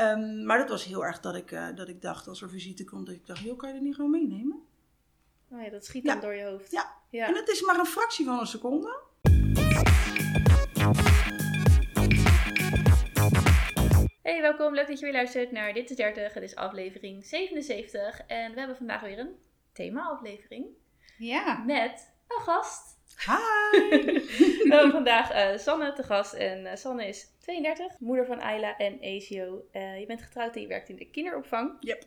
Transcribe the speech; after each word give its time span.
Ehm, 0.00 0.44
maar 0.46 0.58
dat 0.58 0.68
was 0.68 0.84
heel 0.84 1.04
erg 1.04 1.20
dat 1.20 1.34
ik, 1.36 1.50
eh, 1.52 1.66
dat 1.74 1.88
ik 1.88 2.02
dacht, 2.02 2.28
als 2.28 2.42
er 2.42 2.50
visite 2.50 2.84
komt, 2.84 3.06
dat 3.06 3.14
ik 3.14 3.26
dacht, 3.26 3.40
joh, 3.40 3.58
kan 3.58 3.68
je 3.68 3.74
dat 3.74 3.84
niet 3.84 3.94
gewoon 3.94 4.10
meenemen? 4.10 4.62
Oh 5.50 5.62
ja, 5.62 5.70
dat 5.70 5.84
schiet 5.84 6.02
Ja. 6.04 6.12
dan 6.12 6.20
door 6.20 6.34
je 6.34 6.44
hoofd. 6.44 6.70
Ja. 6.70 6.92
Ja. 7.10 7.26
En 7.26 7.34
het 7.34 7.48
is 7.48 7.62
maar 7.62 7.78
een 7.78 7.86
fractie 7.86 8.24
van 8.24 8.38
een 8.38 8.46
seconde. 8.46 8.98
Hey, 14.22 14.40
welkom. 14.40 14.74
Leuk 14.74 14.86
dat 14.88 14.98
je 14.98 15.04
weer 15.04 15.14
luistert 15.14 15.52
naar 15.52 15.72
Dit 15.72 15.90
is 15.90 15.96
30. 15.96 16.34
Het 16.34 16.42
is 16.42 16.54
aflevering 16.56 17.24
77. 17.26 18.20
En 18.26 18.52
we 18.52 18.58
hebben 18.58 18.76
vandaag 18.76 19.00
weer 19.00 19.18
een 19.18 19.34
thema-aflevering 19.72 20.66
Ja. 21.18 21.62
met 21.66 22.12
een 22.28 22.42
gast. 22.42 22.98
Hi! 23.26 23.78
We 24.64 24.66
hebben 24.68 24.90
vandaag 24.90 25.30
eh, 25.30 25.58
Sanne 25.58 25.92
te 25.92 26.02
gast. 26.02 26.32
En 26.32 26.66
eh, 26.66 26.76
Sanne 26.76 27.08
is 27.08 27.28
32, 27.38 27.98
moeder 27.98 28.26
van 28.26 28.40
Ayla 28.40 28.76
en 28.76 28.98
Ezio. 28.98 29.68
Eh, 29.70 30.00
je 30.00 30.06
bent 30.06 30.22
getrouwd 30.22 30.54
en 30.54 30.60
je 30.60 30.66
werkt 30.66 30.88
in 30.88 30.96
de 30.96 31.10
kinderopvang. 31.10 31.76
Yep. 31.80 32.04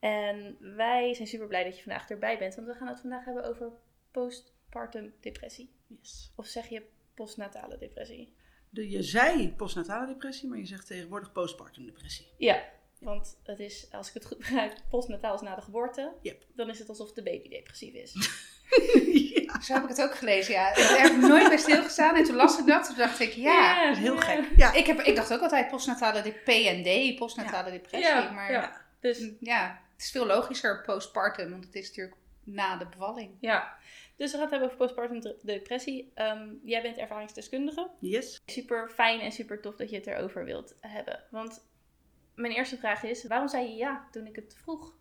En 0.00 0.56
wij 0.76 1.14
zijn 1.14 1.28
super 1.28 1.46
blij 1.46 1.64
dat 1.64 1.76
je 1.76 1.82
vandaag 1.82 2.10
erbij 2.10 2.38
bent. 2.38 2.54
Want 2.54 2.66
we 2.66 2.74
gaan 2.74 2.88
het 2.88 3.00
vandaag 3.00 3.24
hebben 3.24 3.44
over 3.44 3.72
postpartum 4.10 5.14
depressie. 5.20 5.74
Yes. 5.86 6.32
Of 6.36 6.46
zeg 6.46 6.68
je 6.68 6.82
postnatale 7.14 7.78
depressie? 7.78 8.34
De, 8.70 8.90
je 8.90 9.02
zei 9.02 9.52
postnatale 9.52 10.06
depressie, 10.06 10.48
maar 10.48 10.58
je 10.58 10.66
zegt 10.66 10.86
tegenwoordig 10.86 11.32
postpartum 11.32 11.84
depressie. 11.84 12.26
Ja, 12.36 12.64
want 13.00 13.40
het 13.42 13.60
is, 13.60 13.88
als 13.92 14.08
ik 14.08 14.14
het 14.14 14.24
goed 14.24 14.38
begrijp, 14.38 14.74
postnataal 14.90 15.34
is 15.34 15.40
na 15.40 15.54
de 15.54 15.62
geboorte. 15.62 16.12
Yep. 16.22 16.46
Dan 16.54 16.68
is 16.68 16.78
het 16.78 16.88
alsof 16.88 17.12
de 17.12 17.22
baby 17.22 17.48
depressief 17.48 17.94
is. 17.94 18.12
ja, 19.44 19.60
Zo 19.60 19.72
heb 19.74 19.82
ik 19.82 19.88
het 19.88 20.02
ook 20.02 20.14
gelezen, 20.14 20.54
ja. 20.54 20.74
Daar 20.74 20.98
heb 21.00 21.10
ik 21.12 21.16
nooit 21.16 21.48
bij 21.48 21.56
stilgestaan. 21.58 22.16
En 22.16 22.24
toen 22.24 22.36
las 22.36 22.58
ik 22.58 22.66
dat, 22.66 22.86
toen 22.86 22.96
dacht 22.96 23.20
ik, 23.20 23.32
ja. 23.32 23.84
dat 23.84 23.96
is 23.96 24.02
heel 24.02 24.14
ja. 24.14 24.20
gek. 24.20 24.44
Ja. 24.56 24.72
Ik, 24.72 24.86
heb, 24.86 25.00
ik 25.00 25.16
dacht 25.16 25.32
ook 25.32 25.40
altijd 25.40 25.68
postnatale 25.68 26.22
de 26.22 26.32
PND, 26.32 27.18
postnatale 27.18 27.70
depressie. 27.70 28.14
Ja, 28.14 28.30
maar 28.30 28.52
ja. 28.52 28.82
Dus 29.00 29.30
ja, 29.40 29.80
het 29.92 30.02
is 30.02 30.10
veel 30.10 30.26
logischer 30.26 30.82
postpartum, 30.82 31.50
want 31.50 31.64
het 31.64 31.74
is 31.74 31.88
natuurlijk 31.88 32.16
na 32.44 32.76
de 32.76 32.86
bevalling. 32.86 33.30
ja. 33.40 33.76
Dus 34.16 34.30
we 34.30 34.38
gaan 34.38 34.40
het 34.40 34.50
hebben 34.50 34.68
over 34.68 34.84
postpartum 34.86 35.20
de- 35.20 35.38
depressie. 35.42 36.12
Ehm, 36.14 36.48
jij 36.64 36.82
bent 36.82 36.96
ervaringsdeskundige. 36.96 37.90
Yes. 37.98 38.40
Super 38.46 38.90
fijn 38.94 39.20
en 39.20 39.32
super 39.32 39.60
tof 39.60 39.76
dat 39.76 39.90
je 39.90 39.96
het 39.96 40.06
erover 40.06 40.44
wilt 40.44 40.74
hebben. 40.80 41.22
Want 41.30 41.64
mijn 42.34 42.52
eerste 42.52 42.76
vraag 42.76 43.02
is, 43.02 43.26
waarom 43.26 43.48
zei 43.48 43.68
je 43.68 43.74
ja 43.76 44.08
toen 44.10 44.26
ik 44.26 44.36
het 44.36 44.56
vroeg? 44.62 44.92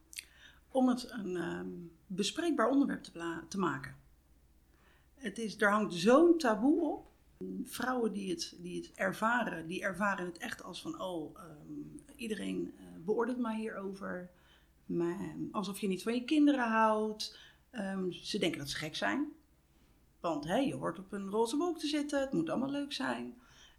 Om 0.73 0.87
het 0.87 1.11
een 1.11 1.35
ehm, 1.35 1.69
bespreekbaar 2.07 2.69
onderwerp 2.69 3.03
te, 3.03 3.43
te 3.47 3.59
maken. 3.59 3.95
Het 5.15 5.37
is, 5.37 5.61
er 5.61 5.71
hangt 5.71 5.93
zo'n 5.93 6.37
taboe 6.37 6.81
op. 6.81 7.11
Vrouwen 7.63 8.13
die 8.13 8.29
het, 8.29 8.57
die 8.59 8.81
het 8.81 8.91
ervaren, 8.95 9.67
die 9.67 9.83
ervaren 9.83 10.25
het 10.25 10.37
echt 10.37 10.63
als 10.63 10.81
van, 10.81 11.01
oh, 11.01 11.37
ehm, 11.37 12.15
iedereen 12.15 12.73
eh, 12.77 12.85
beoordeelt 13.05 13.37
mij 13.37 13.57
hierover. 13.57 14.29
Maar, 14.85 15.19
ehm, 15.19 15.39
alsof 15.51 15.79
je 15.79 15.87
niet 15.87 16.03
van 16.03 16.13
je 16.13 16.23
kinderen 16.23 16.69
houdt. 16.69 17.37
Ze 18.09 18.39
denken 18.39 18.59
dat 18.59 18.69
ze 18.69 18.77
gek 18.77 18.95
zijn. 18.95 19.31
Want 20.19 20.43
hè, 20.43 20.57
je 20.57 20.75
hoort 20.75 20.99
op 20.99 21.11
een 21.11 21.29
roze 21.29 21.57
wolk 21.57 21.79
te 21.79 21.87
zitten, 21.87 22.19
het 22.19 22.33
moet 22.33 22.49
allemaal 22.49 22.69
leuk 22.69 22.93
zijn. 22.93 23.35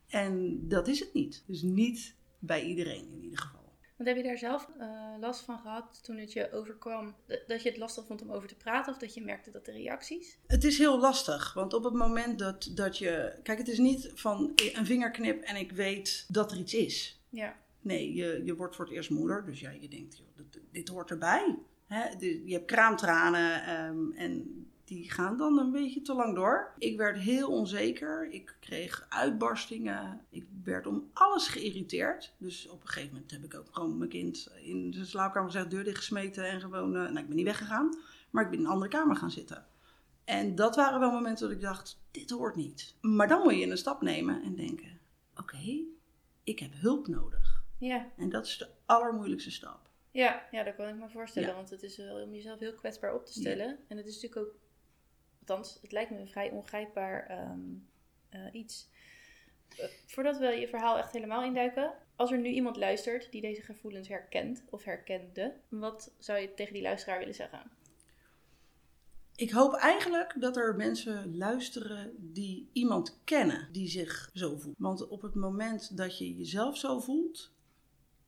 En 0.07 0.69
dat 0.69 0.89
is 0.89 1.01
het 1.01 1.15
niet. 1.15 1.45
Dus 1.47 1.63
niet 1.63 2.17
bij 2.39 2.65
iedereen 2.65 3.13
in 3.13 3.23
ieder 3.23 3.39
geval. 3.39 3.64
Want 3.97 4.09
heb 4.09 4.17
je 4.17 4.23
daar 4.23 4.39
zelf 4.39 4.69
eh, 4.79 5.15
last 5.21 5.41
van 5.41 5.59
gehad 5.59 6.05
toen 6.05 6.17
het 6.17 6.33
je 6.33 6.53
overkwam? 6.53 7.15
Dat 7.47 7.63
je 7.63 7.69
het 7.69 7.79
lastig 7.79 8.07
vond 8.07 8.23
om 8.23 8.31
over 8.33 8.49
te 8.49 8.57
praten? 8.57 8.93
Of 8.93 8.99
dat 8.99 9.15
je 9.15 9.25
merkte 9.25 9.51
dat 9.51 9.65
de 9.65 9.73
reacties? 9.73 10.39
Het 10.47 10.65
is 10.65 10.79
heel 10.79 10.99
lastig, 10.99 11.55
want 11.55 11.75
op 11.75 11.85
het 11.85 11.95
moment 11.95 12.39
dat, 12.39 12.71
dat 12.75 12.99
je. 12.99 13.39
Kijk, 13.43 13.59
het 13.59 13.69
is 13.69 13.79
niet 13.79 14.11
van 14.15 14.53
een 14.55 14.87
vingerknip 14.87 15.43
en 15.43 15.57
ik 15.57 15.73
weet 15.73 16.25
dat 16.29 16.51
er 16.51 16.59
iets 16.59 16.75
is. 16.75 17.23
Ja. 17.29 17.57
Nee, 17.81 18.15
je, 18.15 18.41
je 18.45 18.57
wordt 18.57 18.77
voor 18.77 18.85
het 18.85 18.95
eerst 18.95 19.11
moeder, 19.11 19.45
dus 19.45 19.61
ja, 19.61 19.71
je 19.71 19.89
denkt, 19.89 20.19
joh, 20.19 20.27
dit, 20.37 20.61
dit 20.71 20.89
hoort 20.89 21.11
erbij. 21.11 21.59
Hè? 21.87 22.09
Je 22.19 22.53
hebt 22.53 22.67
kraamtranen 22.67 23.65
ehm, 23.65 24.11
en 24.13 24.67
die 24.85 25.11
gaan 25.11 25.37
dan 25.37 25.59
een 25.59 25.73
beetje 25.73 26.03
te 26.03 26.15
lang 26.15 26.35
door. 26.35 26.73
Ik 26.79 26.97
werd 26.97 27.19
heel 27.19 27.51
onzeker, 27.51 28.31
ik 28.31 28.57
kreeg 28.61 29.07
uitbarstingen, 29.09 30.21
ik 30.31 30.47
werd 30.65 30.87
om 30.87 31.11
alles 31.13 31.49
geïrriteerd. 31.49 32.35
Dus 32.39 32.69
op 32.69 32.83
een 32.83 32.89
gegeven 32.89 33.13
moment 33.13 33.31
heb 33.31 33.45
ik 33.45 33.55
ook 33.55 33.69
gewoon 33.71 33.99
mijn 33.99 34.11
kind 34.11 34.51
in 34.63 34.91
de 34.91 35.05
slaapkamer 35.05 35.51
gezegd, 35.51 35.71
deur 35.71 35.85
dichtgesmeten 35.85 36.45
en 36.45 36.61
gewoon, 36.61 36.97
eh, 36.97 37.03
nou 37.03 37.19
ik 37.19 37.27
ben 37.27 37.37
niet 37.37 37.45
weggegaan, 37.45 37.97
maar 38.31 38.45
ik 38.45 38.51
ben 38.51 38.59
in 38.59 38.65
een 38.65 38.71
andere 38.71 38.91
kamer 38.91 39.17
gaan 39.17 39.31
zitten. 39.31 39.67
En 40.25 40.55
dat 40.55 40.77
waren 40.77 41.01
wel 41.01 41.11
momenten 41.11 41.49
dat 41.49 41.57
ik 41.57 41.63
dacht, 41.63 42.01
dit 42.11 42.31
hoort 42.31 42.57
niet. 42.57 42.95
Maar 43.01 43.29
dan 43.29 43.43
moet 43.43 43.55
je 43.55 43.71
een 43.71 43.77
stap 43.77 44.03
nemen 44.03 44.43
en 44.43 44.55
denken, 44.55 45.01
oké, 45.37 45.85
ik 46.45 46.59
heb 46.59 46.71
hulp 46.75 47.09
nodig. 47.09 47.63
Ja. 47.79 48.11
En 48.17 48.29
dat 48.29 48.47
is 48.47 48.59
de 48.59 48.69
allermoeilijkste 48.87 49.51
stap. 49.51 49.85
Ja, 50.11 50.47
ja, 50.51 50.63
dat 50.63 50.75
kan 50.75 50.89
ik 50.89 50.95
me 50.95 51.09
voorstellen. 51.09 51.49
Ja. 51.49 51.55
Want 51.55 51.71
het 51.71 51.83
is 51.83 51.97
wel 51.97 52.23
om 52.23 52.35
jezelf 52.35 52.59
heel 52.59 52.75
kwetsbaar 52.75 53.15
op 53.15 53.27
te 53.27 53.33
stellen. 53.33 53.79
En 53.89 53.97
het 53.97 54.07
is 54.07 54.15
natuurlijk 54.15 54.47
ook, 54.47 54.55
althans, 55.49 55.79
het 55.83 55.93
lijkt 55.93 56.11
me 56.11 56.19
een 56.19 56.29
vrij 56.29 56.51
ongrijpbaar 56.51 57.27
ehm, 57.27 57.61
eh, 58.29 58.41
iets. 58.53 58.89
Eh, 59.69 59.87
voordat 60.07 60.39
we 60.39 60.47
je 60.47 60.69
verhaal 60.69 60.99
echt 60.99 61.13
helemaal 61.13 61.45
induiken, 61.45 61.95
als 62.17 62.31
er 62.31 62.39
nu 62.39 62.49
iemand 62.49 62.77
luistert 62.77 63.33
die 63.33 63.41
deze 63.41 63.63
gevoelens 63.63 64.09
herkent 64.09 64.63
of 64.71 64.85
herkende, 64.85 65.55
wat 65.69 66.15
zou 66.19 66.39
je 66.39 66.55
tegen 66.55 66.73
die 66.73 66.83
luisteraar 66.83 67.19
willen 67.19 67.35
zeggen? 67.35 67.71
Ik 69.37 69.51
hoop 69.51 69.75
eigenlijk 69.75 70.35
dat 70.41 70.57
er 70.57 70.77
mensen 70.77 71.37
luisteren 71.37 72.15
die 72.19 72.69
iemand 72.73 73.21
kennen 73.25 73.69
die 73.73 73.89
zich 73.89 74.31
zo 74.35 74.57
voelt. 74.57 74.75
Want 74.79 75.09
op 75.09 75.23
het 75.23 75.35
moment 75.35 75.97
dat 75.97 76.19
je 76.19 76.37
jezelf 76.37 76.77
zo 76.77 77.01
voelt, 77.01 77.53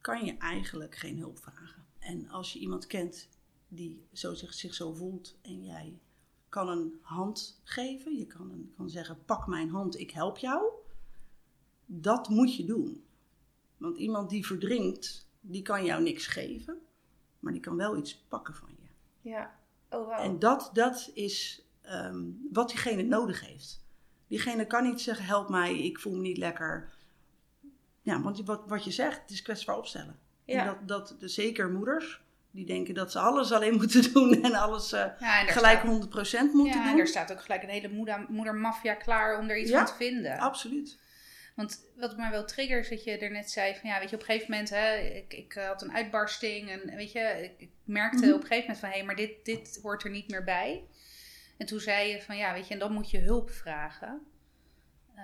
kan 0.01 0.25
je 0.25 0.37
eigenlijk 0.37 0.95
geen 0.95 1.19
hulp 1.19 1.39
vragen. 1.39 1.87
En 1.99 2.29
als 2.29 2.53
je 2.53 2.59
iemand 2.59 2.87
kent 2.87 3.29
die 3.69 4.07
zo 4.13 4.35
zich, 4.35 4.55
zich 4.55 4.75
zo 4.75 4.93
voelt 4.93 5.37
en 5.43 5.65
jij 5.65 5.99
kan 6.57 6.69
een 6.69 6.99
hand 7.01 7.61
geven, 7.65 8.17
je 8.17 8.27
kan, 8.27 8.51
een, 8.51 8.73
kan 8.77 8.91
zeggen: 8.91 9.25
pak 9.25 9.47
mijn 9.47 9.71
hand, 9.71 9.99
ik 9.99 10.11
help 10.11 10.39
jou. 10.39 10.65
Dat 11.87 12.29
moet 12.29 12.57
je 12.57 12.65
doen. 12.65 13.05
Want 13.77 13.99
iemand 13.99 14.31
die 14.31 14.47
verdrinkt, 14.47 15.29
die 15.41 15.63
kan 15.63 15.85
jou 15.85 16.03
niks 16.03 16.27
geven, 16.27 16.79
maar 17.41 17.53
die 17.53 17.61
kan 17.61 17.77
wel 17.77 17.97
iets 17.97 18.25
pakken 18.29 18.55
van 18.55 18.69
je. 18.81 18.89
Ja. 19.31 19.59
Oh, 19.91 20.07
wauw. 20.07 20.23
En 20.23 20.39
dat, 20.39 20.71
dat 20.73 21.11
is 21.15 21.65
ehm, 21.81 22.25
wat 22.53 22.69
diegene 22.69 23.03
nodig 23.03 23.47
heeft. 23.47 23.85
Diegene 24.27 24.67
kan 24.67 24.85
niet 24.85 25.01
zeggen, 25.01 25.25
help 25.25 25.49
mij, 25.49 25.79
ik 25.79 25.99
voel 25.99 26.15
me 26.15 26.21
niet 26.21 26.39
lekker. 26.39 26.93
Ja, 28.03 28.23
want 28.23 28.45
wat, 28.45 28.63
wat 28.67 28.85
je 28.85 28.91
zegt, 28.91 29.21
het 29.21 29.31
is 29.31 29.43
kwetsbaar 29.43 29.77
opstellen. 29.77 30.19
Ja. 30.45 30.61
En 30.61 30.67
dat, 30.67 30.89
dat 30.89 31.21
de, 31.21 31.29
zeker 31.29 31.71
moeders, 31.71 32.23
die 32.57 32.67
denken 32.67 32.95
dat 32.95 33.13
ze 33.13 33.19
alles 33.19 33.53
alleen 33.53 33.75
moeten 33.81 34.13
doen 34.13 34.43
en 34.43 34.55
alles 34.55 34.93
eh, 34.93 35.01
Ja, 35.01 35.41
en 35.41 35.47
daar 35.47 35.55
gelijk 35.55 35.79
staat, 35.79 36.41
100% 36.49 36.53
moeten 36.53 36.81
ja, 36.81 36.85
en 36.85 36.91
doen. 36.91 37.01
er 37.01 37.07
staat 37.07 37.33
ook 37.33 37.41
gelijk 37.43 37.63
een 37.63 37.69
hele 37.69 37.89
moeder, 37.89 38.25
moedermafia 38.29 38.95
klaar 38.95 39.39
om 39.39 39.49
er 39.49 39.59
iets 39.59 39.71
Ja, 39.71 39.77
van 39.77 39.87
te 39.87 40.05
vinden. 40.05 40.39
Absoluut. 40.39 40.99
Want 41.55 41.81
wat 41.97 42.17
mij 42.17 42.31
wel 42.31 42.45
triggert 42.45 42.83
is 42.85 42.89
dat 42.89 43.05
je 43.05 43.19
er 43.19 43.31
net 43.31 43.51
zei 43.51 43.75
van 43.75 43.91
ja, 43.91 43.99
weet 43.99 44.11
je, 44.11 44.15
op 44.17 44.21
een 44.21 44.27
gegeven 44.27 44.51
moment, 44.51 44.71
hè, 44.71 44.97
ik, 44.97 45.35
ik 45.35 45.55
eh, 45.55 45.67
had 45.67 45.83
een 45.83 45.93
uitbarsting 45.95 46.71
en 46.71 46.97
weet 46.97 47.13
je, 47.13 47.53
ik, 47.59 47.69
merkte 47.85 48.27
Mhm. 48.27 48.35
op 48.35 48.41
een 48.41 48.47
gegeven 48.47 48.61
moment 48.71 48.79
van 48.79 48.89
hé, 48.91 49.03
maar 49.03 49.17
dit, 49.17 49.45
dit 49.45 49.79
hoort 49.83 50.05
er 50.05 50.11
niet 50.11 50.31
meer 50.31 50.45
bij. 50.45 50.85
En 51.59 51.67
toen 51.67 51.81
zei 51.81 52.09
je 52.09 52.23
van 52.23 52.37
ja, 52.37 52.53
weet 52.53 52.67
je, 52.69 52.73
en 52.75 52.81
dan 52.81 52.93
moet 52.93 53.11
je 53.11 53.19
hulp 53.19 53.51
vragen. 53.51 54.21
Eh, 55.15 55.23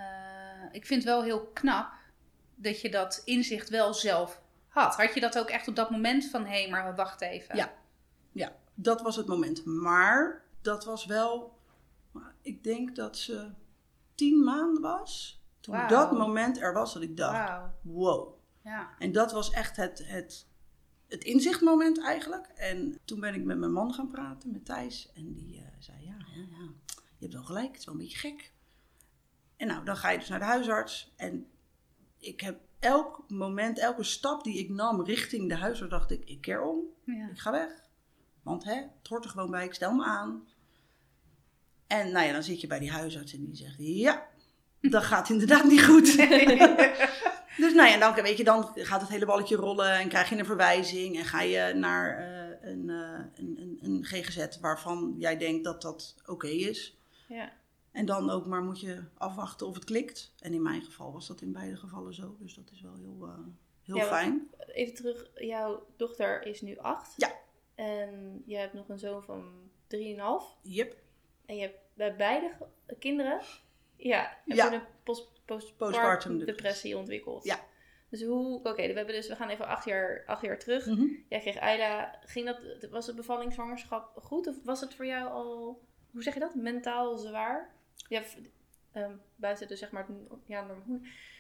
ik 0.73 0.87
vind 0.87 1.03
het 1.03 1.13
wel 1.13 1.23
heel 1.23 1.47
knap 1.47 1.93
dat 2.55 2.81
je 2.81 2.89
dat 2.91 3.23
inzicht 3.25 3.69
wel 3.69 3.95
zelf 3.95 4.42
had. 4.73 4.97
Had 4.97 5.15
je 5.15 5.21
dat 5.21 5.39
ook 5.39 5.49
echt 5.49 5.69
op 5.69 5.77
dat 5.77 5.91
moment 5.91 6.31
van 6.31 6.47
hé, 6.47 6.71
maar 6.71 6.95
wacht 6.95 7.21
even. 7.21 7.57
Ja. 7.57 7.73
Ja, 8.33 8.53
dat 8.75 9.03
was 9.03 9.17
het 9.17 9.27
moment. 9.27 9.65
Maar 9.65 10.45
dat 10.61 10.85
was 10.85 11.05
wel, 11.05 11.59
ik 12.43 12.65
denk 12.65 12.97
dat 12.97 13.17
ze 13.17 13.51
tien 14.15 14.45
maanden 14.45 14.83
was. 14.83 15.43
Toen 15.61 15.87
dat 15.89 16.13
moment 16.13 16.61
er 16.61 16.73
was, 16.73 16.93
dat 16.93 17.03
ik 17.03 17.17
dacht, 17.17 17.63
wow. 17.83 18.35
Ja. 18.63 18.91
En 18.99 19.13
dat 19.13 19.33
was 19.33 19.51
echt 19.51 19.77
het, 19.77 20.03
het, 20.07 20.47
het 21.09 21.25
inzichtmoment 21.25 22.01
eigenlijk. 22.01 22.47
En 22.47 22.99
toen 23.05 23.21
ben 23.21 23.35
ik 23.35 23.45
met 23.45 23.59
mijn 23.59 23.73
man 23.73 23.95
gaan 23.95 24.09
praten, 24.09 24.51
met 24.51 24.65
Thijs. 24.65 25.13
En 25.15 25.33
die 25.33 25.57
eh, 25.57 25.67
zei, 25.79 26.05
ja, 26.05 26.17
ja, 26.19 26.43
ja, 26.51 26.71
je 26.97 27.19
hebt 27.19 27.33
wel 27.33 27.45
gelijk, 27.45 27.69
het 27.69 27.79
is 27.79 27.85
wel 27.85 27.95
een 27.95 28.01
beetje 28.01 28.19
gek. 28.19 28.53
En 29.57 29.67
nou, 29.67 29.85
dan 29.85 29.97
ga 29.97 30.11
je 30.11 30.19
dus 30.19 30.29
naar 30.29 30.39
de 30.39 30.45
huisarts. 30.45 31.13
En 31.17 31.51
ik 32.19 32.41
heb 32.41 32.61
elk 32.83 33.25
moment, 33.29 33.79
elke 33.79 34.03
stap 34.03 34.45
die 34.45 34.59
ik 34.59 34.69
nam 34.69 35.05
richting 35.05 35.49
de 35.49 35.57
huisarts, 35.57 35.91
dacht 35.91 36.11
ik, 36.11 36.23
ik 36.25 36.41
keer 36.41 36.63
om. 36.63 36.79
Ja. 37.05 37.29
Ik 37.31 37.39
ga 37.39 37.51
weg. 37.51 37.71
Want 38.43 38.65
hè, 38.65 38.75
het 38.75 39.09
hoort 39.09 39.25
er 39.25 39.31
gewoon 39.31 39.51
bij, 39.51 39.65
ik 39.65 39.75
stel 39.75 39.95
me 39.95 40.05
aan. 40.05 40.49
En 41.87 42.13
nou 42.13 42.27
ja, 42.27 42.33
dan 42.33 42.43
zit 42.43 42.61
je 42.61 42.67
bij 42.67 42.79
die 42.79 42.91
huisarts 42.91 43.35
en 43.35 43.45
die 43.45 43.57
zegt, 43.57 43.75
ja, 43.79 44.27
dat 44.81 45.03
gaat 45.03 45.29
inderdaad 45.29 45.65
niet 45.65 45.85
goed. 45.85 46.17
Dus 47.57 47.75
nou 47.75 47.89
ja, 47.89 47.99
dan, 47.99 48.15
weet 48.23 48.37
je, 48.37 48.45
dan 48.45 48.71
gaat 48.75 49.01
het 49.01 49.11
hele 49.11 49.27
balletje 49.27 49.57
rollen 49.57 49.93
en 49.93 50.09
krijg 50.09 50.29
je 50.29 50.39
een 50.39 50.45
verwijzing 50.45 51.19
en 51.19 51.25
ga 51.25 51.43
je 51.43 51.73
naar 51.75 52.19
een, 52.63 52.91
eh, 52.91 53.21
een, 53.35 53.57
een, 53.61 53.79
een 53.81 54.05
GGZ 54.05 54.59
waarvan 54.61 55.15
jij 55.19 55.37
denkt 55.37 55.65
dat 55.65 55.83
dat 55.83 56.17
oké 56.27 56.47
is. 56.47 56.97
Ja. 57.29 57.53
En 57.93 58.07
dan 58.07 58.31
ook 58.31 58.47
maar 58.47 58.63
moet 58.63 58.81
je 58.81 59.03
afwachten 59.15 59.67
of 59.67 59.75
het 59.75 59.85
klikt. 59.85 60.35
En 60.39 60.53
in 60.55 60.63
mijn 60.63 60.83
geval 60.83 61.13
was 61.13 61.27
dat 61.27 61.41
in 61.41 61.53
beide 61.53 61.77
gevallen 61.77 62.15
zo, 62.15 62.37
dus 62.39 62.55
dat 62.55 62.71
is 62.71 62.81
wel 62.81 62.95
heel, 62.97 63.27
eh, 63.27 63.39
Heel 63.83 63.97
Ja, 63.97 64.05
fijn. 64.05 64.51
Even 64.59 64.95
terug, 64.95 65.31
jouw 65.35 65.87
dochter 65.97 66.47
is 66.47 66.61
nu 66.61 66.79
acht. 66.79 67.15
Ja. 67.17 67.33
En 67.75 68.43
je 68.47 68.57
hebt 68.57 68.73
nog 68.73 68.89
een 68.89 68.99
zoon 68.99 69.23
van 69.23 69.71
3,5. 69.87 70.59
Yep. 70.63 70.97
En 71.47 71.57
je 71.57 71.61
hebt 71.63 71.79
bij 71.95 72.17
beide 72.17 72.57
kinderen 72.99 73.41
ja, 73.97 74.37
heb 74.47 74.57
Ja. 74.57 74.73
een 74.73 74.83
post, 75.03 75.31
Postpartum 75.45 75.77
postpartum 75.77 76.39
depressie. 76.39 76.47
depressie 76.47 76.97
ontwikkeld. 76.99 77.45
Ja. 77.45 77.61
Dus 78.09 78.23
hoe, 78.23 78.59
oké, 78.59 78.75
we 78.87 78.93
hebben 78.93 79.15
dus, 79.15 79.29
we 79.29 79.37
gaan 79.37 79.49
even 79.49 79.67
acht 79.67 79.85
jaar, 79.85 80.23
acht 80.27 80.43
jaar 80.43 80.59
terug. 80.59 80.87
Mhm. 80.87 81.07
Jij 81.29 81.41
kreeg 81.41 81.59
Ayla, 81.59 82.19
ging 82.25 82.47
dat, 82.47 82.91
was 82.91 83.07
het 83.07 83.17
bevalling, 83.17 83.53
zwangerschap 83.53 84.19
goed? 84.23 84.47
Of 84.47 84.57
was 84.65 84.81
het 84.81 84.95
voor 84.95 85.07
jou 85.07 85.31
al, 85.31 85.81
hoe 86.13 86.23
zeg 86.23 86.35
je 86.35 86.41
dat, 86.41 86.55
mentaal 86.55 87.17
zwaar? 87.19 87.75
Ja, 88.13 88.23
ehm, 88.93 89.13
buiten 89.37 89.69
dus 89.69 89.79
zeg 89.79 89.91
maar, 89.91 90.07
ja, 90.47 90.67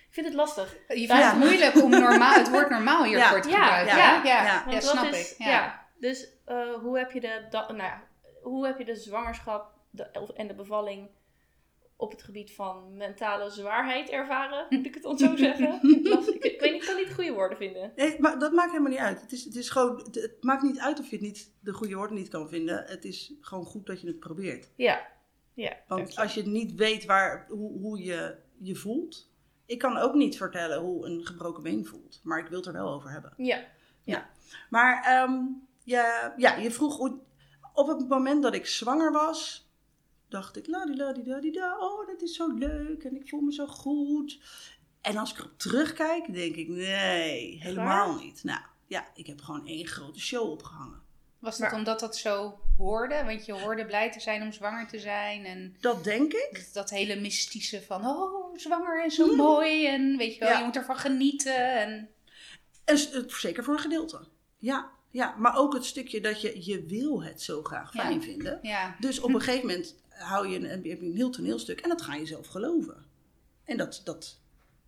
ik 0.08 0.14
vind 0.14 0.26
het 0.26 0.34
lastig. 0.34 0.72
Je 0.88 0.94
vindt 0.94 1.12
Ja. 1.12 1.30
het 1.30 1.38
moeilijk 1.38 1.82
om 1.82 1.90
normaal, 2.08 2.34
het 2.34 2.50
woord 2.50 2.70
normaal 2.70 3.04
hiervoor 3.04 3.36
Ja. 3.36 3.42
te 3.42 3.48
gebruiken. 3.50 3.96
ja, 3.96 4.24
ja, 4.24 4.64
ja. 4.70 4.80
snap 4.80 5.04
is- 5.04 5.32
ik. 5.32 5.38
Ja. 5.38 5.46
Ja. 5.50 5.86
Dus 6.00 6.28
eh, 6.44 6.74
hoe 6.74 6.98
heb 6.98 7.10
je 7.12 7.20
de, 7.20 7.46
da- 7.50 7.66
nou 7.72 7.82
ja, 7.82 8.02
hoe 8.42 8.66
heb 8.66 8.78
je 8.78 8.84
de 8.84 8.96
zwangerschap 8.96 9.74
de, 9.90 10.08
of- 10.12 10.30
en 10.30 10.46
de 10.48 10.54
bevalling 10.54 11.08
op 11.96 12.10
het 12.10 12.22
gebied 12.22 12.54
van 12.54 12.96
mentale 12.96 13.50
zwaarheid 13.50 14.08
ervaren? 14.10 14.66
Moet 14.69 14.86
ik 14.86 14.94
het 14.94 15.02
dan 15.02 15.19
zo 15.19 15.36
zeggen? 15.46 15.80
Ik, 15.82 16.44
ik 16.44 16.60
weet 16.60 16.72
niet, 16.72 16.82
ik 16.82 16.88
kan 16.88 16.96
niet 16.96 17.14
goede 17.14 17.32
woorden 17.32 17.58
vinden. 17.58 17.92
Nee, 17.96 18.16
maar 18.20 18.38
dat 18.38 18.52
maakt 18.52 18.70
helemaal 18.70 18.90
niet 18.90 19.00
uit. 19.00 19.20
Het, 19.20 19.32
is, 19.32 19.44
het, 19.44 19.54
is 19.56 19.69
gewoon, 19.70 19.96
het, 19.98 20.14
het 20.14 20.36
maakt 20.42 20.62
niet 20.62 20.78
uit 20.78 20.98
of 21.00 21.06
je 21.10 21.16
het 21.16 21.24
niet, 21.24 21.52
de 21.60 21.72
goede 21.72 21.94
woorden 21.94 22.16
niet 22.16 22.28
kan 22.28 22.48
vinden. 22.48 22.84
Het 22.86 23.04
is 23.04 23.32
gewoon 23.40 23.64
goed 23.64 23.86
dat 23.86 24.00
je 24.00 24.06
het 24.06 24.19
probeert. 24.20 24.70
Ja. 24.76 25.10
Ja. 25.54 25.76
Want 25.88 26.16
als 26.16 26.34
je 26.34 26.43
niet 26.43 26.75
weet 26.75 27.04
waar, 27.04 27.46
hoe, 27.49 27.78
hoe 27.78 28.02
je 28.02 28.37
je 28.58 28.75
voelt. 28.75 29.31
Ik 29.66 29.78
kan 29.78 29.96
ook 29.96 30.14
niet 30.14 30.37
vertellen 30.37 30.81
hoe 30.81 31.06
een 31.06 31.26
gebroken 31.26 31.62
been 31.62 31.87
voelt. 31.87 32.20
Maar 32.22 32.38
ik 32.38 32.46
wil 32.46 32.58
het 32.58 32.66
er 32.66 32.72
wel 32.72 32.93
over 32.93 33.10
hebben. 33.10 33.34
Ja. 34.02 34.31
Maar 34.70 35.04
ehm, 35.04 35.40
je, 35.82 36.32
ja, 36.37 36.56
je 36.56 36.70
vroeg 36.70 36.96
hoe, 36.96 37.20
op 37.75 37.87
het 37.87 38.08
moment 38.08 38.43
dat 38.43 38.54
ik 38.54 38.66
zwanger 38.66 39.12
was, 39.12 39.70
dacht 40.28 40.56
ik, 40.56 40.66
la 40.66 40.87
di 40.87 40.96
la 40.96 41.12
di 41.12 41.22
da 41.22 41.40
di 41.40 41.50
da, 41.50 41.78
oh 41.78 42.06
dat 42.06 42.22
is 42.22 42.37
zo 42.37 42.55
leuk 42.55 43.05
en 43.05 43.16
ik 43.16 43.28
voel 43.28 43.40
me 43.40 43.52
zo 43.52 43.66
goed. 43.66 44.40
En 45.00 45.16
als 45.16 45.32
ik 45.32 45.38
erop 45.38 45.58
terugkijk, 45.58 46.32
denk 46.32 46.56
ik, 46.56 46.69
nee, 46.69 47.58
helemaal 47.60 48.14
niet. 48.14 48.44
Nou 48.44 48.60
ja, 48.87 49.06
ik 49.14 49.26
heb 49.26 49.40
gewoon 49.40 49.66
één 49.66 49.87
grote 49.87 50.20
show 50.20 50.50
opgehangen. 50.50 51.02
Was 51.43 51.59
dat 51.59 51.69
Maar- 51.71 51.79
omdat 51.79 52.00
dat 52.00 52.17
zo 52.17 52.59
hoorde? 52.77 53.23
Want 53.25 53.47
je 53.47 53.53
hoorde 53.53 53.87
blij 53.87 54.12
te 54.12 54.21
zijn 54.21 54.43
om 54.43 54.53
zwanger 54.53 54.89
te 54.89 54.99
zijn. 54.99 55.44
En 55.44 55.77
Dat 55.81 56.05
denk 56.05 56.33
ik. 56.33 56.49
dat, 56.53 56.71
dat 56.73 56.91
hele 56.91 57.21
mystische 57.21 57.83
van, 57.83 58.06
oh, 58.06 58.56
zwanger 58.59 59.05
is 59.05 59.15
zo 59.15 59.35
mooi. 59.37 59.87
En 59.87 60.17
weet 60.17 60.35
je 60.35 60.41
wel, 60.41 60.49
Ja. 60.49 60.59
je 60.59 60.65
moet 60.65 60.77
ervan 60.77 60.97
genieten. 60.97 61.75
En 61.81 62.09
En 62.85 62.99
zeker 63.29 63.65
voor 63.65 63.75
een 63.75 63.81
gedeelte. 63.81 64.21
Ja, 64.59 64.91
ja, 65.11 65.35
maar 65.39 65.56
ook 65.56 65.73
het 65.75 65.85
stukje 65.85 66.21
dat 66.21 66.41
je, 66.41 66.65
je 66.65 66.85
wil 66.87 67.23
het 67.23 67.43
zo 67.43 67.62
graag 67.62 67.93
Ja. 67.94 68.00
fijn 68.03 68.23
vinden. 68.23 68.59
ja, 68.62 68.97
Dus 69.00 69.21
op 69.21 69.35
een 69.35 69.41
gegeven 69.43 69.67
moment 69.67 69.97
hou 70.09 70.49
je 70.49 70.56
een, 70.56 70.65
heb 70.65 70.85
je 70.85 71.00
een 71.00 71.17
heel 71.17 71.31
toneelstuk 71.31 71.81
en 71.81 71.89
dat 71.89 72.03
ga 72.03 72.15
je 72.15 72.27
zelf 72.27 72.47
geloven. 72.47 73.05
En 73.65 73.77
dat, 73.77 74.00
dat 74.05 74.39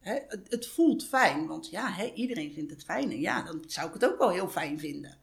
hè, 0.01 0.19
het, 0.29 0.47
het 0.51 0.67
voelt 0.67 1.05
fijn, 1.07 1.47
want 1.47 1.71
ja, 1.71 1.91
hè, 1.93 2.13
iedereen 2.15 2.53
vindt 2.53 2.71
het 2.71 2.85
fijn. 2.85 3.11
En 3.11 3.21
ja, 3.21 3.43
dan 3.43 3.65
zou 3.67 3.87
ik 3.89 3.93
het 3.95 4.05
ook 4.05 4.19
wel 4.19 4.31
heel 4.31 4.49
fijn 4.49 4.79
vinden. 4.79 5.19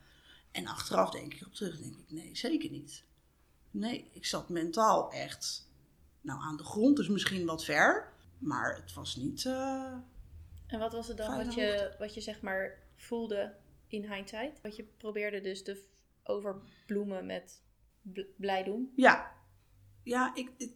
En 0.52 0.68
achteraf 0.68 1.10
denk 1.10 1.34
ik 1.34 1.46
op 1.46 1.54
terug, 1.54 1.80
denk 1.80 1.96
ik, 1.96 2.12
nee, 2.12 2.36
zeker 2.36 2.70
niet. 2.70 3.04
Nee, 3.72 4.10
ik 4.14 4.26
zat 4.26 4.50
mentaal 4.50 5.12
echt 5.12 5.70
nou, 6.22 6.42
aan 6.42 6.58
de 6.58 6.64
grond, 6.64 6.96
dus 6.98 7.08
misschien 7.08 7.46
wat 7.46 7.64
ver. 7.66 8.14
Maar 8.38 8.76
het 8.76 8.94
was 8.94 9.16
niet... 9.16 9.46
eh, 9.46 9.94
En 10.68 10.80
wat 10.80 10.94
was 10.94 11.08
het 11.08 11.18
dan 11.18 11.38
wat 11.46 11.54
je, 11.54 11.96
wat 12.00 12.14
je 12.14 12.22
zeg 12.22 12.42
maar 12.42 12.80
voelde 12.96 13.56
in 13.88 14.14
hindsight? 14.14 14.62
Wat 14.62 14.76
je 14.76 14.84
probeerde 14.84 15.42
dus 15.42 15.64
te 15.64 15.84
overbloemen 16.24 17.26
met 17.26 17.62
bl- 18.02 18.22
blij 18.38 18.64
doen? 18.64 18.92
Ja, 18.96 19.32
ja, 20.04 20.36
ik, 20.36 20.52
ik 20.58 20.74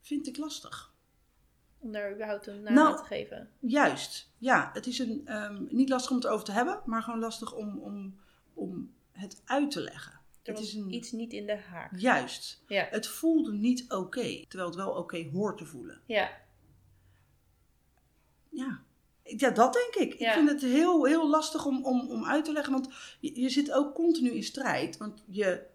vind 0.00 0.26
ik 0.26 0.36
lastig. 0.36 0.94
Om 1.78 1.92
daar 1.92 2.12
überhaupt 2.12 2.46
een 2.46 2.62
naam 2.62 2.74
Nou, 2.74 2.96
te 2.96 3.04
geven. 3.04 3.50
Juist, 3.60 4.32
ja. 4.38 4.70
Het 4.72 4.86
is 4.86 4.98
een, 4.98 5.22
ehm, 5.24 5.64
niet 5.68 5.88
lastig 5.88 6.10
om 6.10 6.16
het 6.16 6.26
over 6.26 6.44
te 6.44 6.52
hebben, 6.52 6.82
maar 6.84 7.02
gewoon 7.02 7.18
lastig 7.18 7.54
om, 7.54 7.78
om, 7.78 8.20
om 8.54 8.94
het 9.12 9.42
uit 9.44 9.70
te 9.70 9.80
leggen. 9.80 10.20
Er 10.42 10.54
het 10.54 10.62
is 10.62 10.74
een, 10.74 10.92
iets 10.94 11.12
niet 11.12 11.32
in 11.32 11.46
de 11.46 11.56
haak. 11.56 11.98
Juist. 11.98 12.62
Ja. 12.66 12.86
Het 12.90 13.06
voelde 13.06 13.52
niet 13.52 13.92
oké, 13.92 14.44
terwijl 14.48 14.70
het 14.70 14.78
wel 14.78 14.92
oké 14.92 15.28
hoort 15.32 15.58
te 15.58 15.66
voelen. 15.66 16.00
Ja. 16.06 16.30
Ja. 18.48 18.82
Ja, 19.22 19.50
dat 19.50 19.72
denk 19.72 19.94
ik. 19.94 20.18
Ja. 20.18 20.28
Ik 20.28 20.34
vind 20.34 20.48
het 20.50 20.60
heel, 20.60 21.04
heel 21.04 21.28
lastig 21.28 21.66
om, 21.66 21.84
om, 21.84 22.10
om 22.10 22.24
uit 22.24 22.44
te 22.44 22.52
leggen, 22.52 22.72
want 22.72 22.88
je, 23.20 23.40
je 23.40 23.48
zit 23.48 23.72
ook 23.72 23.94
continu 23.94 24.30
in 24.30 24.42
strijd. 24.42 24.96
Want 24.96 25.24
je 25.26 25.66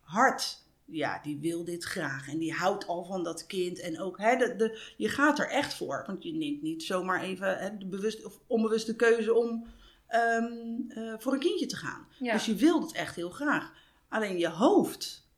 hart, 0.00 0.66
ja, 0.90 1.20
die 1.22 1.38
wil 1.38 1.64
dit 1.64 1.84
graag 1.84 2.28
en 2.28 2.38
die 2.38 2.52
houdt 2.52 2.86
al 2.86 3.04
van 3.04 3.24
dat 3.24 3.46
kind. 3.46 3.80
En 3.80 4.00
ook, 4.00 4.18
hè, 4.18 4.36
de, 4.36 4.56
de, 4.56 4.92
je 4.96 5.08
gaat 5.08 5.38
er 5.38 5.48
echt 5.48 5.74
voor. 5.74 6.04
Want 6.06 6.22
je 6.22 6.32
neemt 6.32 6.62
niet 6.62 6.82
zomaar 6.82 7.22
even 7.22 7.58
hè, 7.58 7.76
de 7.76 7.86
bewuste 7.86 8.24
of 8.26 8.40
onbewuste 8.46 8.96
keuze 8.96 9.34
om 9.34 9.66
ehm, 10.06 10.44
eh, 10.88 11.14
voor 11.18 11.32
een 11.32 11.38
kindje 11.38 11.66
te 11.66 11.76
gaan. 11.76 12.06
Ja. 12.18 12.32
Dus 12.32 12.46
je 12.46 12.54
wil 12.54 12.80
het 12.80 12.92
echt 12.92 13.16
heel 13.16 13.30
graag. 13.30 13.72
Alleen 14.08 14.38
je 14.38 14.48
hoofd, 14.48 15.28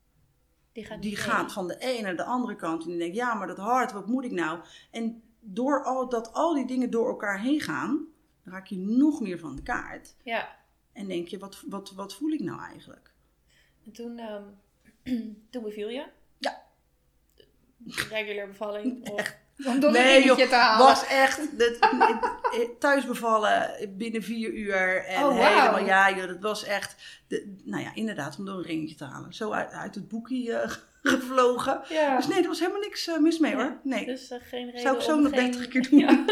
Die 0.72 0.84
gaat, 0.84 1.02
die 1.02 1.18
van 1.46 1.66
de 1.66 1.78
ene 1.78 2.02
naar 2.02 2.16
de 2.16 2.24
andere 2.24 2.56
kant. 2.56 2.82
En 2.82 2.88
die 2.88 2.98
denkt, 2.98 3.16
ja, 3.16 3.34
maar 3.34 3.46
dat 3.46 3.56
hart, 3.56 3.92
wat 3.92 4.06
moet 4.06 4.24
ik 4.24 4.32
nou? 4.32 4.60
En 4.90 5.22
door 5.40 5.84
al, 5.84 6.08
dat 6.08 6.32
al 6.32 6.54
die 6.54 6.66
dingen 6.66 6.90
door 6.90 7.08
elkaar 7.08 7.40
heen 7.40 7.60
gaan, 7.60 8.06
raak 8.44 8.66
je 8.66 8.78
nog 8.78 9.20
meer 9.20 9.38
van 9.38 9.56
de 9.56 9.62
kaart. 9.62 10.14
Ja. 10.22 10.58
En 10.92 11.06
denk 11.06 11.28
je, 11.28 11.38
wat, 11.38 11.62
wat, 11.66 11.92
wat 11.92 12.14
voel 12.14 12.30
ik 12.30 12.40
nou 12.40 12.60
eigenlijk? 12.60 13.12
En 13.84 13.92
toen, 13.92 14.18
ehm, 14.18 14.44
toen 15.50 15.62
beviel 15.62 15.88
je? 15.88 16.04
Ja. 16.38 16.62
Regular 18.10 18.46
bevalling? 18.48 19.08
Of, 19.10 19.36
om 19.66 19.80
dat 19.80 19.92
Nee, 19.92 20.02
nee, 20.04 20.24
joh, 20.24 20.36
te 20.38 20.54
halen. 20.54 20.86
was 20.86 21.06
echt 21.06 21.58
dit, 21.58 21.78
thuis 22.80 23.06
bevallen 23.06 23.70
binnen 23.96 24.22
vier 24.22 24.52
uur. 24.52 25.04
En 25.04 25.24
Oh, 25.24 25.30
helemaal, 25.30 25.84
ja, 25.84 26.10
joh, 26.16 26.26
dat 26.26 26.40
was 26.40 26.64
echt, 26.64 26.96
de, 27.28 27.56
nou 27.64 27.82
ja, 27.82 27.90
inderdaad, 27.94 28.38
om 28.38 28.44
door 28.44 28.54
een 28.58 28.62
ringetje 28.64 28.94
te 28.94 29.04
halen. 29.04 29.32
Zo 29.34 29.50
uit, 29.52 29.70
uit 29.72 29.94
het 29.94 30.08
boekje 30.08 30.52
eh, 30.54 30.70
gevlogen. 31.12 31.80
ja. 31.88 32.16
Dus 32.16 32.26
nee, 32.26 32.42
er 32.42 32.48
was 32.48 32.58
helemaal 32.58 32.80
niks 32.80 33.06
eh, 33.06 33.18
mis 33.18 33.38
mee 33.38 33.50
Ja, 33.50 33.56
hoor. 33.56 33.78
Nee, 33.82 34.04
Dus 34.06 34.30
eh, 34.30 34.38
geen 34.42 34.64
reden 34.64 34.80
zou 34.80 34.96
ik 34.96 35.02
zo 35.02 35.20
nog 35.20 35.32
geen... 35.34 35.50
30 35.50 35.68
keer 35.68 35.82
doen. 35.90 35.98
Ja. 35.98 36.24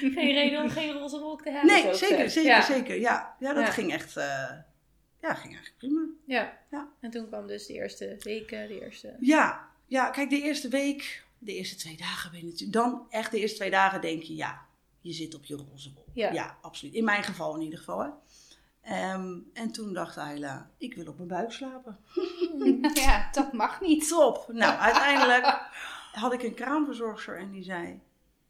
geen 0.00 0.32
reden 0.32 0.62
om 0.62 0.68
geen 0.70 0.92
roze 0.92 1.18
wolk 1.18 1.42
te 1.42 1.50
hebben. 1.50 1.70
nee 1.72 1.94
zeker, 1.94 2.30
zeker, 2.30 2.50
ja. 2.50 2.62
zeker. 2.62 3.00
Ja, 3.00 3.34
ja 3.38 3.52
dat 3.54 3.64
Ja. 3.64 3.70
ging 3.70 3.92
echt, 3.92 4.16
eh, 4.16 4.50
ja, 5.20 5.34
ging 5.34 5.54
eigenlijk 5.54 5.78
prima. 5.78 6.06
Ja. 6.24 6.58
Ja. 6.70 6.88
En 7.00 7.10
toen 7.10 7.26
kwam 7.26 7.46
dus 7.46 7.66
de 7.66 7.72
eerste 7.72 8.16
weken, 8.20 8.68
de 8.68 8.80
eerste... 8.80 9.16
Ja, 9.20 9.68
ja, 9.86 10.10
kijk, 10.10 10.30
de 10.30 10.42
eerste 10.42 10.68
week, 10.68 11.24
de 11.38 11.54
eerste 11.54 11.76
twee 11.76 11.96
dagen 11.96 12.30
ben 12.30 12.40
je 12.40 12.46
natuurlijk... 12.46 12.72
Dan 12.72 13.06
echt 13.10 13.30
de 13.30 13.38
eerste 13.38 13.56
twee 13.56 13.70
dagen 13.70 14.00
denk 14.00 14.22
je, 14.22 14.34
ja, 14.34 14.66
je 15.00 15.12
zit 15.12 15.34
op 15.34 15.44
je 15.44 15.56
roze 15.56 15.92
bol. 15.92 16.04
Ja. 16.14 16.58
absoluut. 16.60 16.94
In 16.94 17.04
mijn 17.04 17.22
geval 17.22 17.54
in 17.54 17.62
ieder 17.62 17.78
geval, 17.78 18.00
hè. 18.00 18.08
Ehm, 18.82 19.38
en 19.52 19.72
toen 19.72 19.92
dacht 19.92 20.16
Ayla, 20.16 20.70
ik 20.78 20.94
wil 20.94 21.06
op 21.06 21.16
mijn 21.16 21.28
buik 21.28 21.52
slapen. 21.52 21.98
Ja, 22.94 23.30
dat 23.32 23.52
mag 23.52 23.80
niet. 23.80 24.08
Top! 24.08 24.48
Nou, 24.52 24.78
uiteindelijk 24.78 25.44
had 26.12 26.32
ik 26.32 26.42
een 26.42 26.54
kraamverzorgster 26.54 27.38
en 27.38 27.50
die 27.50 27.62
zei... 27.62 28.00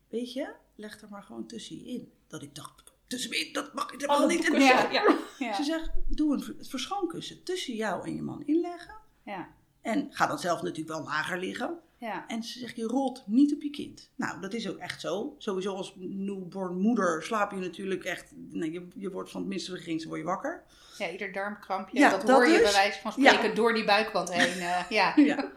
Weet 0.08 0.32
je, 0.32 0.54
leg 0.74 1.00
er 1.00 1.08
maar 1.10 1.22
gewoon 1.22 1.46
tussen 1.46 1.76
je 1.76 1.84
in. 1.84 2.12
Dat 2.26 2.42
ik 2.42 2.54
dacht, 2.54 2.89
tussen 3.10 3.30
me 3.30 3.38
in, 3.46 3.52
dat 3.52 3.74
mag 3.74 3.84
ik 3.92 4.00
helemaal 4.00 4.16
Alle 4.16 4.26
niet. 4.26 4.36
boeken, 4.46 4.62
Ja. 4.64 4.90
ja. 4.90 5.16
Ja. 5.38 5.52
Ze 5.54 5.62
zegt, 5.62 5.90
doe 6.08 6.34
een 6.34 6.56
verschoonkussen 6.66 7.42
tussen 7.42 7.74
jou 7.74 8.04
en 8.06 8.14
je 8.14 8.22
man 8.22 8.42
inleggen. 8.46 8.94
Ja. 9.24 9.48
En 9.82 10.06
ga 10.10 10.26
dan 10.26 10.38
zelf 10.38 10.62
natuurlijk 10.62 10.88
wel 10.88 11.02
lager 11.04 11.38
liggen. 11.38 11.78
Ja. 11.98 12.24
En 12.26 12.42
ze 12.42 12.58
zegt, 12.58 12.76
je 12.76 12.84
rolt 12.84 13.22
niet 13.26 13.54
op 13.54 13.62
je 13.62 13.70
kind. 13.70 14.10
Nou, 14.16 14.40
dat 14.40 14.52
is 14.52 14.68
ook 14.68 14.76
echt 14.78 15.00
zo. 15.00 15.34
Sowieso 15.38 15.74
als 15.74 15.94
newborn 15.96 16.80
moeder 16.80 17.22
slaap 17.22 17.50
je 17.50 17.56
natuurlijk 17.56 18.04
echt... 18.04 18.32
Nee, 18.36 18.72
je, 18.72 18.88
je 18.94 19.10
wordt 19.10 19.30
van 19.30 19.40
het 19.40 19.48
minste 19.50 19.70
begin, 19.72 20.02
word 20.06 20.18
je 20.20 20.26
wakker. 20.26 20.62
ja, 20.98 21.10
ieder 21.10 21.32
darmkrampje. 21.32 21.98
Ja, 21.98 22.10
dat, 22.10 22.20
dat 22.20 22.30
hoor 22.30 22.46
je 22.46 22.52
dus. 22.58 22.62
bij 22.62 22.72
wijze 22.72 23.00
van 23.00 23.12
spreken 23.12 23.48
Ja. 23.48 23.54
door 23.54 23.74
die 23.74 23.84
buikwand 23.84 24.32
heen. 24.32 24.60
eh, 24.60 24.90
ja. 24.98 25.12
Ja. 25.16 25.50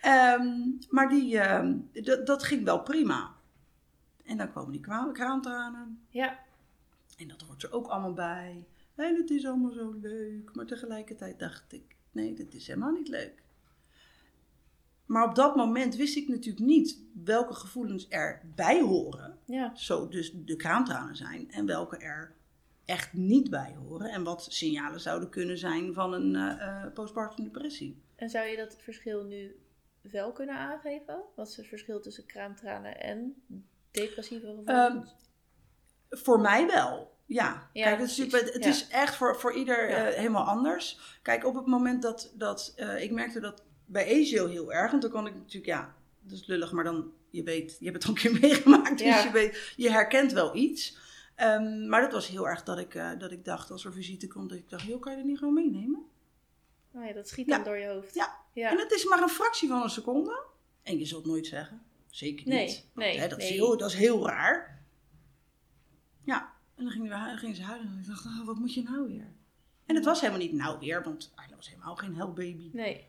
Ehm, 0.00 0.52
maar 0.90 1.08
die, 1.08 1.38
ehm, 1.38 1.76
dat- 2.24 2.42
ging 2.42 2.64
wel 2.64 2.82
prima. 2.82 3.34
En 4.24 4.36
dan 4.36 4.52
komen 4.52 4.72
die 4.72 4.80
kraantranen. 5.12 6.02
Ja. 6.08 6.38
En 7.18 7.28
dat 7.28 7.42
hoort 7.42 7.62
er 7.62 7.72
ook 7.72 7.86
allemaal 7.86 8.12
bij. 8.12 8.66
En 8.94 9.16
het 9.16 9.30
is 9.30 9.46
allemaal 9.46 9.70
zo 9.70 9.92
leuk. 10.00 10.54
Maar 10.54 10.66
tegelijkertijd 10.66 11.38
dacht 11.38 11.72
ik, 11.72 11.96
nee, 12.12 12.34
dat 12.34 12.54
is 12.54 12.66
helemaal 12.66 12.92
niet 12.92 13.08
leuk. 13.08 13.42
Maar 15.06 15.28
op 15.28 15.34
dat 15.34 15.56
moment 15.56 15.96
wist 15.96 16.16
ik 16.16 16.28
natuurlijk 16.28 16.66
niet 16.66 17.00
welke 17.24 17.54
gevoelens 17.54 18.08
erbij 18.08 18.80
horen. 18.80 19.38
Ja. 19.44 19.74
Zo 19.74 20.08
dus 20.08 20.32
de 20.34 20.56
kraantranen 20.56 21.16
zijn. 21.16 21.50
En 21.50 21.66
welke 21.66 21.96
er 21.96 22.34
echt 22.84 23.12
niet 23.12 23.50
bij 23.50 23.74
horen. 23.74 24.10
En 24.10 24.24
wat 24.24 24.46
signalen 24.50 25.00
zouden 25.00 25.28
kunnen 25.28 25.58
zijn 25.58 25.94
van 25.94 26.12
een 26.12 26.36
eh, 26.36 26.84
eh, 26.84 26.92
postpartum 26.92 27.44
depressie. 27.44 28.02
En 28.16 28.30
zou 28.30 28.46
je 28.46 28.56
dat 28.56 28.76
verschil 28.78 29.24
nu 29.24 29.56
wel 30.00 30.32
kunnen 30.32 30.56
aangeven? 30.56 31.22
Wat 31.34 31.48
is 31.48 31.56
het 31.56 31.66
verschil 31.66 32.00
tussen 32.00 32.26
kraamtranen 32.26 33.00
en 33.00 33.42
depressieve 33.90 34.46
gevoelens? 34.46 35.14
Voor 36.10 36.40
mij 36.40 36.66
wel. 36.66 37.16
Ja, 37.26 37.68
Ja, 37.72 37.84
kijk, 37.84 38.00
het, 38.00 38.10
is, 38.10 38.16
het 38.32 38.64
Ja. 38.64 38.68
is 38.70 38.88
echt 38.88 39.14
voor, 39.14 39.36
voor 39.40 39.52
ieder 39.54 39.88
Ja. 39.90 40.06
eh, 40.08 40.16
helemaal 40.16 40.44
anders. 40.44 41.18
Kijk, 41.22 41.44
op 41.46 41.54
het 41.54 41.66
moment 41.66 42.02
dat, 42.02 42.32
dat 42.34 42.72
eh, 42.76 43.02
ik 43.02 43.10
merkte 43.10 43.40
dat 43.40 43.62
bij 43.86 44.04
Ezio 44.06 44.46
heel 44.46 44.72
erg, 44.72 44.90
want 44.90 45.02
dan 45.02 45.10
kon 45.10 45.26
ik 45.26 45.34
natuurlijk, 45.34 45.66
ja, 45.66 45.94
dat 46.20 46.38
is 46.38 46.46
lullig, 46.46 46.72
maar 46.72 46.84
dan, 46.84 47.12
je 47.30 47.42
weet, 47.42 47.76
je 47.80 47.84
hebt 47.90 47.96
het 47.96 48.04
al 48.04 48.10
een 48.10 48.20
keer 48.30 48.40
meegemaakt, 48.50 48.98
dus 48.98 49.22
je, 49.22 49.30
weet, 49.30 49.72
je 49.76 49.90
herkent 49.90 50.32
wel 50.32 50.56
iets. 50.56 50.96
Ehm, 51.34 51.88
maar 51.88 52.00
dat 52.00 52.12
was 52.12 52.28
heel 52.28 52.48
erg 52.48 52.62
dat 52.62 52.78
ik, 52.78 52.94
eh, 52.94 53.10
dat 53.18 53.30
ik 53.32 53.44
dacht, 53.44 53.70
als 53.70 53.84
er 53.84 53.92
visite 53.92 54.26
komt, 54.28 54.48
dat 54.48 54.58
ik 54.58 54.68
dacht, 54.70 54.82
joh, 54.86 55.00
kan 55.00 55.12
je 55.12 55.18
dat 55.18 55.26
niet 55.26 55.38
gewoon 55.38 55.54
meenemen? 55.54 56.02
Oh 56.94 57.04
ja, 57.06 57.12
dat 57.12 57.28
schiet 57.28 57.48
dan 57.48 57.64
door 57.64 57.76
je 57.78 57.86
hoofd. 57.88 58.14
Ja. 58.14 58.70
En 58.70 58.78
het 58.78 58.92
is 58.92 59.04
maar 59.04 59.22
een 59.22 59.28
fractie 59.28 59.68
van 59.68 59.82
een 59.82 59.90
seconde. 59.90 60.42
En 60.82 60.98
je 60.98 61.04
zult 61.06 61.26
nooit 61.26 61.46
zeggen, 61.46 61.82
zeker 62.10 62.46
niet. 62.46 62.54
Nee, 62.54 62.66
Want, 62.66 63.06
nee, 63.06 63.18
hè, 63.18 63.28
dat, 63.28 63.38
Is 63.38 63.48
heel, 63.48 63.76
dat 63.76 63.88
is 63.90 63.96
heel 63.96 64.26
raar. 64.26 64.77
Ja, 66.78 66.84
en 66.84 66.84
dan 66.84 66.90
gingen, 66.92 67.08
we, 67.10 67.30
hu- 67.30 67.36
gingen 67.36 67.56
ze 67.56 67.62
huilen 67.62 67.86
en 67.92 67.98
ik 68.00 68.06
dacht, 68.06 68.24
oh, 68.26 68.46
wat 68.46 68.56
moet 68.56 68.74
je 68.74 68.82
nou 68.82 69.06
weer? 69.06 69.26
En 69.86 69.94
het 69.94 70.04
was 70.04 70.20
helemaal 70.20 70.40
niet 70.42 70.52
nou 70.52 70.78
weer, 70.78 71.02
want 71.04 71.32
Ayla 71.34 71.56
was 71.56 71.68
helemaal 71.68 71.96
geen 71.96 72.14
hellbaby. 72.16 72.70
Nee. 72.72 73.06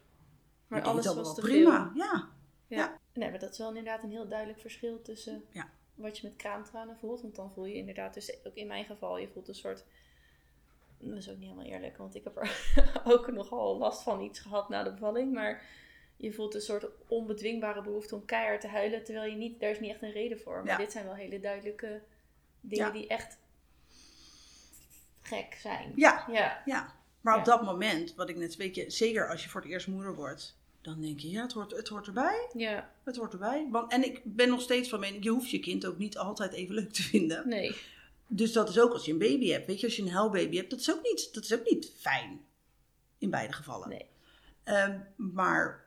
Maar 0.68 0.82
alles 0.82 1.06
was 1.06 1.36
te 1.36 1.42
wel 1.42 1.50
prima. 1.52 1.92
veel. 1.94 2.02
Ja, 2.02 2.30
Ja. 2.68 2.98
Nee, 3.14 3.30
maar 3.30 3.40
dat 3.40 3.52
is 3.52 3.58
wel 3.58 3.68
inderdaad 3.68 4.04
een 4.04 4.10
heel 4.12 4.28
duidelijk 4.28 4.60
verschil 4.60 5.02
tussen 5.02 5.44
Ja. 5.52 5.70
wat 5.96 6.18
je 6.18 6.28
met 6.28 6.36
kraamtranen 6.38 6.98
voelt. 6.98 7.22
Want 7.22 7.36
dan 7.36 7.52
voel 7.52 7.66
je 7.66 7.74
inderdaad, 7.74 8.14
dus 8.14 8.46
ook 8.46 8.56
in 8.56 8.68
mijn 8.68 8.86
geval, 8.86 9.18
je 9.18 9.28
voelt 9.28 9.48
een 9.48 9.56
soort... 9.56 9.84
Dat 10.98 11.18
is 11.18 11.30
ook 11.30 11.38
niet 11.38 11.50
helemaal 11.50 11.72
eerlijk, 11.72 11.98
want 11.98 12.16
ik 12.16 12.24
heb 12.24 12.38
er 12.38 12.72
ook 13.14 13.32
nogal 13.32 13.78
last 13.78 14.02
van 14.04 14.22
iets 14.22 14.40
gehad 14.40 14.70
na 14.70 14.84
de 14.84 14.92
bevalling. 14.92 15.34
Maar 15.34 15.62
je 16.18 16.34
voelt 16.34 16.56
een 16.56 16.62
soort 16.62 16.86
onbedwingbare 17.08 17.82
behoefte 17.82 18.16
om 18.16 18.26
keihard 18.26 18.62
te 18.62 18.68
huilen, 18.68 19.04
terwijl 19.04 19.32
je 19.32 19.38
niet, 19.38 19.60
daar 19.60 19.70
is 19.70 19.80
niet 19.80 19.92
echt 19.92 20.02
een 20.02 20.12
reden 20.12 20.40
voor. 20.40 20.58
Maar 20.58 20.72
Ja. 20.72 20.78
dit 20.78 20.92
zijn 20.92 21.06
wel 21.06 21.14
hele 21.14 21.40
duidelijke 21.40 22.02
dingen 22.62 22.86
Ja. 22.86 22.92
die 22.92 23.08
echt 23.08 23.38
gek 25.30 25.58
zijn. 25.62 25.92
ja, 25.96 26.26
Ja, 26.32 26.62
ja. 26.66 26.94
Maar 27.22 27.38
op 27.38 27.46
Ja. 27.46 27.52
dat 27.52 27.64
moment, 27.64 28.16
wat 28.16 28.30
ik 28.30 28.36
net 28.38 28.56
weet 28.56 28.76
je, 28.76 28.90
zeker 28.90 29.30
als 29.30 29.44
je 29.44 29.50
voor 29.50 29.62
het 29.62 29.70
eerst 29.70 29.88
moeder 29.88 30.16
wordt, 30.16 30.58
dan 30.82 31.02
denk 31.02 31.20
je, 31.20 31.30
ja, 31.30 31.42
het 31.42 31.52
hoort, 31.54 31.72
het 31.72 31.88
hoort 31.88 32.08
erbij. 32.08 32.50
ja, 32.54 32.90
Het 33.04 33.18
hoort 33.18 33.34
erbij. 33.34 33.68
Want, 33.72 33.92
en 33.92 34.04
ik 34.04 34.22
ben 34.24 34.50
nog 34.50 34.62
steeds 34.62 34.90
van 34.90 35.00
mening, 35.00 35.24
je 35.24 35.30
hoeft 35.30 35.50
je 35.50 35.60
kind 35.60 35.86
ook 35.86 35.98
niet 35.98 36.18
altijd 36.18 36.54
even 36.54 36.76
leuk 36.76 36.92
te 36.94 37.02
vinden. 37.04 37.48
nee. 37.50 37.76
Dus 38.32 38.52
dat 38.54 38.70
is 38.70 38.80
ook 38.80 38.94
als 38.94 39.06
je 39.06 39.12
een 39.12 39.18
baby 39.18 39.50
hebt. 39.52 39.68
Weet 39.68 39.80
je, 39.80 39.86
als 39.86 39.96
je 39.96 40.02
een 40.02 40.12
huilbaby 40.12 40.56
hebt, 40.56 40.70
dat 40.70 40.80
is 40.80 40.92
ook 40.92 41.02
niet, 41.04 41.34
dat 41.34 41.44
is 41.44 41.54
ook 41.54 41.70
niet 41.70 41.92
fijn. 41.98 42.42
In 43.18 43.30
beide 43.30 43.54
gevallen. 43.54 43.90
Nee. 43.90 44.06
Ehm, 44.64 45.00
maar 45.16 45.86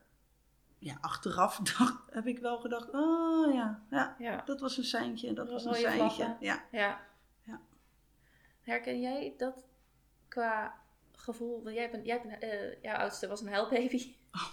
ja, 0.79 0.99
achteraf 1.01 1.57
dacht, 1.79 1.95
heb 2.11 2.27
ik 2.27 2.39
wel 2.39 2.59
gedacht, 2.61 2.89
oh 2.93 3.55
ja, 3.55 3.83
ja, 3.91 4.17
Ja. 4.19 4.43
dat 4.47 4.61
was 4.61 4.77
een 4.77 4.85
seintje 4.85 5.29
en 5.29 5.35
dat 5.35 5.51
was 5.51 5.65
een 5.65 5.75
seintje. 5.75 5.97
vlaggen. 5.99 6.37
Ja. 6.41 6.65
Ja. 6.73 7.01
Herken 8.63 9.01
jij 9.01 9.35
dat 9.37 9.65
qua 10.29 10.75
gevoel? 11.13 11.63
Want 11.63 11.77
jij 11.77 11.91
bent, 11.91 12.07
jij 12.07 12.23
bent, 12.23 12.43
eh, 12.43 12.83
jouw 12.83 12.97
oudste 12.97 13.29
was 13.29 13.41
een 13.41 13.49
huilbaby. 13.49 14.15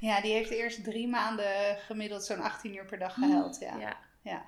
Ja, 0.00 0.20
die 0.20 0.32
heeft 0.32 0.50
eerst 0.50 0.84
drie 0.84 1.08
maanden 1.08 1.76
gemiddeld 1.78 2.24
zo'n 2.24 2.40
18 2.40 2.74
uur 2.74 2.84
per 2.84 2.98
dag 2.98 3.14
gehuild. 3.14 3.58
Ja. 3.60 3.78
Ja. 3.78 3.96
Ja. 4.22 4.42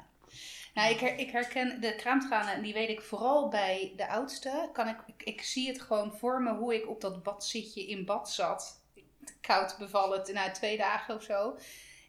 Nou, 0.75 0.90
ik, 0.94 1.00
her- 1.00 1.18
ik 1.18 1.30
herken 1.30 1.80
de 1.80 1.94
kraamtranen, 1.96 2.54
en 2.54 2.62
die 2.62 2.73
weet 2.73 2.88
ik 2.88 3.02
vooral 3.02 3.49
bij 3.49 3.92
de 3.96 4.08
oudste. 4.08 4.68
Kan 4.73 4.88
ik, 4.88 4.96
ik, 5.06 5.23
ik 5.23 5.42
zie 5.42 5.68
het 5.68 5.80
gewoon 5.80 6.12
voor 6.16 6.42
me 6.42 6.54
hoe 6.54 6.75
ik 6.75 6.88
op 6.88 7.00
dat 7.00 7.23
badzitje 7.23 7.87
in 7.87 8.04
bad 8.04 8.30
zat. 8.30 8.82
Koud 9.40 9.76
bevallen, 9.78 10.34
na 10.34 10.50
twee 10.50 10.76
dagen 10.76 11.14
of 11.14 11.23
zo. 11.23 11.56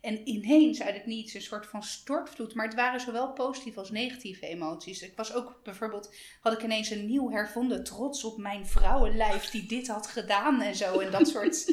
En 0.05 0.27
ineens 0.27 0.81
uit 0.81 0.95
het 0.95 1.05
niets 1.05 1.33
een 1.33 1.41
soort 1.41 1.65
van 1.65 1.83
stortvloed. 1.83 2.53
Maar 2.53 2.65
het 2.65 2.75
waren 2.75 2.99
zowel 2.99 3.33
positieve 3.33 3.79
als 3.79 3.91
negatieve 3.91 4.47
emoties. 4.47 5.01
Ik 5.01 5.15
was 5.15 5.33
ook 5.33 5.59
bijvoorbeeld, 5.63 6.13
had 6.41 6.53
ik 6.53 6.63
ineens 6.63 6.89
een 6.89 7.05
nieuw 7.05 7.31
hervonden 7.31 7.83
trots 7.83 8.23
op 8.23 8.37
mijn 8.37 8.67
vrouwenlijf 8.67 9.49
die 9.49 9.65
dit 9.65 9.87
had 9.87 10.07
gedaan 10.07 10.61
en 10.61 10.75
zo. 10.75 10.99
En 10.99 11.11
dat 11.11 11.27
soort. 11.27 11.65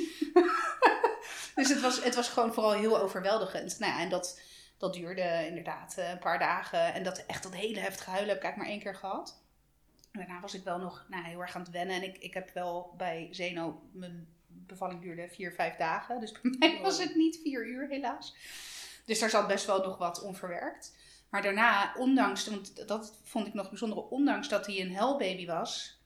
dus 1.55 1.69
het 1.69 1.81
was, 1.81 2.05
het 2.05 2.15
was 2.15 2.29
gewoon 2.29 2.55
vooral 2.55 2.73
heel 2.73 3.01
overweldigend. 3.01 3.79
Nou 3.79 3.93
ja, 3.93 4.01
en 4.01 4.09
dat, 4.09 4.41
dat 4.79 4.95
duurde 4.95 5.47
inderdaad 5.47 5.95
eh, 5.99 6.11
een 6.11 6.19
paar 6.19 6.39
dagen. 6.39 6.95
En 6.95 7.03
dat 7.03 7.25
echt 7.27 7.43
dat 7.43 7.55
hele 7.55 7.81
heftige 7.81 8.11
huilen 8.11 8.29
heb 8.29 8.39
ik 8.39 8.45
eigenlijk 8.45 8.57
maar 8.57 8.67
één 8.67 8.93
keer 8.93 9.01
gehad. 9.01 9.43
Daarna 10.13 10.41
was 10.41 10.55
ik 10.55 10.65
wel 10.65 10.79
nog 10.79 11.07
nou, 11.09 11.25
heel 11.25 11.41
erg 11.41 11.55
aan 11.55 11.63
het 11.63 11.71
wennen. 11.71 11.97
En 11.97 12.03
ik, 12.03 12.19
ik 12.19 12.35
heb 12.35 12.51
wel 12.55 12.95
bij 12.97 13.29
Zeno, 13.31 13.83
mijn 13.93 14.29
bevalling 14.73 15.01
duurde 15.03 15.29
vier, 15.29 15.53
vijf 15.53 15.77
dagen. 15.77 16.21
Dus 16.21 16.33
bij 16.41 16.51
mij 16.59 16.81
was 16.83 16.99
het 16.99 17.15
niet 17.15 17.39
vier 17.43 17.67
uur 17.67 17.89
helaas. 17.89 18.35
Dus 19.05 19.19
daar 19.19 19.31
zat 19.31 19.47
best 19.47 19.67
wel 19.67 19.83
nog 19.83 19.99
wat 19.99 20.23
onverwerkt. 20.23 20.97
Maar 21.31 21.43
daarna, 21.43 21.95
ondanks, 21.97 22.47
want 22.49 22.89
dat 22.89 23.15
vond 23.23 23.47
ik 23.47 23.55
nog 23.55 23.69
bijzonder, 23.69 23.99
ondanks 24.09 24.49
dat 24.49 24.67
hij 24.67 24.81
een 24.81 24.95
hellbaby 24.95 25.47
was. 25.47 26.01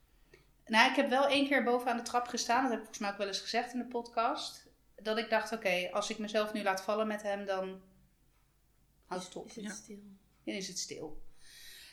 Nou, 0.66 0.90
ik 0.90 0.96
heb 0.96 1.08
wel 1.10 1.26
één 1.26 1.46
keer 1.48 1.62
bovenaan 1.64 1.96
de 1.96 2.02
trap 2.02 2.26
gestaan. 2.26 2.62
Dat 2.62 2.70
heb 2.70 2.78
ik 2.80 2.84
volgens 2.84 2.98
mij 3.02 3.10
ook 3.10 3.18
wel 3.18 3.26
eens 3.26 3.40
gezegd 3.40 3.72
in 3.72 3.78
de 3.78 3.84
podcast. 3.84 4.66
Dat 5.02 5.18
ik 5.18 5.30
dacht, 5.30 5.52
oké, 5.52 5.88
als 5.92 6.10
ik 6.10 6.18
mezelf 6.18 6.52
nu 6.52 6.62
laat 6.62 6.82
vallen 6.82 7.06
met 7.06 7.22
hem, 7.22 7.44
dan 7.44 7.80
houdt 9.06 9.24
het 9.24 9.36
op. 9.36 9.46
Is 9.48 9.54
het 9.54 9.64
Ja. 9.64 9.70
stil? 9.72 9.98
Dan 10.44 10.54
is 10.54 10.68
het 10.68 10.78
stil. 10.78 11.22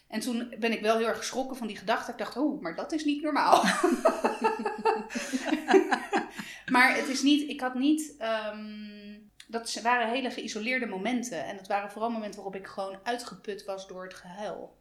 En 0.07 0.19
toen 0.19 0.55
ben 0.59 0.71
ik 0.71 0.81
wel 0.81 0.97
heel 0.97 1.07
erg 1.07 1.17
geschrokken 1.17 1.57
van 1.57 1.67
die 1.67 1.77
gedachte. 1.77 2.11
Ik 2.11 2.17
dacht, 2.17 2.37
oh, 2.37 2.61
maar 2.61 2.75
dat 2.75 2.91
is 2.91 3.05
niet 3.05 3.21
normaal. 3.23 3.63
maar 6.73 6.95
het 6.95 7.07
is 7.07 7.21
niet, 7.21 7.49
ik 7.49 7.61
had 7.61 7.73
niet, 7.73 8.15
ehm, 8.17 9.19
dat 9.47 9.79
waren 9.81 10.09
hele 10.09 10.31
geïsoleerde 10.31 10.85
momenten. 10.85 11.45
En 11.45 11.57
dat 11.57 11.67
waren 11.67 11.91
vooral 11.91 12.09
momenten 12.09 12.43
waarop 12.43 12.61
ik 12.61 12.67
gewoon 12.67 12.99
uitgeput 13.03 13.65
was 13.65 13.87
door 13.87 14.03
het 14.03 14.13
gehuil. 14.13 14.77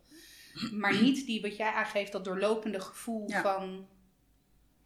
Maar 0.73 1.03
niet 1.03 1.27
die, 1.27 1.41
wat 1.41 1.57
jij 1.57 1.71
aangeeft, 1.73 2.13
dat 2.13 2.25
doorlopende 2.25 2.81
gevoel 2.81 3.29
Ja. 3.31 3.43
van, 3.43 3.89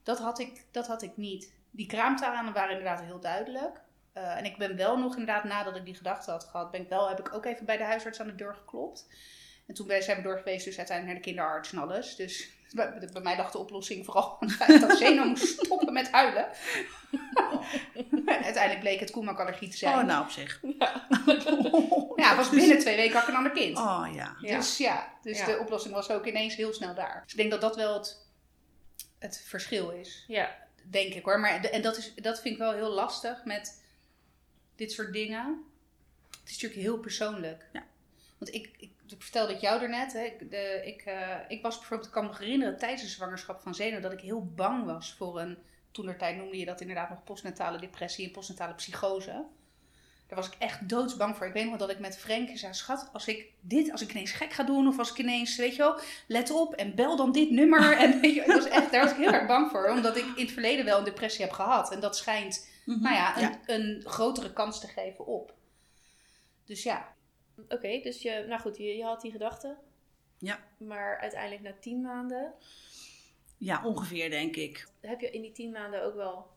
dat 0.02 0.18
had, 0.18 0.38
ik, 0.38 0.64
dat 0.70 0.86
had 0.86 1.02
ik 1.02 1.16
niet. 1.16 1.52
Die 1.70 1.86
kraamtranen 1.86 2.52
waren 2.52 2.76
inderdaad 2.78 3.04
heel 3.04 3.20
duidelijk. 3.20 3.80
Eh, 4.12 4.36
en 4.36 4.44
ik 4.44 4.56
ben 4.56 4.76
wel 4.76 4.98
nog 4.98 5.16
inderdaad, 5.16 5.44
nadat 5.44 5.76
ik 5.76 5.84
die 5.84 5.94
gedachte 5.94 6.30
had 6.30 6.44
gehad, 6.44 6.70
ben 6.70 6.80
ik 6.80 6.88
wel, 6.88 7.08
heb 7.08 7.18
ik 7.18 7.34
ook 7.34 7.44
even 7.44 7.66
bij 7.66 7.76
de 7.76 7.84
huisarts 7.84 8.20
aan 8.20 8.26
de 8.26 8.34
deur 8.34 8.54
geklopt. 8.54 9.08
En 9.66 9.74
toen 9.74 9.90
zijn 10.02 10.16
we 10.16 10.22
door 10.22 10.38
geweest, 10.38 10.64
dus 10.64 10.78
uiteindelijk 10.78 11.16
naar 11.16 11.24
de 11.24 11.30
kinderarts 11.30 11.72
en 11.72 11.78
alles. 11.78 12.16
Dus 12.16 12.50
bij, 12.70 13.08
bij 13.12 13.22
mij 13.22 13.36
lag 13.36 13.50
de 13.50 13.58
oplossing 13.58 14.04
vooral 14.04 14.36
aan 14.40 14.48
het 14.48 14.56
feit 14.56 14.80
dat 14.80 14.98
Zeno 14.98 15.24
moest 15.24 15.46
stoppen 15.46 15.92
met 15.92 16.10
huilen. 16.10 16.48
En 18.26 18.42
uiteindelijk 18.42 18.80
bleek 18.80 19.00
het 19.00 19.10
koemelkallergie 19.10 19.68
te 19.68 19.76
zijn. 19.76 19.98
Oh, 19.98 20.04
nou 20.04 20.24
op 20.24 20.30
zich. 20.30 20.60
Ja, 22.16 22.28
het 22.28 22.36
was 22.36 22.50
binnen 22.60 22.78
twee 22.78 22.96
weken 22.96 23.14
had 23.14 23.22
ik 23.22 23.28
een 23.28 23.34
ander 23.34 23.52
kind. 23.52 23.78
Oh 23.78 24.06
ja. 24.12 24.36
Ja. 24.40 24.56
Dus 24.56 24.76
ja, 24.76 25.12
dus 25.22 25.38
Ja. 25.38 25.46
de 25.46 25.58
oplossing 25.58 25.94
was 25.94 26.10
ook 26.10 26.26
ineens 26.26 26.56
heel 26.56 26.72
snel 26.72 26.94
daar. 26.94 27.20
Dus 27.22 27.32
ik 27.32 27.38
denk 27.38 27.50
dat 27.50 27.60
dat 27.60 27.76
wel 27.76 27.94
het, 27.94 28.26
het 29.18 29.42
verschil 29.46 29.90
is. 29.90 30.24
Ja. 30.26 30.56
Denk 30.90 31.14
ik 31.14 31.24
hoor. 31.24 31.40
Maar, 31.40 31.64
en 31.64 31.82
dat, 31.82 31.96
is, 31.96 32.14
dat 32.14 32.40
vind 32.40 32.54
ik 32.54 32.60
wel 32.60 32.72
heel 32.72 32.90
lastig 32.90 33.44
met 33.44 33.82
dit 34.76 34.92
soort 34.92 35.12
dingen. 35.12 35.64
Het 36.30 36.50
is 36.50 36.52
natuurlijk 36.52 36.80
heel 36.80 36.98
persoonlijk. 36.98 37.66
Ja. 37.72 37.84
Want 38.38 38.54
ik, 38.54 38.70
ik, 38.78 38.90
ik 39.12 39.22
vertelde 39.22 39.52
het 39.52 39.60
jou 39.60 39.78
daarnet. 39.80 40.12
Hè, 40.12 40.20
ik, 40.24 40.50
de, 40.50 40.82
ik, 40.84 41.00
eh, 41.02 41.36
ik 41.48 41.62
was 41.62 41.78
bijvoorbeeld, 41.78 42.08
ik 42.08 42.14
kan 42.14 42.24
me 42.26 42.36
herinneren 42.38 42.78
tijdens 42.78 43.02
de 43.02 43.08
zwangerschap 43.08 43.60
van 43.60 43.74
Zeno 43.74 44.00
dat 44.00 44.12
ik 44.12 44.20
heel 44.20 44.44
bang 44.54 44.84
was 44.84 45.14
voor 45.18 45.40
een, 45.40 45.58
toen 45.90 46.06
der 46.06 46.16
tijd 46.18 46.36
noemde 46.36 46.58
je 46.58 46.64
dat 46.64 46.80
inderdaad 46.80 47.10
nog 47.10 47.24
postnatale 47.24 47.78
depressie 47.78 48.26
en 48.26 48.32
postnatale 48.32 48.74
psychose. 48.74 49.44
Daar 50.26 50.38
was 50.38 50.46
ik 50.46 50.54
echt 50.58 50.88
doodsbang 50.88 51.36
voor. 51.36 51.46
Ik 51.46 51.52
weet 51.52 51.64
nog 51.68 51.76
dat 51.78 51.90
ik 51.90 51.98
met 51.98 52.18
Frank 52.18 52.48
zei, 52.58 52.74
schat, 52.74 53.08
als 53.12 53.26
ik 53.28 53.46
dit, 53.60 53.92
als 53.92 54.02
ik 54.02 54.10
ineens 54.10 54.30
gek 54.32 54.52
ga 54.52 54.62
doen 54.62 54.88
of 54.88 54.98
als 54.98 55.10
ik 55.10 55.18
ineens, 55.18 55.56
weet 55.56 55.72
je 55.76 55.82
wel, 55.82 56.00
let 56.26 56.50
op 56.50 56.74
en 56.74 56.94
bel 56.94 57.16
dan 57.16 57.32
dit 57.32 57.50
nummer. 57.50 57.96
En 57.98 58.20
weet 58.20 58.34
je, 58.34 58.40
ik 58.40 58.46
was 58.46 58.68
echt, 58.68 58.92
daar 58.92 59.02
was 59.02 59.10
ik 59.10 59.16
heel 59.16 59.32
erg 59.32 59.46
bang 59.46 59.70
voor, 59.70 59.88
omdat 59.90 60.16
ik 60.16 60.24
in 60.36 60.44
het 60.44 60.52
verleden 60.52 60.84
wel 60.84 60.98
een 60.98 61.04
depressie 61.04 61.44
heb 61.44 61.52
gehad. 61.54 61.92
En 61.92 62.00
dat 62.00 62.16
schijnt, 62.16 62.68
Mhm. 62.84 63.02
nou 63.02 63.14
ja, 63.14 63.36
een, 63.36 63.42
Ja. 63.42 63.58
een 63.66 64.02
grotere 64.06 64.52
kans 64.52 64.80
te 64.80 64.86
geven 64.86 65.26
op. 65.26 65.54
Dus 66.64 66.82
ja, 66.82 67.14
Oké, 67.68 68.00
dus 68.02 68.22
je, 68.22 68.44
nou 68.48 68.60
goed, 68.60 68.76
je, 68.76 68.96
je 68.96 69.04
had 69.04 69.20
die 69.20 69.30
gedachte. 69.30 69.76
Ja. 70.38 70.58
Maar 70.78 71.18
uiteindelijk 71.18 71.62
na 71.62 71.72
tien 71.80 72.00
maanden, 72.00 72.52
Ja, 73.58 73.84
ongeveer 73.84 74.30
denk 74.30 74.56
ik. 74.56 74.88
heb 75.00 75.20
je 75.20 75.30
in 75.30 75.42
die 75.42 75.52
tien 75.52 75.70
maanden 75.70 76.02
ook 76.04 76.14
wel, 76.14 76.50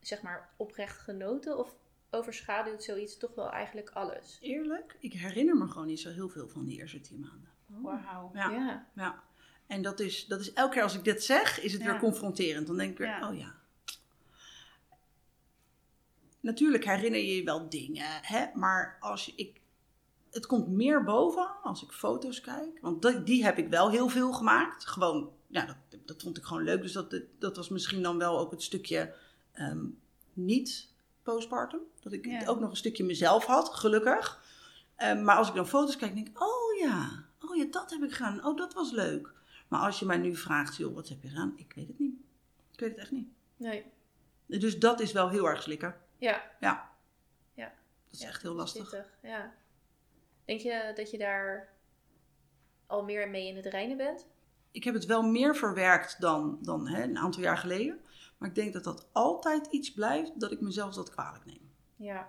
zeg 0.00 0.22
maar, 0.22 0.48
oprecht 0.56 0.98
genoten? 0.98 1.58
Of 1.58 1.76
overschaduwt 2.10 2.82
zoiets 2.84 3.16
toch 3.16 3.34
wel 3.34 3.50
eigenlijk 3.50 3.90
alles? 3.90 4.38
Eerlijk, 4.40 4.96
ik 5.00 5.12
herinner 5.12 5.56
me 5.56 5.68
gewoon 5.68 5.86
niet 5.86 6.00
zo 6.00 6.10
heel 6.10 6.28
veel 6.28 6.48
van 6.48 6.64
die 6.64 6.78
eerste 6.78 7.00
tien 7.00 7.20
maanden. 7.20 7.48
wauw. 7.66 8.30
Ja. 8.34 8.50
Ja. 8.50 8.86
Ja. 8.94 9.22
En 9.66 9.82
dat 9.82 10.00
is, 10.00 10.26
dat 10.26 10.40
is 10.40 10.52
elke 10.52 10.74
keer 10.74 10.82
als 10.82 10.94
ik 10.94 11.04
dit 11.04 11.24
zeg, 11.24 11.60
is 11.60 11.72
het 11.72 11.82
Ja. 11.82 11.90
weer 11.90 11.98
confronterend. 12.00 12.66
Dan 12.66 12.76
denk 12.76 12.90
ik 12.90 12.98
weer, 12.98 13.06
Ja. 13.06 13.28
oh 13.30 13.38
ja. 13.38 13.54
Natuurlijk 16.40 16.84
herinner 16.84 17.20
je 17.20 17.36
je 17.36 17.44
wel 17.44 17.68
dingen, 17.68 18.06
hè? 18.22 18.46
maar 18.54 18.96
als 19.00 19.24
je, 19.26 19.32
ik, 19.36 19.60
het 20.30 20.46
komt 20.46 20.68
meer 20.68 21.04
boven 21.04 21.48
als 21.62 21.82
ik 21.82 21.92
foto's 21.92 22.40
kijk. 22.40 22.78
Want 22.80 23.26
die 23.26 23.44
heb 23.44 23.58
ik 23.58 23.68
wel 23.68 23.90
heel 23.90 24.08
veel 24.08 24.32
gemaakt. 24.32 24.86
Gewoon, 24.86 25.30
ja, 25.46 25.64
dat, 25.88 26.00
dat 26.06 26.22
vond 26.22 26.36
ik 26.36 26.44
gewoon 26.44 26.62
leuk. 26.62 26.82
Dus 26.82 26.92
dat, 26.92 27.14
dat 27.38 27.56
was 27.56 27.68
misschien 27.68 28.02
dan 28.02 28.18
wel 28.18 28.38
ook 28.38 28.50
het 28.50 28.62
stukje 28.62 29.14
ehm, 29.52 29.84
niet 30.32 30.88
postpartum. 31.22 31.80
Dat 32.02 32.12
ik 32.12 32.24
Ja. 32.26 32.46
ook 32.46 32.60
nog 32.60 32.70
een 32.70 32.76
stukje 32.76 33.04
mezelf 33.04 33.44
had, 33.44 33.68
gelukkig. 33.68 34.42
Ehm, 34.96 35.24
maar 35.24 35.36
als 35.36 35.48
ik 35.48 35.54
dan 35.54 35.68
foto's 35.68 35.96
kijk, 35.96 36.14
denk 36.14 36.28
ik, 36.28 36.42
oh 36.42 36.78
ja, 36.78 37.24
oh 37.40 37.56
ja, 37.56 37.64
dat 37.70 37.90
heb 37.90 38.02
ik 38.02 38.12
gedaan. 38.12 38.44
Oh, 38.44 38.56
dat 38.56 38.74
was 38.74 38.90
leuk. 38.90 39.32
Maar 39.68 39.80
als 39.80 39.98
je 39.98 40.06
mij 40.06 40.16
nu 40.18 40.36
vraagt, 40.36 40.76
joh, 40.76 40.94
wat 40.94 41.08
heb 41.08 41.22
je 41.22 41.28
gedaan? 41.28 41.52
Ik 41.56 41.72
weet 41.74 41.88
het 41.88 41.98
niet. 41.98 42.14
Ik 42.72 42.80
weet 42.80 42.90
het 42.90 42.98
echt 42.98 43.10
niet. 43.10 43.28
Nee. 43.56 43.84
Dus 44.46 44.78
dat 44.78 45.00
is 45.00 45.12
wel 45.12 45.28
heel 45.28 45.48
erg 45.48 45.62
slikken. 45.62 45.96
Ja. 46.18 46.42
Ja. 46.60 46.90
Ja. 47.54 47.64
Dat 48.04 48.12
is 48.14 48.20
Ja, 48.20 48.28
echt 48.28 48.42
heel 48.42 48.54
lastig. 48.54 48.94
Ja. 49.22 49.52
Denk 50.48 50.60
je 50.60 50.92
dat 50.94 51.10
je 51.10 51.18
daar 51.18 51.68
al 52.86 53.04
meer 53.04 53.28
mee 53.28 53.46
in 53.48 53.56
het 53.56 53.66
reinen 53.66 53.96
bent? 53.96 54.26
Ik 54.70 54.84
heb 54.84 54.94
het 54.94 55.06
wel 55.06 55.22
meer 55.22 55.56
verwerkt 55.56 56.20
dan, 56.20 56.58
dan 56.62 56.88
hè, 56.88 57.02
een 57.02 57.18
aantal 57.18 57.42
jaar 57.42 57.56
geleden. 57.58 58.00
Maar 58.38 58.48
ik 58.48 58.54
denk 58.54 58.72
dat 58.72 58.84
dat 58.84 59.08
altijd 59.12 59.66
iets 59.66 59.92
blijft 59.92 60.40
dat 60.40 60.52
ik 60.52 60.60
mezelf 60.60 60.94
dat 60.94 61.10
kwalijk 61.10 61.44
neem. 61.44 61.70
Ja. 61.96 62.28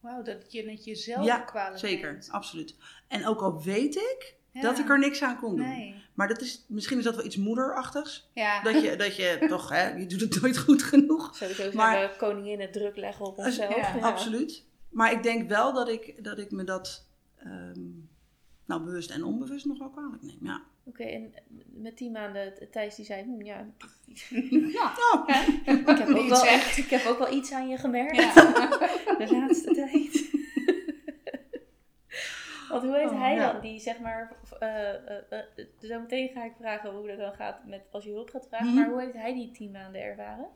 Wauw, 0.00 0.22
dat 0.22 0.52
je 0.52 0.70
het 0.70 0.84
jezelf 0.84 1.24
Ja, 1.24 1.38
kwalijk 1.38 1.78
Zeker, 1.78 2.10
neemt. 2.12 2.28
absoluut. 2.30 2.76
En 3.08 3.26
ook 3.26 3.40
al 3.42 3.62
weet 3.62 3.94
ik 3.96 4.34
Ja. 4.50 4.60
dat 4.60 4.78
ik 4.78 4.88
er 4.88 4.98
niks 4.98 5.22
aan 5.22 5.38
kon 5.38 5.56
doen. 5.56 5.68
Nee. 5.68 6.02
Maar 6.14 6.28
dat 6.28 6.40
is, 6.40 6.64
misschien 6.68 6.98
is 6.98 7.04
dat 7.04 7.16
wel 7.16 7.24
iets 7.24 7.36
moederachtigs. 7.36 8.30
Ja. 8.34 8.62
Dat 8.62 8.82
je, 8.82 8.96
dat 8.96 9.16
je 9.16 9.38
toch, 9.48 9.68
hè, 9.68 9.88
je 9.96 10.06
doet 10.06 10.20
het 10.20 10.40
nooit 10.42 10.58
goed 10.58 10.82
genoeg. 10.82 11.36
Sowieso 11.36 11.70
Maar- 11.72 12.00
we 12.10 12.16
koninginnen 12.16 12.72
druk 12.72 12.96
leggen 12.96 13.26
op 13.26 13.38
onszelf. 13.38 13.76
Ja, 13.76 13.98
Absoluut. 14.00 14.64
Maar 14.90 15.12
ik 15.12 15.22
denk 15.22 15.48
wel 15.48 15.72
dat 15.72 15.88
ik, 15.88 16.24
dat 16.24 16.38
ik 16.38 16.50
me 16.50 16.64
dat 16.64 17.06
ehm, 17.44 17.80
nou, 18.64 18.82
bewust 18.84 19.10
en 19.10 19.24
onbewust 19.24 19.66
nog 19.66 19.78
wel 19.78 19.90
kwalijk 19.90 20.22
neem. 20.22 20.38
Ja. 20.40 20.62
Oké, 20.84 21.02
en 21.02 21.34
met 21.64 21.96
tien 21.96 22.12
maanden, 22.12 22.70
Thijs 22.70 22.94
die 22.94 23.04
zei, 23.04 23.22
hm, 23.22 23.42
ja, 23.42 23.66
Ja. 24.78 24.92
Oh, 25.12 25.28
ik 25.28 25.64
heb, 25.64 26.08
ook 26.16 26.28
wel, 26.28 26.44
ik 26.76 26.86
heb 26.90 27.06
ook 27.06 27.18
wel 27.18 27.32
iets 27.32 27.52
aan 27.52 27.68
je 27.68 27.76
gemerkt 27.76 28.16
Ja. 28.16 28.32
de 29.18 29.26
laatste 29.30 29.72
tijd. 29.74 30.30
Want 32.68 32.82
hoe 32.84 32.96
heeft 32.96 33.12
Oh, 33.12 33.18
hij 33.20 33.34
ja. 33.34 33.52
dan, 33.52 33.60
die 33.60 33.80
zeg 33.80 33.98
maar, 34.00 34.36
eh 34.58 34.88
eh 34.94 35.22
eh, 35.30 35.66
zo 35.80 36.00
meteen 36.00 36.28
ga 36.28 36.44
ik 36.44 36.52
vragen 36.58 36.90
hoe 36.90 37.06
dat 37.08 37.18
dan 37.18 37.32
gaat 37.32 37.66
met 37.66 37.82
als 37.90 38.04
je 38.04 38.10
hulp 38.10 38.30
gaat 38.30 38.46
vragen, 38.48 38.66
Mhm. 38.66 38.76
maar 38.76 38.88
hoe 38.90 39.00
heeft 39.00 39.12
hij 39.12 39.34
die 39.34 39.50
tien 39.50 39.70
maanden 39.70 40.02
ervaren? 40.02 40.46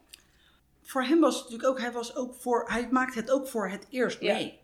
voor 0.82 1.02
hem 1.04 1.20
was 1.20 1.34
het 1.34 1.42
natuurlijk 1.44 1.68
ook, 1.70 1.80
hij, 1.80 1.92
was 1.92 2.16
ook 2.16 2.34
voor, 2.34 2.70
hij 2.70 2.88
maakte 2.90 3.18
het 3.18 3.30
ook 3.30 3.48
voor 3.48 3.68
het 3.70 3.86
eerst 3.90 4.20
Ja. 4.20 4.34
mee. 4.34 4.58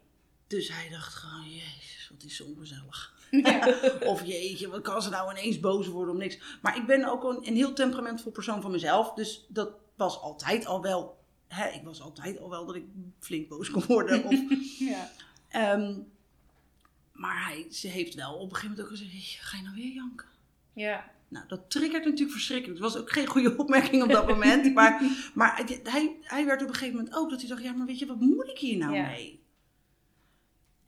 Dus 0.46 0.68
hij 0.76 0.88
dacht 0.90 1.14
gewoon, 1.14 1.48
jezus, 1.50 1.81
wat 2.12 2.22
is 2.22 2.36
zo 2.36 2.44
ongezellig. 2.44 3.14
Ja. 3.30 3.74
Of 4.12 4.24
jeetje, 4.26 4.68
wat 4.68 4.80
kan 4.82 5.02
ze 5.02 5.10
nou 5.10 5.30
ineens 5.30 5.60
boos 5.60 5.86
worden 5.86 6.14
om 6.14 6.20
niks. 6.20 6.38
Maar 6.62 6.76
ik 6.76 6.86
ben 6.86 7.04
ook 7.04 7.24
een, 7.24 7.46
een 7.46 7.54
heel 7.56 7.72
temperamentvol 7.72 8.32
persoon 8.32 8.62
van 8.62 8.70
mezelf. 8.70 9.12
Dus 9.14 9.46
dat 9.48 9.72
was 9.96 10.20
altijd 10.20 10.66
al 10.66 10.82
wel, 10.82 11.18
hè, 11.48 11.68
ik 11.68 11.82
was 11.84 12.00
altijd 12.00 12.40
al 12.40 12.50
wel 12.50 12.66
dat 12.66 12.74
ik 12.74 12.84
flink 13.20 13.48
boos 13.48 13.70
kon 13.70 13.84
worden. 13.86 14.24
Of, 14.24 14.34
Ja. 14.78 15.10
Ehm, 15.48 15.94
maar 17.12 17.46
hij, 17.46 17.66
ze 17.70 17.88
heeft 17.88 18.14
wel 18.14 18.34
op 18.34 18.40
een 18.50 18.54
gegeven 18.56 18.68
moment 18.70 18.80
ook 18.84 18.96
gezegd: 18.96 19.12
"Jeetje, 19.12 19.38
Ga 19.42 19.56
je 19.56 19.62
nou 19.62 19.74
weer 19.74 19.92
janken? 19.92 20.28
Ja, 20.74 21.10
Nou, 21.28 21.48
dat 21.48 21.70
triggert 21.70 22.04
natuurlijk 22.04 22.32
verschrikkelijk. 22.32 22.80
Het 22.80 22.92
was 22.92 23.02
ook 23.02 23.12
geen 23.12 23.26
goede 23.26 23.56
opmerking 23.56 24.02
op 24.02 24.10
dat 24.10 24.28
moment. 24.28 24.74
maar 24.74 25.02
maar 25.34 25.56
hij- 25.56 25.80
hij, 25.82 26.16
hij 26.22 26.44
werd 26.46 26.62
op 26.62 26.68
een 26.68 26.74
gegeven 26.74 26.96
moment 26.96 27.14
ook 27.14 27.30
dat 27.30 27.40
hij 27.40 27.48
dacht: 27.48 27.62
Ja, 27.62 27.72
maar 27.72 27.86
weet 27.86 27.98
je, 27.98 28.06
wat 28.06 28.20
moet 28.20 28.48
ik 28.48 28.58
hier 28.58 28.76
nou 28.78 28.94
Ja. 28.94 29.06
mee? 29.06 29.41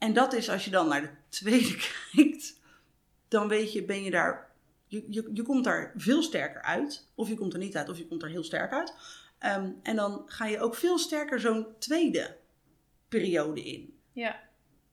En 0.04 0.12
dat 0.12 0.32
is 0.32 0.48
als 0.50 0.64
je 0.64 0.70
dan 0.70 0.88
naar 0.88 1.00
de 1.02 1.10
tweede 1.28 1.76
kijkt, 2.12 2.60
dan 3.28 3.48
weet 3.48 3.72
je, 3.72 3.84
ben 3.84 4.02
je 4.02 4.10
daar. 4.10 4.52
Je, 4.86 5.04
je, 5.08 5.30
je 5.32 5.42
komt 5.42 5.64
daar 5.64 5.92
veel 5.96 6.22
sterker 6.22 6.62
uit. 6.62 7.08
Of 7.14 7.28
je 7.28 7.34
komt 7.34 7.52
er 7.52 7.58
niet 7.58 7.76
uit, 7.76 7.88
of 7.88 7.98
je 7.98 8.06
komt 8.06 8.22
er 8.22 8.28
heel 8.28 8.44
sterk 8.44 8.72
uit. 8.72 8.94
Ehm, 9.38 9.70
en 9.82 9.96
dan 9.96 10.22
ga 10.26 10.46
je 10.46 10.60
ook 10.60 10.74
veel 10.74 10.98
sterker 10.98 11.40
zo'n 11.40 11.66
tweede 11.78 12.36
periode 13.08 13.64
in. 13.64 13.98
ja, 14.12 14.40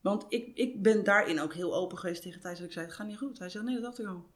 Want 0.00 0.24
ik, 0.28 0.50
ik 0.54 0.82
ben 0.82 1.04
daarin 1.04 1.40
ook 1.40 1.54
heel 1.54 1.74
open 1.74 1.98
geweest 1.98 2.22
tegen 2.22 2.40
Thijs. 2.40 2.58
Dat 2.58 2.66
ik 2.66 2.72
zei, 2.72 2.86
het 2.86 2.94
gaat 2.94 3.06
niet 3.06 3.18
goed. 3.18 3.38
Hij 3.38 3.48
zegt, 3.48 3.64
nee, 3.64 3.74
dat 3.74 3.84
dacht 3.84 3.98
ik 3.98 4.06
al. 4.06 4.26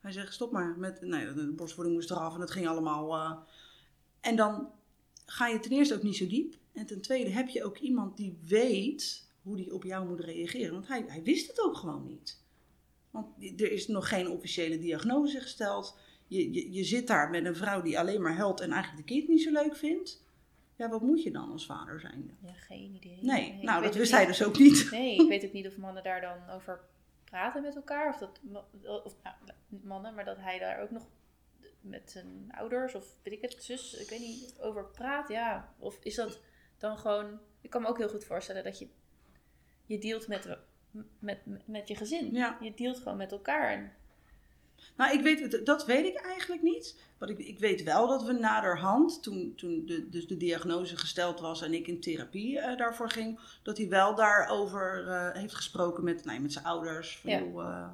Hij 0.00 0.12
zegt, 0.12 0.32
stop 0.34 0.52
maar. 0.52 0.76
Met, 0.78 1.00
nee, 1.00 1.32
de 1.34 1.52
borstvoeding 1.52 1.96
moest 1.96 2.10
eraf 2.10 2.34
en 2.34 2.40
het 2.40 2.50
ging 2.50 2.68
allemaal. 2.68 3.14
eh. 3.14 3.32
En 4.20 4.36
dan 4.36 4.70
ga 5.26 5.46
je 5.46 5.60
ten 5.60 5.70
eerste 5.70 5.94
ook 5.94 6.02
niet 6.02 6.16
zo 6.16 6.26
diep. 6.26 6.54
En 6.72 6.86
ten 6.86 7.00
tweede 7.00 7.30
heb 7.30 7.48
je 7.48 7.64
ook 7.64 7.78
iemand 7.78 8.16
die 8.16 8.38
weet 8.44 9.27
hoe 9.48 9.56
die 9.56 9.74
op 9.74 9.84
jou 9.84 10.08
moet 10.08 10.20
reageren. 10.20 10.72
Want 10.72 10.88
hij, 10.88 11.04
hij 11.06 11.22
wist 11.22 11.46
het 11.46 11.60
ook 11.60 11.76
gewoon 11.76 12.06
niet. 12.06 12.42
Want 13.10 13.60
er 13.60 13.72
is 13.72 13.86
nog 13.86 14.08
geen 14.08 14.28
officiële 14.28 14.78
diagnose 14.78 15.40
gesteld. 15.40 15.98
Je, 16.26 16.52
je, 16.52 16.72
je 16.72 16.84
zit 16.84 17.06
daar 17.06 17.30
met 17.30 17.44
een 17.44 17.56
vrouw 17.56 17.82
die 17.82 17.98
alleen 17.98 18.22
maar 18.22 18.36
helpt 18.36 18.60
en 18.60 18.70
eigenlijk 18.70 19.06
de 19.06 19.14
kind 19.14 19.28
niet 19.28 19.42
zo 19.42 19.52
leuk 19.52 19.76
vindt. 19.76 20.26
Ja, 20.76 20.88
wat 20.88 21.02
moet 21.02 21.22
je 21.22 21.30
dan 21.30 21.50
als 21.50 21.66
vader 21.66 22.00
zijn? 22.00 22.36
ja, 22.40 22.52
geen 22.52 22.94
idee. 22.94 23.18
Nee, 23.20 23.58
nou 23.62 23.82
dat 23.82 23.94
wist 23.94 24.12
hij 24.12 24.26
dus 24.26 24.44
ook 24.44 24.58
niet. 24.58 24.88
Nee, 24.90 25.20
ik 25.20 25.28
weet 25.28 25.44
ook 25.44 25.52
niet 25.52 25.66
of 25.66 25.76
mannen 25.76 26.02
daar 26.02 26.20
dan 26.20 26.54
over 26.54 26.80
praten 27.24 27.62
met 27.62 27.76
elkaar. 27.76 28.08
Of 28.08 28.18
dat, 28.18 28.40
of, 29.04 29.14
nou, 29.22 29.36
mannen, 29.68 30.14
maar 30.14 30.24
dat 30.24 30.36
hij 30.36 30.58
daar 30.58 30.82
ook 30.82 30.90
nog 30.90 31.06
met 31.80 32.10
zijn 32.10 32.48
ouders 32.50 32.94
of 32.94 33.14
weet 33.22 33.34
ik 33.34 33.42
het, 33.42 33.64
zus, 33.64 33.94
ik 33.94 34.08
weet 34.08 34.20
niet, 34.20 34.60
over 34.60 34.84
praat. 34.84 35.28
Ja, 35.28 35.74
of 35.78 35.98
is 36.02 36.14
dat 36.14 36.40
dan 36.78 36.98
gewoon... 36.98 37.38
Ik 37.60 37.70
kan 37.70 37.82
me 37.82 37.88
ook 37.88 37.98
heel 37.98 38.08
goed 38.08 38.24
voorstellen 38.24 38.64
dat 38.64 38.78
je, 38.78 38.88
je 39.88 39.98
dealt 39.98 40.28
met, 40.28 40.58
met, 41.18 41.38
met 41.64 41.88
je 41.88 41.94
gezin. 41.94 42.32
Ja. 42.32 42.58
Je 42.60 42.74
dealt 42.74 42.98
gewoon 42.98 43.16
met 43.16 43.32
elkaar. 43.32 43.96
Nou, 44.96 45.12
ik 45.12 45.22
weet, 45.22 45.66
dat 45.66 45.86
weet 45.86 46.06
ik 46.06 46.16
eigenlijk 46.16 46.62
niet. 46.62 47.00
Want 47.18 47.30
ik, 47.30 47.38
ik 47.38 47.58
weet 47.58 47.82
wel 47.82 48.08
dat 48.08 48.22
we 48.24 48.32
naderhand, 48.32 49.22
toen, 49.22 49.54
toen 49.56 49.86
de, 49.86 50.08
dus 50.08 50.26
de 50.26 50.36
diagnose 50.36 50.96
gesteld 50.96 51.40
was 51.40 51.62
en 51.62 51.74
ik 51.74 51.86
in 51.86 52.00
therapie 52.00 52.58
eh, 52.60 52.76
daarvoor 52.76 53.10
ging, 53.10 53.40
dat 53.62 53.78
hij 53.78 53.88
wel 53.88 54.14
daarover 54.14 55.08
eh, 55.08 55.40
heeft 55.40 55.54
gesproken 55.54 56.04
met, 56.04 56.24
nee, 56.24 56.40
met 56.40 56.52
zijn 56.52 56.64
ouders. 56.64 57.18
Van, 57.18 57.30
Ja. 57.30 57.38
eh, 57.40 57.88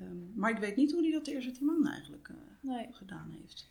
ehm, 0.00 0.16
maar 0.34 0.50
ik 0.50 0.58
weet 0.58 0.76
niet 0.76 0.92
hoe 0.92 1.02
hij 1.02 1.12
dat 1.12 1.24
de 1.24 1.32
eerste 1.32 1.64
maanden 1.64 1.92
eigenlijk 1.92 2.30
nee. 2.60 2.88
gedaan 2.90 3.36
heeft. 3.40 3.70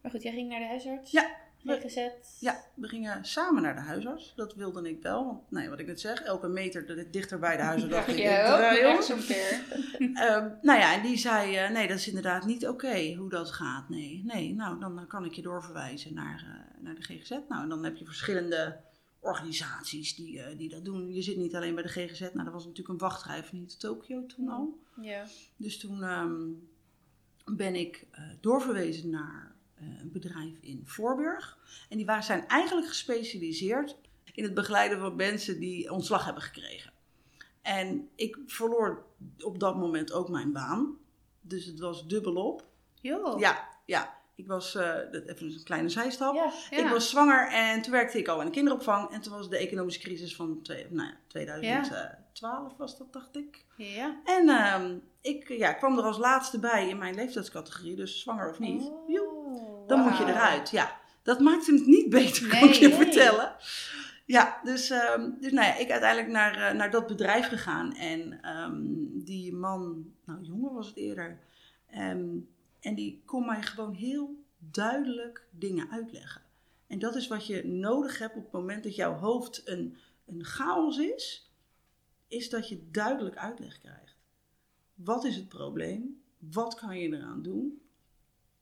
Maar 0.00 0.10
goed, 0.10 0.22
jij 0.22 0.32
ging 0.32 0.48
naar 0.48 0.60
de 0.60 0.66
huisarts. 0.66 1.10
Ja. 1.10 1.36
GGZ. 1.64 1.98
Ja, 2.40 2.64
we 2.74 2.88
gingen 2.88 3.24
samen 3.24 3.62
naar 3.62 3.74
de 3.74 3.80
huisarts. 3.80 4.32
Dat 4.36 4.54
wilde 4.54 4.88
ik 4.88 5.02
wel. 5.02 5.24
Want, 5.24 5.50
nee, 5.50 5.68
wat 5.68 5.78
ik 5.78 5.86
net 5.86 6.00
zeg, 6.00 6.20
elke 6.20 6.48
meter 6.48 6.86
dat 6.86 6.96
ik 6.96 7.12
dichter 7.12 7.38
bij 7.38 7.56
de 7.56 7.62
huisarts 7.62 7.94
dacht 7.96 8.08
ik, 8.08 8.14
ik 8.14 8.22
Ja, 8.22 8.76
echt 8.76 9.04
zo'n. 9.04 9.20
Ehm, 10.14 10.50
nou 10.62 10.78
ja, 10.78 10.94
en 10.94 11.02
die 11.02 11.16
zei, 11.16 11.56
eh, 11.56 11.70
nee, 11.70 11.88
dat 11.88 11.98
is 11.98 12.08
inderdaad 12.08 12.46
niet 12.46 12.66
oké 12.68 13.14
hoe 13.14 13.30
dat 13.30 13.50
gaat. 13.50 13.88
Nee, 13.88 14.22
nee, 14.24 14.54
nou, 14.54 14.80
dan 14.80 15.06
kan 15.06 15.24
ik 15.24 15.32
je 15.32 15.42
doorverwijzen 15.42 16.14
naar, 16.14 16.44
eh, 16.46 16.82
naar 16.82 16.94
de 16.94 17.02
GGZ. 17.02 17.30
Nou, 17.30 17.62
en 17.62 17.68
dan 17.68 17.84
heb 17.84 17.96
je 17.96 18.04
verschillende 18.04 18.80
organisaties 19.20 20.14
die, 20.14 20.42
eh, 20.42 20.58
die 20.58 20.68
dat 20.68 20.84
doen. 20.84 21.12
Je 21.12 21.22
zit 21.22 21.36
niet 21.36 21.54
alleen 21.54 21.74
bij 21.74 21.82
de 21.82 21.88
GGZ. 21.88 22.20
Nou, 22.20 22.44
dat 22.44 22.52
was 22.52 22.64
natuurlijk 22.64 22.88
een 22.88 23.08
wachtrij 23.08 23.44
van 23.44 23.58
niet 23.58 23.80
Tokio 23.80 24.26
toen 24.26 24.48
al. 24.48 24.78
Ja. 25.00 25.24
Dus 25.56 25.78
toen 25.78 26.02
ehm, 26.02 26.50
ben 27.44 27.74
ik 27.74 28.06
doorverwezen 28.40 29.10
naar 29.10 29.51
een 30.00 30.10
bedrijf 30.12 30.54
in 30.60 30.82
Voorburg. 30.84 31.58
En 31.88 31.96
die 31.96 32.06
waren, 32.06 32.22
zijn 32.24 32.48
eigenlijk 32.48 32.88
gespecialiseerd 32.88 33.96
in 34.32 34.42
het 34.44 34.54
begeleiden 34.54 34.98
van 35.00 35.16
mensen 35.16 35.60
die 35.60 35.90
ontslag 35.92 36.24
hebben 36.24 36.42
gekregen. 36.42 36.92
En 37.62 38.08
ik 38.14 38.38
verloor 38.46 39.04
op 39.38 39.58
dat 39.60 39.76
moment 39.76 40.12
ook 40.12 40.28
mijn 40.28 40.52
baan. 40.52 40.96
Dus 41.40 41.64
het 41.64 41.78
was 41.80 42.06
dubbelop. 42.06 42.64
Joh. 43.00 43.38
Ja, 43.40 43.68
ja. 43.86 44.20
Ik 44.34 44.46
was, 44.46 44.74
eh, 44.74 44.94
dat- 45.10 45.26
even 45.26 45.46
een 45.46 45.62
kleine 45.64 45.88
zijstap. 45.88 46.34
Ja. 46.34 46.52
Ja. 46.70 46.84
Ik 46.84 46.88
was 46.90 47.10
zwanger 47.10 47.48
en 47.52 47.82
toen 47.82 47.92
werkte 47.92 48.18
ik 48.18 48.28
al 48.28 48.40
in 48.40 48.46
de 48.46 48.52
kinderopvang. 48.52 49.10
En 49.10 49.20
toen 49.20 49.32
was 49.32 49.48
de 49.50 49.56
economische 49.56 50.00
crisis 50.00 50.36
van 50.36 50.62
twee, 50.62 50.86
nou 50.90 51.08
ja, 51.08 51.16
2012 51.26 52.76
was 52.76 52.98
dat, 52.98 53.12
dacht 53.12 53.36
ik. 53.36 53.64
Ja. 53.76 54.20
En 54.24 54.48
ehm, 54.48 54.96
ik 55.20 55.48
ja, 55.48 55.72
kwam 55.72 55.98
er 55.98 56.04
als 56.04 56.18
laatste 56.18 56.58
bij 56.58 56.88
in 56.88 56.98
mijn 56.98 57.14
leeftijdscategorie, 57.14 57.96
dus 57.96 58.20
zwanger 58.20 58.50
of 58.50 58.58
niet. 58.58 58.82
Oh, 58.82 59.08
Dan 59.96 60.08
moet 60.08 60.18
je 60.18 60.24
eruit. 60.26 60.70
Ja, 60.70 61.00
dat 61.22 61.40
maakte 61.40 61.72
het 61.74 61.86
niet 61.86 62.08
beter, 62.10 62.48
kan 62.48 62.60
Nee, 62.60 62.68
ik 62.68 62.74
je 62.74 62.88
nee. 62.88 62.96
vertellen. 62.96 63.56
Ja, 64.26 64.60
dus, 64.64 64.90
ehm, 64.90 65.30
dus 65.40 65.52
nou 65.52 65.66
ja, 65.66 65.76
ik 65.76 65.90
uiteindelijk 65.90 66.32
naar, 66.32 66.54
eh, 66.68 66.74
naar 66.76 66.90
dat 66.90 67.06
bedrijf 67.06 67.46
gegaan. 67.48 67.94
En 67.94 68.40
ehm, 68.42 68.80
die 69.24 69.52
man, 69.54 70.04
nou 70.24 70.40
jongen 70.42 70.72
was 70.74 70.86
het 70.86 70.96
eerder. 70.96 71.38
ehm, 71.90 72.36
en 72.80 72.94
die 72.94 73.22
kon 73.24 73.46
mij 73.46 73.62
gewoon 73.62 73.92
heel 73.94 74.44
duidelijk 74.58 75.46
dingen 75.50 75.90
uitleggen. 75.90 76.42
En 76.86 76.98
dat 76.98 77.14
is 77.16 77.28
wat 77.28 77.46
je 77.46 77.66
nodig 77.66 78.18
hebt 78.18 78.36
op 78.36 78.42
het 78.42 78.52
moment 78.52 78.82
dat 78.82 78.94
jouw 78.94 79.14
hoofd 79.14 79.62
een, 79.64 79.96
een 80.26 80.44
chaos 80.44 80.98
is. 80.98 81.50
Is 82.28 82.50
dat 82.50 82.68
je 82.68 82.88
duidelijk 82.90 83.36
uitleg 83.36 83.78
krijgt. 83.80 84.16
Wat 84.94 85.24
is 85.24 85.36
het 85.36 85.48
probleem? 85.48 86.22
Wat 86.38 86.74
kan 86.74 86.98
je 86.98 87.08
eraan 87.16 87.42
doen? 87.42 87.81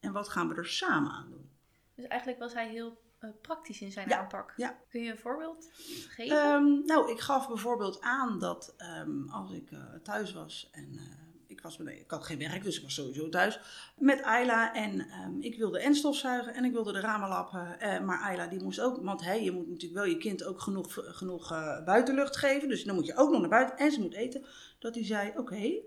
En 0.00 0.12
wat 0.12 0.28
gaan 0.28 0.48
we 0.48 0.54
er 0.54 0.66
samen 0.66 1.12
aan 1.12 1.30
doen? 1.30 1.50
Dus 1.94 2.04
eigenlijk 2.06 2.40
was 2.40 2.54
hij 2.54 2.68
heel 2.68 3.00
eh, 3.18 3.30
praktisch 3.42 3.80
in 3.80 3.92
zijn 3.92 4.08
Ja, 4.08 4.18
aanpak. 4.18 4.52
ja. 4.56 4.78
Kun 4.88 5.02
je 5.02 5.10
een 5.10 5.18
voorbeeld 5.18 5.70
geven? 6.08 6.36
Ehm, 6.36 6.84
nou, 6.84 7.10
ik 7.10 7.20
gaf 7.20 7.48
bijvoorbeeld 7.48 8.00
aan 8.00 8.38
dat 8.38 8.74
ehm, 8.76 9.28
als 9.28 9.52
ik 9.52 9.70
eh, 9.70 9.78
thuis 10.02 10.32
was 10.32 10.68
en 10.72 10.88
eh, 10.98 11.04
ik, 11.46 11.60
was, 11.60 11.78
nee, 11.78 12.00
ik 12.00 12.10
had 12.10 12.24
geen 12.24 12.38
werk, 12.38 12.62
dus 12.62 12.76
ik 12.76 12.82
was 12.82 12.94
sowieso 12.94 13.28
thuis 13.28 13.60
met 13.98 14.22
Ayla 14.22 14.74
en 14.74 15.00
ehm, 15.00 15.40
ik 15.40 15.58
wilde 15.58 15.80
en 15.80 15.94
stofzuigen 15.94 16.54
en 16.54 16.64
ik 16.64 16.72
wilde 16.72 16.92
de 16.92 17.00
ramen 17.00 17.28
lappen. 17.28 17.76
maar 18.04 18.20
Ayla 18.20 18.46
die 18.46 18.62
moest 18.62 18.80
ook, 18.80 19.02
want 19.04 19.20
hey, 19.24 19.44
je 19.44 19.52
moet 19.52 19.68
natuurlijk 19.68 19.94
wel 19.94 20.10
je 20.10 20.16
kind 20.18 20.44
ook 20.44 20.60
genoeg, 20.60 20.86
genoeg 20.94 21.48
buitenlucht 21.84 22.36
geven, 22.36 22.68
dus 22.68 22.84
dan 22.84 22.94
moet 22.94 23.06
je 23.06 23.16
ook 23.16 23.30
nog 23.30 23.40
naar 23.40 23.50
buiten 23.50 23.76
en 23.76 23.92
ze 23.92 24.00
moet 24.00 24.14
eten. 24.14 24.44
Dat 24.78 24.94
hij 24.94 25.04
zei, 25.04 25.32
oké, 25.36 25.80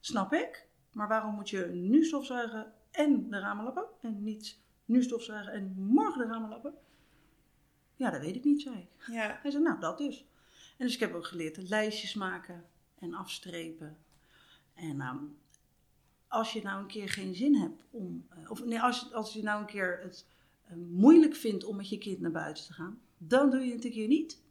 Snap 0.00 0.32
ik. 0.32 0.66
Maar 0.92 1.08
waarom 1.08 1.34
moet 1.34 1.50
je 1.50 1.66
nu 1.66 2.04
stofzuigen 2.04 2.72
en 2.90 3.30
de 3.30 3.38
ramen 3.38 3.64
lappen? 3.64 3.84
En 4.00 4.22
niet 4.22 4.58
nu 4.84 5.02
stofzuigen 5.02 5.52
en 5.52 5.74
morgen 5.76 6.18
de 6.26 6.32
ramen 6.32 6.48
lappen? 6.48 6.74
Ja, 7.96 8.10
dat 8.10 8.20
weet 8.20 8.36
ik 8.36 8.44
niet, 8.44 8.62
zei 8.62 8.76
ik. 8.76 9.06
Ja. 9.06 9.38
Hij 9.42 9.50
zei, 9.50 9.62
nou, 9.62 9.80
dat 9.80 9.98
dus. 9.98 10.26
En 10.78 10.86
dus 10.86 10.94
ik 10.94 11.00
heb 11.00 11.14
ook 11.14 11.26
geleerd 11.26 11.68
lijstjes 11.68 12.14
maken 12.14 12.64
en 12.98 13.14
afstrepen. 13.14 13.98
En 14.74 15.00
ehm, 15.00 15.24
als 16.28 16.52
je 16.52 16.62
nou 16.62 16.80
een 16.80 16.86
keer 16.86 17.08
geen 17.08 17.34
zin 17.34 17.54
hebt 17.54 17.84
om... 17.90 18.26
eh, 18.28 18.50
of 18.50 18.64
nee, 18.64 18.80
als, 18.80 19.12
als 19.12 19.32
je 19.32 19.42
nou 19.42 19.60
een 19.60 19.66
keer 19.66 20.00
het 20.02 20.26
eh, 20.66 20.76
moeilijk 20.76 21.34
vindt 21.34 21.64
om 21.64 21.76
met 21.76 21.88
je 21.88 21.98
kind 21.98 22.20
naar 22.20 22.30
buiten 22.30 22.64
te 22.64 22.72
gaan... 22.72 23.00
dan 23.18 23.50
doe 23.50 23.60
je 23.60 23.72
het 23.72 23.84
een 23.84 23.90
keer 23.90 24.08
niet. 24.08 24.42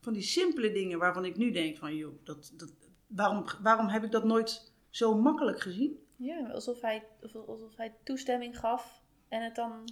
Van 0.00 0.12
die 0.12 0.22
simpele 0.22 0.72
dingen 0.72 0.98
waarvan 0.98 1.24
ik 1.24 1.36
nu 1.36 1.50
denk 1.50 1.76
van... 1.76 1.96
joh, 1.96 2.24
dat, 2.24 2.52
dat, 2.56 2.72
waarom, 3.06 3.44
waarom 3.62 3.88
heb 3.88 4.04
ik 4.04 4.10
dat 4.10 4.24
nooit 4.24 4.72
zo 4.90 5.20
makkelijk 5.20 5.60
gezien? 5.60 6.03
Ja, 6.24 6.50
alsof 6.50 6.80
hij, 6.80 7.06
alsof, 7.46 7.76
hij 7.76 7.94
toestemming 8.02 8.58
gaf 8.58 9.02
en 9.28 9.42
het 9.42 9.54
dan... 9.54 9.84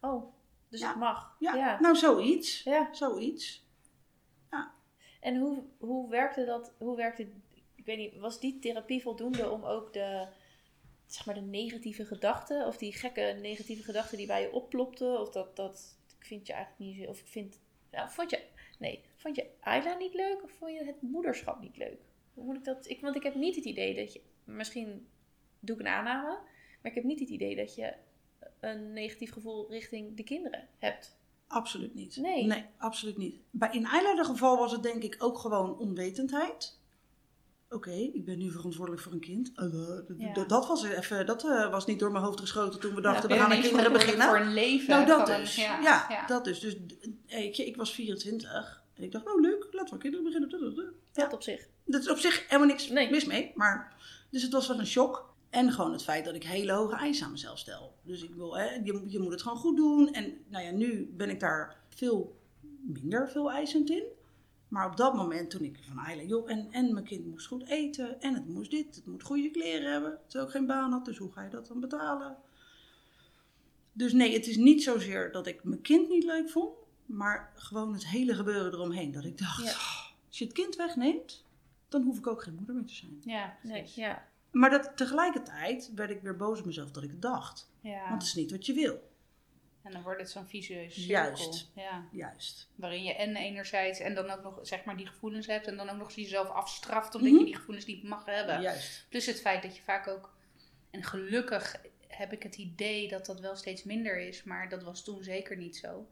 Oh, 0.00 0.34
dus 0.68 0.80
Ja. 0.80 0.88
het 0.88 0.96
mag. 0.96 1.36
Ja, 1.38 1.54
ja. 1.54 1.80
nou 1.80 1.96
zoiets. 1.96 2.62
Ja. 2.62 2.88
Zoiets. 2.94 3.60
En 5.20 5.36
hoe, 5.36 5.62
hoe 5.78 6.10
werkte 6.10 6.44
dat? 6.44 6.74
Hoe 6.78 6.96
werkte, 6.96 7.22
ik 7.74 7.84
weet 7.84 7.96
niet, 7.98 8.16
was 8.16 8.40
die 8.40 8.58
therapie 8.58 9.02
voldoende 9.02 9.50
om 9.50 9.64
ook 9.64 9.92
de, 9.92 10.26
zeg 11.06 11.26
maar 11.26 11.34
de 11.34 11.40
negatieve 11.40 12.04
gedachten, 12.06 12.66
of 12.66 12.76
die 12.76 12.92
gekke 12.92 13.38
negatieve 13.40 13.82
gedachten 13.82 14.16
die 14.18 14.26
bij 14.26 14.42
je 14.42 14.52
opplopten, 14.52 15.20
of 15.20 15.30
dat, 15.30 15.56
dat 15.56 15.96
ik 16.18 16.26
vind 16.26 16.46
je 16.46 16.52
eigenlijk 16.52 16.84
niet, 16.90 17.04
zo- 17.04 17.10
of 17.10 17.20
ik 17.20 17.26
vind, 17.26 17.58
nou, 17.90 18.10
vond 18.10 18.30
je, 18.30 18.42
nee, 18.78 19.04
vond 19.16 19.36
je 19.36 19.50
Ayla 19.60 19.94
niet 19.94 20.14
leuk, 20.14 20.42
of 20.42 20.50
vond 20.50 20.72
je 20.72 20.84
het 20.84 21.02
moederschap 21.02 21.60
niet 21.60 21.76
leuk? 21.76 22.00
Hoe 22.34 22.44
moet 22.44 22.56
ik 22.56 22.64
dat, 22.64 22.88
ik, 22.88 23.00
want 23.00 23.16
ik 23.16 23.22
heb 23.22 23.34
niet 23.34 23.56
het 23.56 23.64
idee 23.64 23.94
dat 23.94 24.12
je, 24.12 24.20
misschien 24.44 25.08
doe 25.62 25.76
ik 25.76 25.80
een 25.82 25.92
aanname, 25.92 26.28
maar 26.82 26.90
ik 26.90 26.94
heb 26.94 27.04
niet 27.04 27.20
het 27.20 27.28
idee 27.28 27.56
dat 27.56 27.74
je 27.74 27.92
een 28.60 28.92
negatief 28.92 29.32
gevoel 29.32 29.70
richting 29.70 30.16
de 30.16 30.22
kinderen 30.22 30.68
hebt. 30.78 31.16
Absoluut 31.46 31.94
niet. 31.94 32.16
Nee. 32.16 32.44
Nee, 32.46 32.64
absoluut 32.78 33.16
niet. 33.16 33.36
Bij, 33.50 33.68
in 33.72 33.84
Eilander 33.86 34.24
geval 34.24 34.56
was 34.58 34.72
het 34.72 34.82
denk 34.82 35.02
ik 35.02 35.16
ook 35.18 35.38
gewoon 35.38 35.78
onwetendheid. 35.78 36.80
Oké, 37.70 37.90
ik 37.90 38.24
ben 38.24 38.38
nu 38.38 38.50
verantwoordelijk 38.50 39.02
voor 39.02 39.12
een 39.12 39.20
kind. 39.20 39.52
Eh, 39.54 39.72
dat- 39.72 40.04
Ja. 40.18 40.32
dat, 40.32 40.48
dat 40.48 40.66
was 40.66 40.84
even, 40.84 41.26
dat 41.26 41.44
eh, 41.44 41.70
was 41.70 41.86
niet 41.86 41.98
door 41.98 42.12
mijn 42.12 42.24
hoofd 42.24 42.40
geschoten 42.40 42.80
toen 42.80 42.94
we 42.94 43.00
dachten, 43.00 43.28
we 43.28 43.36
gaan 43.36 43.52
aan 43.52 43.60
kinderen 43.60 43.92
beginnen. 43.92 44.26
Voor 44.28 44.36
een 44.38 44.52
leven. 44.54 44.88
Nou, 44.88 45.06
dat 45.06 45.28
een- 45.28 45.40
dus. 45.40 45.54
ja, 45.56 46.26
dat 46.26 46.44
dus. 46.44 46.60
Dus 46.60 46.76
je, 47.26 47.66
ik 47.66 47.76
was 47.76 47.92
24 47.94 48.82
en 48.94 49.02
ik 49.02 49.12
dacht, 49.12 49.26
oh 49.34 49.40
leuk, 49.40 49.66
laten 49.70 49.94
we 49.94 50.00
kinderen 50.00 50.24
beginnen. 50.24 50.94
Dat 51.12 51.32
op 51.32 51.42
zich. 51.42 51.68
Dat 51.84 52.00
is 52.00 52.10
op 52.10 52.18
zich 52.18 52.44
helemaal 52.48 52.66
niks 52.68 52.88
Nee. 52.88 53.10
mis 53.10 53.24
mee. 53.24 53.52
Maar, 53.54 53.96
dus 54.30 54.42
het 54.42 54.52
was 54.52 54.68
wel 54.68 54.78
een 54.78 54.86
shock. 54.86 55.31
En 55.52 55.72
gewoon 55.72 55.92
het 55.92 56.02
feit 56.02 56.24
dat 56.24 56.34
ik 56.34 56.44
hele 56.44 56.72
hoge 56.72 56.94
eisen 56.96 57.24
aan 57.26 57.32
mezelf 57.32 57.58
stel. 57.58 57.94
Dus 58.02 58.22
ik 58.22 58.34
wil, 58.34 58.56
hè, 58.56 58.64
je, 58.64 59.04
je 59.06 59.18
moet 59.18 59.32
het 59.32 59.42
gewoon 59.42 59.58
goed 59.58 59.76
doen. 59.76 60.12
En 60.12 60.34
nou 60.48 60.64
ja, 60.64 60.70
nu 60.70 61.12
ben 61.16 61.30
ik 61.30 61.40
daar 61.40 61.76
veel 61.88 62.38
minder 62.80 63.28
veel 63.30 63.50
eisend 63.50 63.90
in. 63.90 64.02
Maar 64.68 64.86
op 64.90 64.96
dat 64.96 65.14
moment 65.14 65.50
toen 65.50 65.62
ik 65.64 65.78
van 65.88 65.98
Ayla, 65.98 66.22
joh, 66.22 66.50
en, 66.50 66.68
en 66.70 66.92
mijn 66.92 67.04
kind 67.04 67.26
moest 67.26 67.46
goed 67.46 67.66
eten. 67.68 68.20
En 68.20 68.34
het 68.34 68.48
moest 68.48 68.70
dit, 68.70 68.94
het 68.94 69.06
moet 69.06 69.22
goede 69.22 69.50
kleren 69.50 69.92
hebben. 69.92 70.18
Terwijl 70.26 70.44
ik 70.50 70.56
geen 70.56 70.66
baan 70.66 70.92
had, 70.92 71.04
dus 71.04 71.18
hoe 71.18 71.32
ga 71.32 71.42
je 71.42 71.50
dat 71.50 71.66
dan 71.66 71.80
betalen? 71.80 72.36
Dus 73.92 74.12
nee, 74.12 74.32
het 74.32 74.46
is 74.46 74.56
niet 74.56 74.82
zozeer 74.82 75.32
dat 75.32 75.46
ik 75.46 75.64
mijn 75.64 75.80
kind 75.80 76.08
niet 76.08 76.24
leuk 76.24 76.50
vond. 76.50 76.74
Maar 77.06 77.52
gewoon 77.56 77.92
het 77.92 78.06
hele 78.06 78.34
gebeuren 78.34 78.72
eromheen. 78.72 79.12
Dat 79.12 79.24
ik 79.24 79.38
dacht, 79.38 79.64
Ja. 79.64 79.70
"Oh, 79.70 80.10
als 80.28 80.38
je 80.38 80.44
het 80.44 80.52
kind 80.54 80.76
wegneemt, 80.76 81.44
dan 81.88 82.02
hoef 82.02 82.18
ik 82.18 82.26
ook 82.26 82.42
geen 82.42 82.54
moeder 82.54 82.74
meer 82.74 82.86
te 82.86 82.94
zijn. 82.94 83.20
Ja, 83.24 83.56
Nee, 83.62 83.90
ja. 83.94 84.30
Maar 84.52 84.70
dat, 84.70 84.96
tegelijkertijd 84.96 85.90
werd 85.94 86.10
ik 86.10 86.20
weer 86.22 86.36
boos 86.36 86.58
op 86.58 86.64
mezelf 86.66 86.90
dat 86.90 87.02
ik 87.02 87.10
het 87.10 87.22
dacht. 87.22 87.70
Ja. 87.80 88.00
Want 88.08 88.12
het 88.12 88.22
is 88.22 88.34
niet 88.34 88.50
wat 88.50 88.66
je 88.66 88.72
wil. 88.72 89.10
En 89.82 89.92
dan 89.92 90.02
wordt 90.02 90.20
het 90.20 90.30
zo'n 90.30 90.46
vicieuze 90.46 91.00
cirkel. 91.00 91.24
Juist. 91.24 91.70
Ja. 91.74 92.04
Juist. 92.12 92.68
Waarin 92.74 93.02
je 93.02 93.14
en 93.14 93.36
enerzijds 93.36 93.98
en 94.00 94.14
dan 94.14 94.30
ook 94.30 94.42
nog 94.42 94.58
zeg 94.62 94.84
maar 94.84 94.96
die 94.96 95.06
gevoelens 95.06 95.46
hebt 95.46 95.66
en 95.66 95.76
dan 95.76 95.88
ook 95.90 95.96
nog 95.96 96.06
eens 96.06 96.14
jezelf 96.14 96.48
afstraft 96.48 97.14
omdat 97.14 97.30
Mhm. 97.30 97.38
je 97.40 97.44
die 97.46 97.56
gevoelens 97.56 97.86
niet 97.86 98.02
mag 98.02 98.24
hebben. 98.24 98.60
Juist. 98.60 99.06
Plus 99.08 99.26
het 99.26 99.40
feit 99.40 99.62
dat 99.62 99.76
je 99.76 99.82
vaak 99.82 100.08
ook, 100.08 100.34
en 100.90 101.02
gelukkig 101.02 101.80
heb 102.08 102.32
ik 102.32 102.42
het 102.42 102.56
idee 102.56 103.08
dat 103.08 103.26
dat 103.26 103.40
wel 103.40 103.56
steeds 103.56 103.84
minder 103.84 104.18
is, 104.20 104.42
maar 104.44 104.68
dat 104.68 104.82
was 104.82 105.04
toen 105.04 105.22
zeker 105.22 105.56
niet 105.56 105.76
zo. 105.76 106.06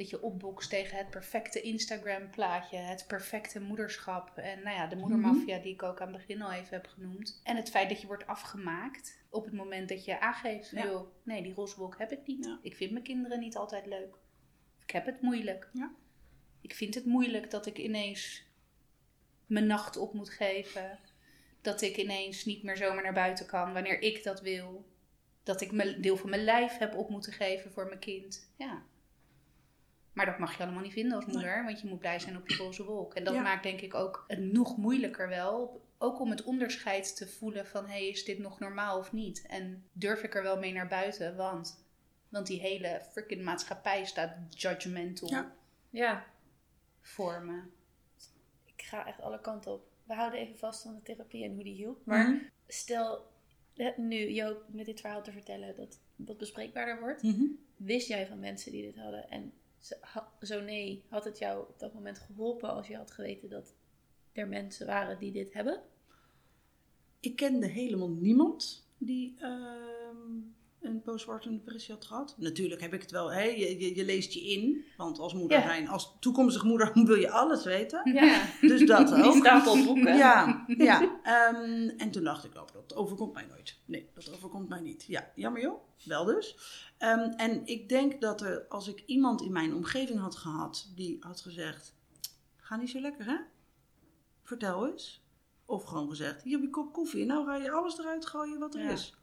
Dat 0.00 0.10
je 0.10 0.22
opbokst 0.22 0.70
tegen 0.70 0.98
het 0.98 1.10
perfecte 1.10 1.60
Instagram 1.60 2.30
plaatje, 2.30 2.76
het 2.76 3.04
perfecte 3.06 3.60
moederschap 3.60 4.36
en 4.36 4.62
nou 4.62 4.76
ja, 4.76 4.86
de 4.86 4.96
moedermafia 4.96 5.58
die 5.58 5.72
ik 5.72 5.82
ook 5.82 6.00
aan 6.00 6.08
het 6.08 6.16
begin 6.16 6.42
al 6.42 6.52
even 6.52 6.74
heb 6.74 6.86
genoemd. 6.86 7.40
En 7.44 7.56
het 7.56 7.70
feit 7.70 7.88
dat 7.88 8.00
je 8.00 8.06
wordt 8.06 8.26
afgemaakt 8.26 9.18
op 9.30 9.44
het 9.44 9.54
moment 9.54 9.88
dat 9.88 10.04
je 10.04 10.20
aangeeft, 10.20 10.70
Ja. 10.70 10.84
joh, 10.84 11.08
nee 11.22 11.42
die 11.42 11.54
roze 11.54 11.88
heb 11.96 12.12
ik 12.12 12.26
niet. 12.26 12.44
Ja. 12.44 12.58
Ik 12.62 12.76
vind 12.76 12.90
mijn 12.90 13.04
kinderen 13.04 13.40
niet 13.40 13.56
altijd 13.56 13.86
leuk. 13.86 14.14
Ik 14.82 14.90
heb 14.90 15.06
het 15.06 15.20
moeilijk. 15.20 15.68
Ja. 15.72 15.94
Ik 16.60 16.74
vind 16.74 16.94
het 16.94 17.04
moeilijk 17.04 17.50
dat 17.50 17.66
ik 17.66 17.78
ineens 17.78 18.44
mijn 19.46 19.66
nacht 19.66 19.96
op 19.96 20.14
moet 20.14 20.30
geven. 20.30 20.98
Dat 21.60 21.82
ik 21.82 21.96
ineens 21.96 22.44
niet 22.44 22.62
meer 22.62 22.76
zomaar 22.76 23.02
naar 23.02 23.12
buiten 23.12 23.46
kan 23.46 23.72
wanneer 23.72 24.02
ik 24.02 24.22
dat 24.22 24.40
wil. 24.40 24.84
Dat 25.42 25.60
ik 25.60 25.72
mijn 25.72 26.00
deel 26.00 26.16
van 26.16 26.30
mijn 26.30 26.44
lijf 26.44 26.78
heb 26.78 26.94
op 26.94 27.10
moeten 27.10 27.32
geven 27.32 27.72
voor 27.72 27.86
mijn 27.86 27.98
kind. 27.98 28.52
Ja. 28.56 28.88
Maar 30.12 30.26
dat 30.26 30.38
mag 30.38 30.56
je 30.56 30.62
allemaal 30.62 30.82
niet 30.82 30.92
vinden 30.92 31.16
als 31.16 31.24
moeder, 31.26 31.64
want 31.64 31.80
je 31.80 31.88
moet 31.88 31.98
blij 31.98 32.18
zijn 32.18 32.36
op 32.36 32.48
die 32.48 32.56
roze 32.56 32.84
wolk. 32.84 33.14
En 33.14 33.24
dat 33.24 33.34
Ja. 33.34 33.40
maakt 33.42 33.62
denk 33.62 33.80
ik 33.80 33.94
ook 33.94 34.24
het 34.28 34.38
nog 34.38 34.76
moeilijker 34.76 35.28
wel. 35.28 35.84
Ook 35.98 36.20
om 36.20 36.30
het 36.30 36.42
onderscheid 36.44 37.16
te 37.16 37.28
voelen 37.28 37.66
van, 37.66 37.84
hé, 37.84 37.90
hey, 37.90 38.08
is 38.08 38.24
dit 38.24 38.38
nog 38.38 38.58
normaal 38.58 38.98
of 38.98 39.12
niet? 39.12 39.46
En 39.46 39.84
durf 39.92 40.22
ik 40.22 40.34
er 40.34 40.42
wel 40.42 40.58
mee 40.58 40.72
naar 40.72 40.88
buiten, 40.88 41.36
want, 41.36 41.84
want 42.28 42.46
die 42.46 42.60
hele 42.60 43.00
freaking 43.12 43.42
maatschappij 43.44 44.04
staat 44.04 44.36
judgmental 44.48 45.28
Ja. 45.28 45.52
Ja, 45.90 46.24
voor 47.00 47.42
me. 47.42 47.62
ik 48.76 48.82
ga 48.82 49.06
echt 49.06 49.20
alle 49.20 49.40
kanten 49.40 49.72
op. 49.72 49.88
We 50.04 50.14
houden 50.14 50.40
even 50.40 50.58
vast 50.58 50.86
aan 50.86 50.94
de 50.94 51.02
therapie 51.02 51.44
en 51.44 51.54
hoe 51.54 51.64
die 51.64 51.74
hielp. 51.74 52.04
Maar 52.04 52.30
Mhm. 52.30 52.42
stel, 52.66 53.26
nu 53.96 54.30
Joop 54.30 54.62
met 54.68 54.86
dit 54.86 55.00
verhaal 55.00 55.22
te 55.22 55.32
vertellen 55.32 55.76
dat 55.76 55.98
wat 56.16 56.38
bespreekbaarder 56.38 57.00
wordt. 57.00 57.22
Mhm. 57.22 57.44
Wist 57.76 58.08
jij 58.08 58.26
van 58.26 58.38
mensen 58.38 58.72
die 58.72 58.82
dit 58.82 58.96
hadden? 59.02 59.28
En 59.30 59.52
zo- 60.42 60.60
nee, 60.60 61.04
had 61.08 61.24
het 61.24 61.38
jou 61.38 61.68
op 61.68 61.78
dat 61.78 61.94
moment 61.94 62.18
geholpen 62.18 62.70
als 62.70 62.86
je 62.86 62.96
had 62.96 63.10
geweten 63.10 63.48
dat 63.48 63.74
er 64.32 64.48
mensen 64.48 64.86
waren 64.86 65.18
die 65.18 65.32
dit 65.32 65.52
hebben? 65.52 65.82
Ik 67.20 67.36
kende 67.36 67.66
helemaal 67.66 68.10
niemand 68.10 68.88
die 68.98 69.34
ehm, 69.38 70.38
een 70.80 71.02
postpartum 71.02 71.52
depressie 71.56 71.94
had 71.94 72.04
gehad. 72.04 72.34
Natuurlijk 72.38 72.80
heb 72.80 72.92
ik 72.94 73.00
het 73.02 73.10
wel, 73.10 73.32
hè? 73.32 73.42
Je, 73.42 73.80
je, 73.80 73.96
je 73.96 74.04
leest 74.04 74.32
je 74.32 74.40
in. 74.40 74.84
Want 74.96 75.18
als 75.18 75.34
moeder 75.34 75.58
Ja. 75.58 75.64
zijn, 75.64 75.88
als 75.88 76.16
toekomstige 76.20 76.66
moeder 76.66 76.90
wil 77.04 77.14
je 77.16 77.30
alles 77.30 77.64
weten. 77.64 78.12
Ja, 78.12 78.42
Dus 78.60 78.86
dat 78.86 79.08
die 79.08 79.24
ook. 79.24 79.34
stapel 79.36 79.84
boeken. 79.84 80.16
Ja, 80.16 80.64
ja. 80.66 81.20
Ehm, 81.22 81.88
en 81.96 82.10
toen 82.10 82.24
dacht 82.24 82.44
ik, 82.44 82.54
oh, 82.54 82.66
dat 82.72 82.94
overkomt 82.94 83.32
mij 83.34 83.46
nooit. 83.46 83.78
Nee, 83.84 84.08
dat 84.14 84.32
overkomt 84.34 84.68
mij 84.68 84.80
niet. 84.80 85.04
Ja, 85.04 85.30
jammer 85.34 85.60
joh. 85.62 85.80
Wel 86.04 86.24
dus. 86.24 86.56
Ehm, 86.98 87.18
en 87.36 87.66
ik 87.66 87.88
denk 87.88 88.20
dat 88.20 88.40
er, 88.40 88.64
als 88.68 88.88
ik 88.88 89.02
iemand 89.06 89.42
in 89.42 89.52
mijn 89.52 89.74
omgeving 89.74 90.18
had 90.18 90.36
gehad 90.36 90.92
die 90.94 91.16
had 91.20 91.40
gezegd, 91.40 91.94
ga 92.56 92.76
niet 92.76 92.90
zo 92.90 93.00
lekker 93.00 93.24
hè? 93.26 93.36
Vertel 94.42 94.86
eens. 94.90 95.22
Of 95.64 95.84
gewoon 95.84 96.08
gezegd, 96.08 96.42
hier 96.42 96.52
heb 96.52 96.60
je 96.60 96.66
een 96.66 96.72
kop 96.72 96.92
koffie. 96.92 97.24
Nou 97.26 97.46
ga 97.46 97.56
je 97.56 97.70
alles 97.70 97.98
eruit 97.98 98.26
gooien 98.26 98.58
wat 98.58 98.74
er 98.74 98.82
Ja. 98.82 98.90
is. 98.90 99.14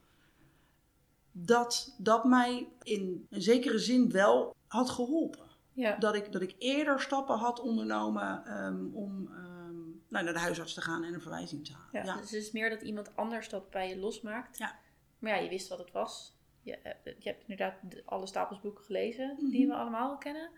Dat 1.46 1.96
dat 1.98 2.24
mij 2.26 2.68
in 2.84 3.28
een 3.30 3.42
zekere 3.42 3.78
zin 3.80 4.12
wel 4.12 4.56
had 4.68 4.90
geholpen 4.90 5.46
Ja. 5.74 5.96
dat 5.98 6.16
ik, 6.16 6.32
dat 6.32 6.42
ik 6.42 6.56
eerder 6.58 7.02
stappen 7.02 7.38
had 7.38 7.60
ondernomen 7.60 8.46
ehm, 8.46 8.86
om 8.94 9.28
ehm, 9.32 9.76
nou, 10.10 10.24
naar 10.24 10.34
de 10.34 10.40
huisarts 10.40 10.74
te 10.74 10.82
gaan 10.82 11.04
en 11.04 11.14
een 11.14 11.22
verwijzing 11.22 11.66
te 11.66 11.74
halen. 11.74 11.90
Ja, 11.92 12.04
Ja. 12.04 12.22
Dus 12.22 12.32
het 12.32 12.42
is 12.44 12.52
meer 12.52 12.70
dat 12.70 12.82
iemand 12.82 13.16
anders 13.16 13.50
dat 13.50 13.70
bij 13.70 13.90
je 13.90 13.98
losmaakt. 14.00 14.58
Ja. 14.58 14.76
Maar 15.20 15.36
ja, 15.36 15.42
je 15.44 15.50
wist 15.50 15.68
wat 15.68 15.78
het 15.80 15.92
was. 15.92 16.36
Je, 16.62 16.78
eh, 16.78 17.14
je 17.20 17.30
hebt 17.30 17.42
inderdaad 17.42 17.74
de- 17.92 18.02
alle 18.06 18.28
stapels 18.28 18.62
boeken 18.62 18.84
gelezen 18.84 19.36
Mhm. 19.40 19.50
die 19.50 19.68
we 19.68 19.74
allemaal 19.74 20.18
kennen. 20.18 20.50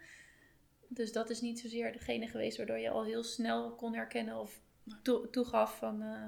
Dus 0.88 1.12
dat 1.12 1.30
is 1.30 1.42
niet 1.42 1.60
zozeer 1.60 1.92
degene 1.92 2.28
geweest 2.28 2.58
waardoor 2.58 2.78
je 2.78 2.90
al 2.90 3.04
heel 3.04 3.24
snel 3.24 3.76
kon 3.76 3.94
herkennen 3.94 4.36
of 4.40 4.62
toe- 5.02 5.30
toegaf 5.30 5.78
van... 5.78 6.02
eh, 6.02 6.24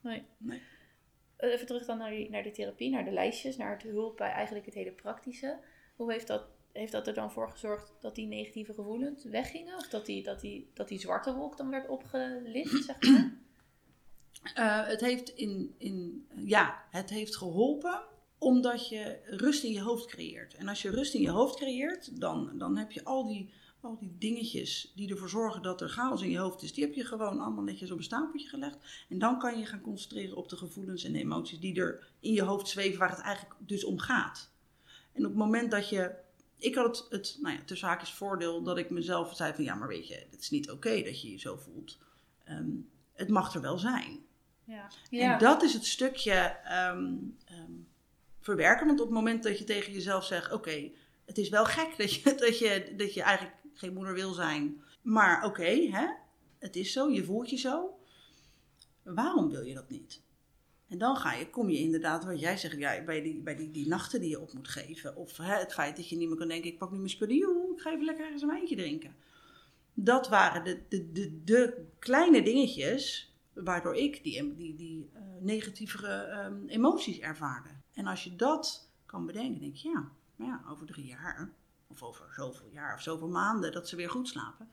nee. 0.00 0.24
Nee. 0.36 0.62
Even 1.40 1.66
terug 1.66 1.86
dan 1.86 1.98
naar, 1.98 2.10
die, 2.10 2.30
naar 2.30 2.42
de 2.42 2.50
therapie, 2.50 2.90
naar 2.90 3.04
de 3.04 3.10
lijstjes, 3.10 3.56
naar 3.56 3.72
het 3.72 3.82
hulp 3.82 4.16
bij 4.16 4.30
eigenlijk 4.30 4.66
het 4.66 4.74
hele 4.74 4.92
praktische. 4.92 5.58
Hoe 5.96 6.12
heeft 6.12 6.26
dat, 6.26 6.46
heeft 6.72 6.92
dat 6.92 7.06
er 7.06 7.14
dan 7.14 7.32
voor 7.32 7.50
gezorgd 7.50 7.92
dat 8.00 8.14
die 8.14 8.26
negatieve 8.26 8.74
gevoelens 8.74 9.24
weggingen? 9.24 9.76
Of 9.76 9.88
dat 9.88 10.06
die, 10.06 10.22
dat 10.22 10.40
die, 10.40 10.70
dat 10.74 10.88
die 10.88 10.98
zwarte 10.98 11.34
wolk 11.34 11.56
dan 11.56 11.70
werd 11.70 11.88
opgelicht, 11.88 12.84
zeg 12.84 13.02
maar? 13.02 13.38
Eh, 14.54 14.86
het 14.86 15.00
heeft 15.00 15.28
in, 15.28 15.74
in, 15.78 16.26
ja, 16.44 16.84
het 16.90 17.10
heeft 17.10 17.36
geholpen 17.36 18.02
omdat 18.38 18.88
je 18.88 19.18
rust 19.24 19.64
in 19.64 19.72
je 19.72 19.80
hoofd 19.80 20.06
creëert. 20.06 20.54
En 20.54 20.68
als 20.68 20.82
je 20.82 20.90
rust 20.90 21.14
in 21.14 21.20
je 21.20 21.30
hoofd 21.30 21.56
creëert, 21.56 22.20
dan, 22.20 22.58
dan 22.58 22.76
heb 22.76 22.92
je 22.92 23.04
al 23.04 23.26
die 23.26 23.52
al 23.82 23.98
die 23.98 24.16
dingetjes 24.18 24.92
die 24.94 25.10
ervoor 25.10 25.28
zorgen 25.28 25.62
dat 25.62 25.80
er 25.80 25.88
chaos 25.88 26.22
in 26.22 26.30
je 26.30 26.38
hoofd 26.38 26.62
is, 26.62 26.72
die 26.72 26.84
heb 26.84 26.94
je 26.94 27.04
gewoon 27.04 27.40
allemaal 27.40 27.64
netjes 27.64 27.90
op 27.90 27.98
een 27.98 28.04
stapeltje 28.04 28.48
gelegd. 28.48 29.06
En 29.08 29.18
dan 29.18 29.38
kan 29.38 29.58
je 29.58 29.66
gaan 29.66 29.80
concentreren 29.80 30.36
op 30.36 30.48
de 30.48 30.56
gevoelens 30.56 31.04
en 31.04 31.12
de 31.12 31.18
emoties 31.18 31.60
die 31.60 31.80
er 31.80 32.08
in 32.20 32.32
je 32.32 32.42
hoofd 32.42 32.68
zweven, 32.68 32.98
waar 32.98 33.10
het 33.10 33.20
eigenlijk 33.20 33.54
dus 33.58 33.84
om 33.84 33.98
gaat. 33.98 34.50
En 35.12 35.24
op 35.24 35.30
het 35.30 35.38
moment 35.38 35.70
dat 35.70 35.88
je. 35.88 36.14
Ik 36.56 36.74
had 36.74 36.96
het, 36.96 37.06
het 37.10 37.38
nou 37.40 37.54
ja, 37.54 37.62
tussen 37.64 37.88
haakjes 37.88 38.12
voordeel 38.12 38.62
dat 38.62 38.78
ik 38.78 38.90
mezelf 38.90 39.36
zei 39.36 39.54
van 39.54 39.64
ja, 39.64 39.74
maar 39.74 39.88
weet 39.88 40.08
je, 40.08 40.26
het 40.30 40.40
is 40.40 40.50
niet 40.50 40.70
oké 40.70 41.02
dat 41.02 41.22
je 41.22 41.30
je 41.30 41.38
zo 41.38 41.56
voelt. 41.56 41.98
Ehm, 42.44 42.70
het 43.12 43.28
mag 43.28 43.54
er 43.54 43.60
wel 43.60 43.78
zijn. 43.78 44.24
Ja. 44.64 44.88
En 45.10 45.38
dat 45.38 45.62
is 45.62 45.72
het 45.72 45.86
stukje 45.86 46.32
ehm, 46.64 47.14
ehm, 47.44 47.72
verwerken. 48.40 48.86
Want 48.86 49.00
op 49.00 49.06
het 49.06 49.14
moment 49.14 49.42
dat 49.42 49.58
je 49.58 49.64
tegen 49.64 49.92
jezelf 49.92 50.24
zegt: 50.24 50.52
Oké, 50.52 50.90
het 51.24 51.38
is 51.38 51.48
wel 51.48 51.64
gek 51.64 51.94
dat 51.96 52.14
je, 52.14 52.34
dat, 52.44 52.58
je, 52.58 52.94
dat 52.96 53.14
je 53.14 53.22
eigenlijk 53.22 53.56
geen 53.80 53.94
moeder 53.94 54.14
wil 54.14 54.32
zijn. 54.32 54.82
Maar 55.02 55.44
oké, 55.44 55.88
hè, 55.90 56.06
het 56.58 56.76
is 56.76 56.92
zo, 56.92 57.10
je 57.10 57.24
voelt 57.24 57.50
je 57.50 57.56
zo. 57.56 57.98
Waarom 59.02 59.50
wil 59.50 59.62
je 59.62 59.74
dat 59.74 59.88
niet? 59.88 60.22
En 60.88 60.98
dan 60.98 61.16
ga 61.16 61.32
je, 61.32 61.50
kom 61.50 61.70
je 61.70 61.78
inderdaad, 61.78 62.24
wat 62.24 62.40
jij 62.40 62.56
zegt, 62.56 62.78
ja, 62.78 63.04
bij, 63.04 63.22
die, 63.22 63.40
bij 63.40 63.56
die, 63.56 63.70
die 63.70 63.88
nachten 63.88 64.20
die 64.20 64.30
je 64.30 64.40
op 64.40 64.52
moet 64.52 64.68
geven. 64.68 65.16
Of 65.16 65.36
hè, 65.36 65.54
het 65.58 65.72
feit 65.72 65.96
dat 65.96 66.08
je 66.08 66.16
niet 66.16 66.28
meer 66.28 66.36
kan 66.36 66.48
denken: 66.48 66.70
Ik 66.70 66.78
pak 66.78 66.90
nu 66.90 66.96
mijn 66.96 67.10
spullen, 67.10 67.72
ik 67.74 67.80
ga 67.80 67.92
even 67.92 68.04
lekker 68.04 68.24
ergens 68.24 68.42
een 68.42 68.48
wijntje 68.48 68.76
drinken. 68.76 69.14
Dat 69.94 70.28
waren 70.28 70.64
de, 70.64 70.82
de, 70.88 71.12
de, 71.12 71.44
de 71.44 71.86
kleine 71.98 72.42
dingetjes 72.42 73.34
waardoor 73.52 73.94
ik 73.94 74.24
die, 74.24 74.56
die, 74.56 74.74
die 74.74 75.10
uh, 75.14 75.20
negatievere 75.40 76.44
um, 76.44 76.68
emoties 76.68 77.18
ervaarde. 77.18 77.68
En 77.94 78.06
als 78.06 78.24
je 78.24 78.36
dat 78.36 78.90
kan 79.06 79.26
bedenken, 79.26 79.60
denk 79.60 79.76
je, 79.76 79.88
ja, 79.88 80.10
ja, 80.36 80.64
over 80.70 80.86
drie 80.86 81.06
jaar, 81.06 81.52
of 81.90 82.02
over 82.02 82.26
zoveel 82.34 82.68
jaar 82.72 82.94
of 82.94 83.00
zoveel 83.02 83.28
maanden 83.28 83.72
dat 83.72 83.88
ze 83.88 83.96
weer 83.96 84.10
goed 84.10 84.28
slapen, 84.28 84.70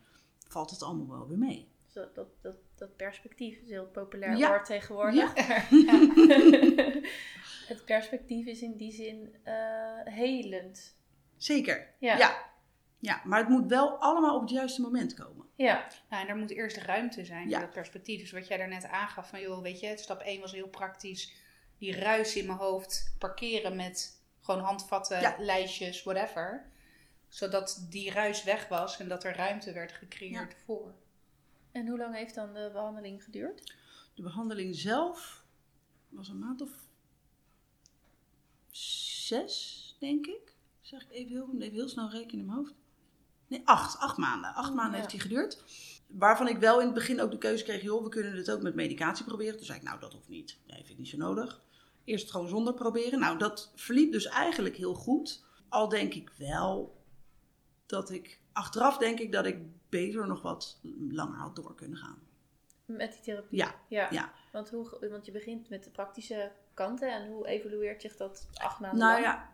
valt 0.48 0.70
het 0.70 0.84
allemaal 0.84 1.08
wel 1.18 1.28
weer 1.28 1.38
mee. 1.38 1.68
Dat, 1.94 2.16
dat, 2.16 2.28
dat, 2.42 2.56
dat 2.76 2.96
perspectief 2.96 3.58
is 3.62 3.70
heel 3.70 3.86
populair 3.88 4.38
Ja. 4.38 4.48
woord 4.50 4.66
tegenwoordig. 4.66 5.48
Ja. 5.48 5.64
het 7.74 7.86
perspectief 7.86 8.46
is 8.46 8.62
in 8.62 8.78
die 8.78 8.92
zin 8.92 9.36
eh, 9.44 9.54
helend. 10.04 10.96
Zeker. 11.38 11.94
Ja. 12.00 12.18
ja. 12.18 12.46
Ja, 13.00 13.22
maar 13.24 13.40
het 13.40 13.50
moet 13.50 13.68
wel 13.70 13.90
allemaal 13.98 14.36
op 14.36 14.42
het 14.42 14.50
juiste 14.50 14.82
moment 14.82 15.14
komen. 15.14 15.46
Ja, 15.56 15.88
Nou, 16.10 16.24
en 16.24 16.30
er 16.30 16.36
moet 16.38 16.50
eerst 16.52 16.78
ruimte 16.78 17.26
zijn 17.26 17.50
Ja. 17.50 17.56
in 17.56 17.62
dat 17.62 17.74
perspectief. 17.74 18.20
Dus 18.20 18.32
wat 18.32 18.48
jij 18.48 18.58
daarnet 18.58 18.86
aangaf 18.86 19.30
van, 19.30 19.42
joh, 19.42 19.62
weet 19.62 19.80
je, 19.80 19.98
stap 19.98 20.22
1 20.22 20.42
was 20.42 20.52
heel 20.52 20.68
praktisch. 20.68 21.34
Die 21.78 22.00
ruis 22.00 22.36
in 22.36 22.46
mijn 22.46 22.58
hoofd 22.58 23.16
parkeren 23.20 23.76
met 23.76 24.22
gewoon 24.42 24.62
handvatten, 24.62 25.20
Ja. 25.22 25.36
lijstjes, 25.40 26.04
whatever. 26.04 26.66
Zodat 27.28 27.86
die 27.90 28.12
ruis 28.12 28.44
weg 28.44 28.68
was 28.68 29.00
en 29.00 29.08
dat 29.08 29.24
er 29.24 29.36
ruimte 29.36 29.74
werd 29.74 29.92
gecreëerd 29.92 30.56
voor. 30.66 30.94
En 31.72 31.88
hoe 31.88 31.98
lang 31.98 32.16
heeft 32.16 32.36
dan 32.36 32.54
de 32.54 32.70
behandeling 32.74 33.24
geduurd? 33.24 33.74
De 34.14 34.22
behandeling 34.22 34.76
zelf 34.76 35.44
was 36.10 36.28
een 36.28 36.40
maand 36.40 36.62
of 36.62 36.70
zes, 38.72 39.96
denk 40.00 40.26
ik. 40.26 40.56
Zeg 40.82 41.02
ik 41.02 41.12
even 41.12 41.32
heel, 41.32 41.50
even 41.60 41.74
heel 41.74 41.90
snel 41.90 42.10
rekenen 42.10 42.40
in 42.40 42.46
mijn 42.46 42.58
hoofd. 42.58 42.74
Nee, 43.48 43.62
acht. 43.66 43.98
Acht 43.98 44.18
maanden. 44.18 44.54
Acht 44.54 44.70
Oh, 44.70 44.76
maanden 44.76 44.94
ja. 44.94 45.00
heeft 45.00 45.12
hij 45.12 45.22
geduurd. 45.22 45.64
Waarvan 46.08 46.48
ik 46.48 46.58
wel 46.58 46.80
in 46.80 46.86
het 46.86 46.96
begin 46.96 47.22
ook 47.22 47.32
de 47.32 47.38
keuze 47.38 47.64
kreeg, 47.64 47.82
joh, 47.82 48.04
we 48.04 48.10
kunnen 48.10 48.36
het 48.36 48.52
ook 48.52 48.62
met 48.62 48.76
medicatie 48.76 49.26
proberen. 49.26 49.58
Toen 49.58 49.66
zei 49.66 49.78
ik, 49.78 49.84
nou, 49.84 50.00
dat 50.00 50.14
hoeft 50.14 50.28
niet. 50.30 50.58
Nee, 50.68 50.78
vind 50.78 50.90
ik 50.90 50.98
niet 50.98 51.08
zo 51.08 51.18
nodig. 51.18 51.62
Eerst 52.04 52.32
gewoon 52.32 52.48
zonder 52.48 52.74
proberen. 52.74 53.20
Nou, 53.20 53.38
dat 53.38 53.72
verliep 53.76 54.12
dus 54.12 54.26
eigenlijk 54.26 54.76
heel 54.76 54.94
goed. 54.94 55.46
Al 55.70 55.90
denk 55.90 56.14
ik 56.14 56.30
wel 56.38 56.97
dat 57.88 58.12
ik, 58.12 58.40
achteraf 58.52 58.98
denk 58.98 59.20
ik 59.20 59.32
dat 59.32 59.46
ik 59.46 59.58
beter 59.90 60.28
nog 60.28 60.42
wat 60.42 60.80
langer 61.10 61.38
had 61.38 61.56
door 61.56 61.76
kunnen 61.76 61.98
gaan. 61.98 62.20
Met 62.86 63.12
die 63.12 63.22
therapie? 63.22 63.58
Ja, 63.58 63.76
ja. 63.88 64.08
ja. 64.12 64.34
Want, 64.52 64.70
hoe, 64.70 65.08
want 65.10 65.26
je 65.26 65.32
begint 65.32 65.70
met 65.70 65.84
de 65.84 65.90
praktische 65.90 66.52
kanten 66.74 67.14
en 67.14 67.28
hoe 67.28 67.48
evalueert 67.48 68.02
zich 68.02 68.16
dat 68.16 68.48
acht 68.54 68.80
maanden 68.80 69.00
Nou 69.00 69.22
lang? 69.22 69.24
ja, 69.24 69.50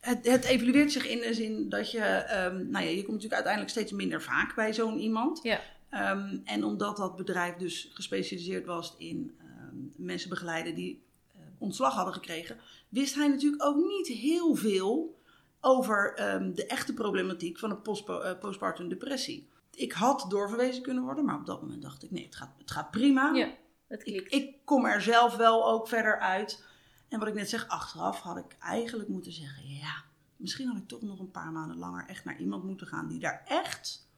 het, 0.00 0.26
het 0.26 0.44
evalueert 0.44 0.92
zich 0.92 1.06
in 1.06 1.18
de 1.18 1.34
zin 1.34 1.68
dat 1.68 1.90
je, 1.90 2.00
ehm, 2.00 2.70
nou 2.70 2.84
ja, 2.84 2.90
je 2.90 2.96
komt 2.96 3.06
natuurlijk 3.06 3.34
uiteindelijk 3.34 3.72
steeds 3.72 3.92
minder 3.92 4.22
vaak 4.22 4.54
bij 4.54 4.74
zo'n 4.74 4.98
iemand. 4.98 5.40
Ja. 5.42 5.60
Ehm, 5.88 6.38
en 6.44 6.64
omdat 6.64 6.96
dat 6.96 7.16
bedrijf 7.16 7.54
dus 7.54 7.90
gespecialiseerd 7.94 8.66
was 8.66 8.94
in 8.98 9.36
ehm, 9.38 9.76
mensen 9.96 10.28
begeleiden 10.28 10.74
die 10.74 11.02
eh, 11.32 11.40
ontslag 11.58 11.94
hadden 11.94 12.14
gekregen, 12.14 12.58
wist 12.88 13.14
hij 13.14 13.28
natuurlijk 13.28 13.64
ook 13.64 13.76
niet 13.76 14.06
heel 14.06 14.54
veel 14.54 15.20
over 15.64 16.14
ehm, 16.14 16.52
de 16.54 16.66
echte 16.66 16.94
problematiek 16.94 17.58
van 17.58 17.70
een 17.70 17.96
eh, 18.06 18.38
postpartum 18.38 18.88
depressie. 18.88 19.48
Ik 19.74 19.92
had 19.92 20.26
doorverwezen 20.28 20.82
kunnen 20.82 21.02
worden, 21.02 21.24
maar 21.24 21.36
op 21.38 21.46
dat 21.46 21.62
moment 21.62 21.82
dacht 21.82 22.02
ik, 22.02 22.10
nee, 22.10 22.24
het 22.24 22.36
gaat, 22.36 22.54
het 22.58 22.70
gaat 22.70 22.90
prima. 22.90 23.32
Ja, 23.34 23.50
het 23.86 24.06
Ik, 24.06 24.14
klikt. 24.16 24.32
ik 24.32 24.56
kom 24.64 24.84
er 24.86 25.00
zelf 25.02 25.36
wel 25.36 25.68
ook 25.70 25.88
verder 25.88 26.18
uit. 26.18 26.64
En 27.08 27.18
wat 27.18 27.28
ik 27.28 27.34
net 27.34 27.48
zeg, 27.48 27.68
achteraf 27.68 28.20
had 28.20 28.36
ik 28.36 28.56
eigenlijk 28.60 29.08
moeten 29.08 29.32
zeggen: 29.32 29.68
ja, 29.68 30.04
misschien 30.36 30.66
had 30.68 30.76
ik 30.76 30.88
toch 30.88 31.02
nog 31.02 31.18
een 31.18 31.30
paar 31.30 31.52
maanden 31.52 31.76
langer 31.78 32.06
echt 32.08 32.24
naar 32.24 32.38
iemand 32.40 32.64
moeten 32.64 32.86
gaan 32.86 33.08
die 33.08 33.18
daar 33.18 33.42
echt 33.46 34.08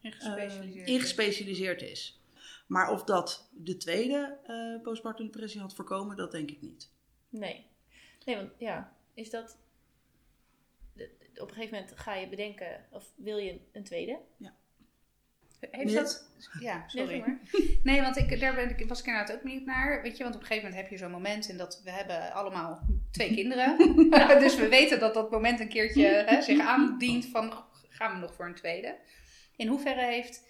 In 0.00 0.12
eh, 0.12 0.16
gespecialiseerd. 0.18 0.88
in 0.88 1.00
gespecialiseerd 1.00 1.82
is. 1.82 2.20
Maar 2.66 2.90
of 2.90 3.04
dat 3.04 3.48
de 3.52 3.76
tweede 3.76 4.38
eh 4.46 4.82
postpartum 4.82 5.24
depressie 5.26 5.60
had 5.60 5.74
voorkomen, 5.74 6.16
dat 6.16 6.30
denk 6.32 6.50
ik 6.50 6.62
niet. 6.62 6.90
Nee. 7.28 7.66
Nee, 8.24 8.36
want 8.36 8.50
ja, 8.58 8.92
is 9.14 9.30
dat... 9.30 9.56
Op 11.40 11.48
een 11.48 11.54
gegeven 11.54 11.78
moment 11.78 11.98
ga 11.98 12.14
je 12.14 12.28
bedenken, 12.28 12.84
of 12.90 13.12
wil 13.16 13.36
je 13.36 13.60
een 13.72 13.84
tweede? 13.84 14.18
Heeft 15.70 15.84
Nee. 15.84 15.94
dat... 15.94 16.28
Ja, 16.60 16.76
Nee, 16.92 17.04
sorry. 17.04 17.18
maar. 17.18 17.38
Nee, 17.82 18.00
want 18.00 18.16
ik, 18.16 18.40
daar 18.40 18.54
ben 18.54 18.78
ik, 18.78 18.88
was 18.88 19.00
ik 19.00 19.06
inderdaad 19.06 19.36
ook 19.36 19.42
benieuwd 19.42 19.64
naar. 19.64 20.02
Weet 20.02 20.16
je, 20.16 20.22
want 20.22 20.34
op 20.34 20.40
een 20.40 20.46
gegeven 20.46 20.68
moment 20.68 20.88
heb 20.88 20.92
je 20.98 21.04
zo'n 21.04 21.10
moment 21.10 21.48
en 21.48 21.56
dat 21.56 21.80
we 21.84 21.90
hebben 21.90 22.32
allemaal 22.32 22.86
twee 23.10 23.34
kinderen. 23.34 23.76
dus 24.44 24.56
we 24.56 24.68
weten 24.68 24.98
dat 25.00 25.14
dat 25.14 25.30
moment 25.30 25.60
een 25.60 25.68
keertje 25.68 26.06
hè, 26.06 26.42
zich 26.42 26.60
aandient 26.60 27.26
van 27.26 27.64
gaan 27.88 28.12
we 28.12 28.18
nog 28.18 28.34
voor 28.34 28.46
een 28.46 28.54
tweede. 28.54 28.96
In 29.56 29.68
hoeverre 29.68 30.04
heeft 30.04 30.42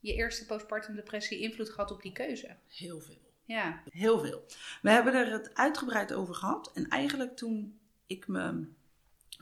je 0.00 0.14
eerste 0.14 0.46
postpartum 0.46 0.94
depressie 0.94 1.40
invloed 1.40 1.70
gehad 1.70 1.90
op 1.90 2.02
die 2.02 2.12
keuze? 2.12 2.56
Heel 2.68 3.00
veel. 3.00 3.20
Ja, 3.44 3.82
Heel 3.90 4.18
veel. 4.18 4.44
We 4.82 4.90
hebben 4.90 5.14
er 5.14 5.32
het 5.32 5.54
uitgebreid 5.54 6.12
over 6.12 6.34
gehad. 6.34 6.70
En 6.74 6.88
eigenlijk 6.88 7.36
toen 7.36 7.80
ik 8.06 8.28
me 8.28 8.66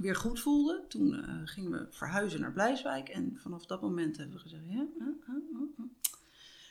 weer 0.00 0.16
goed 0.16 0.40
voelde, 0.40 0.84
toen 0.88 1.14
eh, 1.14 1.40
gingen 1.44 1.70
we 1.70 1.86
verhuizen 1.90 2.40
naar 2.40 2.52
Blijswijk. 2.52 3.08
En 3.08 3.36
vanaf 3.36 3.66
dat 3.66 3.82
moment 3.82 4.16
hebben 4.16 4.36
we 4.36 4.42
gezegd, 4.42 4.62
ja, 4.66 4.86
uh, 4.98 5.06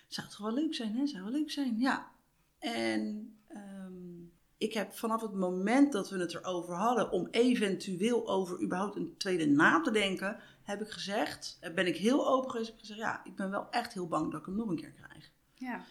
zou 0.07 0.27
het 0.27 0.35
toch 0.35 0.45
wel 0.45 0.53
leuk 0.53 0.75
zijn, 0.75 0.95
hè? 0.95 1.07
Zou 1.07 1.23
wel 1.23 1.31
leuk 1.31 1.51
zijn, 1.51 1.79
ja. 1.79 2.11
En 2.59 3.33
ehm, 3.47 4.19
ik 4.57 4.73
heb 4.73 4.93
vanaf 4.93 5.21
het 5.21 5.33
moment 5.33 5.91
dat 5.91 6.09
we 6.09 6.19
het 6.19 6.33
erover 6.33 6.75
hadden 6.75 7.11
om 7.11 7.27
eventueel 7.31 8.27
over 8.27 8.61
überhaupt 8.61 8.95
een 8.95 9.13
tweede 9.17 9.45
na 9.45 9.81
te 9.81 9.91
denken, 9.91 10.39
heb 10.63 10.81
ik 10.81 10.89
gezegd, 10.89 11.57
eh, 11.59 11.73
ben 11.73 11.87
ik 11.87 11.97
heel 11.97 12.27
open 12.27 12.51
geweest, 12.51 12.69
heb 12.69 12.79
ik 12.79 12.85
gezegd, 12.85 12.99
ja, 12.99 13.21
ik 13.23 13.35
ben 13.35 13.49
wel 13.49 13.67
echt 13.69 13.93
heel 13.93 14.07
bang 14.07 14.31
dat 14.31 14.39
ik 14.39 14.45
hem 14.45 14.55
nog 14.55 14.69
een 14.69 14.75
keer 14.75 14.91
krijg. 14.91 15.31
ja. 15.53 15.83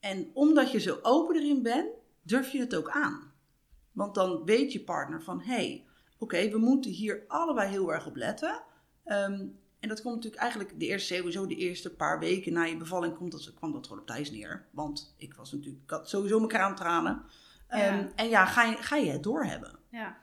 En 0.00 0.30
omdat 0.34 0.72
je 0.72 0.78
zo 0.78 0.98
open 1.02 1.36
erin 1.36 1.62
bent, 1.62 1.88
durf 2.22 2.52
je 2.52 2.58
het 2.58 2.74
ook 2.74 2.90
aan. 2.90 3.32
Want 3.92 4.14
dan 4.14 4.44
weet 4.44 4.72
je 4.72 4.84
partner 4.84 5.22
van, 5.22 5.40
hé, 5.40 5.54
hey, 5.54 5.86
oké, 6.20 6.48
we 6.50 6.58
moeten 6.58 6.90
hier 6.90 7.24
allebei 7.28 7.68
heel 7.70 7.92
erg 7.92 8.06
op 8.06 8.16
letten. 8.16 8.62
Ehm, 9.04 9.46
en 9.80 9.88
dat 9.88 10.02
komt 10.02 10.14
natuurlijk 10.14 10.42
eigenlijk 10.42 10.78
de 10.80 10.86
eerste, 10.86 11.14
sowieso 11.14 11.46
de 11.46 11.56
eerste 11.56 11.94
paar 11.94 12.18
weken 12.18 12.52
na 12.52 12.64
je 12.64 12.76
bevalling 12.76 13.16
komt 13.16 13.32
dat, 13.32 13.54
kwam 13.54 13.72
dat 13.72 13.86
gewoon 13.86 14.00
op 14.02 14.06
Thijs 14.08 14.30
neer. 14.30 14.66
Want 14.70 15.14
ik 15.16 15.34
was 15.34 15.52
natuurlijk, 15.52 15.82
ik 15.84 15.90
had 15.90 16.08
sowieso 16.08 16.36
mijn 16.36 16.48
kraamtranen. 16.50 17.22
Ehm, 17.68 17.80
Ja. 17.96 18.08
En 18.14 18.28
ja, 18.28 18.46
ga 18.46 18.64
je, 18.64 18.76
ga 18.76 18.96
je 18.96 19.10
het 19.10 19.22
doorhebben. 19.22 19.78
ja. 19.88 20.18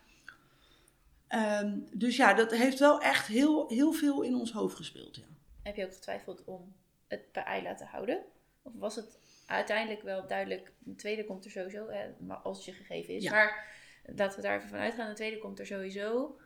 Ehm, 1.27 1.79
dus 1.91 2.15
ja, 2.15 2.33
dat 2.33 2.51
heeft 2.51 2.79
wel 2.79 3.01
echt 3.01 3.27
heel, 3.27 3.67
heel 3.69 3.91
veel 3.91 4.21
in 4.21 4.35
ons 4.35 4.51
hoofd 4.51 4.75
gespeeld. 4.75 5.15
Ja. 5.15 5.23
Heb 5.63 5.75
je 5.75 5.85
ook 5.85 5.93
getwijfeld 5.93 6.43
om 6.45 6.73
het 7.07 7.31
bij 7.31 7.43
Ayla 7.43 7.75
te 7.75 7.85
houden? 7.85 8.23
Of 8.61 8.73
was 8.75 8.95
het 8.95 9.19
uiteindelijk 9.45 10.01
wel 10.01 10.27
duidelijk, 10.27 10.71
een 10.85 10.95
tweede 10.95 11.25
komt 11.25 11.45
er 11.45 11.51
sowieso, 11.51 11.89
hè, 11.89 12.07
maar 12.19 12.37
als 12.37 12.57
het 12.57 12.65
je 12.65 12.71
gegeven 12.73 13.13
is. 13.13 13.23
Ja. 13.23 13.31
Maar 13.31 13.65
laten 14.15 14.39
we 14.41 14.47
daar 14.47 14.57
even 14.57 14.69
van 14.69 14.79
uitgaan, 14.79 15.09
een 15.09 15.15
tweede 15.15 15.37
komt 15.37 15.59
er 15.59 15.65
sowieso. 15.65 16.39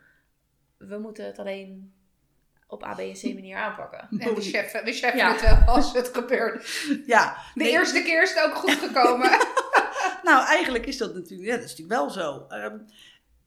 We 0.78 0.98
moeten 0.98 1.26
het 1.26 1.40
alleen 1.40 1.94
op 2.68 2.84
A, 2.84 2.94
B 2.94 3.00
en 3.00 3.14
C 3.14 3.24
manier 3.24 3.58
aanpakken. 3.58 4.08
En 4.20 4.36
we 4.36 4.42
cheffen, 4.42 4.84
we 4.84 4.92
cheffen 4.94 5.20
Ja. 5.20 5.32
het 5.32 5.42
wel 5.42 5.76
als 5.76 5.94
het 5.94 6.08
gebeurt. 6.08 6.86
ja 7.06 7.38
De 7.54 7.64
nee, 7.64 7.72
eerste 7.72 8.02
keer 8.02 8.22
is 8.22 8.34
het 8.34 8.46
ook 8.46 8.56
goed 8.56 8.72
gekomen. 8.72 9.30
Nou, 10.24 10.46
eigenlijk 10.46 10.86
is 10.86 10.98
dat 10.98 11.14
natuurlijk, 11.14 11.50
ja, 11.50 11.56
dat 11.56 11.64
is 11.66 11.70
natuurlijk 11.70 12.00
wel 12.00 12.10
zo. 12.10 12.46
Ehm, 12.50 12.78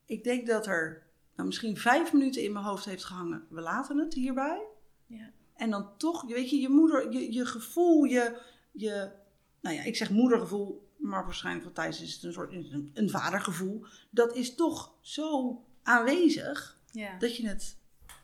ik 0.07 0.24
denk 0.24 0.46
dat 0.46 0.66
er 0.66 1.07
nou, 1.37 1.46
misschien 1.48 1.77
vijf 1.77 2.12
minuten 2.12 2.42
in 2.42 2.53
mijn 2.53 2.64
hoofd 2.64 2.85
heeft 2.85 3.05
gehangen. 3.05 3.46
We 3.48 3.61
laten 3.61 3.98
het 3.98 4.14
hierbij. 4.14 4.62
Ja. 5.07 5.31
En 5.57 5.70
dan 5.70 5.96
toch, 5.96 6.22
weet 6.27 6.50
je, 6.50 6.61
je 6.61 6.68
moeder, 6.68 7.12
je, 7.12 7.33
je 7.33 7.46
gevoel, 7.46 8.05
je, 8.05 8.40
je, 8.72 9.11
nou 9.61 9.77
ja, 9.77 9.83
ik 9.83 9.96
zeg 9.96 10.11
moedergevoel, 10.11 10.84
maar 11.05 11.25
waarschijnlijk 11.25 11.64
voor 11.64 11.75
Thijs 11.75 12.01
is 12.01 12.14
het 12.14 12.23
een 12.23 12.33
soort 12.33 12.53
een, 12.53 12.90
een 12.95 13.11
vadergevoel. 13.11 13.85
Dat 14.11 14.37
is 14.37 14.55
toch 14.55 14.95
zo 15.01 15.59
aanwezig 15.83 16.79
ja. 16.93 17.19
dat 17.19 17.37
je 17.37 17.49
het 17.49 17.77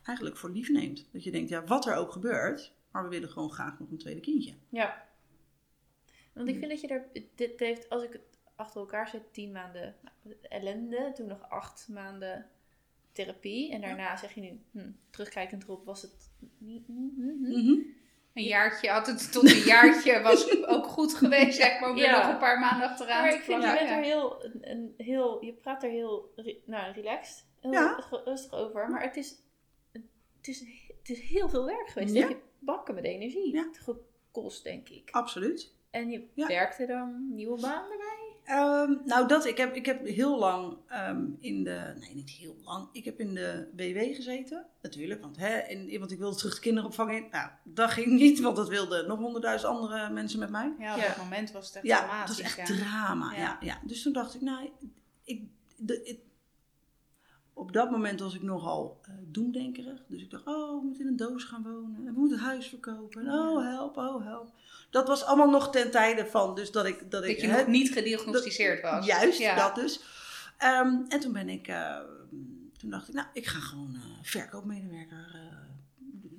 eigenlijk 0.05 0.37
voor 0.37 0.49
lief 0.49 0.69
neemt. 0.69 1.07
Dat 1.11 1.23
je 1.23 1.31
denkt, 1.31 1.49
ja, 1.49 1.63
wat 1.63 1.85
er 1.85 1.95
ook 1.95 2.11
gebeurt, 2.11 2.73
maar 2.91 3.03
we 3.03 3.09
willen 3.09 3.29
gewoon 3.29 3.51
graag 3.51 3.79
nog 3.79 3.91
een 3.91 3.97
tweede 3.97 4.21
kindje. 4.21 4.53
Ja. 4.69 5.09
Want 6.33 6.47
Mm. 6.47 6.53
ik 6.53 6.59
vind 6.59 6.71
dat 6.71 6.81
je 6.81 6.87
er, 6.87 7.07
dit 7.35 7.59
heeft, 7.59 7.89
als 7.89 8.03
ik 8.03 8.13
het 8.13 8.39
achter 8.55 8.79
elkaar 8.79 9.07
zet, 9.07 9.33
tien 9.33 9.51
maanden 9.51 9.95
nou, 10.01 10.35
ellende, 10.41 11.11
toen 11.15 11.27
nog 11.27 11.49
acht 11.49 11.87
maanden 11.89 12.49
therapie. 13.11 13.71
En 13.71 13.81
daarna 13.81 14.17
zeg 14.17 14.33
je 14.33 14.41
nu, 14.41 14.59
hm, 14.71 14.91
terugkijkend 15.09 15.63
erop, 15.63 15.85
was 15.85 16.01
het 16.01 16.29
niet. 16.57 16.85
hm, 16.85 16.93
hm, 16.93 17.45
hm. 17.45 17.59
Mhm. 17.59 17.79
Een 18.33 18.43
jaartje 18.43 18.89
had 18.89 19.07
het 19.07 19.31
tot 19.31 19.43
een 19.51 19.57
jaartje 19.63 20.21
was 20.21 20.65
ook 20.67 20.85
goed 20.85 21.13
geweest, 21.13 21.57
zeg 21.57 21.79
maar, 21.79 21.89
om 21.89 21.97
er 21.97 22.03
Ja. 22.03 22.17
nog 22.17 22.31
een 22.33 22.37
paar 22.39 22.59
maanden 22.59 22.89
achteraan 22.89 23.21
Maar 23.21 23.31
te 23.31 23.35
ik 23.37 23.43
vind, 23.43 23.63
je 23.63 23.71
bent 23.73 23.89
er 23.89 24.01
heel, 24.03 24.45
een, 24.61 24.93
heel, 24.97 25.45
je 25.45 25.53
praat 25.53 25.83
er 25.83 25.89
heel, 25.89 26.33
nou, 26.65 26.91
relaxed, 26.93 27.45
heel 27.59 27.71
Ja. 27.71 28.03
rustig 28.23 28.53
over. 28.53 28.89
Maar 28.89 29.01
het 29.03 29.15
is, 29.17 29.35
het 30.37 30.47
is, 30.47 30.59
het 30.99 31.09
is 31.09 31.19
heel 31.21 31.49
veel 31.49 31.65
werk 31.65 31.87
geweest. 31.87 32.13
Ja. 32.13 32.19
Het 32.21 32.29
heeft 32.29 32.43
bakken 32.59 32.95
met 32.95 33.03
energie 33.03 33.53
Ja. 33.53 33.69
gekost, 33.71 34.63
denk 34.63 34.89
ik. 34.89 35.09
Absoluut. 35.11 35.71
En 35.91 36.09
je 36.09 36.27
Ja. 36.33 36.47
werkte 36.47 36.85
dan 36.85 37.27
nieuwe 37.33 37.61
baan 37.61 37.91
erbij? 37.91 38.10
Ehm, 38.43 38.93
nou, 39.05 39.27
dat, 39.27 39.45
ik, 39.45 39.57
heb, 39.57 39.75
ik 39.75 39.85
heb 39.85 40.05
heel 40.07 40.39
lang 40.39 40.77
ehm, 40.87 41.25
in 41.39 41.63
de. 41.63 41.93
Nee, 41.99 42.15
niet 42.15 42.29
heel 42.29 42.55
lang. 42.63 42.87
Ik 42.91 43.05
heb 43.05 43.19
in 43.19 43.33
de 43.33 43.67
WW 43.75 44.15
gezeten. 44.15 44.65
Natuurlijk, 44.81 45.21
want, 45.21 45.37
hè, 45.37 45.57
in, 45.59 45.99
want 45.99 46.11
ik 46.11 46.17
wilde 46.19 46.37
terug 46.37 46.53
de 46.55 46.59
kinderopvang 46.61 47.11
in. 47.11 47.25
Nou, 47.31 47.49
dat 47.63 47.91
ging 47.91 48.07
niet, 48.11 48.39
want 48.39 48.55
dat 48.55 48.69
wilden 48.69 49.07
nog 49.07 49.19
honderdduizend 49.19 49.71
andere 49.73 50.09
mensen 50.09 50.39
met 50.39 50.49
mij. 50.49 50.73
Ja, 50.79 50.93
op 50.95 51.01
Ja. 51.01 51.07
dat 51.07 51.17
moment 51.17 51.51
was 51.51 51.65
het 51.67 51.75
echt 51.75 51.85
Ja, 51.85 51.97
het 51.97 52.05
dramatisch. 52.07 52.41
was 52.41 52.45
echt 52.57 52.67
ja. 52.67 52.75
drama. 52.75 53.31
Ja. 53.33 53.37
Ja. 53.39 53.57
Ja, 53.61 53.79
Dus 53.83 54.01
toen 54.03 54.13
dacht 54.13 54.35
ik, 54.35 54.41
nou, 54.41 54.69
ik, 55.23 55.41
de, 55.77 56.03
ik- 56.03 56.19
op 57.53 57.73
dat 57.73 57.91
moment 57.91 58.19
was 58.19 58.35
ik 58.35 58.41
nogal 58.41 58.99
eh 59.01 59.11
doemdenkerig. 59.27 60.03
Dus 60.07 60.21
ik 60.21 60.29
dacht, 60.29 60.47
oh, 60.47 60.79
we 60.79 60.85
moeten 60.85 61.01
in 61.01 61.07
een 61.07 61.15
doos 61.15 61.43
gaan 61.43 61.63
wonen. 61.63 61.95
En 62.07 62.13
we 62.13 62.19
moeten 62.19 62.37
het 62.37 62.47
huis 62.47 62.67
verkopen. 62.67 63.27
En, 63.27 63.33
oh, 63.33 63.63
help, 63.63 63.97
oh, 63.97 64.25
help. 64.25 64.51
Dat 64.89 65.07
was 65.07 65.23
allemaal 65.23 65.49
nog 65.49 65.69
ten 65.69 65.91
tijde 65.91 66.25
van, 66.25 66.55
dus 66.55 66.71
dat 66.71 66.85
ik... 66.85 67.11
Dat, 67.11 67.23
ik, 67.23 67.39
je 67.41 67.47
hè, 67.47 67.57
nog 67.57 67.67
niet 67.67 67.91
gediagnosticeerd 67.91 68.81
was. 68.81 69.05
Juist, 69.05 69.39
Ja. 69.39 69.55
dat 69.55 69.75
dus. 69.75 70.01
Ehm, 70.57 70.95
en 71.07 71.19
toen 71.19 71.33
ben 71.33 71.49
ik, 71.49 71.67
eh, 71.67 71.99
toen 72.77 72.89
dacht 72.89 73.07
ik, 73.07 73.13
nou, 73.13 73.27
ik 73.33 73.47
ga 73.47 73.59
gewoon 73.59 73.95
eh, 73.95 74.01
verkoopmedewerker 74.21 75.39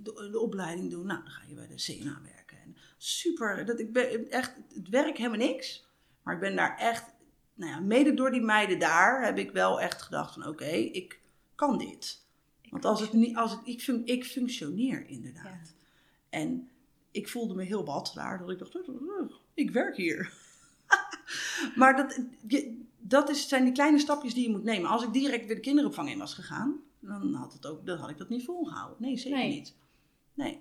de, 0.03 0.29
de 0.31 0.39
opleiding 0.41 0.91
doen. 0.91 1.07
Nou, 1.07 1.23
dan 1.23 1.33
ga 1.33 1.43
je 1.49 1.55
bij 1.55 1.67
de 1.67 1.75
CNA 1.75 2.21
werken. 2.23 2.59
En 2.65 2.77
super, 2.99 3.65
dat 3.65 3.79
ik 3.79 3.93
ben 3.93 4.31
echt, 4.31 4.53
het 4.75 4.89
werk 4.89 5.17
helemaal 5.17 5.39
niks. 5.39 5.87
Maar 6.23 6.35
ik 6.35 6.41
ben 6.41 6.57
daar 6.57 6.79
echt, 6.79 7.05
nou 7.55 7.71
ja, 7.71 7.81
mede 7.81 8.15
door 8.15 8.31
die 8.31 8.41
meiden 8.41 8.79
daar 8.79 9.25
heb 9.25 9.39
ik 9.39 9.51
wel 9.51 9.81
echt 9.81 10.03
gedacht 10.03 10.35
van, 10.35 10.47
oké, 10.47 10.65
ik 10.71 11.21
kan 11.55 11.79
dit. 11.79 12.21
Want 12.71 12.85
als 12.85 13.01
het 13.01 13.13
niet, 13.13 13.37
als 13.37 13.51
het, 13.51 13.61
ik, 13.65 13.81
fun- 13.81 14.07
ik 14.07 14.25
functioneer 14.25 15.07
inderdaad. 15.09 15.75
En 16.29 16.69
ik 17.11 17.29
voelde 17.29 17.55
me 17.55 17.63
heel 17.65 17.85
wat 17.85 18.13
daar, 18.15 18.39
dat 18.39 18.51
ik 18.51 18.59
dacht, 18.59 18.89
"Oh, 18.89 19.33
ik 19.55 19.71
werk 19.71 19.97
hier. 19.97 20.33
maar 21.77 21.97
dat, 21.97 22.19
dat 22.99 23.31
is, 23.31 23.49
zijn 23.49 23.65
die 23.65 23.73
kleine 23.73 23.99
stapjes 23.99 24.35
die 24.35 24.43
je 24.43 24.51
moet 24.51 24.65
nemen. 24.65 24.91
Als 24.91 25.03
ik 25.05 25.13
direct 25.13 25.47
weer 25.47 25.55
de 25.55 25.61
kinderopvang 25.61 26.11
in 26.11 26.19
was 26.19 26.35
gegaan, 26.35 26.81
dan 27.01 27.35
had, 27.35 27.53
het 27.53 27.67
ook, 27.67 27.87
dan 27.87 27.99
had 27.99 28.11
ik 28.11 28.19
dat 28.19 28.29
niet 28.29 28.45
volgehouden. 28.45 28.97
Nee, 29.01 29.17
zeker 29.17 29.39
Nee. 29.39 29.49
niet. 29.49 29.75
Nee. 30.35 30.61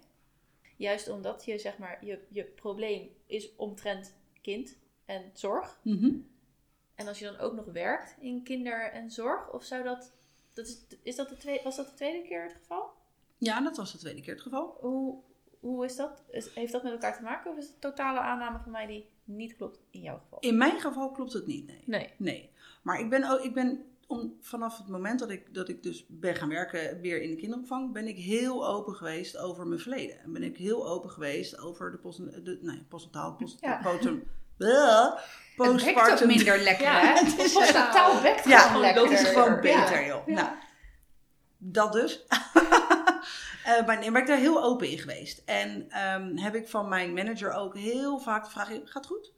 Juist 0.77 1.09
omdat 1.09 1.45
je, 1.45 1.57
zeg 1.57 1.77
maar, 1.77 2.05
je, 2.05 2.19
je 2.29 2.43
probleem 2.43 3.09
is 3.25 3.55
omtrent 3.55 4.13
kind 4.41 4.77
en 5.05 5.23
zorg. 5.33 5.79
Mhm. 5.83 6.11
En 7.01 7.07
als 7.07 7.19
je 7.19 7.25
dan 7.25 7.37
ook 7.37 7.53
nog 7.53 7.65
werkt 7.65 8.15
in 8.19 8.43
kinder 8.43 8.91
en 8.91 9.11
zorg, 9.11 9.51
of 9.51 9.63
zou 9.63 9.83
dat, 9.83 10.11
dat 10.53 10.67
is, 10.67 10.77
is 11.03 11.15
dat 11.15 11.29
de 11.29 11.37
tweede, 11.37 11.63
was 11.63 11.75
dat 11.75 11.87
de 11.87 11.93
tweede 11.93 12.27
keer 12.27 12.43
het 12.43 12.53
geval? 12.53 12.89
Ja, 13.37 13.61
dat 13.61 13.77
was 13.77 13.91
de 13.91 13.97
tweede 13.97 14.21
keer 14.21 14.33
het 14.33 14.41
geval. 14.41 14.77
Hoe, 14.79 15.19
hoe 15.59 15.85
is 15.85 15.95
dat? 15.95 16.23
Is, 16.29 16.53
heeft 16.55 16.71
dat 16.71 16.83
met 16.83 16.91
elkaar 16.91 17.15
te 17.15 17.23
maken 17.23 17.51
of 17.51 17.57
is 17.57 17.67
het 17.67 17.81
totale 17.81 18.19
aanname 18.19 18.59
van 18.59 18.71
mij 18.71 18.87
die 18.87 19.09
niet 19.23 19.55
klopt 19.55 19.79
in 19.89 20.01
jouw 20.01 20.17
geval? 20.17 20.39
In 20.39 20.57
mijn 20.57 20.79
geval 20.79 21.11
klopt 21.11 21.33
het 21.33 21.47
niet, 21.47 21.67
nee. 21.67 21.83
Nee. 21.85 22.09
Nee. 22.17 22.49
Maar 22.81 22.99
ik 22.99 23.09
ben, 23.09 23.31
ook, 23.31 23.39
ik 23.39 23.53
ben 23.53 23.85
om, 24.07 24.37
vanaf 24.39 24.77
het 24.77 24.87
moment 24.87 25.19
dat 25.19 25.29
ik, 25.29 25.53
dat 25.53 25.69
ik 25.69 25.83
dus 25.83 26.05
ben 26.07 26.35
gaan 26.35 26.49
werken 26.49 27.01
weer 27.01 27.21
in 27.21 27.29
de 27.29 27.35
kinderopvang, 27.35 27.93
ben 27.93 28.07
ik 28.07 28.17
heel 28.17 28.67
open 28.67 28.95
geweest 28.95 29.37
over 29.37 29.67
mijn 29.67 29.79
verleden. 29.79 30.19
En 30.19 30.33
ben 30.33 30.43
ik 30.43 30.57
heel 30.57 30.87
open 30.87 31.09
geweest 31.09 31.59
over 31.59 31.91
de, 31.91 31.97
post, 31.97 32.17
de 32.45 32.59
nee, 32.61 32.83
postnataal, 32.87 33.35
post, 33.35 33.57
Ja. 33.61 33.81
bleh, 34.65 35.05
Het 35.57 35.83
bekt 35.85 36.11
ook 36.21 36.25
minder 36.27 36.59
lekker, 36.59 36.85
Ja, 36.85 36.99
hè? 36.99 37.13
het 37.25 37.37
is- 37.39 37.53
Postnataal 37.53 38.21
bekt 38.21 38.45
Ja, 38.45 38.59
gewoon 38.59 38.81
lekker. 38.81 39.01
dat 39.03 39.11
is 39.11 39.27
gewoon 39.27 39.53
Ja. 39.53 39.59
beter, 39.59 40.05
joh. 40.05 40.27
Ja. 40.27 40.33
Nou, 40.33 40.47
dat 41.57 41.91
dus. 41.93 42.21
Eh, 43.65 43.85
maar 43.85 43.99
nee, 43.99 44.11
ben 44.11 44.21
ik 44.21 44.27
daar 44.27 44.37
heel 44.37 44.63
open 44.63 44.89
in 44.89 44.97
geweest. 44.97 45.41
En 45.45 45.85
ehm, 45.89 46.35
heb 46.37 46.55
ik 46.55 46.67
van 46.69 46.89
mijn 46.89 47.13
manager 47.13 47.53
ook 47.53 47.77
heel 47.77 48.19
vaak 48.19 48.43
de 48.43 48.49
vraag: 48.49 48.67
gaat 48.67 48.93
het 48.93 49.05
goed? 49.05 49.31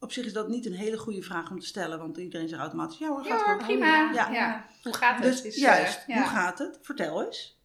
Op 0.00 0.12
zich 0.12 0.26
is 0.26 0.32
dat 0.32 0.48
niet 0.48 0.66
een 0.66 0.72
hele 0.74 0.98
goede 0.98 1.22
vraag 1.22 1.50
om 1.50 1.60
te 1.60 1.66
stellen, 1.66 1.98
want 1.98 2.16
iedereen 2.16 2.48
zegt 2.48 2.60
automatisch: 2.60 2.98
ja 2.98 3.08
hoor, 3.08 3.24
gaat 3.24 3.40
het 3.46 3.48
goed. 3.56 3.64
prima. 3.66 4.10
Ja. 4.12 4.64
Hoe 4.82 4.94
gaat 4.94 5.14
het? 5.14 5.22
Dus 5.22 5.42
Is, 5.42 5.54
eh, 5.56 5.60
juist, 5.62 6.04
ja. 6.06 6.14
hoe 6.16 6.26
gaat 6.26 6.58
het? 6.58 6.78
Vertel 6.82 7.24
eens. 7.24 7.57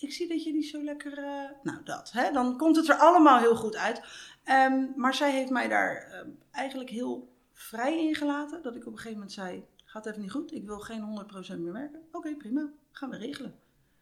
Ik 0.00 0.12
zie 0.12 0.28
dat 0.28 0.44
je 0.44 0.52
niet 0.52 0.66
zo 0.68 0.82
lekker. 0.84 1.18
eh, 1.18 1.50
Nou, 1.62 1.78
dat. 1.84 2.10
Hè? 2.12 2.32
Dan 2.32 2.56
komt 2.58 2.76
het 2.76 2.88
er 2.88 2.96
allemaal 2.98 3.38
heel 3.38 3.56
goed 3.56 3.76
uit. 3.76 4.02
Ehm, 4.44 4.86
maar 4.96 5.14
zij 5.14 5.32
heeft 5.32 5.50
mij 5.50 5.68
daar 5.68 5.96
ehm, 5.96 6.28
eigenlijk 6.50 6.90
heel 6.90 7.28
vrij 7.52 8.06
in 8.06 8.14
gelaten. 8.14 8.62
Dat 8.62 8.74
ik 8.76 8.80
op 8.86 8.92
een 8.92 8.96
gegeven 8.98 9.18
moment 9.18 9.32
zei: 9.32 9.64
Gaat 9.84 10.06
even 10.06 10.20
niet 10.20 10.30
goed, 10.30 10.52
ik 10.52 10.66
wil 10.66 10.78
geen 10.80 11.02
100% 11.02 11.58
meer 11.60 11.72
werken. 11.72 12.02
Oké, 12.12 12.36
prima, 12.36 12.70
gaan 12.92 13.10
we 13.10 13.16
regelen. 13.16 13.54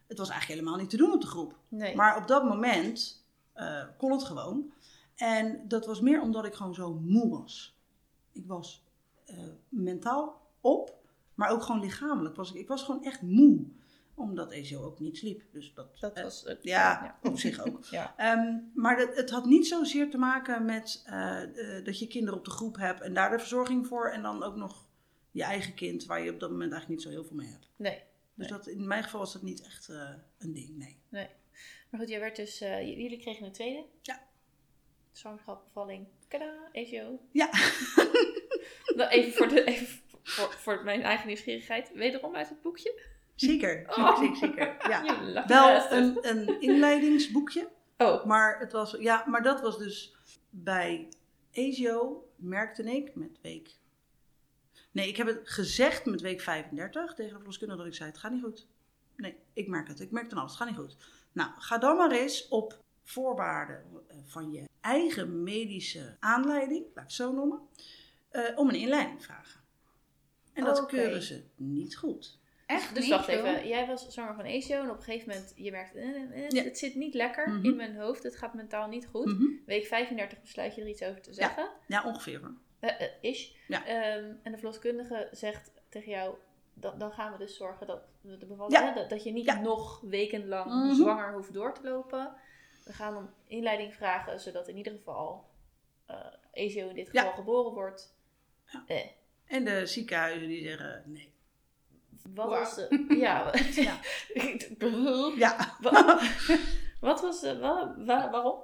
Het 0.06 0.18
was 0.18 0.28
eigenlijk 0.30 0.61
helemaal 0.61 0.80
niet 0.80 0.90
te 0.90 0.96
doen 0.96 1.12
op 1.12 1.20
de 1.20 1.26
groep. 1.26 1.56
Nee. 1.68 1.96
Maar 1.96 2.16
op 2.16 2.26
dat 2.26 2.44
moment 2.44 3.24
eh, 3.52 3.82
kon 3.98 4.12
het 4.12 4.22
gewoon. 4.24 4.72
En 5.16 5.68
dat 5.68 5.87
was 5.87 6.00
meer 6.00 6.20
omdat 6.20 6.44
ik 6.44 6.54
gewoon 6.54 6.74
zo 6.74 6.94
moe 6.94 7.28
was. 7.30 7.78
Ik 8.32 8.46
was 8.46 8.84
eh, 9.24 9.37
mentaal 9.68 10.40
op, 10.61 10.94
maar 11.34 11.50
ook 11.50 11.62
gewoon 11.62 11.80
lichamelijk. 11.80 12.37
Was 12.37 12.50
ik, 12.52 12.56
ik 12.56 12.68
was 12.68 12.82
gewoon 12.82 13.04
echt 13.04 13.22
moe. 13.22 13.64
Omdat 14.18 14.50
EZO 14.50 14.85
ook 14.85 15.00
niet 15.00 15.16
sliep. 15.16 15.42
Dus 15.52 15.74
dat, 15.74 16.00
dat 16.00 16.20
was 16.20 16.42
het. 16.42 16.59
ja, 16.62 17.18
op 17.22 17.38
zich 17.38 17.66
ook. 17.66 17.85
Ja. 17.90 18.14
Ehm, 18.16 18.57
maar 18.74 18.96
dat, 18.96 19.16
het 19.16 19.31
had 19.31 19.44
niet 19.44 19.66
zozeer 19.66 20.11
te 20.11 20.18
maken 20.18 20.64
met 20.64 21.02
eh, 21.07 21.40
dat 21.85 21.98
je 21.98 22.07
kinderen 22.07 22.38
op 22.38 22.44
de 22.44 22.50
groep 22.50 22.76
hebt 22.76 23.00
en 23.00 23.14
daar 23.14 23.31
de 23.31 23.38
verzorging 23.38 23.87
voor. 23.87 24.11
En 24.11 24.22
dan 24.22 24.42
ook 24.42 24.57
nog 24.57 24.87
je 25.31 25.42
eigen 25.42 25.74
kind, 25.74 26.04
waar 26.04 26.22
je 26.22 26.33
op 26.33 26.40
dat 26.40 26.50
moment 26.50 26.72
eigenlijk 26.72 27.00
niet 27.00 27.12
zo 27.12 27.18
heel 27.20 27.28
veel 27.28 27.37
mee 27.37 27.48
hebt. 27.48 27.70
Nee. 27.76 28.02
Dus 28.35 28.48
dat, 28.48 28.66
in 28.66 28.87
mijn 28.87 29.02
geval 29.02 29.20
was 29.20 29.33
dat 29.33 29.42
niet 29.42 29.62
echt 29.62 29.88
eh, 29.88 30.11
een 30.38 30.52
ding, 30.52 30.76
nee. 30.76 30.96
Maar 31.90 32.00
goed, 32.00 32.09
jij 32.09 32.20
werd 32.20 32.37
dus, 32.37 32.61
eh, 32.61 32.81
jullie 32.81 33.18
kregen 33.18 33.46
een 33.46 33.52
tweede. 33.52 33.85
Ja. 34.02 34.26
Zwangerschap, 35.12 35.64
bevalling. 35.64 36.07
Kada, 36.28 36.68
ECO. 36.72 37.20
Ja. 37.33 37.50
Nou, 38.94 39.11
even 39.11 39.33
voor, 39.33 39.48
de, 39.48 39.64
even 39.64 40.00
voor, 40.22 40.52
voor 40.52 40.85
mijn 40.85 41.02
eigen 41.02 41.26
nieuwsgierigheid. 41.26 41.92
Wederom 41.94 42.35
uit 42.35 42.48
het 42.48 42.62
boekje. 42.62 43.00
Zeker, 43.40 43.85
Oh. 43.88 44.18
zeker, 44.18 44.37
zeker. 44.37 44.77
Ja. 44.88 45.05
Wel 45.46 45.92
een, 45.92 46.18
een 46.20 46.61
inleidingsboekje, 46.61 47.68
Oh, 47.98 48.24
maar, 48.24 48.59
het 48.59 48.72
was, 48.72 48.96
ja, 48.98 49.24
maar 49.27 49.42
dat 49.42 49.61
was 49.61 49.79
dus 49.79 50.16
bij 50.51 51.09
ESIO, 51.51 52.29
merkte 52.37 52.83
ik 52.83 53.14
met 53.14 53.38
week... 53.42 53.77
Nee, 54.90 55.09
ik 55.09 55.16
heb 55.16 55.27
het 55.27 55.40
gezegd 55.44 56.05
met 56.05 56.20
week 56.20 56.40
35 56.40 57.14
tegen 57.14 57.33
de 57.33 57.37
verloskundige 57.38 57.79
dat 57.81 57.88
ik 57.90 57.94
zei, 57.94 58.11
het 58.11 58.18
gaat 58.18 58.33
niet 58.33 58.42
goed. 58.42 58.66
Nee, 59.16 59.37
ik 59.53 59.68
merk 59.68 59.88
het. 59.88 60.01
Ik 60.01 60.11
merk 60.11 60.31
dan 60.31 60.38
al, 60.38 60.44
het 60.46 60.55
gaat 60.55 60.68
niet 60.68 60.77
goed. 60.77 60.96
Nou, 61.33 61.51
ga 61.59 61.79
dan 61.79 61.96
maar 61.96 62.11
eens 62.11 62.48
op 62.48 62.83
voorwaarden 63.05 63.85
van 64.27 64.51
je 64.51 64.68
eigen 64.81 65.42
medische 65.42 66.16
aanleiding, 66.20 66.81
laat 66.85 66.88
ik 66.96 67.03
het 67.03 67.12
zo 67.12 67.33
noemen, 67.33 67.61
eh, 68.29 68.59
om 68.59 68.68
een 68.68 68.74
inleiding 68.74 69.24
vragen. 69.24 69.61
En 70.53 70.64
dat 70.64 70.87
keuren 70.87 71.22
ze 71.22 71.44
niet 71.57 71.96
goed. 71.96 72.38
Echt 72.68 72.94
dus 72.94 73.04
niet, 73.04 73.12
wacht 73.12 73.28
even. 73.28 73.68
Jij 73.68 73.87
was 73.87 74.09
zwanger 74.09 74.35
van 74.35 74.44
ECO 74.44 74.74
en 74.83 74.90
op 74.90 74.96
een 74.96 75.02
gegeven 75.02 75.28
moment, 75.28 75.52
je 75.57 75.70
merkt, 75.70 75.94
eh, 75.94 76.04
eh, 76.22 76.48
Ja. 76.50 76.62
het 76.62 76.78
zit 76.78 76.94
niet 76.94 77.14
lekker 77.14 77.49
Mhm. 77.51 77.64
in 77.64 77.76
mijn 77.76 77.97
hoofd. 77.97 78.22
Het 78.22 78.36
gaat 78.36 78.55
mentaal 78.55 78.88
niet 78.88 79.07
goed. 79.07 79.26
Mhm. 79.26 79.45
Week 79.66 79.86
35 79.86 80.40
besluit 80.40 80.74
je 80.74 80.80
er 80.80 80.88
iets 80.88 81.03
over 81.03 81.20
te 81.20 81.32
zeggen. 81.34 81.68
Ja, 81.86 82.05
ongeveer. 82.05 82.40
Eh, 82.80 83.01
eh, 83.01 83.09
is. 83.20 83.57
Ja. 83.68 83.86
En 83.86 84.40
de 84.53 84.57
verloskundige 84.59 85.28
zegt 85.32 85.70
tegen 85.88 86.11
jou, 86.11 86.34
dan, 86.74 86.99
dan 86.99 87.12
gaan 87.12 87.32
we 87.32 87.38
dus 87.38 87.57
zorgen 87.57 87.86
dat 87.86 88.03
de 88.20 88.47
bevalling, 88.47 88.95
dat, 88.95 89.11
dat 89.11 89.24
je 89.24 89.32
niet 89.32 89.61
nog 89.61 90.01
wekenlang 90.01 90.70
Mhm. 90.70 90.95
zwanger 90.95 91.32
hoeft 91.32 91.53
door 91.53 91.74
te 91.74 91.82
lopen. 91.82 92.32
We 92.84 92.92
gaan 92.92 93.16
om 93.16 93.30
inleiding 93.47 93.95
vragen, 93.95 94.40
zodat 94.40 94.68
in 94.68 94.76
ieder 94.76 94.92
geval 94.92 95.47
eh 96.07 96.16
ECO 96.53 96.88
in 96.88 96.95
dit 96.95 97.09
geval 97.11 97.32
geboren 97.32 97.72
wordt. 97.72 98.16
Ja. 98.66 98.84
Eh, 98.86 99.07
En 99.47 99.64
de 99.64 99.86
ziekenhuizen 99.86 100.49
die 100.49 100.62
zeggen 100.62 101.03
nee. 101.07 101.32
Wat 102.35 102.49
was 102.49 102.74
de... 102.74 103.05
Ja. 103.09 103.53
Ja. 103.74 104.01
Ja, 105.37 105.76
Wa- 105.81 106.20
Wat 107.01 107.20
was 107.20 107.41
de... 107.41 107.59
wa- 107.59 107.95
wa- 107.99 108.31
waarom? 108.31 108.61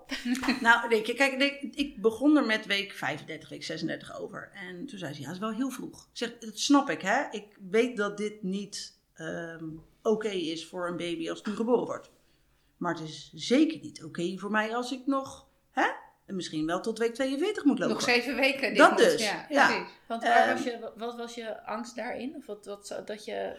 nou 0.60 0.88
nee, 0.88 1.02
kijk, 1.02 1.16
kijk, 1.38 1.62
ik 1.70 2.00
begon 2.02 2.36
er 2.36 2.46
met 2.46 2.66
week 2.66 2.92
35, 2.92 3.48
week 3.48 3.64
36 3.64 4.18
over. 4.20 4.50
En 4.54 4.86
toen 4.86 4.98
zei 4.98 5.12
ze, 5.14 5.20
ja, 5.20 5.26
dat 5.26 5.34
is 5.34 5.40
wel 5.40 5.52
heel 5.52 5.70
vroeg. 5.70 6.02
Ik 6.02 6.08
zeg, 6.16 6.38
dat 6.38 6.58
snap 6.58 6.90
ik, 6.90 7.02
hè. 7.02 7.22
Ik 7.30 7.58
weet 7.70 7.96
dat 7.96 8.16
dit 8.16 8.42
niet 8.42 8.98
ehm, 9.14 9.64
oké 10.02 10.28
is 10.28 10.66
voor 10.66 10.88
een 10.88 10.96
baby 10.96 11.28
als 11.28 11.38
het 11.38 11.46
nu 11.46 11.54
geboren 11.54 11.86
wordt. 11.86 12.10
Maar 12.76 12.94
het 12.94 13.02
is 13.08 13.30
zeker 13.34 13.78
niet 13.80 14.04
oké 14.04 14.38
voor 14.38 14.50
mij 14.50 14.76
als 14.76 14.92
ik 14.92 15.06
nog, 15.06 15.46
hè, 15.70 15.86
misschien 16.26 16.66
wel 16.66 16.80
tot 16.80 16.98
week 16.98 17.14
42 17.14 17.64
moet 17.64 17.78
lopen. 17.78 17.94
Nog 17.94 18.02
zeven 18.04 18.34
weken. 18.36 18.68
dit 18.68 18.76
Dat 18.76 18.90
moet- 18.90 18.98
dus, 18.98 19.22
Ja, 19.24 19.46
ja. 19.48 19.66
precies. 19.66 19.88
Want 20.08 20.22
waar 20.22 20.36
Ehm, 20.48 20.52
was 20.54 20.62
je, 20.64 20.90
wat 20.96 21.16
was 21.16 21.34
je 21.34 21.64
angst 21.66 21.96
daarin? 21.96 22.34
Of 22.36 22.46
wat, 22.46 22.64
dat 23.04 23.24
je 23.24 23.56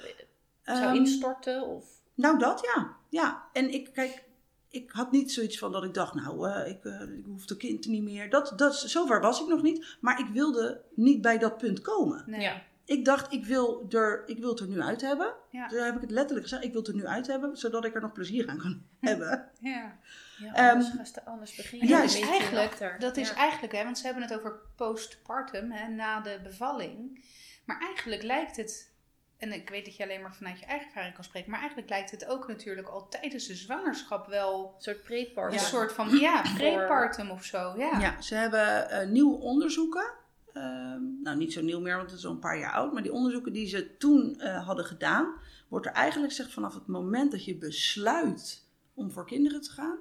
zou 0.63 0.79
Ehm, 0.85 0.95
instorten? 0.95 1.61
Of... 1.67 1.85
Nou, 2.13 2.39
dat 2.39 2.69
ja. 2.75 2.95
Ja, 3.09 3.43
en 3.53 3.73
ik, 3.73 3.93
kijk, 3.93 4.23
ik 4.69 4.91
had 4.91 5.11
niet 5.11 5.31
zoiets 5.31 5.57
van 5.57 5.71
dat 5.71 5.83
ik 5.83 5.93
dacht, 5.93 6.13
nou, 6.13 6.49
eh, 6.49 6.69
ik, 6.69 6.83
eh, 6.85 7.01
ik 7.17 7.25
hoef 7.25 7.45
de 7.45 7.57
kind 7.57 7.85
niet 7.87 8.03
meer. 8.03 8.29
Dat, 8.29 8.53
dat, 8.55 8.75
zover 8.75 9.21
was 9.21 9.41
ik 9.41 9.47
nog 9.47 9.61
niet. 9.61 9.97
Maar 10.01 10.19
ik 10.19 10.27
wilde 10.27 10.81
niet 10.95 11.21
bij 11.21 11.37
dat 11.37 11.57
punt 11.57 11.81
komen. 11.81 12.23
Nee. 12.27 12.41
Ja. 12.41 12.61
Ik 12.85 13.05
dacht, 13.05 13.33
ik 13.33 13.45
wil, 13.45 13.85
er, 13.89 14.23
ik 14.25 14.37
wil 14.39 14.49
het 14.49 14.59
er 14.59 14.67
nu 14.67 14.81
uit 14.81 15.01
hebben. 15.01 15.33
Ja. 15.51 15.69
Zo 15.69 15.75
heb 15.75 15.95
ik 15.95 16.01
het 16.01 16.11
letterlijk 16.11 16.47
gezegd. 16.47 16.63
Ik 16.63 16.71
wil 16.71 16.81
het 16.81 16.89
er 16.89 16.95
nu 16.95 17.07
uit 17.07 17.27
hebben, 17.27 17.57
zodat 17.57 17.85
ik 17.85 17.95
er 17.95 18.01
nog 18.01 18.11
plezier 18.11 18.47
aan 18.49 18.57
kan 18.57 18.81
hebben. 19.09 19.49
Ja. 19.59 19.97
Ja, 20.37 20.53
Ehm, 20.53 20.79
anders, 20.81 21.25
anders 21.25 21.55
begin 21.55 21.79
je 21.79 21.87
ja, 21.87 21.95
een 21.97 22.01
dus 22.05 22.13
beetje 22.19 22.29
eigenlijk, 22.29 22.95
dat 22.99 23.17
is 23.17 23.29
Ja. 23.29 23.35
eigenlijk, 23.35 23.73
hè, 23.73 23.83
want 23.83 23.97
ze 23.97 24.05
hebben 24.05 24.23
het 24.23 24.33
over 24.33 24.59
postpartum, 24.75 25.71
hè, 25.71 25.87
na 25.87 26.19
de 26.21 26.39
bevalling. 26.43 27.25
Maar 27.65 27.79
eigenlijk 27.79 28.23
lijkt 28.23 28.55
het, 28.57 28.93
en 29.37 29.53
ik 29.53 29.69
weet 29.69 29.85
dat 29.85 29.95
je 29.95 30.03
alleen 30.03 30.21
maar 30.21 30.35
vanuit 30.35 30.59
je 30.59 30.65
eigen 30.65 30.87
ervaring 30.87 31.15
kan 31.15 31.23
spreken, 31.23 31.49
maar 31.51 31.59
eigenlijk 31.59 31.89
lijkt 31.89 32.11
het 32.11 32.25
ook 32.25 32.47
natuurlijk 32.47 32.87
al 32.87 33.07
tijdens 33.07 33.47
de 33.47 33.55
zwangerschap 33.55 34.27
wel 34.27 34.73
Een 34.75 34.81
soort 34.81 35.03
prepartum. 35.03 35.59
een 35.59 35.65
soort 35.65 35.91
van, 35.93 36.09
ja, 36.09 36.41
prepartum 36.57 37.29
of 37.29 37.43
zo. 37.43 37.73
Ja. 37.77 37.99
Ja, 37.99 38.21
ze 38.21 38.35
hebben 38.35 38.89
eh, 38.89 39.07
nieuwe 39.07 39.37
onderzoeken. 39.37 40.11
Ehm, 40.53 41.21
nou, 41.23 41.37
niet 41.37 41.53
zo 41.53 41.61
nieuw 41.61 41.79
meer, 41.79 41.95
want 41.97 42.09
het 42.09 42.19
is 42.19 42.25
al 42.25 42.31
een 42.31 42.39
paar 42.39 42.57
jaar 42.59 42.71
oud. 42.73 42.93
Maar 42.93 43.01
die 43.03 43.13
onderzoeken 43.13 43.53
die 43.53 43.67
ze 43.67 43.97
toen 43.97 44.39
eh, 44.39 44.65
hadden 44.65 44.85
gedaan, 44.85 45.33
wordt 45.67 45.85
er 45.85 45.91
eigenlijk 45.91 46.33
gezegd 46.33 46.53
vanaf 46.53 46.73
het 46.73 46.87
moment 46.87 47.31
dat 47.31 47.45
je 47.45 47.57
besluit 47.57 48.63
om 48.93 49.11
voor 49.11 49.25
kinderen 49.25 49.61
te 49.61 49.71
gaan, 49.71 49.97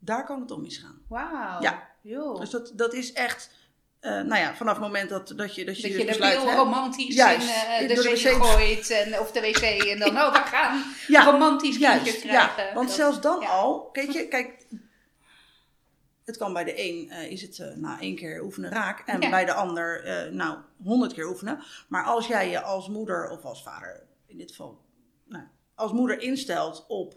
daar 0.00 0.24
kan 0.24 0.40
het 0.40 0.50
om 0.50 0.60
misgaan. 0.60 1.02
Wauw. 1.08 1.60
Ja. 1.60 1.88
Joh. 2.02 2.40
Dus 2.40 2.50
dat, 2.50 2.72
dat 2.74 2.94
is 2.94 3.12
echt, 3.12 3.50
eh, 4.00 4.10
nou 4.10 4.36
ja, 4.36 4.54
vanaf 4.54 4.72
het 4.74 4.82
moment 4.82 5.08
dat, 5.08 5.28
dat 5.36 5.54
je, 5.54 5.64
dat 5.64 5.80
je, 5.80 5.88
dat 5.88 5.96
dus 5.96 6.00
je 6.00 6.04
besluit, 6.06 6.38
heel 6.38 6.48
hè? 6.50 6.56
romantisch 6.56 7.14
Juist, 7.14 7.48
in 7.80 7.88
in- 7.88 7.94
de 7.94 8.02
wc. 8.02 8.44
gooit, 8.44 8.90
en, 8.90 9.18
of 9.20 9.32
de 9.32 9.40
wc, 9.40 9.60
en 9.86 9.98
dan, 9.98 10.08
oh, 10.18 10.32
we 10.32 10.38
gaan 10.38 10.82
Ja, 11.06 11.24
romantisch 11.24 11.76
krijgen. 11.76 12.28
ja. 12.30 12.50
Want 12.74 12.86
Dat- 12.88 12.96
zelfs 12.96 13.20
dan 13.20 13.40
ja. 13.40 13.48
al, 13.48 13.90
kijk 13.90 14.10
je, 14.10 14.28
kijk, 14.28 14.66
het 16.24 16.36
kan 16.36 16.52
bij 16.52 16.64
de 16.64 16.82
een 16.88 17.10
eh, 17.10 17.30
is 17.30 17.42
het 17.42 17.76
na 17.76 18.00
één 18.00 18.16
keer 18.16 18.42
oefenen 18.42 18.70
raak 18.70 19.00
en 19.08 19.20
Ja. 19.20 19.30
bij 19.30 19.44
de 19.44 19.52
ander 19.52 20.02
nou 20.32 20.58
honderd 20.82 21.12
keer 21.12 21.28
oefenen. 21.28 21.62
Maar 21.88 22.04
als 22.04 22.26
jij 22.26 22.50
je 22.50 22.60
als 22.62 22.88
moeder 22.88 23.30
of 23.30 23.44
als 23.44 23.62
vader, 23.62 24.06
in 24.26 24.36
dit 24.38 24.50
geval, 24.50 24.80
nou, 25.24 25.44
als 25.74 25.92
moeder 25.92 26.20
instelt 26.20 26.84
op, 26.88 27.14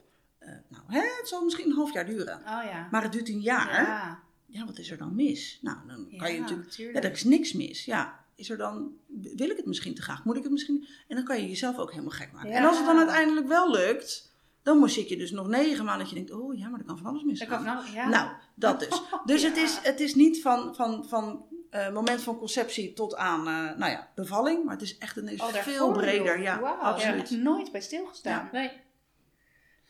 nou, 0.69 0.83
hè, 0.87 0.99
het 0.99 1.27
zal 1.27 1.43
misschien 1.43 1.65
een 1.69 1.75
half 1.75 1.93
jaar 1.93 2.05
duren, 2.05 2.37
Oh 2.37 2.43
ja. 2.63 2.87
maar 2.91 3.03
het 3.03 3.11
duurt 3.11 3.29
een 3.29 3.41
jaar. 3.41 3.81
Ja, 3.87 4.19
Ja, 4.45 4.65
wat 4.65 4.77
is 4.77 4.91
er 4.91 4.97
dan 4.97 5.15
mis? 5.15 5.59
Nou, 5.61 5.77
dan 5.87 6.13
kan 6.17 6.33
je 6.33 6.39
natuurlijk, 6.39 6.71
ja, 6.75 7.01
er 7.01 7.11
is 7.11 7.23
niks 7.23 7.53
mis. 7.53 7.85
Ja, 7.85 8.19
is 8.35 8.49
er 8.49 8.57
dan, 8.57 8.91
wil 9.35 9.49
ik 9.49 9.57
het 9.57 9.65
misschien 9.65 9.95
te 9.95 10.01
graag? 10.01 10.23
Moet 10.25 10.35
ik 10.37 10.43
het 10.43 10.51
misschien? 10.51 10.87
En 11.07 11.15
dan 11.15 11.25
kan 11.25 11.41
je 11.41 11.47
jezelf 11.47 11.77
ook 11.77 11.89
helemaal 11.91 12.11
gek 12.11 12.31
maken. 12.31 12.49
Ja. 12.49 12.55
En 12.57 12.65
als 12.65 12.77
het 12.77 12.85
dan 12.85 12.97
uiteindelijk 12.97 13.47
wel 13.47 13.71
lukt, 13.71 14.31
dan 14.63 14.77
moet 14.77 14.91
zit 14.91 15.09
je 15.09 15.17
dus 15.17 15.31
nog 15.31 15.47
negen 15.47 15.85
maanden 15.85 16.07
dat 16.07 16.09
je 16.09 16.15
denkt, 16.25 16.31
oh 16.41 16.57
ja, 16.57 16.69
maar 16.69 16.79
er 16.79 16.85
kan 16.85 16.97
van 16.97 17.05
alles 17.05 17.19
Dat 17.21 17.29
misgaan. 17.29 17.63
kan 17.63 17.83
van- 17.83 17.93
ja. 17.93 18.07
Nou, 18.09 18.29
dat 18.55 18.79
dus. 18.79 19.01
Dus 19.25 19.43
het, 19.43 19.57
is, 19.57 19.79
het 19.83 19.99
is 19.99 20.15
niet 20.15 20.41
van, 20.41 20.75
van, 20.75 21.05
van 21.07 21.45
eh, 21.69 21.91
moment 21.93 22.21
van 22.21 22.37
conceptie 22.37 22.93
tot 22.93 23.15
aan, 23.15 23.39
eh, 23.47 23.77
nou 23.77 23.91
ja, 23.91 24.07
bevalling, 24.15 24.63
maar 24.63 24.73
het 24.73 24.81
is 24.83 24.97
echt 24.97 25.17
een, 25.17 25.27
is 25.27 25.41
Oh, 25.41 25.47
veel 25.53 25.91
breder. 25.91 26.35
joh. 26.35 26.43
Ja, 26.43 26.57
absoluut. 26.81 27.29
Nooit 27.31 27.71
bij 27.71 27.81
stilgestaan. 27.81 28.49
Nee. 28.51 28.71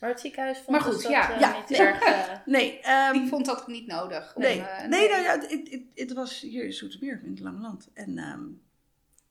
Maar 0.04 0.12
het 0.12 0.22
ziekenhuis 0.22 0.58
vond 0.58 0.70
Maar 0.70 0.82
goed, 0.82 0.94
dus 0.94 1.02
dat 1.02 1.12
ja, 1.12 1.34
eh, 1.34 1.40
ja. 1.40 1.60
niet 1.60 1.80
erg... 1.80 2.00
eh, 2.02 2.46
Nee, 2.56 2.80
ehm, 2.80 3.14
Die 3.14 3.28
vond 3.28 3.46
dat 3.46 3.68
niet 3.68 3.88
nodig. 3.88 4.36
om, 4.36 4.42
Nee, 4.42 4.60
eh, 4.62 4.88
nee, 4.88 5.10
nou 5.10 5.22
ja, 5.22 5.40
het, 5.40 5.52
het, 5.52 5.82
het, 5.96 6.14
was 6.14 6.42
hier 6.42 6.64
in 6.64 6.74
Zoetermeer, 6.74 7.22
in 7.24 7.30
het 7.30 7.40
Lange 7.40 7.60
Land. 7.62 7.90
En 7.94 8.18
ehm, 8.18 8.44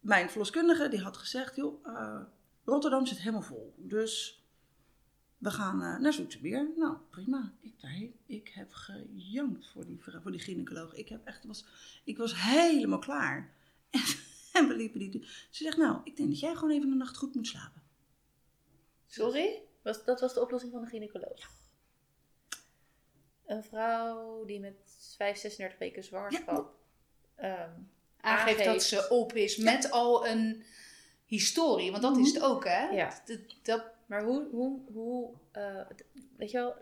mijn 0.01 0.31
verloskundige 0.31 0.89
die 0.89 1.01
had 1.01 1.17
gezegd, 1.17 1.57
joh, 1.57 1.87
eh, 1.87 2.21
Rotterdam 2.65 3.07
zit 3.07 3.19
helemaal 3.19 3.43
vol. 3.43 3.75
Dus 3.77 4.45
we 5.39 5.51
gaan 5.51 5.83
eh, 5.83 5.99
naar 5.99 6.13
Zoetermeer. 6.13 6.71
Nou, 6.77 6.97
prima. 7.11 7.53
Ik, 7.61 7.81
daarheen. 7.81 8.15
ik 8.27 8.49
heb 8.55 8.73
gejankt 8.73 9.71
voor 9.73 9.87
die, 9.87 10.01
voor 10.23 10.31
die 10.31 10.41
gynaecoloog. 10.41 10.95
Ik, 10.95 11.09
heb 11.09 11.25
echt, 11.25 11.45
was, 11.45 11.65
ik 12.05 12.19
was 12.19 12.43
helemaal 12.43 12.99
klaar. 12.99 13.51
En, 13.91 14.01
en 14.53 14.69
we 14.69 14.77
liepen 14.77 14.99
die... 15.01 15.27
Ze 15.51 15.63
zegt, 15.65 15.77
nou, 15.77 16.01
ik 16.05 16.17
denk 16.17 16.29
dat 16.29 16.41
jij 16.41 16.55
gewoon 16.55 16.71
even 16.71 16.91
een 16.91 16.97
nacht 16.97 17.17
goed 17.17 17.35
moet 17.35 17.47
slapen. 17.47 17.83
Sorry? 19.07 19.63
Was, 19.83 20.05
dat 20.05 20.21
was 20.21 20.35
de 20.35 20.41
oplossing 20.41 20.73
van 20.73 20.83
de 20.83 20.89
gynaecoloog. 20.89 21.51
Een 23.47 23.65
vrouw 23.65 24.45
die 24.45 24.61
met 24.61 24.75
5, 25.17 25.37
36 25.37 25.79
weken 25.79 26.05
zwangerschap... 26.05 26.75
ehm, 27.35 27.71
aangeeft 28.21 28.65
dat 28.65 28.83
ze 28.83 29.09
op 29.09 29.33
is 29.33 29.57
met 29.57 29.91
al 29.91 30.27
een 30.27 30.65
historie. 31.27 31.91
Want 31.91 32.03
dat 32.03 32.17
is 32.17 32.33
het 32.33 32.43
ook, 32.43 32.65
hè? 32.65 32.89
Ja. 32.89 33.23
Dat, 33.25 33.39
dat, 33.63 33.85
maar 34.07 34.25
hoe, 34.25 34.49
hoe, 34.51 34.81
hoe 34.93 35.35
eh, 35.53 35.81
weet 36.37 36.51
je 36.51 36.59
wel, 36.59 36.75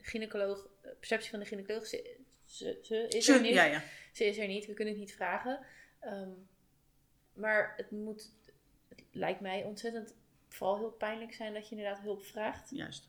gynaecoloog, 0.00 0.66
perceptie 0.98 1.30
van 1.30 1.38
de 1.38 1.46
gynaecoloog, 1.46 1.86
ze, 1.86 2.16
ze, 2.44 2.78
ze 2.82 3.08
is 3.08 3.28
er 3.28 3.40
niet. 3.40 3.54
ja, 3.54 3.64
ja. 3.64 3.82
Ze 4.12 4.24
is 4.24 4.38
er 4.38 4.46
niet, 4.46 4.66
we 4.66 4.74
kunnen 4.74 4.94
het 4.94 5.02
niet 5.02 5.14
vragen. 5.14 5.58
Ehm, 6.00 6.30
maar 7.32 7.74
het 7.76 7.90
moet, 7.90 8.30
het 8.88 9.04
lijkt 9.10 9.40
mij 9.40 9.64
ontzettend, 9.64 10.14
vooral 10.54 10.78
heel 10.78 10.90
pijnlijk 10.98 11.34
zijn 11.34 11.54
dat 11.54 11.68
je 11.68 11.76
inderdaad 11.76 12.00
hulp 12.02 12.24
vraagt. 12.24 12.68
Juist. 12.70 13.08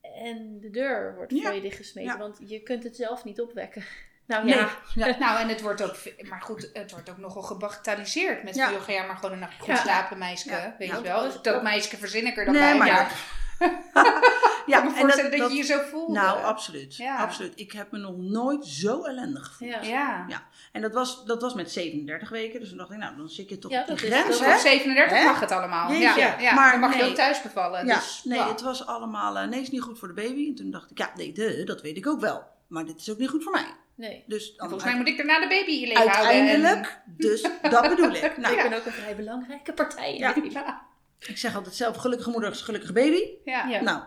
En 0.00 0.60
de 0.60 0.70
deur 0.70 1.14
wordt 1.16 1.32
Ja. 1.32 1.42
voor 1.42 1.54
je 1.54 1.60
dichtgesmeten, 1.60 2.12
Ja. 2.12 2.18
want 2.18 2.38
je 2.46 2.60
kunt 2.62 2.82
het 2.84 2.96
zelf 2.96 3.24
niet 3.24 3.40
opwekken. 3.40 3.84
Nou 4.26 4.44
Nee. 4.44 4.54
ja, 4.54 4.70
Ja. 4.94 5.16
nou, 5.18 5.40
en 5.40 5.48
het 5.48 5.60
wordt 5.60 5.82
ook, 5.82 5.96
maar 6.28 6.40
goed, 6.40 6.70
het 6.72 6.90
wordt 6.90 7.10
ook 7.10 7.16
nogal 7.18 7.42
gebagatelliseerd. 7.42 8.42
Met 8.42 8.54
Ja. 8.54 8.70
ja. 8.70 8.78
ga 8.78 8.92
jij 8.92 9.06
maar 9.06 9.16
gewoon 9.16 9.32
een 9.32 9.38
nacht 9.38 9.58
goed 9.58 9.66
Ja. 9.66 9.76
slapen, 9.76 10.18
meisje. 10.18 10.50
Ja. 10.50 10.74
Weet 10.78 10.88
Ja. 10.88 10.96
je 10.96 11.02
wel? 11.02 11.42
Dat 11.42 11.62
meisje 11.62 11.96
verzin 11.96 12.26
ik 12.26 12.36
er 12.36 12.44
dan 12.44 12.54
Nee, 12.54 12.78
bij. 12.78 12.88
maar 12.88 13.12
ja. 14.66 14.76
Ik 14.76 14.82
kan 14.82 14.92
me 14.92 14.98
voorstellen 14.98 15.38
dat, 15.38 15.50
je 15.50 15.56
je 15.56 15.62
zo 15.62 15.78
voelde. 15.90 16.12
Nou, 16.12 16.42
absoluut. 16.42 16.96
Ja. 16.96 17.16
absoluut. 17.18 17.52
Ik 17.54 17.72
heb 17.72 17.90
me 17.92 17.98
nog 17.98 18.16
nooit 18.16 18.66
zo 18.66 19.02
ellendig 19.04 19.46
gevoeld. 19.46 19.86
ja. 19.86 20.24
Ja. 20.28 20.42
En 20.72 20.82
dat 20.82 20.92
was, 20.92 21.24
dat 21.24 21.42
was 21.42 21.54
met 21.54 21.72
37 21.72 22.28
weken. 22.28 22.60
Dus 22.60 22.68
toen 22.68 22.78
dacht 22.78 22.90
ik, 22.90 22.96
nou, 22.96 23.16
dan 23.16 23.28
zit 23.28 23.48
je 23.48 23.58
toch 23.58 23.70
Ja, 23.70 23.80
op 23.80 23.86
die 23.86 23.96
dat 23.96 24.04
is- 24.18 24.20
grens, 24.20 24.40
hè? 24.40 24.54
op 24.54 24.60
37 24.60 25.18
Hè? 25.18 25.24
mag 25.24 25.40
het 25.40 25.50
allemaal. 25.50 25.90
Jeetje. 25.92 26.20
Ja, 26.20 26.38
ja. 26.38 26.54
Maar 26.54 26.70
dan 26.70 26.80
mag 26.80 26.94
je 26.94 27.00
nee. 27.00 27.10
ook 27.10 27.16
thuis 27.16 27.42
bevallen. 27.42 27.86
Ja, 27.86 27.94
dus, 27.94 28.20
nee, 28.24 28.40
het 28.42 28.60
was 28.60 28.86
allemaal, 28.86 29.46
nee, 29.46 29.60
is 29.60 29.70
niet 29.70 29.80
goed 29.82 29.98
voor 29.98 30.08
de 30.08 30.14
baby. 30.14 30.48
En 30.48 30.54
toen 30.54 30.70
dacht 30.70 30.90
ik, 30.90 30.98
ja, 30.98 31.10
nee, 31.16 31.32
de, 31.32 31.64
dat 31.64 31.82
weet 31.82 31.96
ik 31.96 32.06
ook 32.06 32.20
wel. 32.20 32.42
Maar 32.66 32.84
dit 32.84 33.00
is 33.00 33.10
ook 33.10 33.18
niet 33.18 33.28
goed 33.28 33.42
voor 33.42 33.52
mij. 33.52 33.66
Nee. 33.94 34.24
Dus 34.26 34.48
En 34.50 34.54
dan 34.56 34.68
volgens 34.68 34.90
mij 34.90 34.98
moet 34.98 35.08
ik 35.08 35.16
daarna 35.16 35.40
de 35.40 35.48
baby 35.48 35.70
in 35.70 35.78
je 35.80 35.86
leven 35.86 36.02
uiteindelijk, 36.12 37.00
dus 37.06 37.42
dat 37.70 37.88
bedoel 37.88 38.10
ik. 38.14 38.36
Nou, 38.38 38.56
ik 38.56 38.68
ben 38.68 38.78
ook 38.78 38.86
een 38.86 38.92
vrij 38.92 39.16
belangrijke 39.16 39.72
partij. 39.72 40.12
in 40.16 40.50
Ja. 40.50 40.86
ik 41.18 41.38
zeg 41.38 41.54
altijd 41.56 41.74
zelf, 41.74 41.96
gelukkige 41.96 42.30
moeder 42.30 42.50
is 42.50 42.60
gelukkige 42.62 42.92
baby. 42.92 43.22
Ja. 43.44 43.66
Ja. 43.66 43.80
Nou, 43.80 44.02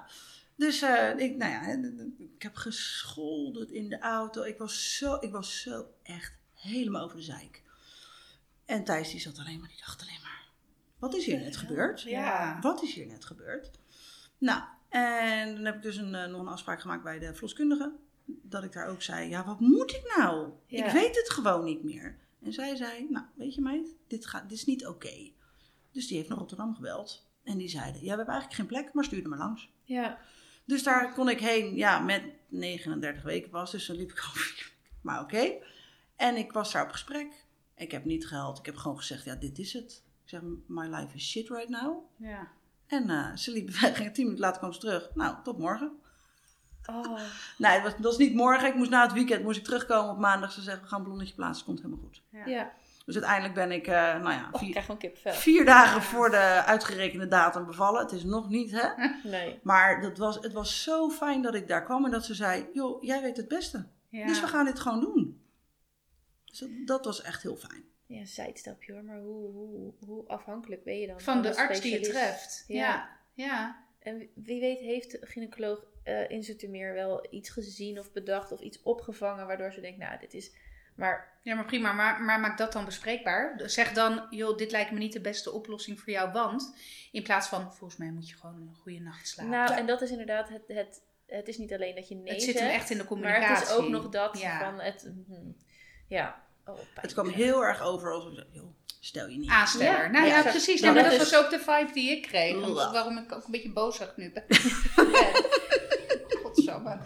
dus 0.59 0.81
eh, 0.81 1.17
ik, 1.17 1.35
nou 1.35 1.51
ja, 1.51 1.89
ik 2.17 2.41
heb 2.41 2.55
gescholden 2.55 3.73
in 3.73 3.89
de 3.89 3.99
auto. 3.99 4.43
Ik 4.43 4.57
was 4.57 4.97
zo, 4.97 5.17
ik 5.19 5.31
was 5.31 5.61
zo 5.61 5.85
echt 6.03 6.37
helemaal 6.53 7.03
over 7.03 7.17
de 7.17 7.23
zeik. 7.23 7.63
En 8.65 8.83
Thijs 8.83 9.11
die 9.11 9.19
zat 9.19 9.37
alleen 9.37 9.59
maar, 9.59 9.67
die 9.67 9.77
dacht 9.77 10.01
alleen 10.01 10.21
maar, 10.21 10.47
wat 10.97 11.15
is 11.15 11.25
hier 11.25 11.39
net 11.39 11.57
gebeurd? 11.57 12.01
Ja. 12.01 12.59
Wat 12.61 12.83
is 12.83 12.93
hier 12.93 13.07
net 13.07 13.25
gebeurd? 13.25 13.71
Nou, 14.37 14.61
en 14.89 15.55
dan 15.55 15.65
heb 15.65 15.75
ik 15.75 15.81
dus 15.81 15.97
een, 15.97 16.15
eh, 16.15 16.29
nog 16.29 16.41
een 16.41 16.47
afspraak 16.47 16.81
gemaakt 16.81 17.03
bij 17.03 17.19
de 17.19 17.33
verloskundige. 17.33 17.95
Dat 18.25 18.63
ik 18.63 18.73
daar 18.73 18.87
ook 18.87 19.01
zei, 19.01 19.29
ja, 19.29 19.45
wat 19.45 19.59
moet 19.59 19.91
ik 19.91 20.13
nou? 20.17 20.51
Ja. 20.65 20.85
Ik 20.85 20.91
weet 20.91 21.15
het 21.15 21.29
gewoon 21.29 21.63
niet 21.63 21.83
meer. 21.83 22.17
En 22.41 22.53
zij 22.53 22.75
zei, 22.75 23.07
nou, 23.09 23.25
weet 23.35 23.55
je 23.55 23.61
meid, 23.61 23.95
dit, 24.07 24.25
gaat, 24.25 24.49
dit 24.49 24.57
is 24.57 24.65
niet 24.65 24.87
oké. 24.87 25.31
Dus 25.91 26.07
die 26.07 26.17
heeft 26.17 26.29
naar 26.29 26.37
Rotterdam 26.37 26.75
gebeld. 26.75 27.27
En 27.43 27.57
die 27.57 27.69
zeiden, 27.69 28.01
ja, 28.01 28.11
we 28.11 28.15
hebben 28.15 28.33
eigenlijk 28.33 28.55
geen 28.55 28.67
plek, 28.67 28.93
maar 28.93 29.03
stuur 29.03 29.23
er 29.23 29.29
maar 29.29 29.37
langs. 29.37 29.69
Ja. 29.83 30.19
Dus 30.69 30.83
daar 30.83 31.13
kon 31.13 31.29
ik 31.29 31.39
heen, 31.39 31.75
ja, 31.75 31.99
met 31.99 32.23
39 32.47 33.23
weken 33.23 33.49
pas. 33.49 33.71
Dus 33.71 33.85
dan 33.85 33.95
liep 33.95 34.11
ik 34.11 34.19
over. 34.29 34.71
Maar 35.01 35.21
oké. 35.21 35.53
En 36.15 36.35
ik 36.35 36.51
was 36.51 36.71
daar 36.71 36.83
op 36.83 36.91
gesprek. 36.91 37.45
Ik 37.75 37.91
heb 37.91 38.05
niet 38.05 38.27
gehuild. 38.27 38.59
Ik 38.59 38.65
heb 38.65 38.75
gewoon 38.75 38.97
gezegd, 38.97 39.23
ja, 39.23 39.35
dit 39.35 39.59
is 39.59 39.73
het. 39.73 40.03
Ik 40.23 40.29
zeg, 40.29 40.41
my 40.67 40.87
life 40.87 41.15
is 41.15 41.29
shit 41.29 41.49
right 41.49 41.69
now. 41.69 42.03
Ja. 42.15 42.47
En 42.87 43.09
eh, 43.09 43.35
ze 43.35 43.51
liep 43.51 43.69
weg. 43.69 44.01
En 44.01 44.13
tien 44.13 44.23
minuten 44.23 44.45
later 44.45 44.59
kwam 44.59 44.73
ze 44.73 44.79
terug. 44.79 45.09
Nou, 45.15 45.35
tot 45.43 45.57
morgen. 45.57 45.91
Oh. 46.85 47.19
Nee, 47.57 47.71
het 47.71 47.83
was, 47.83 47.93
was 47.99 48.17
niet 48.17 48.33
morgen. 48.33 48.67
Ik 48.67 48.75
moest 48.75 48.89
na 48.89 49.01
het 49.01 49.13
weekend 49.13 49.43
moest 49.43 49.57
ik 49.57 49.63
terugkomen 49.63 50.11
op 50.11 50.19
maandag. 50.19 50.51
Ze 50.51 50.61
zeggen, 50.61 50.83
we 50.83 50.89
gaan 50.89 50.97
een 50.97 51.03
ballonnetje 51.03 51.35
plaatsen. 51.35 51.65
Komt 51.65 51.81
helemaal 51.81 52.03
goed. 52.03 52.21
Ja. 52.45 52.71
Dus 53.13 53.17
uiteindelijk 53.17 53.53
ben 53.53 53.71
ik, 53.71 53.87
eh, 53.87 53.93
nou 53.93 54.31
ja, 54.31 54.49
Oh, 54.51 54.61
ik 54.61 54.73
vier, 55.35 55.65
dagen 55.65 56.01
voor 56.01 56.29
de 56.29 56.63
uitgerekende 56.65 57.27
datum 57.27 57.65
bevallen. 57.65 58.01
Het 58.01 58.11
is 58.11 58.23
nog 58.23 58.49
niet, 58.49 58.71
hè? 58.71 58.87
Nee. 59.29 59.59
Maar 59.63 60.01
dat 60.01 60.17
was, 60.17 60.35
het 60.35 60.53
was 60.53 60.83
zo 60.83 61.09
fijn 61.09 61.41
dat 61.41 61.55
ik 61.55 61.67
daar 61.67 61.83
kwam 61.83 62.05
en 62.05 62.11
dat 62.11 62.25
ze 62.25 62.33
zei: 62.33 62.69
Joh, 62.73 63.03
jij 63.03 63.21
weet 63.21 63.37
het 63.37 63.47
beste. 63.47 63.87
Ja. 64.09 64.25
Dus 64.27 64.41
we 64.41 64.47
gaan 64.47 64.65
dit 64.65 64.79
gewoon 64.79 64.99
doen. 64.99 65.41
Dus 66.45 66.59
dat, 66.59 66.69
dat 66.85 67.05
was 67.05 67.21
echt 67.21 67.41
heel 67.43 67.55
fijn. 67.55 67.83
Ja, 68.05 68.19
een 68.19 68.27
zijstapje 68.27 68.93
hoor, 68.93 69.03
maar 69.03 69.19
hoe, 69.19 69.51
hoe, 69.51 69.93
hoe 70.05 70.27
afhankelijk 70.27 70.83
ben 70.83 70.99
je 70.99 71.07
dan? 71.07 71.19
Van 71.21 71.41
de 71.41 71.47
een 71.49 71.55
arts 71.57 71.81
die 71.81 71.91
je 71.91 71.99
treft. 71.99 72.63
Ja. 72.67 72.75
Ja. 72.75 73.09
Ja. 73.33 73.83
En 73.99 74.29
wie- 74.35 74.59
weet 74.59 74.79
heeft 74.79 75.11
de 75.11 75.19
gynaecoloog 75.21 75.85
eh 76.03 76.29
in 76.29 76.43
Zoetermeer 76.43 76.93
wel 76.93 77.27
iets 77.29 77.49
gezien 77.49 77.99
of 77.99 78.11
bedacht 78.11 78.51
of 78.51 78.59
iets 78.61 78.81
opgevangen 78.83 79.47
waardoor 79.47 79.71
ze 79.71 79.81
denkt, 79.81 79.97
nou, 79.99 80.19
dit 80.19 80.33
is... 80.33 80.51
Maar 80.99 81.27
Ja, 81.41 81.55
maar 81.55 81.65
prima. 81.65 81.91
Maar, 81.91 82.21
maar 82.21 82.39
maak 82.39 82.57
dat 82.57 82.73
dan 82.73 82.85
bespreekbaar. 82.85 83.53
Zeg 83.65 83.93
dan, 83.93 84.21
joh, 84.29 84.57
dit 84.57 84.71
lijkt 84.71 84.91
me 84.91 84.97
niet 84.99 85.13
de 85.13 85.21
beste 85.21 85.51
oplossing 85.51 85.99
voor 85.99 86.09
jou, 86.13 86.31
want... 86.31 86.73
In 87.11 87.23
plaats 87.23 87.47
van, 87.47 87.61
volgens 87.73 87.99
mij 87.99 88.09
moet 88.11 88.29
je 88.29 88.35
gewoon 88.35 88.55
een 88.55 88.75
goede 88.81 88.99
nacht 88.99 89.27
slapen. 89.27 89.51
nou, 89.51 89.71
en 89.73 89.85
dat 89.85 90.01
is 90.01 90.09
inderdaad 90.11 90.49
het, 90.49 90.61
het... 90.67 91.01
Het 91.27 91.47
is 91.47 91.57
niet 91.57 91.73
alleen 91.73 91.95
dat 91.95 92.07
je 92.07 92.15
nee 92.15 92.33
het 92.33 92.41
zit 92.41 92.59
hem 92.59 92.69
echt 92.69 92.89
in 92.89 92.97
de 92.97 93.03
maar 93.03 93.11
communicatie. 93.11 93.53
het 93.55 93.63
is 93.67 93.75
ook 93.75 93.89
nog 93.89 94.09
dat 94.09 94.39
Ja. 94.39 94.59
van 94.59 94.79
het... 94.79 95.09
hm, 95.27 95.33
ja. 96.07 96.41
Oh. 96.65 96.79
Het 96.93 97.13
kwam 97.13 97.27
heel 97.27 97.63
erg 97.65 97.81
over 97.81 98.11
alsof 98.13 98.31
ik 98.37 98.45
joh, 98.51 98.63
stel 98.99 99.27
je 99.27 99.37
niet. 99.37 99.49
Aansteller. 99.49 100.03
Ja. 100.03 100.07
Nou 100.09 100.27
ja, 100.27 100.35
Ja. 100.35 100.41
precies. 100.49 100.81
Nou, 100.81 100.93
maar 100.93 101.03
dat 101.03 101.11
dat 101.11 101.21
is- 101.21 101.31
was 101.31 101.43
ook 101.43 101.49
de 101.49 101.59
vibe 101.59 101.91
die 101.93 102.11
ik 102.11 102.21
kreeg. 102.21 102.73
Waarom 102.73 103.17
ik 103.17 103.31
ook 103.31 103.45
een 103.45 103.51
beetje 103.51 103.71
bozig 103.71 104.13
nu 104.15 104.31
ben. 104.31 104.43
Godsamme. 106.43 106.97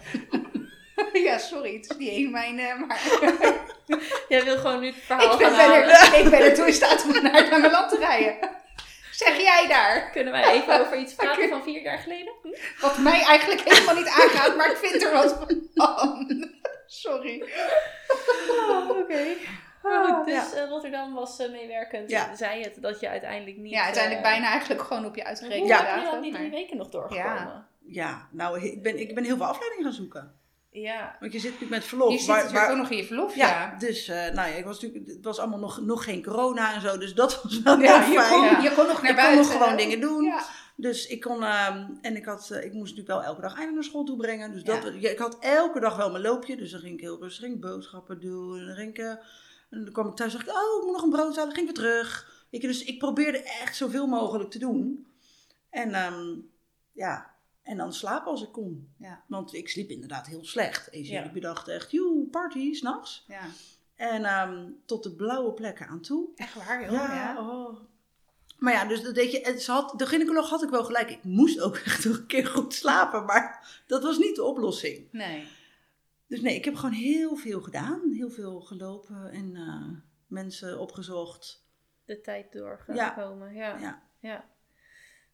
Ja, 1.24 1.38
sorry. 1.38 1.74
Het 1.76 1.90
is 1.90 1.96
niet 1.96 2.08
één 2.08 2.30
mijn... 2.30 2.58
eh, 2.58 2.78
maar 2.78 3.02
Jij 4.28 4.44
wil 4.44 4.56
gewoon 4.56 4.80
nu 4.80 4.86
het 4.86 4.96
verhaal 4.96 5.32
ik, 5.32 5.38
ben, 5.38 5.46
gaan 5.48 5.56
ben 5.56 5.66
halen. 5.90 6.12
er, 6.14 6.18
ik 6.24 6.30
ben 6.30 6.40
er 6.40 6.54
toe 6.54 6.66
in 6.66 6.72
staat 6.72 7.04
om 7.04 7.22
naar 7.22 7.32
het 7.36 7.50
lange 7.50 7.70
land 7.70 7.88
te 7.90 7.96
rijden. 7.98 8.36
Zeg 9.10 9.36
jij 9.40 9.66
daar? 9.68 10.10
Kunnen 10.10 10.32
wij 10.32 10.50
even 10.52 10.80
over 10.80 10.96
iets 10.98 11.14
praten 11.14 11.48
van 11.48 11.62
vier 11.62 11.82
jaar 11.82 11.98
geleden? 11.98 12.32
Hm? 12.42 12.48
Wat 12.80 12.98
mij 12.98 13.22
eigenlijk 13.22 13.60
helemaal 13.68 13.94
niet 13.94 14.06
aangaat, 14.08 14.56
maar 14.56 14.70
ik 14.70 14.76
vind 14.76 15.02
er 15.02 15.12
wat 15.12 15.32
van. 15.74 16.50
Sorry. 16.86 17.42
Oké. 18.88 19.24
Maar 19.82 20.04
goed, 20.04 20.24
dus 20.26 20.34
Ja. 20.34 20.62
eh, 20.62 20.68
Rotterdam 20.68 21.14
was 21.14 21.38
eh, 21.38 21.50
meewerkend. 21.50 22.10
Ja. 22.10 22.34
Zei 22.36 22.62
het 22.62 22.82
dat 22.82 23.00
je 23.00 23.08
uiteindelijk 23.08 23.56
niet... 23.56 23.72
Ja, 23.72 23.82
uiteindelijk 23.84 24.22
bijna 24.22 24.50
eigenlijk 24.50 24.82
gewoon 24.82 25.04
op 25.06 25.16
je 25.16 25.24
uitgerekende 25.24 25.66
Ja. 25.68 25.76
heb 25.76 25.86
je 25.88 25.94
dan 25.94 26.04
datum, 26.04 26.22
die 26.22 26.32
drie 26.32 26.50
weken 26.50 26.76
nog 26.76 26.88
doorgekomen? 26.88 27.66
Ja, 27.86 28.28
nou, 28.30 28.60
ik 28.62 28.82
ben, 28.82 28.98
ik 29.00 29.14
ben 29.14 29.24
heel 29.24 29.36
veel 29.36 29.46
afleidingen 29.46 29.84
gaan 29.84 29.92
zoeken. 29.92 30.34
Ja. 30.82 31.16
Want 31.20 31.32
je 31.32 31.38
zit 31.38 31.50
natuurlijk 31.52 31.80
met 31.80 31.88
verlof. 31.88 32.12
Je 32.12 32.18
zit 32.18 32.26
waar- 32.26 32.36
natuurlijk 32.36 32.60
waar- 32.66 32.70
ook 32.74 32.82
nog 32.82 32.90
in 32.90 32.96
je 32.96 33.04
verlof, 33.04 33.34
ja, 33.34 33.48
ja. 33.48 33.78
dus 33.78 34.08
eh, 34.08 34.16
nou 34.16 34.48
ja, 34.48 34.54
ik 34.54 34.64
was 34.64 34.80
natuurlijk, 34.80 35.10
het 35.10 35.24
was 35.24 35.38
allemaal 35.38 35.58
nog, 35.58 35.80
nog 35.80 36.04
geen 36.04 36.22
corona 36.22 36.74
en 36.74 36.80
zo, 36.80 36.98
dus 36.98 37.14
dat 37.14 37.42
was 37.42 37.62
wel 37.62 37.78
Ja, 37.80 38.00
heel 38.00 38.12
je, 38.12 38.18
fijn. 38.20 38.30
kon, 38.32 38.42
Ja. 38.44 38.60
je 38.62 38.74
kon 38.74 38.86
nog 38.86 39.02
naar 39.02 39.10
ik 39.10 39.16
buiten. 39.16 39.40
kon 39.44 39.52
nog 39.52 39.62
gewoon 39.62 39.76
dingen 39.76 40.00
doen. 40.00 40.32
Dus 40.76 41.06
ik 41.06 41.20
kon, 41.20 41.42
ehm, 41.44 41.86
en 42.00 42.16
ik, 42.16 42.24
had, 42.24 42.50
eh, 42.50 42.64
ik 42.64 42.72
moest 42.72 42.96
natuurlijk 42.96 43.08
wel 43.08 43.22
elke 43.22 43.40
dag 43.40 43.50
eindelijk 43.50 43.74
naar 43.74 43.84
school 43.84 44.04
toe 44.04 44.16
brengen. 44.16 44.52
Dus 44.52 44.62
dat, 44.64 44.84
ik 45.00 45.18
had 45.18 45.36
elke 45.40 45.80
dag 45.80 45.96
wel 45.96 46.10
mijn 46.10 46.22
loopje. 46.22 46.56
Dus 46.56 46.70
dan 46.70 46.80
ging 46.80 46.94
ik 46.94 47.00
heel 47.00 47.18
rustig 47.20 47.42
ging 47.44 47.54
ik 47.54 47.60
boodschappen 47.60 48.20
doen. 48.20 48.58
En 48.58 48.66
dan, 48.66 48.74
ging 48.76 48.88
ik, 48.90 48.98
eh, 48.98 49.08
en 49.70 49.84
dan 49.84 49.92
kwam 49.92 50.08
ik 50.08 50.14
thuis 50.14 50.32
en 50.34 50.38
dacht 50.44 50.50
ik, 50.50 50.62
oh, 50.62 50.78
ik 50.78 50.84
moet 50.84 50.92
nog 50.94 51.02
een 51.02 51.10
brood 51.10 51.36
halen. 51.36 51.54
Dan 51.54 51.54
ging 51.54 51.68
ik 51.68 51.76
weer 51.76 51.84
terug. 51.84 52.32
Je, 52.50 52.60
dus 52.60 52.84
ik 52.84 52.98
probeerde 52.98 53.42
echt 53.42 53.76
zoveel 53.76 54.06
mogelijk 54.06 54.50
te 54.50 54.58
doen. 54.58 55.06
En 55.70 55.94
ehm, 55.94 56.24
ja, 56.92 57.33
en 57.64 57.76
dan 57.76 57.92
slapen 57.92 58.30
als 58.30 58.42
ik 58.42 58.52
kon. 58.52 58.94
Ja. 58.98 59.24
Want 59.28 59.54
ik 59.54 59.68
sliep 59.68 59.90
inderdaad 59.90 60.26
heel 60.26 60.44
slecht. 60.44 60.90
En 60.90 61.04
Ja. 61.04 61.22
ik 61.24 61.32
bedacht 61.32 61.68
echt, 61.68 61.90
joe, 61.90 62.26
party, 62.30 62.72
s'nachts. 62.74 63.24
ja. 63.28 63.42
En 63.94 64.24
ehm, 64.24 64.70
tot 64.86 65.02
de 65.02 65.14
blauwe 65.14 65.52
plekken 65.52 65.86
aan 65.86 66.00
toe. 66.00 66.28
Echt 66.34 66.54
waar, 66.54 66.82
joh. 66.82 66.92
Ja, 66.92 67.14
Ja. 67.14 67.48
oh. 67.48 67.76
Maar 68.58 68.72
ja, 68.72 68.84
dus 68.84 69.02
dat 69.02 69.14
deed 69.14 69.32
je, 69.32 69.58
ze 69.60 69.70
had, 69.72 69.94
de 69.98 70.06
gynaecoloog 70.06 70.50
had 70.50 70.62
ik 70.62 70.70
wel 70.70 70.84
gelijk. 70.84 71.10
Ik 71.10 71.24
moest 71.24 71.60
ook 71.60 71.76
echt 71.86 72.04
nog 72.04 72.16
een 72.16 72.26
keer 72.26 72.46
goed 72.46 72.74
slapen, 72.74 73.24
maar 73.24 73.82
dat 73.86 74.02
was 74.02 74.18
niet 74.18 74.36
de 74.36 74.42
oplossing. 74.44 75.08
Nee. 75.12 75.46
Dus 76.26 76.40
nee, 76.40 76.54
ik 76.54 76.64
heb 76.64 76.74
gewoon 76.74 76.94
heel 76.94 77.36
veel 77.36 77.60
gedaan. 77.62 78.10
Heel 78.12 78.30
veel 78.30 78.60
gelopen 78.60 79.30
en 79.30 79.56
eh, 79.56 79.88
mensen 80.26 80.78
opgezocht. 80.80 81.64
De 82.04 82.20
tijd 82.20 82.52
doorgekomen. 82.52 83.54
Ja. 83.54 83.78
ja. 83.78 84.02
Ja. 84.20 84.44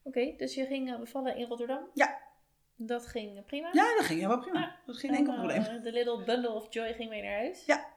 Oké, 0.03 0.35
dus 0.37 0.55
je 0.55 0.67
ging 0.67 0.93
eh, 0.93 0.99
bevallen 0.99 1.37
in 1.37 1.47
Rotterdam? 1.47 1.89
Ja. 1.95 2.19
Dat 2.77 3.07
ging 3.07 3.37
eh, 3.39 3.45
prima? 3.45 3.69
Ja, 3.73 3.97
dat 3.97 4.05
ging 4.05 4.21
helemaal 4.21 4.41
prima. 4.43 4.77
Dat 4.87 4.95
is 4.95 5.01
geen 5.01 5.11
En, 5.11 5.17
enkel 5.17 5.33
eh, 5.33 5.39
probleem. 5.39 5.83
De 5.83 5.93
little 5.93 6.25
bundle 6.25 6.51
of 6.51 6.73
joy 6.75 6.93
ging 6.95 7.11
mee 7.11 7.23
naar 7.23 7.33
huis? 7.39 7.65
Ja. 7.65 7.89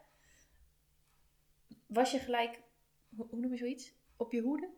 Was 1.88 2.12
je 2.12 2.20
gelijk, 2.20 2.62
hoe, 3.16 3.28
noem 3.32 3.52
je 3.52 3.58
zoiets? 3.58 3.94
Op 4.18 4.32
je 4.32 4.42
hoede? 4.42 4.70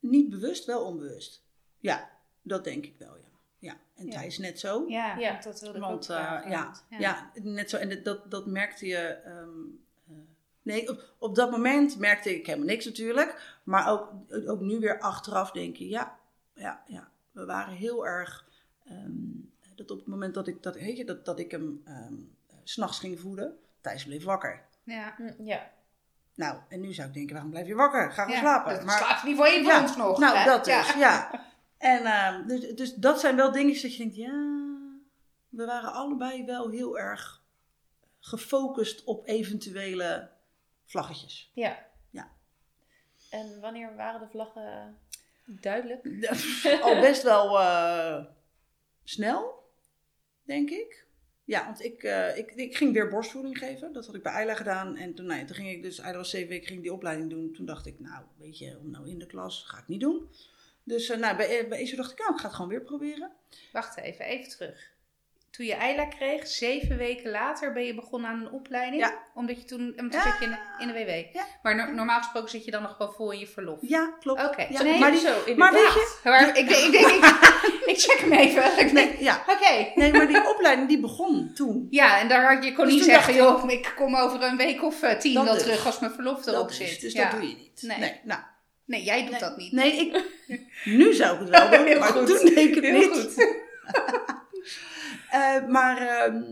Niet 0.00 0.30
bewust, 0.30 0.64
wel 0.64 0.84
onbewust. 0.84 1.44
Ja, 1.78 2.10
dat 2.42 2.64
denk 2.64 2.84
ik 2.84 2.96
wel, 2.98 3.16
ja. 3.16 3.28
ja. 3.58 3.76
En 3.94 4.06
Ja. 4.06 4.12
Thijs 4.12 4.38
net 4.38 4.60
zo. 4.60 4.84
Ja, 4.88 5.18
Ja. 5.18 5.40
dat 5.40 5.60
wilde 5.60 5.78
ik 5.78 5.84
Want 5.84 5.94
ook 6.10 6.16
eh, 6.16 6.24
vragen. 6.24 6.50
ja, 6.50 6.72
ja. 6.98 7.30
net 7.34 7.70
zo. 7.70 7.76
En 7.76 8.02
dat- 8.02 8.30
dat, 8.30 8.46
merkte 8.46 8.86
je. 8.86 8.98
ehm, 8.98 9.48
eh, 9.48 9.80
nee, 10.62 10.88
op, 10.90 11.14
op 11.18 11.34
dat 11.34 11.50
moment 11.50 11.98
merkte 11.98 12.34
ik 12.34 12.46
helemaal 12.46 12.66
niks 12.66 12.84
natuurlijk. 12.84 13.58
Maar 13.64 13.90
ook, 13.90 14.10
ook 14.46 14.60
nu 14.60 14.78
weer 14.78 15.00
achteraf 15.00 15.50
denk 15.50 15.76
je, 15.76 15.88
ja, 15.88 16.18
ja, 16.54 16.82
ja. 16.86 17.08
We 17.32 17.44
waren 17.44 17.74
heel 17.74 18.06
erg. 18.06 18.48
ehm, 18.84 19.10
dat 19.74 19.90
op 19.90 19.98
het 19.98 20.06
moment 20.06 20.34
dat 20.34 20.46
ik, 20.46 20.62
dat, 20.62 20.74
weet 20.74 20.96
je, 20.96 21.04
dat, 21.04 21.24
dat 21.24 21.38
ik 21.38 21.50
hem 21.50 21.82
ehm, 21.84 22.14
s 22.64 22.72
s'nachts 22.72 22.98
ging 22.98 23.20
voeden, 23.20 23.56
Thijs 23.80 24.04
bleef 24.04 24.24
wakker. 24.24 24.62
Ja. 24.84 25.14
Hm, 25.16 25.44
ja. 25.44 25.70
Nou, 26.34 26.58
en 26.68 26.80
nu 26.80 26.92
zou 26.92 27.08
ik 27.08 27.14
denken, 27.14 27.32
waarom 27.32 27.50
blijf 27.50 27.66
je 27.66 27.74
wakker? 27.74 28.12
Ga 28.12 28.22
gewoon 28.22 28.36
Ja, 28.36 28.42
slapen. 28.42 28.74
Dat 28.74 28.84
maar, 28.84 28.98
slaapt 28.98 29.22
niet 29.24 29.36
voor 29.36 29.46
je 29.48 29.62
voor 29.62 29.72
Ja, 29.72 29.82
ons 29.82 29.96
nog. 29.96 30.18
nou, 30.18 30.36
hè? 30.36 30.44
dat 30.44 30.66
Ja. 30.66 30.82
dus, 30.82 30.94
ja. 30.94 31.44
En 31.78 32.04
ehm, 32.04 32.46
dus, 32.46 32.74
dus 32.74 32.94
dat 32.94 33.20
zijn 33.20 33.36
wel 33.36 33.52
dingetjes 33.52 33.82
dat 33.82 33.92
je 33.92 33.98
denkt, 33.98 34.16
ja, 34.16 34.30
we 35.48 35.64
waren 35.66 35.92
allebei 35.92 36.44
wel 36.44 36.70
heel 36.70 36.98
erg 36.98 37.42
gefocust 38.20 39.04
op 39.04 39.26
eventuele 39.28 40.30
vlaggetjes. 40.92 41.50
Ja. 41.54 41.86
Ja. 42.10 42.32
En 43.30 43.60
wanneer 43.60 43.96
waren 43.96 44.20
de 44.20 44.28
vlaggen 44.28 44.98
duidelijk? 45.46 46.06
Al 46.82 47.00
best 47.00 47.22
wel 47.22 47.60
eh, 47.60 48.24
snel, 49.04 49.70
denk 50.42 50.70
ik. 50.70 51.06
Ja, 51.44 51.64
want 51.64 51.84
ik, 51.84 52.02
eh, 52.02 52.36
ik, 52.36 52.50
ik 52.50 52.76
ging 52.76 52.92
weer 52.92 53.08
borstvoeding 53.08 53.58
geven. 53.58 53.92
Dat 53.92 54.06
had 54.06 54.14
ik 54.14 54.22
bij 54.22 54.32
Ayla 54.32 54.54
gedaan. 54.54 54.96
En 54.96 55.14
toen, 55.14 55.26
nou 55.26 55.40
ja, 55.40 55.46
toen 55.46 55.56
ging 55.56 55.70
ik 55.70 55.82
dus, 55.82 56.00
Ayla 56.00 56.16
was 56.16 56.30
zeven 56.30 56.48
weken, 56.48 56.66
ging 56.66 56.82
die 56.82 56.92
opleiding 56.92 57.30
doen. 57.30 57.52
Toen 57.52 57.66
dacht 57.66 57.86
ik, 57.86 58.00
nou, 58.00 58.24
weet 58.38 58.58
je, 58.58 58.78
om 58.78 58.90
nou 58.90 59.08
in 59.08 59.18
de 59.18 59.26
klas, 59.26 59.62
ga 59.66 59.78
ik 59.78 59.88
niet 59.88 60.00
doen. 60.00 60.30
Dus 60.84 61.08
eh, 61.08 61.18
nou, 61.18 61.36
bij, 61.36 61.68
bij 61.68 61.94
dacht 61.96 62.12
ik, 62.12 62.18
nou, 62.18 62.32
ik 62.32 62.40
ga 62.40 62.46
het 62.46 62.54
gewoon 62.54 62.70
weer 62.70 62.82
proberen. 62.82 63.32
Wacht 63.72 63.96
even, 63.96 64.24
even 64.24 64.50
terug. 64.50 64.90
Toen 65.56 65.66
je 65.66 65.74
Eila 65.74 66.04
kreeg, 66.04 66.46
zeven 66.46 66.96
weken 66.96 67.30
later 67.30 67.72
ben 67.72 67.84
je 67.84 67.94
begonnen 67.94 68.30
aan 68.30 68.40
een 68.40 68.50
opleiding. 68.50 69.02
Ja. 69.02 69.14
Omdat 69.34 69.56
je 69.56 69.64
toen, 69.64 69.80
en 69.96 70.10
toen 70.10 70.20
Ja. 70.20 70.22
zat 70.22 70.38
je 70.40 70.44
in, 70.44 70.58
in 70.78 70.86
de 70.86 70.92
WW. 71.04 71.34
Ja. 71.36 71.44
Maar 71.62 71.76
no- 71.76 71.92
normaal 71.92 72.18
gesproken 72.18 72.50
zit 72.50 72.64
je 72.64 72.70
dan 72.70 72.82
nog 72.82 72.96
gewoon 72.96 73.12
vol 73.12 73.30
in 73.32 73.38
je 73.38 73.46
verlof. 73.46 73.78
Ja, 73.80 74.16
klopt. 74.20 74.44
Oké. 74.44 74.66
Nee, 74.82 74.98
maar, 74.98 75.10
die, 75.10 75.20
zo, 75.20 75.28
inderdaad. 75.46 75.56
maar 75.56 75.72
weet 75.72 75.92
je, 75.92 76.18
Maar 76.24 76.58
ik, 76.58 76.68
denk- 76.68 76.68
ik 76.84 76.92
denk, 76.92 77.06
ik, 77.06 77.24
ik 77.92 77.98
check 78.00 78.18
hem 78.18 78.32
even. 78.32 78.64
Ik 78.64 78.76
denk, 78.76 78.92
nee, 78.92 79.22
ja, 79.22 79.44
Oké. 79.48 79.92
nee, 79.94 80.12
maar 80.12 80.26
die 80.26 80.48
opleiding 80.48 80.88
die 80.88 81.00
begon 81.00 81.50
toen. 81.54 81.86
Ja, 81.90 82.20
en 82.20 82.28
daar 82.28 82.54
had 82.54 82.64
je 82.64 82.72
kon 82.72 82.84
Dus 82.84 82.94
niet 82.94 83.04
zeggen, 83.04 83.34
joh, 83.34 83.70
ik 83.70 83.92
kom 83.96 84.16
over 84.16 84.42
een 84.42 84.56
week 84.56 84.82
of 84.82 85.02
eh, 85.02 85.18
tien 85.18 85.34
Dat 85.34 85.44
wel 85.44 85.54
dus. 85.54 85.62
terug 85.62 85.86
als 85.86 85.98
mijn 85.98 86.12
verlof 86.12 86.46
erop 86.46 86.68
Dat 86.68 86.70
is, 86.70 86.76
zit. 86.76 87.00
dus 87.00 87.14
dat 87.14 87.30
doe 87.30 87.40
je 87.48 87.54
niet. 87.56 87.82
Nee. 87.82 87.98
Nee, 87.98 88.20
nou, 88.24 88.40
Nee, 88.86 89.02
jij 89.02 89.20
doet 89.22 89.30
Nee. 89.30 89.40
dat 89.40 89.56
niet. 89.56 89.72
nee 89.72 89.92
ik, 89.96 90.24
nu 90.84 91.12
zou 91.12 91.34
ik 91.34 91.40
het 91.40 91.48
wel 91.48 91.70
doen, 91.86 91.98
maar 91.98 92.08
goed. 92.08 92.26
toen 92.26 92.54
deed 92.54 92.56
ik 92.68 92.74
het 92.74 92.84
Heel 92.84 92.98
niet. 92.98 93.10
goed. 93.10 93.60
Eh, 95.32 95.66
maar, 95.66 95.98
ehm, 95.98 96.42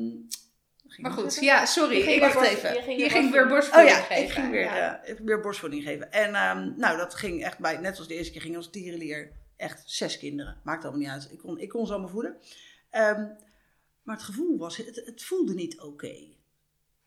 Maar 0.96 1.10
goed, 1.10 1.34
ja, 1.40 1.66
sorry. 1.66 1.96
Ik 2.00 2.20
wacht 2.20 2.40
weer 2.40 2.48
even. 2.48 2.98
Je 2.98 3.08
ging 3.10 3.30
weer 3.30 3.42
Oh 3.42 3.48
borstvoeding 3.48 3.90
ja, 3.90 4.00
geven. 4.02 4.22
ik 4.22 4.30
ging 4.30 4.50
weer, 4.50 4.60
Ja. 4.60 5.02
eh, 5.04 5.16
weer 5.24 5.40
borstvoeding 5.40 5.82
geven. 5.82 6.12
En 6.12 6.34
ehm, 6.34 6.72
nou, 6.76 6.96
dat 6.96 7.14
ging 7.14 7.44
echt 7.44 7.58
bij, 7.58 7.76
net 7.76 7.94
zoals 7.94 8.08
de 8.08 8.14
eerste 8.14 8.32
keer 8.32 8.40
ging 8.40 8.56
als 8.56 8.70
tierenlier, 8.70 9.32
echt 9.56 9.82
zes 9.86 10.18
kinderen. 10.18 10.60
Maakt 10.64 10.82
allemaal 10.82 11.00
niet 11.00 11.10
uit. 11.10 11.28
Ik 11.32 11.38
kon, 11.38 11.58
ik 11.58 11.68
kon 11.68 11.86
ze 11.86 11.92
allemaal 11.92 12.10
voeden. 12.10 12.36
Ehm, 12.90 13.26
maar 14.02 14.16
het 14.16 14.24
gevoel 14.24 14.58
was, 14.58 14.76
het, 14.76 15.02
het 15.04 15.22
voelde 15.24 15.54
niet 15.54 15.80
oké. 15.80 16.14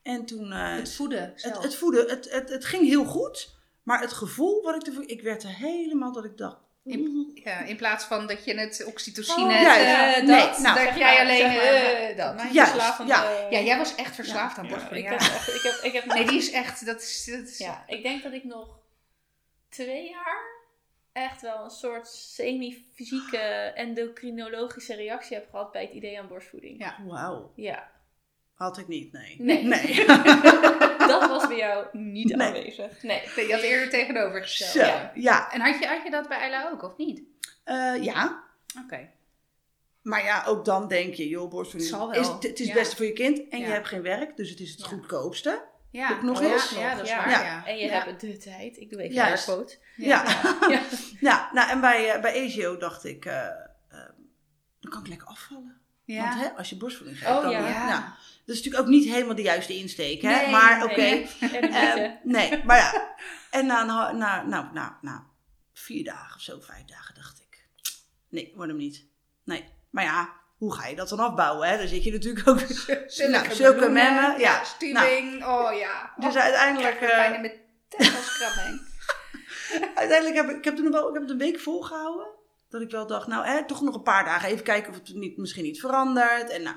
En 0.02 0.24
toen, 0.24 0.52
eh, 0.52 0.74
Het 0.76 0.94
voeden 0.94 1.32
het, 1.36 1.62
het 1.62 1.74
voeden, 1.74 2.08
het, 2.08 2.30
het, 2.30 2.48
het 2.48 2.64
ging 2.64 2.86
heel 2.86 3.04
goed. 3.04 3.54
Maar 3.82 4.00
het 4.00 4.12
gevoel 4.12 4.62
wat 4.62 4.74
ik 4.74 4.86
ervoor, 4.86 5.08
ik 5.08 5.22
werd 5.22 5.42
er 5.42 5.54
helemaal 5.54 6.12
dat 6.12 6.24
ik 6.24 6.36
dacht, 6.36 6.56
In, 6.84 7.30
ja, 7.44 7.58
in 7.60 7.76
plaats 7.76 8.04
van 8.04 8.26
dat 8.26 8.44
je 8.44 8.54
het 8.54 8.84
oxytocine, 8.86 9.54
Oh, 9.54 9.60
ja, 9.60 10.06
eh, 10.08 10.14
dat, 10.14 10.24
Nee, 10.26 10.60
nou, 10.62 10.78
zeg 10.78 10.98
jij 10.98 11.20
alleen 11.20 11.36
zeg 11.38 11.54
maar, 11.54 11.64
eh, 11.64 12.16
dat. 12.16 12.34
Mijn 12.34 12.52
Juist, 12.52 12.70
verslavende- 12.72 13.12
ja. 13.12 13.46
Ja, 13.50 13.60
jij 13.60 13.78
was 13.78 13.94
echt 13.94 14.14
verslaafd 14.14 14.58
aan 14.58 14.64
Ja, 14.64 14.70
borstvoeding. 14.70 15.10
ik, 15.12 15.20
Ja, 15.20 15.24
heb 15.26 15.34
echt, 15.34 15.54
ik, 15.54 15.62
heb, 15.62 15.74
ik 15.82 15.92
heb 15.92 16.04
Nee, 16.04 16.26
die 16.26 16.38
is 16.38 16.50
echt, 16.50 16.86
dat 16.86 17.00
is, 17.02 17.24
dat 17.24 17.48
is 17.48 17.58
Ja, 17.58 17.84
ik 17.86 18.02
denk 18.02 18.22
dat 18.22 18.32
ik 18.32 18.44
nog 18.44 18.78
twee 19.68 20.08
jaar 20.08 20.42
echt 21.12 21.40
wel 21.42 21.64
een 21.64 21.70
soort 21.70 22.08
semi-fysieke 22.08 23.38
endocrinologische 23.74 24.94
reactie 24.94 25.36
heb 25.36 25.50
gehad 25.50 25.72
bij 25.72 25.82
het 25.82 25.92
idee 25.92 26.18
aan 26.18 26.28
borstvoeding. 26.28 26.78
Ja. 26.78 26.96
wauw, 27.06 27.52
Ja, 27.56 27.90
had 28.54 28.78
ik 28.78 28.88
niet, 28.88 29.12
nee. 29.12 29.36
Nee. 29.38 29.62
nee. 29.62 30.04
dat 31.06 31.28
was 31.28 31.46
bij 31.48 31.56
jou 31.56 31.86
niet 31.92 32.36
Nee. 32.36 32.46
aanwezig. 32.46 33.02
Nee. 33.02 33.22
Nee, 33.36 33.46
je 33.46 33.52
had 33.52 33.62
eerder 33.62 33.90
tegenovergesteld. 33.90 34.70
Zo, 34.70 34.80
Ja. 34.80 35.10
ja. 35.14 35.52
En 35.52 35.60
had 35.60 35.78
je, 35.78 35.86
had 35.86 36.02
je 36.04 36.10
dat 36.10 36.28
bij 36.28 36.40
Ella 36.40 36.70
ook, 36.72 36.82
of 36.82 36.96
niet? 36.96 37.22
Eh, 37.64 38.02
ja, 38.02 38.42
Oké. 38.84 39.08
Maar 40.02 40.24
ja, 40.24 40.44
ook 40.46 40.64
dan 40.64 40.88
denk 40.88 41.14
je, 41.14 41.28
joh, 41.28 41.50
borstvoeding 41.50 41.92
Het 41.92 42.00
zal 42.00 42.10
wel. 42.10 42.20
is 42.20 42.28
het 42.28 42.44
is 42.60 42.66
het 42.66 42.68
Ja. 42.68 42.74
beste 42.74 42.96
voor 42.96 43.06
je 43.06 43.12
kind 43.12 43.48
en 43.48 43.58
Ja. 43.58 43.66
je 43.66 43.72
hebt 43.72 43.88
geen 43.88 44.02
werk, 44.02 44.36
dus 44.36 44.50
het 44.50 44.60
is 44.60 44.70
het 44.70 44.80
Ja. 44.80 44.86
goedkoopste. 44.86 45.62
Ja, 45.90 46.10
Ook 46.12 46.22
nog 46.22 46.40
ja, 46.42 46.52
eens. 46.52 46.70
Ja, 46.70 46.94
dat 46.94 47.04
is 47.04 47.08
Ja. 47.10 47.16
waar, 47.16 47.30
Ja. 47.30 47.42
ja. 47.42 47.66
En 47.66 47.76
je 47.76 47.84
ja. 47.86 48.04
hebt 48.04 48.20
de 48.20 48.36
tijd. 48.36 48.76
Ik 48.76 48.90
doe 48.90 49.02
even 49.02 49.26
een 49.32 49.38
quote. 49.38 49.76
Ja. 49.96 50.24
Ja. 50.68 50.80
Ja, 51.20 51.50
nou, 51.52 51.70
en 51.70 51.80
bij, 51.80 52.10
eh, 52.10 52.20
bij 52.20 52.32
ESO 52.34 52.76
dacht 52.76 53.04
ik, 53.04 53.24
eh, 53.24 53.46
dan 54.80 54.90
kan 54.90 55.00
ik 55.00 55.08
lekker 55.08 55.26
afvallen. 55.28 55.80
Ja. 56.04 56.28
Want 56.28 56.40
hè, 56.40 56.48
als 56.56 56.68
je 56.70 56.76
borstvoeding 56.76 57.18
geeft, 57.18 57.30
Oh, 57.30 57.42
dan... 57.42 57.50
ja. 57.50 58.16
Dat 58.46 58.56
is 58.56 58.62
natuurlijk 58.62 58.82
ook 58.82 58.90
niet 58.90 59.08
helemaal 59.08 59.34
de 59.34 59.42
juiste 59.42 59.76
insteek, 59.76 60.22
hè? 60.22 60.36
Nee, 60.36 60.50
maar 60.50 60.84
oké. 60.84 60.94
nee. 60.94 61.26
Eh, 61.40 61.60
mythe. 61.60 62.20
nee, 62.22 62.64
maar 62.64 62.76
ja. 62.76 63.14
En 63.50 63.66
na, 63.66 63.86
ha- 63.86 64.12
na, 64.12 64.42
nou, 64.42 64.66
na, 64.72 64.98
na 65.00 65.26
vier 65.72 66.04
dagen 66.04 66.36
of 66.36 66.42
zo, 66.42 66.60
vijf 66.60 66.84
dagen, 66.84 67.14
dacht 67.14 67.40
ik, 67.40 67.68
nee, 68.28 68.52
wordt 68.56 68.70
hem 68.70 68.80
niet. 68.80 69.06
Nee, 69.44 69.64
maar 69.90 70.04
ja, 70.04 70.32
hoe 70.56 70.74
ga 70.74 70.86
je 70.86 70.96
dat 70.96 71.08
dan 71.08 71.18
afbouwen, 71.18 71.68
hè? 71.68 71.78
Dan 71.78 71.88
zit 71.88 72.04
je 72.04 72.12
natuurlijk 72.12 72.48
ook... 72.48 72.58
Zulke, 73.06 73.30
Nou, 73.32 73.54
zulke 73.54 73.76
bloemen, 73.78 74.14
memmen, 74.14 74.38
ja. 74.38 74.62
Nou. 74.80 75.44
Oh 75.44 75.78
ja. 75.78 76.14
Dus 76.16 76.34
oh, 76.34 76.42
uiteindelijk... 76.42 76.94
ik 76.94 77.08
eh, 77.08 77.16
bijna 77.16 77.38
met 77.38 77.60
tegelskrabbing. 77.88 78.92
Uiteindelijk 80.00 80.36
heb 80.36 80.50
ik, 80.50 80.56
ik 80.56 80.64
heb 80.64 80.76
toen 80.76 80.90
wel, 80.90 81.08
ik 81.08 81.12
heb 81.12 81.22
het 81.22 81.30
een 81.30 81.38
week 81.38 81.60
volgehouden. 81.60 82.26
Dat 82.68 82.82
ik 82.82 82.90
wel 82.90 83.06
dacht, 83.06 83.26
nou, 83.26 83.46
hè, 83.46 83.66
toch 83.66 83.80
nog 83.80 83.94
een 83.94 84.02
paar 84.02 84.24
dagen 84.24 84.48
even 84.48 84.64
kijken 84.64 84.90
of 84.90 84.96
het 84.96 85.14
niet, 85.14 85.36
misschien 85.36 85.64
niet 85.64 85.80
verandert. 85.80 86.50
En, 86.50 86.62
nou, 86.62 86.76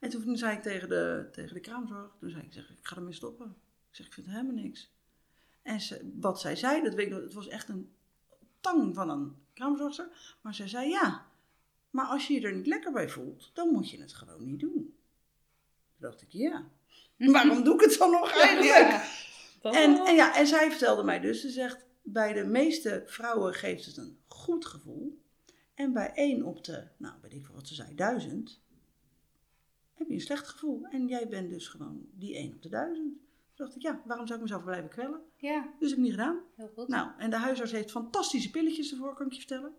en 0.00 0.10
toen 0.10 0.36
zei 0.36 0.56
ik 0.56 0.62
tegen 0.62 0.88
de, 0.88 1.28
tegen 1.32 1.54
de 1.54 1.60
kraamzorg, 1.60 2.16
toen 2.18 2.30
zei 2.30 2.42
ik, 2.42 2.52
zeg, 2.52 2.70
ik 2.70 2.78
ga 2.86 2.96
ermee 2.96 3.12
stoppen. 3.12 3.56
Ik 3.90 3.96
zeg, 3.96 4.06
ik 4.06 4.12
vind 4.12 4.26
helemaal 4.26 4.54
niks. 4.54 4.92
En 5.62 5.80
ze, 5.80 6.10
wat 6.14 6.40
zij 6.40 6.56
zei, 6.56 6.82
dat 6.82 6.94
weet 6.94 7.06
ik 7.06 7.12
nog, 7.12 7.22
het 7.22 7.32
was 7.32 7.48
echt 7.48 7.68
een 7.68 7.92
tang 8.60 8.94
van 8.94 9.10
een 9.10 9.36
kraamzorgster. 9.52 10.36
Maar 10.40 10.54
zij 10.54 10.68
zei, 10.68 10.88
ja, 10.88 11.26
maar 11.90 12.06
als 12.06 12.26
je 12.26 12.34
je 12.34 12.40
er 12.40 12.54
niet 12.54 12.66
lekker 12.66 12.92
bij 12.92 13.08
voelt, 13.08 13.50
dan 13.54 13.68
moet 13.68 13.90
je 13.90 14.00
het 14.00 14.12
gewoon 14.12 14.44
niet 14.44 14.60
doen. 14.60 14.72
Toen 14.72 14.94
dacht 15.98 16.22
ik, 16.22 16.32
ja, 16.32 16.68
waarom 17.16 17.64
doe 17.64 17.74
ik 17.74 17.80
het 17.80 17.98
dan 17.98 18.10
nog 18.10 18.30
eigenlijk? 18.30 18.68
Ja. 18.68 19.04
En, 19.62 20.06
en, 20.06 20.14
ja, 20.14 20.36
en 20.36 20.46
zij 20.46 20.70
vertelde 20.70 21.02
mij 21.02 21.20
dus, 21.20 21.40
ze 21.40 21.50
zegt, 21.50 21.84
bij 22.02 22.32
de 22.32 22.44
meeste 22.44 23.02
vrouwen 23.06 23.54
geeft 23.54 23.86
het 23.86 23.96
een 23.96 24.18
goed 24.26 24.66
gevoel. 24.66 25.22
En 25.74 25.92
bij 25.92 26.12
één 26.14 26.42
op 26.42 26.64
de, 26.64 26.86
nou 26.96 27.14
weet 27.22 27.32
ik 27.32 27.44
veel 27.44 27.54
wat 27.54 27.68
ze 27.68 27.74
zei, 27.74 27.94
duizend, 27.94 28.60
heb 30.00 30.08
je 30.08 30.14
een 30.14 30.20
slecht 30.20 30.48
gevoel. 30.48 30.86
En 30.90 31.06
jij 31.06 31.28
bent 31.28 31.50
dus 31.50 31.68
gewoon 31.68 32.06
die 32.14 32.34
één 32.34 32.52
op 32.52 32.62
de 32.62 32.68
duizend. 32.68 33.14
Toen 33.54 33.66
dacht 33.66 33.76
ik, 33.76 33.82
ja, 33.82 34.00
waarom 34.04 34.26
zou 34.26 34.38
ik 34.38 34.44
mezelf 34.44 34.64
blijven 34.64 34.88
kwellen? 34.88 35.20
Ja, 35.36 35.68
Dus 35.78 35.88
heb 35.88 35.98
ik 35.98 36.04
niet 36.04 36.12
gedaan. 36.14 36.40
heel 36.56 36.70
goed. 36.74 36.88
Nou, 36.88 37.08
en 37.18 37.30
de 37.30 37.36
huisarts 37.36 37.72
heeft 37.72 37.90
fantastische 37.90 38.50
pilletjes 38.50 38.90
ervoor, 38.90 39.14
kan 39.14 39.26
ik 39.26 39.32
je 39.32 39.38
vertellen. 39.38 39.72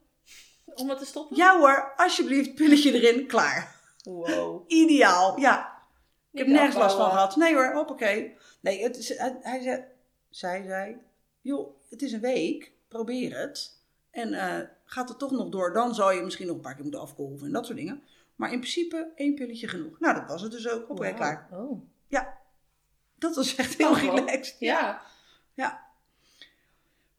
Om 0.75 0.89
het 0.89 0.97
te 0.99 1.05
stoppen? 1.05 1.37
Ja 1.37 1.59
hoor, 1.59 1.93
alsjeblieft, 1.95 2.55
pilletje 2.55 2.91
erin, 3.01 3.27
klaar. 3.27 3.75
Wow. 4.03 4.63
Ideaal, 4.67 5.39
ja. 5.39 5.79
Ik 6.31 6.37
heb 6.39 6.47
nergens 6.47 6.75
last 6.75 6.95
van 6.95 7.09
gehad. 7.09 7.35
Nee 7.35 7.53
hoor, 7.53 7.73
hoppakee. 7.73 8.35
Nee, 8.61 8.83
het 8.83 8.97
is, 8.97 9.17
hij, 9.17 9.37
hij 9.41 9.61
zei, 9.61 9.83
zij 10.29 10.63
zei, 10.63 10.97
joh, 11.41 11.69
het 11.89 12.01
is 12.01 12.11
een 12.11 12.19
week, 12.19 12.71
probeer 12.87 13.37
het. 13.39 13.79
En 14.11 14.33
eh, 14.33 14.67
gaat 14.85 15.09
het 15.09 15.19
toch 15.19 15.31
nog 15.31 15.49
door, 15.49 15.73
dan 15.73 15.95
zou 15.95 16.13
je 16.13 16.21
misschien 16.21 16.47
nog 16.47 16.55
een 16.55 16.61
paar 16.61 16.73
keer 16.73 16.83
moeten 16.83 17.01
afkolven 17.01 17.47
en 17.47 17.53
dat 17.53 17.65
soort 17.65 17.77
dingen. 17.77 18.01
Maar 18.41 18.51
in 18.51 18.59
principe 18.59 19.11
één 19.15 19.35
pilletje 19.35 19.67
genoeg. 19.67 19.99
Nou, 19.99 20.15
dat 20.19 20.27
was 20.27 20.41
het 20.41 20.51
dus 20.51 20.69
ook. 20.69 20.87
Hoppakee, 20.87 21.11
Wow. 21.11 21.19
klaar. 21.19 21.47
Oh. 21.51 21.81
Dat 23.17 23.35
was 23.35 23.55
echt 23.55 23.77
heel 23.77 23.89
Oh, 23.89 24.01
wow. 24.03 24.17
relaxed. 24.17 24.59
Ja. 24.59 25.01
ja. 25.53 25.87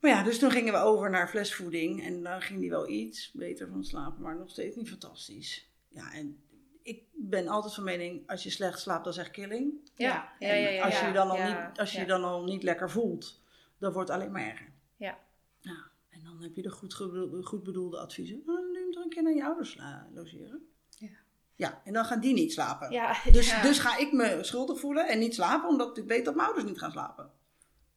Maar 0.00 0.10
ja, 0.10 0.22
dus 0.22 0.38
toen 0.38 0.50
gingen 0.50 0.72
we 0.72 0.78
over 0.78 1.10
naar 1.10 1.28
flesvoeding. 1.28 2.04
En 2.04 2.22
dan 2.22 2.42
ging 2.42 2.60
die 2.60 2.70
wel 2.70 2.88
iets 2.88 3.30
beter 3.32 3.68
van 3.68 3.84
slapen, 3.84 4.22
maar 4.22 4.36
nog 4.36 4.50
steeds 4.50 4.76
niet 4.76 4.88
fantastisch. 4.88 5.68
Ja, 5.88 6.12
en 6.12 6.42
ik 6.82 7.02
ben 7.12 7.48
altijd 7.48 7.74
van 7.74 7.84
mening, 7.84 8.28
als 8.30 8.42
je 8.42 8.50
slecht 8.50 8.80
slaapt, 8.80 9.04
dat 9.04 9.12
is 9.12 9.18
echt 9.20 9.30
killing. 9.30 9.90
Ja. 9.94 10.32
Ja, 10.38 10.48
En 10.48 10.60
ja, 10.60 10.68
ja, 10.68 10.84
als 10.84 10.94
je 10.94 11.00
ja. 11.00 11.06
je 11.06 11.14
dan 11.14 11.30
al, 11.30 11.36
Ja, 11.36 11.68
niet, 11.68 11.78
als 11.78 11.90
je 11.90 11.96
ja. 11.96 12.02
je 12.02 12.08
dan 12.08 12.24
al 12.24 12.44
niet 12.44 12.62
lekker 12.62 12.90
voelt, 12.90 13.40
dan 13.78 13.92
wordt 13.92 14.08
het 14.08 14.18
alleen 14.18 14.32
maar 14.32 14.46
erger. 14.48 14.72
Ja. 14.96 15.18
En 16.08 16.22
dan 16.24 16.42
heb 16.42 16.54
je 16.54 16.62
de 16.62 16.70
goed, 17.42 17.62
bedoelde 17.62 17.98
adviezen. 17.98 18.42
Nou, 18.46 18.60
dan 18.60 18.72
neem 18.72 18.92
toch 18.92 19.04
een 19.04 19.10
keer 19.10 19.22
naar 19.22 19.34
je 19.34 19.44
ouders 19.44 19.78
logeren. 20.14 20.66
Ja. 21.62 21.80
En 21.84 21.92
dan 21.92 22.04
gaan 22.04 22.20
die 22.20 22.34
niet 22.34 22.52
slapen. 22.52 22.90
Ja. 22.90 23.16
Dus, 23.32 23.50
Ja. 23.50 23.62
dus 23.62 23.78
ga 23.78 23.96
ik 23.98 24.12
me 24.12 24.38
schuldig 24.40 24.80
voelen 24.80 25.08
en 25.08 25.18
niet 25.18 25.34
slapen, 25.34 25.68
omdat 25.68 25.98
ik 25.98 26.04
weet 26.04 26.24
dat 26.24 26.34
mijn 26.34 26.46
ouders 26.46 26.68
niet 26.68 26.78
gaan 26.78 26.90
slapen. 26.90 27.30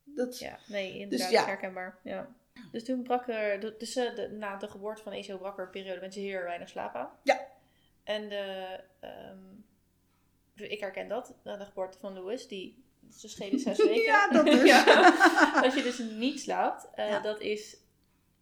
Dat, 0.03 0.39
Ja, 0.39 0.59
nee, 0.67 0.91
inderdaad, 0.99 1.19
Dus 1.19 1.29
ja. 1.29 1.45
herkenbaar. 1.45 1.99
Ja. 2.03 2.29
Dus 2.71 2.83
toen 2.83 3.03
brak 3.03 3.27
er, 3.27 3.59
dus 3.79 3.95
eh, 3.95 4.15
de, 4.15 4.29
na 4.29 4.57
de 4.57 4.67
geboorte 4.67 5.03
van 5.03 5.11
ESO 5.11 5.37
brak 5.37 5.57
er 5.57 5.63
een 5.65 5.69
periode 5.71 5.99
met 6.01 6.13
zeer 6.13 6.43
weinig 6.43 6.69
slaap 6.69 6.95
aan. 6.95 7.09
Ja. 7.23 7.47
En 8.03 8.29
de, 8.29 8.79
ehm, 8.99 9.37
ik 10.55 10.79
herken 10.79 11.07
dat, 11.07 11.33
na 11.43 11.57
de 11.57 11.65
geboorte 11.65 11.97
van 11.99 12.13
Louis, 12.13 12.47
die, 12.47 12.83
ze 13.11 13.29
schelen 13.29 13.59
zes 13.59 13.77
weken. 13.85 14.01
Ja, 14.01 14.29
dat 14.29 14.45
dus. 14.45 14.63
Ja. 14.73 14.83
Als 15.63 15.73
je 15.75 15.83
dus 15.83 15.99
niet 15.99 16.39
slaapt, 16.39 16.87
eh, 16.95 17.09
Ja. 17.09 17.19
dat, 17.19 17.39
is, 17.41 17.77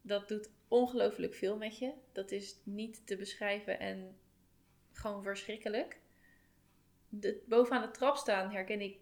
dat 0.02 0.28
doet 0.28 0.50
ongelooflijk 0.68 1.34
veel 1.36 1.58
met 1.58 1.78
je. 1.78 1.92
Dat 2.12 2.32
is 2.32 2.56
niet 2.64 3.08
te 3.08 3.16
beschrijven 3.16 3.80
en 3.80 4.18
gewoon 4.94 5.24
verschrikkelijk. 5.24 6.00
De, 7.10 7.42
bovenaan 7.46 7.82
de 7.82 7.92
trap 7.92 8.16
staan 8.18 8.52
herken 8.52 8.82
ik 8.82 8.98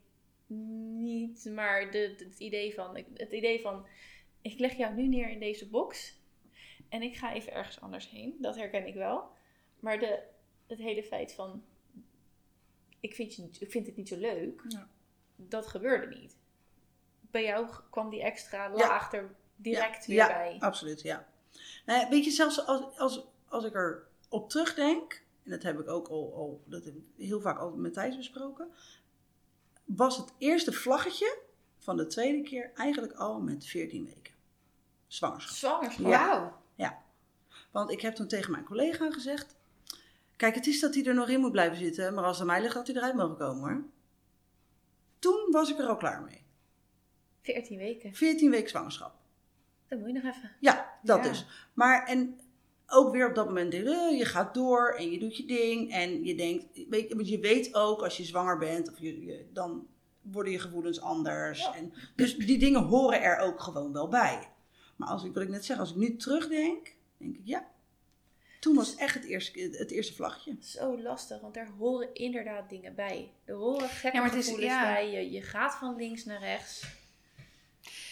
niet, 0.97 1.45
maar 1.45 1.91
de, 1.91 2.13
de- 2.17 2.23
het, 2.25 2.39
idee 2.39 2.73
van, 2.73 2.97
ik- 2.97 3.07
het 3.13 3.31
idee 3.31 3.61
van, 3.61 3.87
ik 4.41 4.59
leg 4.59 4.73
jou 4.77 4.93
nu 4.95 5.07
neer 5.07 5.29
in 5.29 5.39
deze 5.39 5.69
box 5.69 6.19
en 6.89 7.01
ik 7.01 7.17
ga 7.17 7.33
even 7.33 7.53
ergens 7.53 7.81
anders 7.81 8.09
heen, 8.09 8.35
dat 8.39 8.55
herken 8.55 8.87
ik 8.87 8.93
wel. 8.93 9.29
Maar 9.79 9.99
de, 9.99 10.19
het 10.67 10.77
hele 10.79 11.03
feit 11.03 11.33
van, 11.33 11.63
ik 12.99 13.15
vind, 13.15 13.35
je 13.35 13.41
niet, 13.41 13.61
ik 13.61 13.71
vind 13.71 13.85
het 13.85 13.95
niet 13.97 14.07
zo 14.07 14.17
leuk, 14.17 14.61
Ja. 14.67 14.87
dat 15.35 15.67
gebeurde 15.67 16.15
niet. 16.17 16.37
Bij 17.21 17.43
jou 17.43 17.69
kwam 17.89 18.09
die 18.09 18.21
extra 18.21 18.69
laag 18.71 19.13
er 19.13 19.35
direct 19.55 20.05
weer 20.05 20.15
ja, 20.15 20.27
bij. 20.27 20.55
absoluut, 20.59 21.01
ja. 21.01 21.27
Nou 21.85 21.99
ja, 21.99 22.09
weet 22.09 22.23
je, 22.25 22.31
zelfs 22.31 22.65
als, 22.65 22.97
als, 22.97 23.23
als 23.47 23.65
ik 23.65 23.73
er 23.75 24.07
op 24.29 24.49
terugdenk, 24.49 25.23
en 25.43 25.51
dat 25.51 25.63
heb 25.63 25.79
ik 25.79 25.87
ook 25.89 26.07
al, 26.07 26.33
al 26.35 26.63
dat 26.65 26.85
heb 26.85 26.95
ik 26.95 27.03
heel 27.17 27.41
vaak 27.41 27.57
al 27.57 27.71
met 27.75 27.93
Thijs 27.93 28.17
besproken, 28.17 28.67
was 29.85 30.17
het 30.17 30.33
eerste 30.37 30.71
vlaggetje 30.71 31.37
van 31.77 31.97
de 31.97 32.07
tweede 32.07 32.41
keer 32.41 32.71
eigenlijk 32.75 33.13
al 33.13 33.41
met 33.41 33.65
14 33.65 34.05
weken. 34.05 34.33
Zwangerschap. 35.07 35.55
Zwangerschap. 35.55 36.05
Ja. 36.05 36.27
Wauw. 36.27 36.59
Want 37.71 37.91
ik 37.91 38.01
heb 38.01 38.15
toen 38.15 38.27
tegen 38.27 38.51
mijn 38.51 38.63
collega 38.63 39.11
gezegd, 39.11 39.55
kijk, 40.35 40.55
het 40.55 40.67
is 40.67 40.79
dat 40.79 40.95
hij 40.95 41.05
er 41.05 41.13
nog 41.13 41.29
in 41.29 41.39
moet 41.39 41.51
blijven 41.51 41.77
zitten, 41.77 42.13
maar 42.13 42.23
als 42.23 42.39
het 42.39 42.47
aan 42.47 42.53
mij 42.53 42.61
ligt, 42.61 42.73
had 42.73 42.87
hij 42.87 42.95
eruit 42.95 43.15
mogen 43.15 43.37
komen 43.37 43.69
hoor. 43.69 43.83
Toen 45.19 45.47
was 45.51 45.71
ik 45.71 45.77
er 45.79 45.87
al 45.87 45.97
klaar 45.97 46.21
mee. 46.21 46.45
14 47.41 47.77
weken. 47.77 48.15
14 48.15 48.49
weken 48.49 48.69
zwangerschap. 48.69 49.15
Dat 49.87 49.99
moet 49.99 50.07
je 50.07 50.13
nog 50.13 50.35
even. 50.35 50.51
Ja, 50.59 50.99
dat 51.03 51.23
Ja. 51.23 51.29
dus. 51.29 51.45
Maar 51.73 52.07
en 52.07 52.39
ook 52.91 53.11
weer 53.11 53.27
op 53.29 53.35
dat 53.35 53.45
moment, 53.45 53.73
eh, 53.73 53.81
je 54.17 54.25
gaat 54.25 54.53
door 54.53 54.93
en 54.97 55.11
je 55.11 55.19
doet 55.19 55.37
je 55.37 55.45
ding. 55.45 55.91
En 55.91 56.23
je 56.25 56.35
denkt, 56.35 56.65
weet, 56.89 57.09
je- 57.09 57.15
want 57.15 57.29
je 57.29 57.39
weet 57.39 57.75
ook 57.75 58.01
als 58.03 58.17
je 58.17 58.23
zwanger 58.23 58.57
bent, 58.57 58.91
of 58.91 58.99
je, 58.99 59.25
je- 59.25 59.45
dan 59.53 59.87
worden 60.21 60.51
je 60.51 60.59
gevoelens 60.59 61.01
anders. 61.01 61.59
Ja. 61.59 61.75
En, 61.75 61.93
dus 62.15 62.35
die 62.37 62.57
dingen 62.59 62.81
horen 62.83 63.21
er 63.21 63.37
ook 63.39 63.59
gewoon 63.61 63.93
wel 63.93 64.07
bij. 64.07 64.49
Maar 64.95 65.09
als 65.09 65.23
ik, 65.23 65.33
wat 65.33 65.43
ik 65.43 65.49
net 65.49 65.65
zeg, 65.65 65.79
als 65.79 65.89
ik 65.89 65.95
nu 65.95 66.15
terugdenk, 66.15 66.95
denk 67.17 67.35
ik 67.35 67.41
ja. 67.43 67.69
Toen 68.59 68.75
was 68.75 68.89
het 68.89 68.99
echt 68.99 69.13
het 69.13 69.23
eerste, 69.25 69.59
het 69.71 69.91
eerste 69.91 70.13
vlaggetje. 70.13 70.55
Zo 70.59 71.01
lastig, 71.01 71.41
want 71.41 71.53
daar 71.53 71.69
horen 71.77 72.13
inderdaad 72.13 72.69
dingen 72.69 72.95
bij. 72.95 73.31
Er 73.45 73.55
horen 73.55 73.89
gekke 73.89 74.17
Ja, 74.17 74.23
maar 74.23 74.31
het 74.31 74.39
is- 74.39 74.45
gevoelens 74.45 74.73
ja. 74.73 74.93
bij. 74.93 75.11
Je, 75.11 75.31
je 75.31 75.41
gaat 75.41 75.75
van 75.75 75.95
links 75.95 76.25
naar 76.25 76.39
rechts. 76.39 76.83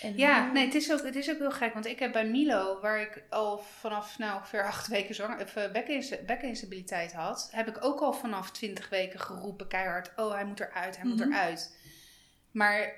En 0.02 0.18
Ja, 0.18 0.44
hoe- 0.44 0.52
nee, 0.54 0.66
het 0.66 0.76
is, 0.76 0.92
ook, 0.92 1.04
het 1.04 1.16
is 1.16 1.30
ook 1.30 1.38
heel 1.38 1.52
gek. 1.52 1.74
Want 1.74 1.86
ik 1.86 2.00
heb 2.00 2.12
bij 2.12 2.26
Milo, 2.28 2.80
waar 2.82 3.02
ik 3.02 3.24
al 3.30 3.58
vanaf 3.58 4.18
nou, 4.18 4.36
ongeveer 4.38 4.64
acht 4.66 4.88
weken 4.88 5.16
zwanger, 5.16 5.42
of, 5.44 5.56
eh, 5.56 5.72
bekkeninsta- 5.72 6.18
bekkeninstabiliteit 6.26 7.14
had, 7.14 7.50
heb 7.52 7.68
ik 7.68 7.84
ook 7.84 8.00
al 8.00 8.14
vanaf 8.14 8.52
twintig 8.52 8.90
weken 8.90 9.20
geroepen 9.20 9.68
keihard, 9.68 10.12
oh 10.16 10.32
hij 10.34 10.46
moet 10.46 10.60
eruit, 10.60 10.96
hij 10.98 11.06
moet 11.06 11.20
Mhm. 11.20 11.32
eruit. 11.32 11.78
Maar 12.52 12.94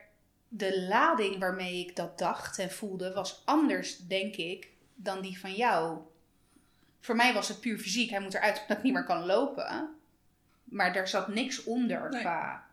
de 0.48 0.82
lading 0.82 1.40
waarmee 1.40 1.80
ik 1.88 1.96
dat 1.96 2.18
dacht 2.18 2.60
en 2.60 2.72
voelde 2.72 3.14
was 3.14 3.42
anders, 3.46 3.98
denk 3.98 4.36
ik, 4.36 4.70
dan 4.96 5.22
die 5.22 5.40
van 5.40 5.54
jou. 5.54 6.00
Voor 7.00 7.16
mij 7.16 7.34
was 7.34 7.48
het 7.48 7.60
puur 7.60 7.78
fysiek, 7.80 8.10
hij 8.10 8.20
moet 8.20 8.34
eruit 8.34 8.60
omdat 8.62 8.78
ik 8.78 8.84
niet 8.84 8.94
meer 8.94 9.04
kan 9.04 9.26
lopen. 9.26 9.96
Maar 10.64 10.94
daar 10.94 11.08
zat 11.08 11.28
niks 11.28 11.64
onder 11.64 12.10
Nee. 12.10 12.22
qua... 12.22 12.70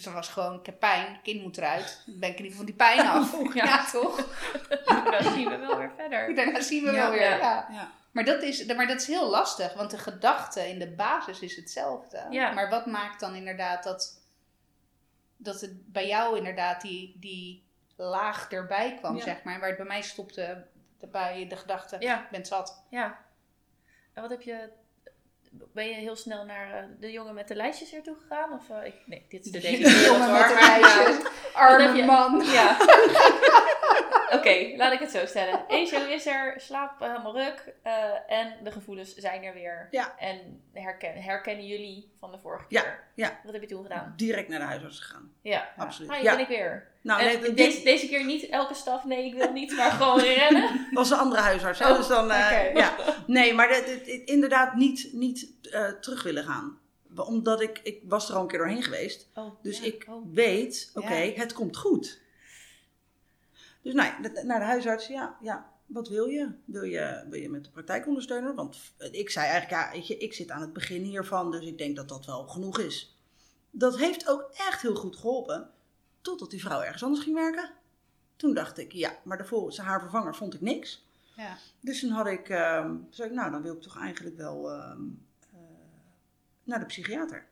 Dus 0.00 0.08
dat 0.12 0.18
was 0.18 0.28
gewoon, 0.28 0.58
ik 0.58 0.66
heb 0.66 0.78
pijn, 0.78 1.12
het 1.12 1.22
kind 1.22 1.42
moet 1.42 1.56
eruit. 1.58 2.02
Dan 2.06 2.18
ben 2.18 2.28
ik 2.30 2.38
in 2.38 2.44
ieder 2.44 2.58
geval 2.58 2.66
van 2.66 2.66
die 2.66 2.74
pijn 2.74 3.06
af. 3.06 3.36
Ja. 3.54 3.64
ja, 3.64 3.84
toch? 3.90 4.16
dan 5.22 5.32
zien 5.32 5.48
we 5.48 5.56
wel 5.56 5.78
weer 5.78 5.92
verder. 5.96 6.34
Daarna 6.34 6.60
zien 6.60 6.84
we 6.84 6.90
Ja, 6.92 6.96
wel 7.02 7.10
weer. 7.10 7.20
ja. 7.20 7.36
Ja. 7.38 7.66
Ja. 7.70 7.90
Maar, 8.10 8.24
dat 8.24 8.42
is, 8.42 8.66
maar 8.66 8.86
dat 8.86 9.00
is 9.00 9.06
heel 9.06 9.30
lastig, 9.30 9.74
want 9.74 9.90
de 9.90 9.98
gedachte 9.98 10.68
in 10.68 10.78
de 10.78 10.90
basis 10.90 11.40
is 11.40 11.56
hetzelfde. 11.56 12.26
Ja. 12.30 12.50
Maar 12.52 12.70
wat 12.70 12.86
maakt 12.86 13.20
dan 13.20 13.34
inderdaad 13.34 13.82
dat, 13.84 14.22
dat 15.36 15.60
het 15.60 15.92
bij 15.92 16.06
jou 16.06 16.36
inderdaad 16.36 16.80
die, 16.80 17.16
die 17.18 17.68
laag 17.96 18.50
erbij 18.50 18.94
kwam, 18.94 19.16
Ja. 19.16 19.22
zeg 19.22 19.42
maar. 19.42 19.54
En 19.54 19.60
waar 19.60 19.68
het 19.68 19.78
bij 19.78 19.86
mij 19.86 20.02
stopte 20.02 20.66
bij 21.10 21.46
de 21.48 21.56
gedachte, 21.56 21.96
Ja. 21.98 22.22
ik 22.22 22.30
ben 22.30 22.46
zat. 22.46 22.84
Ja. 22.90 23.18
En 24.14 24.22
wat 24.22 24.30
heb 24.30 24.42
je... 24.42 24.68
ben 25.50 25.88
je 25.88 25.94
heel 25.94 26.16
snel 26.16 26.44
naar 26.44 26.74
eh, 26.74 26.84
de 27.00 27.10
jongen 27.10 27.34
met 27.34 27.48
de 27.48 27.54
lijstjes 27.54 27.92
ertoe 27.92 28.16
gegaan? 28.20 28.52
Of, 28.52 28.70
eh, 28.70 28.86
ik, 28.86 28.94
nee, 29.06 29.26
dit 29.28 29.44
is 29.44 29.52
de 29.52 29.60
De 29.60 30.04
jongen 30.10 30.32
met 30.32 30.48
de 30.48 30.54
lijstjes. 30.60 31.32
Arme 31.52 32.04
man. 32.04 32.42
Ja. 32.44 32.76
Oké, 34.36 34.72
laat 34.76 34.92
ik 34.92 34.98
het 34.98 35.10
zo 35.10 35.26
stellen. 35.26 35.64
Ezo 35.68 36.06
is 36.06 36.26
er, 36.26 36.54
slaap 36.60 37.00
eh, 37.00 37.08
helemaal 37.08 37.34
ruk 37.36 37.74
eh, 37.82 37.92
en 38.26 38.54
de 38.64 38.70
gevoelens 38.72 39.14
zijn 39.14 39.42
er 39.42 39.54
weer. 39.54 39.88
Ja. 39.90 40.14
En 40.18 40.62
herken, 40.72 41.22
herkennen 41.22 41.66
jullie 41.66 42.10
van 42.18 42.30
de 42.30 42.38
vorige 42.38 42.64
Ja, 42.68 42.82
keer? 42.82 43.04
ja. 43.14 43.40
Wat 43.44 43.52
heb 43.52 43.62
je 43.62 43.68
toen 43.68 43.82
gedaan? 43.82 44.12
Direct 44.16 44.48
naar 44.48 44.58
de 44.58 44.64
huisarts 44.64 44.98
gegaan. 45.00 45.32
Ja. 45.42 45.72
Absoluut. 45.76 46.10
Ah, 46.10 46.16
hier 46.16 46.24
Ja. 46.24 46.30
ben 46.32 46.40
ik 46.40 46.48
weer. 46.48 46.88
Nou, 47.02 47.22
nee, 47.24 47.38
dit 47.38 47.56
deze, 47.56 47.82
deze 47.84 48.08
keer 48.08 48.24
niet 48.24 48.48
elke 48.48 48.74
staf, 48.74 49.04
nee, 49.04 49.24
ik 49.26 49.34
wil 49.34 49.52
niet, 49.52 49.76
maar 49.76 49.90
gewoon 49.90 50.20
rennen. 50.20 50.86
was 50.92 51.10
een 51.10 51.18
andere 51.18 51.42
huisarts. 51.42 51.80
Oh, 51.80 51.96
dus 51.96 52.06
dan, 52.06 52.30
eh, 52.30 52.74
ja. 52.74 52.94
Nee, 53.26 53.54
maar 53.54 53.84
inderdaad 54.24 54.74
niet, 54.74 55.08
niet 55.12 55.52
terug 56.00 56.22
willen 56.22 56.44
gaan. 56.44 56.78
Omdat 57.16 57.60
ik, 57.60 57.80
ik 57.82 58.00
was 58.04 58.28
er 58.28 58.34
al 58.34 58.42
een 58.42 58.48
keer 58.48 58.58
doorheen 58.58 58.82
geweest. 58.82 59.28
Oh, 59.34 59.62
Dus 59.62 59.78
ja. 59.78 59.84
ik 59.84 60.06
Oh. 60.08 60.34
weet, 60.34 60.90
oké, 60.94 61.14
Ja. 61.14 61.32
het 61.40 61.52
komt 61.52 61.76
goed. 61.76 62.20
Dus 63.82 63.94
nou, 63.94 64.08
ja, 64.22 64.42
naar 64.42 64.58
de 64.58 64.64
huisarts, 64.64 65.06
ja, 65.06 65.36
ja, 65.40 65.72
wat 65.86 66.08
wil 66.08 66.26
je? 66.26 66.52
Wil 66.64 66.82
je, 66.82 67.24
wil 67.28 67.40
je 67.40 67.48
met 67.48 67.64
de 67.64 67.70
praktijkondersteuner? 67.70 68.54
Want 68.54 68.94
ik 69.10 69.30
zei 69.30 69.46
eigenlijk, 69.48 69.82
ja, 69.82 69.92
weet 69.92 70.06
je, 70.06 70.16
ik 70.16 70.34
zit 70.34 70.50
aan 70.50 70.60
het 70.60 70.72
begin 70.72 71.02
hiervan, 71.02 71.50
dus 71.50 71.66
ik 71.66 71.78
denk 71.78 71.96
dat 71.96 72.08
dat 72.08 72.26
wel 72.26 72.46
genoeg 72.46 72.78
is. 72.78 73.16
Dat 73.70 73.98
heeft 73.98 74.28
ook 74.28 74.50
echt 74.52 74.82
heel 74.82 74.94
goed 74.94 75.16
geholpen, 75.16 75.70
totdat 76.20 76.50
die 76.50 76.60
vrouw 76.60 76.80
ergens 76.80 77.02
anders 77.02 77.22
ging 77.22 77.36
werken. 77.36 77.70
Toen 78.36 78.54
dacht 78.54 78.78
ik, 78.78 78.92
ja, 78.92 79.18
maar 79.24 79.36
daarvoor, 79.36 79.76
haar 79.76 80.00
vervanger 80.00 80.34
vond 80.34 80.54
ik 80.54 80.60
niks. 80.60 81.08
Ja. 81.36 81.56
Dus 81.80 82.00
toen 82.00 82.10
had 82.10 82.26
ik, 82.26 82.48
ehm 82.48 82.96
zei 83.10 83.28
ik, 83.28 83.34
nou, 83.34 83.50
dan 83.50 83.62
wil 83.62 83.74
ik 83.74 83.82
toch 83.82 83.98
eigenlijk 83.98 84.36
wel 84.36 84.70
ehm, 84.70 85.02
eh, 85.52 85.58
naar 86.64 86.78
de 86.78 86.86
psychiater. 86.86 87.46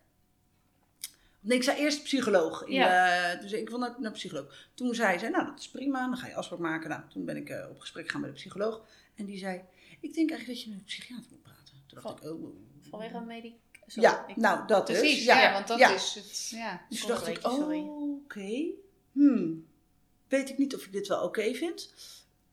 Nee, 1.48 1.56
ik 1.58 1.62
zei 1.64 1.78
eerst 1.78 2.02
psycholoog. 2.02 2.64
In 2.64 2.72
Ja. 2.74 3.32
de- 3.34 3.40
dus 3.40 3.52
ik 3.52 3.68
wil 3.68 3.78
naar, 3.78 3.94
naar 3.98 4.12
psycholoog. 4.12 4.54
Toen 4.74 4.94
zei 4.94 5.18
ze, 5.18 5.28
nou, 5.28 5.46
dat 5.46 5.58
is 5.58 5.68
prima, 5.68 6.06
dan 6.06 6.16
ga 6.16 6.26
je 6.26 6.34
afspraak 6.34 6.58
maken. 6.58 6.88
Nou, 6.90 7.02
toen 7.08 7.24
ben 7.24 7.36
ik 7.36 7.48
eh, 7.48 7.66
op 7.70 7.78
gesprek 7.78 8.04
gegaan 8.04 8.20
met 8.20 8.30
de 8.30 8.36
psycholoog. 8.36 8.84
En 9.14 9.24
die 9.24 9.38
zei, 9.38 9.62
ik 10.00 10.14
denk 10.14 10.30
eigenlijk 10.30 10.46
dat 10.46 10.62
je 10.62 10.68
met 10.70 10.78
de 10.78 10.84
psychiater 10.84 11.26
moet 11.30 11.42
praten. 11.42 11.74
Toen 11.86 12.00
dacht 12.02 12.22
ik, 12.24 12.30
oh. 12.30 12.56
Vanwege 12.90 13.16
een 13.16 13.26
medic... 13.26 13.54
Ja, 13.86 14.26
nou, 14.36 14.66
dat 14.66 14.86
dus. 14.86 14.98
Precies, 14.98 15.24
ja, 15.24 15.40
ja, 15.40 15.52
want 15.52 15.68
dat 15.68 15.78
ja. 15.78 15.94
is 15.94 16.14
het. 16.14 16.48
Ja. 16.48 16.86
Dus 16.88 17.00
toen 17.00 17.08
dacht 17.08 17.26
een 17.26 17.32
ik, 17.32 17.40
sorry. 17.40 17.78
oh, 17.78 18.22
oké. 18.22 18.64
Hmm. 19.12 19.66
Weet 20.28 20.48
ik 20.48 20.58
niet 20.58 20.74
of 20.74 20.84
ik 20.84 20.92
dit 20.92 21.08
wel 21.08 21.22
oké 21.22 21.54
vind. 21.54 21.92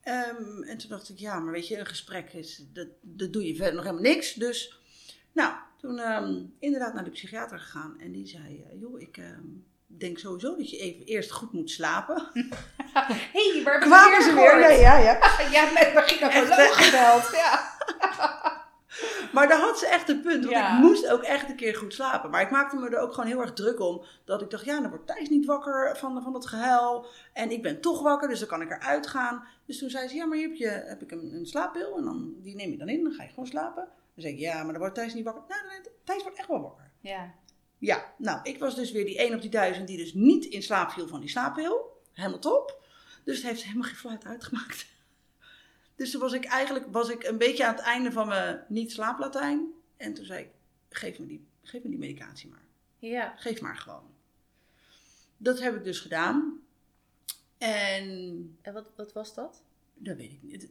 Ehm, 0.02 0.64
en 0.64 0.78
toen 0.78 0.90
dacht 0.90 1.10
ik, 1.10 1.20
ja, 1.20 1.40
maar 1.40 1.54
weet 1.54 1.68
je, 1.68 1.78
een 1.78 1.86
gesprek 1.86 2.34
is, 2.34 2.64
dat, 2.74 2.88
dat 3.02 3.34
doe 3.34 3.46
je 3.46 3.56
verder 3.56 3.74
nog 3.74 3.84
helemaal 3.84 4.12
niks. 4.12 4.34
Dus, 4.34 4.80
nou, 5.32 5.56
toen 5.86 6.00
ehm, 6.00 6.44
inderdaad 6.60 6.94
naar 6.94 7.04
de 7.04 7.10
psychiater 7.10 7.60
gegaan. 7.60 7.96
En 8.00 8.12
die 8.12 8.28
zei, 8.28 8.66
eh, 8.70 8.80
joh, 8.80 9.02
ik 9.02 9.18
ehm, 9.18 9.48
denk 9.86 10.18
sowieso 10.18 10.56
dat 10.56 10.70
je 10.70 10.78
even 10.78 11.06
eerst 11.06 11.32
goed 11.32 11.54
moet 11.54 11.70
slapen. 11.70 12.24
Hé, 13.34 13.52
hey, 13.54 13.62
waar 13.64 13.80
Kwamen 13.80 14.24
ze 14.24 14.34
weer? 14.34 14.60
Ja, 14.60 14.70
ja, 14.70 14.98
ja. 15.08 15.20
Ja, 15.52 15.64
met 15.64 15.94
mijn 15.94 16.08
gynaecoloog 16.08 16.86
gebeld. 16.86 17.32
Ja. 17.32 17.54
Maar 19.34 19.48
daar 19.48 19.60
had 19.60 19.80
ze 19.80 19.88
echt 19.88 20.10
een 20.10 20.22
punt. 20.22 20.44
Want 20.44 20.56
Ja. 20.56 20.76
ik 20.76 20.84
moest 20.84 21.10
ook 21.10 21.22
echt 21.22 21.50
een 21.50 21.56
keer 21.56 21.76
goed 21.76 21.94
slapen. 21.94 22.30
Maar 22.30 22.42
ik 22.42 22.50
maakte 22.50 22.76
me 22.76 22.90
er 22.90 23.00
ook 23.00 23.14
gewoon 23.14 23.30
heel 23.30 23.42
erg 23.42 23.54
druk 23.54 23.80
om. 23.80 24.06
Dat 24.26 24.42
ik 24.42 24.50
dacht, 24.50 24.66
ja, 24.66 24.82
dan 24.82 24.90
wordt 24.90 25.08
Thijs 25.08 25.30
niet 25.30 25.46
wakker 25.46 25.98
van, 25.98 26.22
van 26.24 26.34
dat 26.34 26.46
gehuil. 26.46 27.06
En 27.34 27.52
ik 27.52 27.62
ben 27.62 27.82
toch 27.82 28.02
wakker, 28.02 28.30
dus 28.30 28.40
dan 28.40 28.48
kan 28.48 28.62
ik 28.62 28.72
eruit 28.72 29.08
gaan. 29.08 29.44
Dus 29.66 29.78
toen 29.78 29.90
zei 29.90 30.08
ze, 30.08 30.16
ja, 30.16 30.26
maar 30.26 30.38
hier 30.38 30.48
heb, 30.48 30.58
je, 30.58 30.68
heb 30.68 31.02
ik 31.02 31.12
een, 31.12 31.34
een 31.34 31.46
slaappil. 31.46 31.98
En 31.98 32.04
dan, 32.04 32.34
die 32.42 32.56
neem 32.56 32.72
je 32.72 32.78
dan 32.78 32.90
in, 32.90 33.04
dan 33.04 33.14
ga 33.14 33.24
je 33.24 33.30
gewoon 33.30 33.48
slapen. 33.48 33.88
Dan 34.16 34.24
zei 34.24 34.34
ik, 34.34 34.40
ja, 34.40 34.56
maar 34.64 34.72
dan 34.72 34.82
wordt 34.82 34.96
Thijs 34.96 35.14
niet 35.14 35.24
wakker. 35.24 35.44
Nou, 35.48 35.68
nee, 35.68 35.94
Thijs 36.04 36.22
wordt 36.24 36.38
echt 36.38 36.48
wel 36.48 36.62
wakker. 36.62 36.92
ja. 37.00 37.34
Ja, 37.78 38.14
nou, 38.18 38.40
ik 38.44 38.60
was 38.60 38.76
dus 38.76 38.92
weer 38.92 39.06
die 39.06 39.18
1 39.18 39.34
op 39.36 39.42
die 39.42 39.50
duizend 39.50 39.88
die 39.88 39.98
dus 39.98 40.14
niet 40.14 40.46
in 40.46 40.64
slaap 40.64 40.92
viel 40.92 41.08
van 41.08 41.20
die 41.20 41.30
slaappil. 41.30 42.02
Helemaal 42.14 42.40
top. 42.40 42.84
Dus 43.24 43.38
het 43.38 43.46
heeft 43.46 43.64
helemaal 43.64 43.88
geen 43.88 43.96
fluit 43.96 44.26
uitgemaakt. 44.26 44.86
Dus 45.96 46.12
toen 46.12 46.22
was 46.22 46.34
ik 46.34 46.46
eigenlijk 46.46 46.86
was 46.92 47.10
ik 47.10 47.24
een 47.24 47.38
beetje 47.38 47.66
aan 47.66 47.76
het 47.76 47.84
einde 47.84 48.12
van 48.12 48.28
mijn 48.28 48.66
niet-slaaplatijn. 48.68 49.72
En 49.98 50.14
toen 50.14 50.26
zei 50.26 50.44
ik, 50.44 50.50
geef 50.90 51.20
me, 51.20 51.26
die, 51.26 51.48
geef 51.62 51.84
me 51.84 51.90
die 51.90 52.00
medicatie 52.00 52.50
maar. 52.50 52.66
Ja. 52.98 53.34
Geef 53.38 53.62
maar 53.62 53.78
gewoon. 53.78 54.14
Dat 55.38 55.60
heb 55.60 55.76
ik 55.76 55.84
dus 55.84 56.00
gedaan. 56.00 56.62
En 57.58 58.58
En 58.62 58.74
wat, 58.74 58.86
wat 58.96 59.14
was 59.14 59.34
dat? 59.34 59.64
dat 59.94 60.18
weet 60.18 60.32
ik 60.32 60.40
niet. 60.42 60.70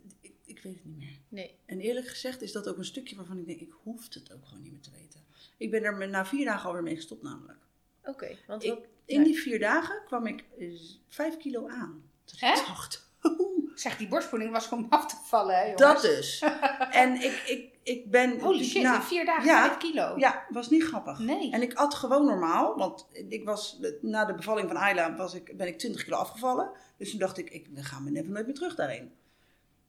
Ik, 0.57 0.63
weet 0.63 0.75
het 0.75 0.85
niet 0.85 0.97
meer. 0.97 1.19
Nee. 1.29 1.59
En 1.67 1.81
eerlijk 1.81 2.09
gezegd 2.09 2.43
is 2.43 2.53
dat 2.53 2.69
ook 2.69 2.79
een 2.79 2.85
stukje 2.85 3.17
waarvan 3.17 3.39
ik 3.39 3.47
denk, 3.47 3.61
ik 3.61 3.73
hoef 3.83 4.15
het 4.15 4.33
ook 4.33 4.47
gewoon 4.47 4.63
niet 4.63 4.73
meer 4.73 4.81
te 4.81 4.91
weten. 4.91 5.25
Ik 5.57 5.71
ben 5.71 5.83
er 5.83 6.09
na 6.09 6.27
vier 6.27 6.45
dagen 6.45 6.67
alweer 6.69 6.83
mee 6.83 6.97
gestopt 6.97 7.23
namelijk. 7.23 7.59
Oké, 8.05 8.37
want 8.47 8.65
Ik-. 8.65 8.89
In 9.07 9.23
die 9.23 9.39
vier 9.39 9.59
dagen 9.59 10.03
kwam 10.07 10.27
ik 10.27 10.45
eh, 10.59 10.69
vijf 11.09 11.37
kilo 11.37 11.69
aan. 11.69 12.11
Ik 12.33 12.41
dacht, 12.41 13.09
Zeg, 13.75 13.97
die 13.97 14.09
borstvoeding 14.09 14.53
was 14.53 14.69
om 14.69 14.87
af 14.89 15.07
te 15.07 15.17
vallen, 15.25 15.55
hè, 15.55 15.63
jongens. 15.63 15.81
dat 15.81 16.03
dus. 16.03 16.45
En 16.91 17.15
ik, 17.15 17.43
ik, 17.47 17.73
ik 17.83 18.11
ben... 18.11 18.41
Holy 18.41 18.65
shit, 18.65 18.83
nou, 18.83 18.97
in 18.97 19.03
vier 19.03 19.25
dagen 19.25 19.45
ja. 19.45 19.67
vijf 19.67 19.77
kilo. 19.77 20.15
Ja, 20.17 20.45
was 20.49 20.71
niet 20.71 20.85
grappig. 20.85 21.19
Nee. 21.19 21.51
En 21.53 21.63
ik 21.63 21.75
at 21.75 21.95
gewoon 21.95 22.25
normaal, 22.25 22.77
want 22.77 23.07
ik 23.29 23.45
was, 23.45 23.81
na 24.01 24.25
de 24.25 24.35
bevalling 24.35 24.69
van 24.69 24.77
Ayla 24.77 25.17
was 25.17 25.35
ik, 25.35 25.57
ben 25.57 25.67
ik 25.67 25.79
20 25.79 26.05
kilo 26.05 26.17
afgevallen. 26.17 26.71
Dus 26.97 27.11
toen 27.11 27.19
dacht 27.19 27.39
ik, 27.39 27.51
ik 27.51 27.69
we 27.75 27.83
gaan 27.83 28.05
me 28.05 28.11
never 28.11 28.33
nooit 28.33 28.47
meer 28.47 28.55
terug 28.55 28.75
daarin. 28.75 29.13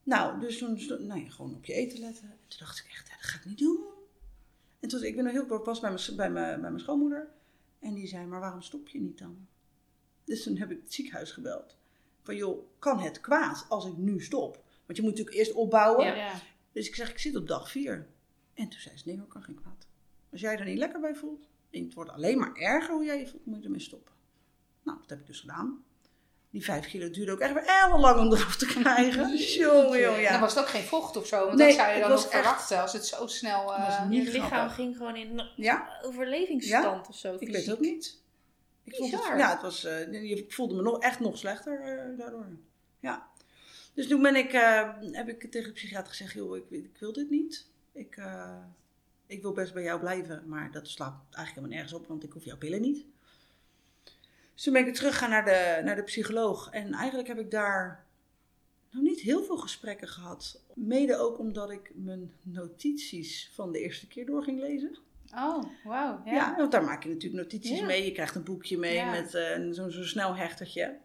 Nou, 0.06 0.40
dus 0.40 0.58
toen, 0.58 0.80
stond- 0.80 1.00
nou 1.02 1.22
ja, 1.24 1.30
gewoon 1.30 1.56
op 1.56 1.66
je 1.66 1.74
eten 1.74 2.00
letten. 2.00 2.24
En 2.24 2.38
toen 2.48 2.60
dacht 2.60 2.80
ik 2.80 2.86
echt, 2.92 3.08
ja, 3.08 3.16
dat 3.16 3.26
ga 3.26 3.38
ik 3.40 3.46
niet 3.46 3.58
doen. 3.58 3.80
En 4.80 4.90
toen, 4.90 5.04
ik 5.04 5.16
ben 5.16 5.24
nog 5.24 5.34
heel 5.34 5.46
kort 5.46 5.64
pas 5.64 5.80
bij 5.80 5.90
mijn, 5.92 6.16
bij, 6.16 6.30
mijn, 6.32 6.62
bij 6.62 6.70
mijn 6.70 6.80
schoonmoeder. 6.84 7.32
En 7.80 7.94
die 7.94 8.08
zei, 8.08 8.26
maar 8.26 8.40
waarom 8.40 8.62
stop 8.62 8.88
je 8.88 9.00
niet 9.02 9.18
dan? 9.18 9.48
Dus 10.24 10.44
toen 10.44 10.58
heb 10.58 10.72
ik 10.72 10.82
het 10.84 10.94
ziekenhuis 10.94 11.32
gebeld. 11.32 11.78
Van 12.22 12.36
joh, 12.36 12.66
kan 12.80 13.00
het 13.00 13.22
kwaad 13.22 13.66
als 13.70 13.86
ik 13.86 13.98
nu 13.98 14.22
stop? 14.22 14.64
Want 14.86 14.98
je 14.98 15.04
moet 15.04 15.12
natuurlijk 15.12 15.38
eerst 15.38 15.54
opbouwen. 15.54 16.06
Ja. 16.06 16.16
Ja. 16.16 16.42
Dus 16.72 16.88
ik 16.88 16.96
zeg, 16.96 17.10
ik 17.10 17.20
zit 17.20 17.36
op 17.36 17.48
dag 17.48 17.72
vier. 17.72 18.08
En 18.54 18.70
toen 18.70 18.80
zei 18.80 18.98
ze, 18.98 19.04
nee 19.08 19.18
hoor, 19.18 19.28
kan 19.28 19.44
geen 19.44 19.56
kwaad. 19.56 19.88
Als 20.32 20.42
jij 20.42 20.58
er 20.58 20.66
niet 20.66 20.78
lekker 20.78 21.00
bij 21.00 21.16
voelt, 21.16 21.48
en 21.70 21.84
het 21.84 21.94
wordt 21.94 22.10
alleen 22.12 22.38
maar 22.40 22.54
erger 22.56 22.94
hoe 22.94 23.06
jij 23.06 23.20
je 23.20 23.28
voelt, 23.28 23.46
moet 23.46 23.58
je 23.60 23.64
ermee 23.64 23.80
stoppen. 23.80 24.14
Nou, 24.84 25.00
dat 25.00 25.10
heb 25.10 25.20
ik 25.20 25.28
dus 25.28 25.40
gedaan. 25.40 25.84
Die 26.56 26.64
vijf 26.64 26.88
kilo 26.88 27.10
duurde 27.10 27.32
ook 27.32 27.40
echt 27.40 27.54
weer 27.54 27.64
heel 27.88 28.00
lang 28.00 28.20
om 28.20 28.34
eraf 28.34 28.56
te 28.56 28.66
krijgen. 28.66 29.38
Jongen, 29.60 30.00
jongen, 30.00 30.02
Dan 30.02 30.22
ja. 30.22 30.40
was 30.40 30.54
het 30.54 30.64
ook 30.64 30.70
geen 30.70 30.84
vocht 30.84 31.18
of 31.18 31.28
zo, 31.28 31.46
want 31.46 31.58
Nee, 31.58 31.68
dat 31.68 31.76
zou 31.78 31.94
je 31.94 32.00
dan 32.00 32.10
was 32.10 32.26
ook 32.26 32.32
echt- 32.32 32.42
verwachten 32.42 32.82
als 32.82 32.94
het 32.94 33.06
zo 33.06 33.28
snel... 33.28 33.74
eh, 33.74 33.86
was 34.00 34.08
niet 34.10 34.26
Je 34.26 34.32
lichaam 34.32 34.48
grappig. 34.50 34.76
ging 34.76 34.98
gewoon 34.98 35.16
in 35.16 35.42
Ja, 35.56 36.00
overlevingsstand 36.02 37.08
of 37.10 37.16
zo. 37.18 37.36
ik 37.40 37.48
weet 37.52 37.66
het 37.66 37.76
ook 37.76 37.80
niet. 37.82 38.22
Ik 38.84 38.96
vond 38.96 39.12
het, 39.12 39.22
ja, 39.38 39.50
het 39.52 39.62
was, 39.62 39.84
eh, 39.84 40.14
je 40.30 40.46
voelde 40.48 40.76
me 40.76 40.82
nog, 40.82 41.00
echt 41.00 41.20
nog 41.20 41.38
slechter 41.38 41.80
eh, 41.82 42.18
daardoor. 42.18 42.46
Ja. 43.00 43.28
Dus 43.94 44.08
toen 44.08 44.22
ben 44.22 44.36
ik, 44.36 44.54
eh, 44.54 44.90
heb 45.12 45.28
ik 45.30 45.52
tegen 45.52 45.68
de 45.68 45.74
psychiater 45.74 46.10
gezegd, 46.10 46.34
joh, 46.34 46.58
ik, 46.58 46.70
ik 46.70 46.98
wil 47.00 47.14
dit 47.14 47.30
niet. 47.30 47.68
Ik, 47.94 48.16
eh, 48.18 48.58
ik 49.28 49.42
wil 49.42 49.52
best 49.54 49.74
bij 49.74 49.84
jou 49.84 50.00
blijven, 50.00 50.44
maar 50.48 50.72
dat 50.72 50.88
slaat 50.88 51.14
eigenlijk 51.32 51.48
helemaal 51.56 51.70
nergens 51.70 51.94
op, 51.94 52.08
want 52.08 52.24
ik 52.24 52.32
hoef 52.32 52.44
jouw 52.44 52.58
pillen 52.58 52.82
niet. 52.82 53.06
Dus 54.56 54.64
toen 54.64 54.74
ben 54.74 54.82
ik 54.82 54.88
weer 54.88 54.98
teruggegaan 54.98 55.30
naar 55.30 55.46
de, 55.46 55.82
naar 55.84 55.96
de 55.96 56.04
psycholoog. 56.04 56.70
En 56.72 56.94
eigenlijk 56.94 57.28
heb 57.28 57.40
ik 57.40 57.52
daar 57.52 58.06
nog 58.92 59.04
niet 59.04 59.20
heel 59.20 59.44
veel 59.44 59.58
gesprekken 59.58 60.08
gehad. 60.08 60.62
Mede 60.74 61.18
ook 61.18 61.40
omdat 61.40 61.70
ik 61.72 61.92
mijn 61.96 62.32
notities 62.44 63.52
van 63.54 63.72
de 63.72 63.80
eerste 63.80 64.08
keer 64.08 64.26
door 64.26 64.44
ging 64.44 64.60
lezen. 64.60 64.98
Oh, 65.36 65.64
wauw. 65.84 66.22
Ja. 66.26 66.32
Ja. 66.34 66.56
want 66.56 66.72
daar 66.72 66.84
maak 66.84 67.04
je 67.04 67.10
natuurlijk 67.10 67.44
notities 67.44 67.80
Ja. 67.80 67.86
mee. 67.86 68.06
Je 68.06 68.12
krijgt 68.12 68.36
een 68.36 68.44
boekje 68.44 68.78
mee 68.78 68.94
Ja. 68.96 69.12
met 69.12 69.34
eh, 69.34 69.68
zo'n 69.72 69.92
zo'n 69.92 70.04
snel 70.04 70.36
hechtertje. 70.36 70.98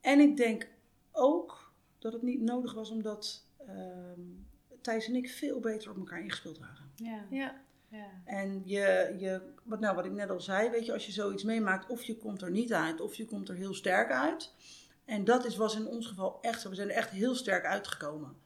En 0.00 0.20
ik 0.20 0.36
denk 0.36 0.68
ook 1.12 1.72
dat 1.98 2.12
het 2.12 2.22
niet 2.22 2.40
nodig 2.40 2.74
was 2.74 2.90
omdat 2.90 3.44
ehm, 3.66 4.20
Thijs 4.80 5.06
en 5.06 5.14
ik 5.14 5.30
veel 5.30 5.60
beter 5.60 5.90
op 5.90 5.96
elkaar 5.96 6.20
ingespeeld 6.22 6.58
waren. 6.58 6.90
Ja. 7.30 7.62
Ja. 7.92 8.06
En 8.24 8.62
je, 8.64 9.14
je 9.18 9.40
wat, 9.62 9.80
nou, 9.80 9.96
wat 9.96 10.04
ik 10.04 10.12
net 10.12 10.30
al 10.30 10.40
zei, 10.40 10.70
weet 10.70 10.86
je, 10.86 10.92
als 10.92 11.06
je 11.06 11.12
zoiets 11.12 11.42
meemaakt, 11.42 11.88
of 11.90 12.02
je 12.02 12.16
komt 12.16 12.42
er 12.42 12.50
niet 12.50 12.72
uit, 12.72 13.00
of 13.00 13.14
je 13.14 13.24
komt 13.24 13.48
er 13.48 13.54
heel 13.54 13.74
sterk 13.74 14.10
uit. 14.10 14.52
En 15.04 15.24
dat 15.24 15.44
is, 15.44 15.56
was 15.56 15.76
in 15.76 15.86
ons 15.86 16.06
geval 16.06 16.38
echt 16.40 16.60
zo. 16.60 16.68
We 16.68 16.74
zijn 16.74 16.88
er 16.90 16.96
echt 16.96 17.10
heel 17.10 17.34
sterk 17.34 17.64
uitgekomen. 17.64 18.36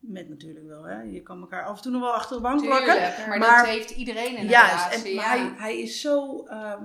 Met 0.00 0.28
natuurlijk 0.28 0.66
wel, 0.66 0.82
hè. 0.82 1.00
Je 1.02 1.22
kan 1.22 1.40
elkaar 1.40 1.64
af 1.64 1.76
en 1.76 1.82
toe 1.82 1.92
nog 1.92 2.00
wel 2.00 2.12
achter 2.12 2.36
de 2.36 2.42
bank 2.42 2.62
plakken. 2.62 2.94
Tuurlijk, 2.94 3.26
maar, 3.26 3.38
Maar- 3.38 3.56
dat 3.64 3.74
heeft 3.74 3.90
iedereen 3.90 4.36
in 4.36 4.46
Juist, 4.48 4.84
en, 4.84 4.90
relatie. 4.90 5.14
maar 5.14 5.36
ja. 5.36 5.44
hij, 5.44 5.54
hij 5.56 5.80
is 5.80 6.00
zo, 6.00 6.44
ehm, 6.44 6.84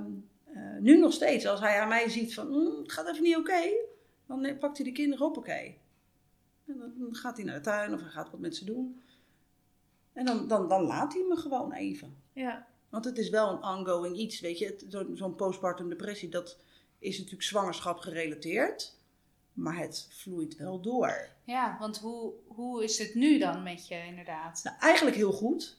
eh, 0.54 0.62
nu 0.80 0.97
nog 0.97 1.14
steeds, 1.14 1.47
als 1.47 1.60
hij 1.60 1.80
aan 1.82 1.88
mij 1.88 2.10
ziet 2.10 2.34
van, 2.34 2.47
"Mm, 2.49 2.78
het 2.82 2.91
gaat 2.91 3.08
even 3.10 3.24
niet 3.24 3.38
oké, 3.38 3.62
dan 4.28 4.58
pakt 4.60 4.78
hij 4.78 4.86
de 4.86 4.91
kinderen 4.91 5.26
op 5.26 5.38
oké. 5.38 5.74
En 6.68 6.78
dan, 6.78 6.93
dan 6.97 7.16
gaat 7.16 7.36
hij 7.38 7.45
naar 7.45 7.56
de 7.56 7.62
tuin 7.62 7.93
of 7.93 8.01
hij 8.01 8.10
gaat 8.10 8.32
wat 8.32 8.39
met 8.39 8.56
ze 8.56 8.66
doen. 8.66 9.01
En 10.14 10.26
dan, 10.26 10.47
dan, 10.47 10.68
dan 10.68 10.82
laat 10.84 11.14
hij 11.14 11.26
me 11.30 11.36
gewoon 11.36 11.74
even. 11.74 12.18
Ja. 12.34 12.68
Want 12.89 13.05
het 13.05 13.18
is 13.18 13.30
wel 13.30 13.49
een 13.49 13.64
ongoing 13.64 14.18
iets, 14.18 14.39
weet 14.39 14.57
je. 14.59 14.86
Zo- 14.89 15.16
Zo'n 15.16 15.36
postpartum 15.36 15.89
depressie, 15.89 16.30
dat 16.30 16.57
is 16.99 17.18
natuurlijk 17.18 17.43
zwangerschap 17.43 17.97
gerelateerd. 17.99 18.97
Maar 19.53 19.78
het 19.78 20.07
vloeit 20.11 20.55
wel 20.57 20.82
door. 20.82 21.30
Ja, 21.43 21.78
want 21.80 21.97
hoe, 21.99 22.34
hoe 22.47 22.84
is 22.84 22.97
het 22.99 23.16
nu 23.16 23.39
dan 23.39 23.64
met 23.64 23.88
je 23.88 24.05
inderdaad? 24.05 24.61
Nou, 24.64 24.78
eigenlijk 24.80 25.16
heel 25.16 25.32
goed. 25.32 25.78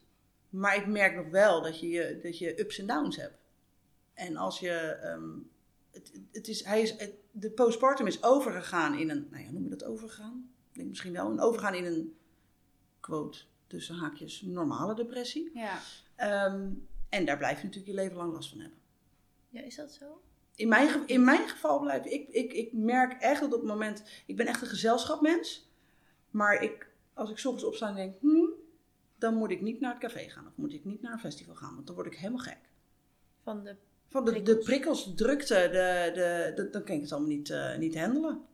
Maar 0.50 0.76
ik 0.76 0.86
merk 0.86 1.14
nog 1.14 1.28
wel 1.28 1.62
dat 1.62 1.80
je, 1.80 1.88
je- 1.88 2.18
dat 2.22 2.38
je 2.38 2.60
ups 2.60 2.78
en 2.78 2.86
downs 2.86 3.16
hebt. 3.16 3.38
En 4.14 4.36
als 4.36 4.58
je. 4.60 4.70
ehm, 4.70 5.30
het, 5.90 6.12
het 6.32 6.48
is, 6.48 6.64
hij 6.64 6.82
is, 6.82 6.90
het- 6.96 7.14
de 7.30 7.50
postpartum 7.50 8.06
is 8.06 8.22
overgegaan 8.22 8.98
in 8.98 9.10
een. 9.10 9.28
Nou 9.30 9.44
ja, 9.44 9.50
noem 9.50 9.62
je 9.64 9.70
dat 9.70 9.84
overgegaan? 9.84 10.50
Ik 10.70 10.74
denk 10.76 10.88
misschien 10.88 11.12
wel. 11.12 11.30
Een 11.30 11.40
overgaan 11.40 11.74
in 11.74 11.84
een. 11.84 12.16
quote 13.00 13.38
tussen 13.74 13.94
haakjes 13.96 14.42
normale 14.42 14.94
depressie. 14.94 15.50
Ja. 15.54 15.78
Ehm, 16.16 16.70
en 17.08 17.24
daar 17.24 17.38
blijf 17.38 17.58
je 17.60 17.64
natuurlijk 17.66 17.94
je 17.96 18.00
leven 18.02 18.16
lang 18.16 18.32
last 18.32 18.48
van 18.50 18.58
hebben. 18.60 18.78
Ja, 19.48 19.60
is 19.62 19.76
dat 19.76 19.92
zo? 19.92 20.22
In 20.54 20.68
mijn, 20.68 20.88
ge- 20.88 21.02
in 21.06 21.24
mijn 21.24 21.48
geval 21.48 21.80
blijf 21.80 22.04
ik, 22.04 22.28
ik, 22.28 22.52
ik 22.52 22.72
merk 22.72 23.20
echt 23.20 23.40
dat 23.40 23.52
op 23.52 23.60
het 23.60 23.68
moment, 23.68 24.02
ik 24.26 24.36
ben 24.36 24.46
echt 24.46 24.62
een 24.62 24.68
gezelschapmens, 24.68 25.70
maar 26.30 26.62
ik, 26.62 26.90
als 27.14 27.30
ik 27.30 27.36
ochtends 27.36 27.64
opsta 27.64 27.88
en 27.88 27.94
denk, 27.94 28.16
hmm, 28.20 28.52
dan 29.18 29.34
moet 29.34 29.50
ik 29.50 29.60
niet 29.60 29.80
naar 29.80 29.90
het 29.92 30.00
café 30.02 30.28
gaan 30.28 30.46
of 30.46 30.56
moet 30.56 30.72
ik 30.72 30.84
niet 30.84 31.02
naar 31.02 31.12
een 31.12 31.18
festival 31.18 31.54
gaan, 31.54 31.74
want 31.74 31.86
dan 31.86 31.94
word 31.94 32.06
ik 32.06 32.14
helemaal 32.18 32.38
gek. 32.44 32.58
Van 33.42 33.64
de... 33.64 33.76
Van 34.08 34.24
de 34.24 34.30
prikkels, 34.30 34.58
de, 34.58 34.64
prikkels, 34.64 35.04
de 35.04 35.14
drukte, 35.14 35.54
de, 35.54 36.10
de, 36.14 36.52
de- 36.62 36.70
dan 36.70 36.84
kan 36.84 36.94
ik 36.94 37.00
het 37.00 37.12
allemaal 37.12 37.30
niet, 37.30 37.50
eh, 37.50 37.76
niet 37.76 37.98
handelen. 37.98 38.44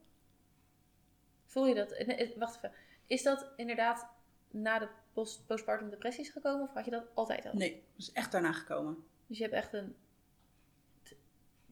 Voel 1.46 1.66
je 1.66 1.74
dat? 1.74 2.04
Wacht 2.36 2.56
even. 2.56 2.72
Is 3.06 3.22
dat 3.22 3.46
inderdaad 3.56 4.06
na 4.50 4.78
de 4.78 4.88
post 5.12 5.46
postpartum 5.46 5.90
depressies 5.90 6.28
gekomen? 6.30 6.62
Of 6.68 6.74
had 6.74 6.84
je 6.84 6.90
dat 6.90 7.04
altijd 7.14 7.46
al? 7.46 7.52
Nee, 7.54 7.70
dat 7.72 7.80
is 7.96 8.12
echt 8.12 8.32
daarna 8.32 8.52
gekomen. 8.52 8.96
Dus 9.26 9.36
je 9.38 9.42
hebt 9.42 9.54
echt 9.56 9.72
een... 9.72 9.94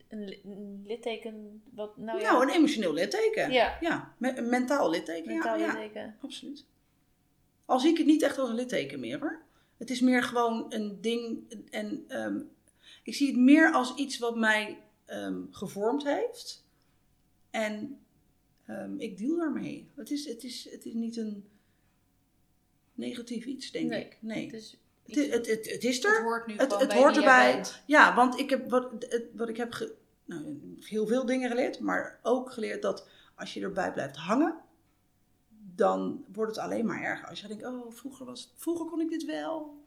Een, 0.08 0.24
li- 0.24 0.40
een 0.44 0.84
litteken 0.86 1.62
wat... 1.74 1.96
Nou, 1.96 2.20
Nou, 2.20 2.20
ja, 2.20 2.42
een 2.42 2.56
emotioneel 2.56 2.92
litteken. 2.92 3.50
Ja. 3.52 3.76
Ja, 3.80 4.14
me- 4.18 4.40
mentaal 4.40 4.90
litteken. 4.90 5.32
mentaal 5.32 5.58
ja, 5.58 5.66
ja, 5.66 5.72
litteken. 5.72 6.16
absoluut. 6.22 6.64
Al 7.64 7.80
zie 7.80 7.90
ik 7.90 7.96
het 7.98 8.06
niet 8.06 8.22
echt 8.22 8.38
als 8.38 8.48
een 8.48 8.54
litteken 8.54 9.00
meer 9.00 9.18
hoor. 9.20 9.42
Het 9.76 9.90
is 9.90 10.00
meer 10.00 10.22
gewoon 10.22 10.66
een 10.68 11.00
ding. 11.00 11.52
En 11.70 12.04
ehm, 12.08 12.40
ik 13.02 13.14
zie 13.14 13.26
het 13.26 13.36
meer 13.36 13.72
als 13.72 13.94
iets 13.94 14.18
wat 14.18 14.36
mij 14.36 14.78
ehm, 15.04 15.42
gevormd 15.50 16.04
heeft. 16.04 16.64
En 17.50 17.98
ehm, 18.64 18.98
ik 19.00 19.18
deal 19.18 19.36
daarmee. 19.36 19.88
Het 19.94 20.10
is, 20.10 20.26
het, 20.26 20.44
is, 20.44 20.70
het 20.70 20.84
is 20.84 20.92
niet 20.94 21.16
een 21.16 21.48
negatief 22.98 23.44
iets, 23.44 23.70
denk 23.70 23.90
Nee, 23.90 24.04
ik. 24.04 24.18
Nee. 24.20 24.44
Het 24.44 24.54
is 24.54 24.78
Het, 25.06 25.14
het, 25.16 25.32
het, 25.32 25.46
het, 25.46 25.70
het 25.72 25.84
is 25.84 26.04
er. 26.04 26.10
Het 26.14 26.22
hoort 26.22 26.46
nu 26.46 26.56
Het, 26.56 26.68
bij 26.88 26.96
hoort 26.98 27.16
erbij. 27.16 27.64
Ja, 27.86 28.14
want 28.14 28.38
ik 28.38 28.50
heb 28.50 28.70
wat, 28.70 29.06
ik 29.48 29.56
heb 29.56 29.72
ge- 29.72 29.94
nou, 30.24 30.58
heel 30.80 31.06
veel 31.06 31.26
dingen 31.26 31.48
geleerd, 31.50 31.80
maar 31.80 32.18
ook 32.22 32.52
geleerd 32.52 32.82
dat 32.82 33.08
als 33.34 33.54
je 33.54 33.60
erbij 33.60 33.92
blijft 33.92 34.16
hangen, 34.16 34.56
dan 35.74 36.24
wordt 36.32 36.56
het 36.56 36.64
alleen 36.64 36.86
maar 36.86 37.02
erger. 37.02 37.28
Als 37.28 37.40
je 37.40 37.48
denkt, 37.48 37.64
oh, 37.64 37.92
vroeger, 37.92 38.26
was, 38.26 38.52
vroeger 38.56 38.86
kon 38.86 39.00
ik 39.00 39.08
dit 39.08 39.24
wel. 39.24 39.82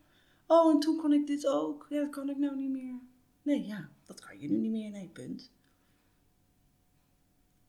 Oh, 0.48 0.72
en 0.74 0.80
toen 0.80 0.98
kon 0.98 1.14
ik 1.14 1.28
dit 1.28 1.48
ook. 1.48 1.86
Ja, 1.90 2.00
dat 2.02 2.10
kan 2.10 2.30
ik 2.30 2.38
nou 2.38 2.56
niet 2.56 2.70
meer. 2.70 3.00
Nee, 3.42 3.66
ja, 3.66 3.90
dat 4.06 4.20
kan 4.20 4.40
je 4.40 4.50
nu 4.50 4.58
niet 4.58 4.72
meer. 4.72 4.90
Nee, 4.90 5.08
punt. 5.14 5.52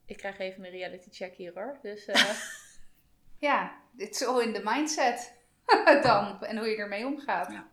Ik 0.05 0.17
krijg 0.17 0.37
even 0.39 0.63
een 0.65 0.71
reality 0.71 1.09
check 1.11 1.35
hier 1.35 1.53
hoor. 1.53 1.79
Dus 1.81 2.05
eh, 2.07 2.29
Ja, 3.43 3.75
het 3.97 4.09
is 4.15 4.25
all 4.25 4.41
in 4.41 4.53
the 4.53 4.61
mindset 4.63 5.33
dan. 6.07 6.43
En 6.43 6.57
hoe 6.57 6.67
je 6.67 6.75
ermee 6.75 7.05
omgaat. 7.05 7.51
Ja. 7.51 7.67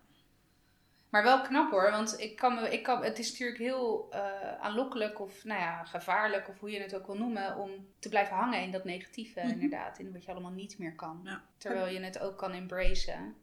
Maar 1.09 1.23
wel 1.23 1.41
knap 1.41 1.71
hoor, 1.71 1.91
want 1.91 2.19
ik 2.19 2.35
kan 2.35 2.55
me, 2.55 2.69
ik 2.69 2.83
kan, 2.83 3.03
het 3.03 3.19
is 3.19 3.31
natuurlijk 3.31 3.59
heel 3.59 4.07
eh, 4.11 4.59
aanlokkelijk 4.59 5.19
of 5.19 5.43
nou 5.43 5.59
ja, 5.59 5.83
gevaarlijk 5.83 6.49
of 6.49 6.59
hoe 6.59 6.71
je 6.71 6.79
het 6.79 6.95
ook 6.95 7.05
wil 7.05 7.17
noemen, 7.17 7.57
om 7.57 7.87
te 7.99 8.09
blijven 8.09 8.35
hangen 8.35 8.61
in 8.61 8.71
dat 8.71 8.83
negatieve 8.83 9.39
Mhm. 9.39 9.49
inderdaad. 9.49 9.99
In 9.99 10.11
wat 10.13 10.25
je 10.25 10.31
allemaal 10.31 10.51
niet 10.51 10.77
meer 10.77 10.95
kan. 10.95 11.21
Ja. 11.23 11.43
Terwijl 11.57 11.93
je 11.93 11.99
het 11.99 12.19
ook 12.19 12.37
kan 12.37 12.51
embracen. 12.51 13.35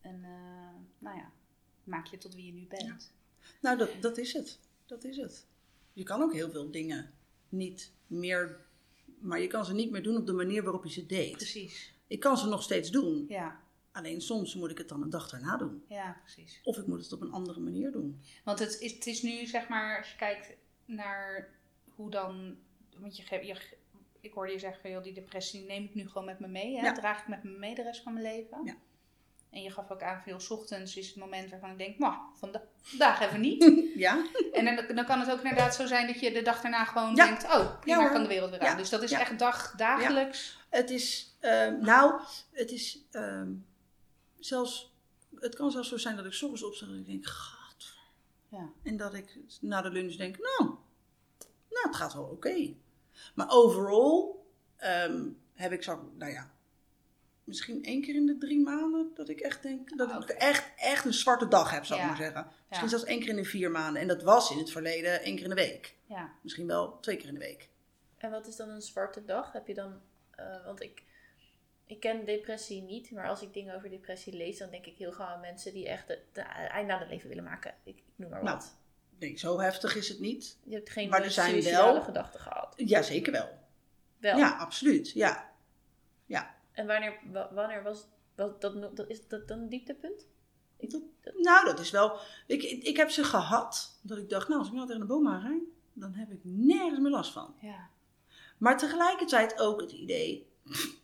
En 0.00 0.20
eh, 0.24 0.80
nou 0.98 1.16
ja, 1.16 1.30
maak 1.84 2.06
je 2.06 2.18
tot 2.18 2.34
wie 2.34 2.46
je 2.46 2.52
nu 2.52 2.66
bent. 2.66 3.12
Nou, 3.60 3.76
dat, 3.78 3.90
dat 4.00 4.18
is 4.18 4.32
het. 4.32 4.58
Dat 4.86 5.04
is 5.04 5.16
het. 5.16 5.46
Je 5.92 6.02
kan 6.02 6.22
ook 6.22 6.32
heel 6.32 6.50
veel 6.50 6.70
dingen 6.70 7.12
niet 7.48 7.92
meer, 8.06 8.56
maar 9.24 9.40
je 9.40 9.46
kan 9.46 9.64
ze 9.64 9.74
niet 9.74 9.90
meer 9.90 10.02
doen 10.02 10.16
op 10.16 10.26
de 10.26 10.32
manier 10.32 10.62
waarop 10.62 10.84
je 10.84 10.90
ze 10.90 11.06
deed. 11.06 11.32
Precies. 11.32 11.92
Ik 12.06 12.20
kan 12.20 12.38
ze 12.38 12.48
nog 12.48 12.62
steeds 12.62 12.90
doen. 12.90 13.24
Ja, 13.28 13.62
Alleen 13.92 14.20
soms 14.20 14.54
moet 14.54 14.70
ik 14.70 14.78
het 14.78 14.88
dan 14.88 15.02
een 15.02 15.10
dag 15.10 15.30
daarna 15.30 15.56
doen. 15.56 15.84
ja, 15.88 16.16
precies. 16.22 16.60
Of 16.64 16.78
ik 16.78 16.86
moet 16.86 17.02
het 17.02 17.12
op 17.12 17.20
een 17.20 17.32
andere 17.32 17.60
manier 17.60 17.92
doen. 17.92 18.20
Want 18.44 18.58
het 18.58 18.80
is, 18.80 18.94
het 18.94 19.06
is 19.06 19.22
nu, 19.22 19.46
zeg 19.46 19.68
maar, 19.68 19.98
als 19.98 20.10
je 20.10 20.16
kijkt 20.16 20.56
naar 20.84 21.48
hoe 21.94 22.10
dan. 22.10 22.56
Want 22.98 23.16
je, 23.16 23.22
je, 23.46 23.56
ik 24.20 24.32
hoorde 24.32 24.52
je 24.52 24.58
zeggen, 24.58 24.90
joh, 24.90 25.02
die 25.02 25.12
depressie 25.12 25.64
neem 25.64 25.84
ik 25.84 25.94
nu 25.94 26.08
gewoon 26.08 26.24
met 26.24 26.40
me 26.40 26.48
mee. 26.48 26.76
Hè? 26.76 26.82
Ja. 26.86 26.92
Draag 26.92 27.20
ik 27.20 27.28
met 27.28 27.44
me 27.44 27.50
mee 27.58 27.74
de 27.74 27.82
rest 27.82 28.02
van 28.02 28.12
mijn 28.12 28.24
leven. 28.24 28.64
Ja. 28.64 28.76
En 29.54 29.62
je 29.62 29.70
gaf 29.70 29.90
ook 29.90 30.02
aan, 30.02 30.22
veel 30.22 30.40
's 30.40 30.50
ochtends 30.50 30.96
is 30.96 31.06
het 31.06 31.16
moment 31.16 31.50
waarvan 31.50 31.70
ik 31.70 31.78
denk, 31.78 31.98
nou, 31.98 32.14
vandaag 32.32 33.20
even 33.20 33.40
niet. 33.40 33.62
Ja? 33.94 34.26
en 34.52 34.64
dan, 34.64 34.96
dan 34.96 35.04
kan 35.04 35.20
het 35.20 35.30
ook 35.30 35.42
inderdaad 35.42 35.74
zo 35.74 35.86
zijn 35.86 36.06
dat 36.06 36.20
je 36.20 36.32
de 36.32 36.42
dag 36.42 36.60
daarna 36.60 36.84
gewoon 36.84 37.14
Ja. 37.14 37.24
denkt, 37.26 37.44
oh, 37.44 37.80
prima, 37.80 38.02
Ja, 38.02 38.08
kan 38.08 38.22
de 38.22 38.28
wereld 38.28 38.50
weer 38.50 38.60
aan. 38.60 38.66
Ja. 38.66 38.74
Dus 38.74 38.88
dat 38.90 39.02
is 39.02 39.12
echt 39.12 39.38
dag, 39.38 39.74
dagelijks. 39.76 40.58
Het 40.68 40.90
is, 40.90 41.36
ehm, 41.40 41.80
nou, 41.80 42.20
het 42.52 42.70
is 42.70 42.98
ehm, 43.10 43.52
zelfs, 44.38 44.94
het 45.38 45.54
kan 45.54 45.70
zelfs 45.70 45.88
zo 45.88 45.96
zijn 45.96 46.16
dat 46.16 46.24
ik 46.24 46.32
ochtends 46.32 46.62
opsta 46.62 46.86
en 46.86 46.98
ik 46.98 47.06
denk, 47.06 47.26
god. 47.26 47.94
Ja. 48.48 48.68
En 48.82 48.96
dat 48.96 49.14
ik 49.14 49.38
na 49.60 49.82
de 49.82 49.90
lunch 49.90 50.14
denk, 50.16 50.36
nou, 50.38 50.74
nou 51.70 51.86
het 51.86 51.96
gaat 51.96 52.12
wel 52.14 52.24
oké. 52.24 52.74
Maar 53.34 53.46
overal 53.50 54.46
ehm, 54.76 55.28
heb 55.54 55.72
ik 55.72 55.82
zo, 55.82 56.12
nou 56.18 56.32
ja, 56.32 56.53
misschien 57.44 57.84
één 57.84 58.02
keer 58.02 58.14
in 58.14 58.26
de 58.26 58.36
drie 58.38 58.60
maanden 58.60 59.10
dat 59.14 59.28
ik 59.28 59.40
echt 59.40 59.62
denk, 59.62 59.96
dat 59.96 60.10
Ah, 60.10 60.22
ik 60.22 60.28
echt, 60.28 60.72
echt 60.76 61.04
een 61.04 61.12
zwarte 61.14 61.48
dag 61.48 61.70
heb, 61.70 61.84
zou 61.84 61.98
ik 62.00 62.04
Ja. 62.06 62.10
maar 62.12 62.20
zeggen. 62.22 62.44
Misschien 62.44 62.88
Ja. 62.90 62.96
zelfs 62.96 63.04
één 63.04 63.20
keer 63.20 63.28
in 63.28 63.36
de 63.36 63.44
vier 63.44 63.70
maanden. 63.70 64.02
En 64.02 64.08
dat 64.08 64.22
was 64.22 64.50
in 64.50 64.58
het 64.58 64.70
verleden 64.70 65.22
één 65.22 65.34
keer 65.34 65.44
in 65.44 65.48
de 65.50 65.54
week. 65.54 65.96
Ja. 66.06 66.32
Misschien 66.42 66.66
wel 66.66 67.00
twee 67.00 67.16
keer 67.16 67.28
in 67.28 67.34
de 67.34 67.40
week. 67.40 67.68
En 68.16 68.30
wat 68.30 68.46
is 68.46 68.56
dan 68.56 68.68
een 68.68 68.82
zwarte 68.82 69.24
dag? 69.24 69.52
Heb 69.52 69.66
je 69.66 69.74
dan, 69.74 70.00
eh, 70.30 70.64
want 70.64 70.82
ik, 70.82 71.02
ik 71.86 72.00
ken 72.00 72.24
depressie 72.24 72.82
niet, 72.82 73.10
maar 73.10 73.28
als 73.28 73.42
ik 73.42 73.52
dingen 73.52 73.74
over 73.76 73.90
depressie 73.90 74.32
lees, 74.36 74.58
dan 74.58 74.70
denk 74.70 74.86
ik 74.86 74.96
heel 74.96 75.12
gauw 75.12 75.26
aan 75.26 75.40
mensen 75.40 75.72
die 75.72 75.88
echt 75.88 76.08
het 76.08 76.20
de 76.32 76.40
einde 76.40 76.92
aan 76.92 77.00
het 77.00 77.08
leven 77.08 77.28
willen 77.28 77.44
maken. 77.44 77.74
Ik, 77.84 77.96
ik 77.96 78.02
noem 78.16 78.30
maar 78.30 78.42
Nou, 78.42 78.56
wat. 78.56 78.76
Nee, 79.18 79.36
zo 79.38 79.60
heftig 79.60 79.96
is 79.96 80.08
het 80.08 80.20
niet. 80.20 80.58
Je 80.64 80.74
hebt 80.74 80.90
geen 80.90 81.08
maar 81.08 81.20
er 81.20 81.26
eh, 81.26 81.30
zijn 81.32 81.50
suïcidale 81.50 81.92
wel- 81.92 82.02
gedachten 82.02 82.40
gehad. 82.40 82.72
Ja, 82.76 83.02
zeker 83.02 83.32
wel. 83.32 83.48
Wel. 84.18 84.38
Ja, 84.38 84.56
absoluut. 84.56 85.10
Ja. 85.10 85.52
En 86.74 86.86
wanneer, 86.86 87.18
wa- 87.32 87.50
wanneer 87.54 87.82
was, 87.82 88.06
was 88.36 88.50
dat, 88.58 88.96
dat, 88.96 89.08
is 89.08 89.28
dat 89.28 89.48
dan 89.48 89.58
een 89.58 89.68
dieptepunt? 89.68 90.26
Ik, 90.78 90.90
dat- 90.90 91.02
Nou, 91.36 91.66
dat 91.66 91.78
is 91.80 91.90
wel. 91.90 92.18
Ik, 92.46 92.62
ik, 92.62 92.96
heb 92.96 93.10
ze 93.10 93.24
gehad. 93.24 93.98
Dat 94.02 94.18
ik 94.18 94.28
dacht, 94.28 94.48
nou, 94.48 94.58
als 94.60 94.68
ik 94.68 94.74
nou 94.74 94.86
tegen 94.86 95.00
de 95.02 95.06
boom 95.08 95.28
aan 95.28 95.40
rijd, 95.42 95.62
dan 95.92 96.12
heb 96.14 96.30
ik 96.30 96.38
nergens 96.42 96.98
meer 96.98 97.10
last 97.10 97.32
van. 97.32 97.54
Ja. 97.60 97.88
Maar 98.58 98.78
tegelijkertijd 98.78 99.60
ook 99.60 99.80
het 99.80 99.92
idee, 99.92 100.46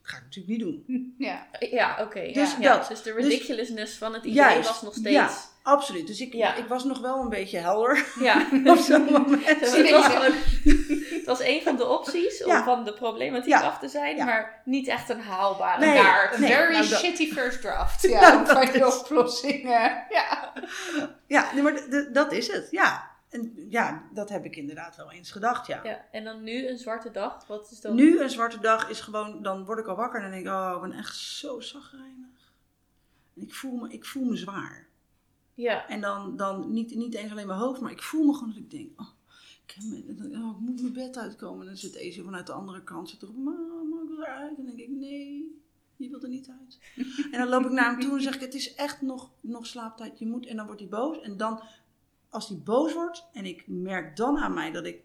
ga 0.03 0.17
ik 0.17 0.23
natuurlijk 0.23 0.47
niet 0.59 0.61
doen. 0.61 0.85
Ja. 1.19 1.49
ja, 1.59 2.03
oké. 2.03 2.33
Dus 2.33 2.57
ja. 2.57 2.77
dat. 2.79 2.89
dus 2.89 3.03
de 3.03 3.13
Dus- 3.13 3.25
ridiculousness 3.25 3.97
van 3.99 4.13
het 4.13 4.23
idee 4.25 4.35
Juist, 4.35 4.69
was 4.69 4.83
nog 4.83 4.95
steeds... 4.95 5.15
ja. 5.17 5.31
Absoluut. 5.63 6.07
Dus 6.07 6.21
ik, 6.21 6.33
Ja. 6.33 6.55
ik 6.55 6.67
was 6.67 6.85
nog 6.85 7.01
wel 7.01 7.21
een 7.21 7.29
beetje 7.29 7.59
helder 7.59 8.07
Ja. 8.21 8.49
op 8.73 8.77
zo'n 8.79 9.05
moment. 9.13 9.59
Het 11.31 11.39
was 11.39 11.47
een 11.49 11.63
van 11.63 11.77
de 11.77 11.87
opties 11.87 12.45
om 12.45 12.51
Ja. 12.51 12.65
van 12.65 12.85
de 12.85 12.93
problematiek 12.93 13.49
Ja. 13.51 13.61
af 13.61 13.79
te 13.79 13.89
zijn, 13.89 14.17
Ja. 14.17 14.25
maar 14.25 14.63
niet 14.65 14.87
echt 14.89 15.09
een 15.09 15.21
haalbare 15.21 15.87
Nee. 15.87 16.03
kaart. 16.03 16.35
Een 16.35 16.41
Nee, 16.41 16.51
very 16.53 16.73
nou, 16.73 16.89
dat- 16.89 16.99
shitty 16.99 17.33
first 17.33 17.61
draft. 17.61 18.03
Ja, 18.09 18.21
Nou, 18.21 18.47
van 18.47 18.55
dat 18.55 18.73
je 18.75 18.87
is- 18.87 18.99
oplossingen. 19.01 20.05
Ja. 20.09 20.53
Ja, 21.27 21.53
nee, 21.55 21.63
maar 21.63 21.81
dat 22.13 22.33
is 22.33 22.53
het. 22.53 22.69
Ja. 22.71 23.09
En 23.31 23.53
ja, 23.69 24.03
dat 24.13 24.29
heb 24.29 24.45
ik 24.45 24.57
inderdaad 24.57 24.97
wel 24.97 25.13
eens 25.13 25.31
gedacht, 25.31 25.67
ja. 25.67 25.81
Ja, 25.83 26.05
en 26.11 26.25
dan 26.25 26.43
nu 26.43 26.69
een 26.69 26.79
zwarte 26.79 27.11
dag. 27.11 27.47
Wat 27.47 27.71
is 27.71 27.81
dan? 27.81 27.95
Nu 27.95 28.21
een 28.21 28.31
zwarte 28.31 28.61
dag 28.61 28.89
is 28.89 29.01
gewoon, 29.01 29.43
dan 29.43 29.65
word 29.65 29.79
ik 29.79 29.87
al 29.87 29.97
wakker 29.97 30.17
en 30.17 30.23
dan 30.23 30.31
denk 30.33 30.47
ik, 30.47 30.53
oh, 30.53 30.73
ik 30.85 30.91
ben 30.91 30.99
echt 30.99 31.17
zo 31.17 31.61
zagrijnig. 31.61 32.53
En 33.37 33.43
ik 33.43 33.55
voel 33.55 33.77
me, 33.77 33.89
ik 33.93 34.05
voel 34.05 34.25
me 34.25 34.37
zwaar. 34.37 34.87
Ja, 35.55 35.87
En 35.89 36.01
dan, 36.01 36.37
dan 36.37 36.73
niet, 36.73 36.95
niet 36.95 37.15
eens 37.15 37.31
alleen 37.31 37.47
mijn 37.47 37.59
hoofd, 37.59 37.81
maar 37.81 37.91
ik 37.91 38.03
voel 38.03 38.25
me 38.25 38.33
gewoon 38.35 38.49
dat 38.49 38.59
ik 38.59 38.71
denk, 38.71 39.01
oh, 39.01 39.07
ik, 39.77 40.05
oh, 40.35 40.51
ik 40.51 40.59
moet 40.59 40.81
mijn 40.81 40.93
bed 40.93 41.19
uitkomen. 41.19 41.61
En 41.61 41.67
dan 41.67 41.77
zit 41.77 41.93
deze 41.93 42.23
vanuit 42.23 42.47
de 42.47 42.53
andere 42.53 42.85
kant, 42.85 43.11
zit 43.11 43.23
erop, 43.23 43.37
mama, 43.37 43.83
ik 43.83 44.09
wil 44.09 44.19
eruit. 44.19 44.59
En 44.59 44.67
dan 44.67 44.77
denk 44.77 44.89
ik, 44.89 44.97
nee, 44.97 45.61
je 45.97 46.09
wilt 46.09 46.23
er 46.23 46.29
niet 46.29 46.51
uit. 46.61 46.79
en 47.33 47.39
dan 47.39 47.49
loop 47.49 47.65
ik 47.65 47.71
naar 47.71 47.91
hem 47.91 48.01
toe 48.01 48.17
en 48.17 48.23
zeg 48.23 48.35
ik, 48.35 48.41
het 48.41 48.55
is 48.55 48.75
echt 48.75 49.01
nog, 49.01 49.33
nog 49.41 49.67
slaaptijd, 49.67 50.19
je 50.19 50.27
moet. 50.27 50.47
En 50.47 50.57
dan 50.57 50.67
wordt 50.67 50.81
hij 50.81 50.91
boos. 50.91 51.21
En 51.21 51.37
dan, 51.37 51.63
als 52.29 52.49
hij 52.49 52.59
boos 52.59 52.95
wordt 52.95 53.29
en 53.33 53.45
ik 53.45 53.65
merk 53.67 54.17
dan 54.17 54.39
aan 54.39 54.55
mij 54.55 54.71
dat 54.71 54.87
ik 54.87 55.03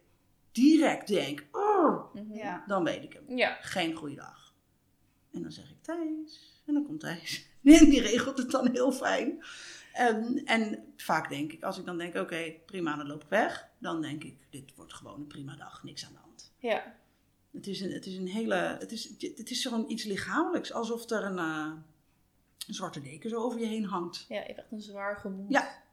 direct 0.51 1.07
denk, 1.07 1.45
oh. 1.51 2.15
Ja. 2.33 2.63
dan 2.67 2.83
weet 2.83 3.03
ik 3.03 3.13
hem. 3.13 3.37
ja. 3.37 3.57
Geen 3.61 3.93
goede 3.93 4.15
dag. 4.15 4.53
En 5.31 5.41
dan 5.41 5.51
zeg 5.51 5.69
ik 5.69 5.81
Thijs. 5.81 6.61
En 6.65 6.73
dan 6.73 6.85
komt 6.85 6.99
Thijs. 6.99 7.45
En 7.63 7.89
die 7.89 8.01
regelt 8.01 8.37
het 8.37 8.51
dan 8.51 8.69
heel 8.71 8.91
fijn. 8.91 9.43
En, 9.95 10.41
en 10.45 10.93
vaak 10.97 11.29
denk 11.29 11.51
ik, 11.51 11.63
als 11.63 11.77
ik 11.77 11.85
dan 11.85 11.97
denk, 11.97 12.15
oké, 12.15 12.53
prima, 12.65 12.95
dan 12.95 13.07
loop 13.07 13.23
ik 13.23 13.29
weg. 13.29 13.67
Dan 13.77 14.01
denk 14.01 14.23
ik, 14.23 14.37
dit 14.49 14.75
wordt 14.75 14.93
gewoon 14.93 15.19
een 15.19 15.27
prima 15.27 15.55
dag, 15.55 15.83
niks 15.83 16.05
aan 16.05 16.13
de 16.13 16.19
hand. 16.19 16.53
ja. 16.57 16.95
Het 17.51 17.67
is 17.67 17.81
een, 17.81 17.91
het 17.91 18.05
is 18.05 18.17
een 18.17 18.27
hele, 18.27 18.55
het 18.79 18.91
is, 18.91 19.09
het 19.35 19.49
is 19.49 19.65
gewoon 19.65 19.89
iets 19.89 20.03
lichamelijks. 20.03 20.73
Alsof 20.73 21.09
er 21.09 21.23
een, 21.23 21.37
eh, 21.37 21.71
een 22.67 22.73
zwarte 22.73 23.01
deken 23.01 23.29
zo 23.29 23.41
over 23.41 23.59
je 23.59 23.65
heen 23.65 23.85
hangt. 23.85 24.25
Ja, 24.29 24.39
je 24.39 24.45
hebt 24.45 24.57
echt 24.57 24.71
een 24.71 24.81
zwaar 24.81 25.17
gemoed. 25.17 25.51
Ja. 25.51 25.83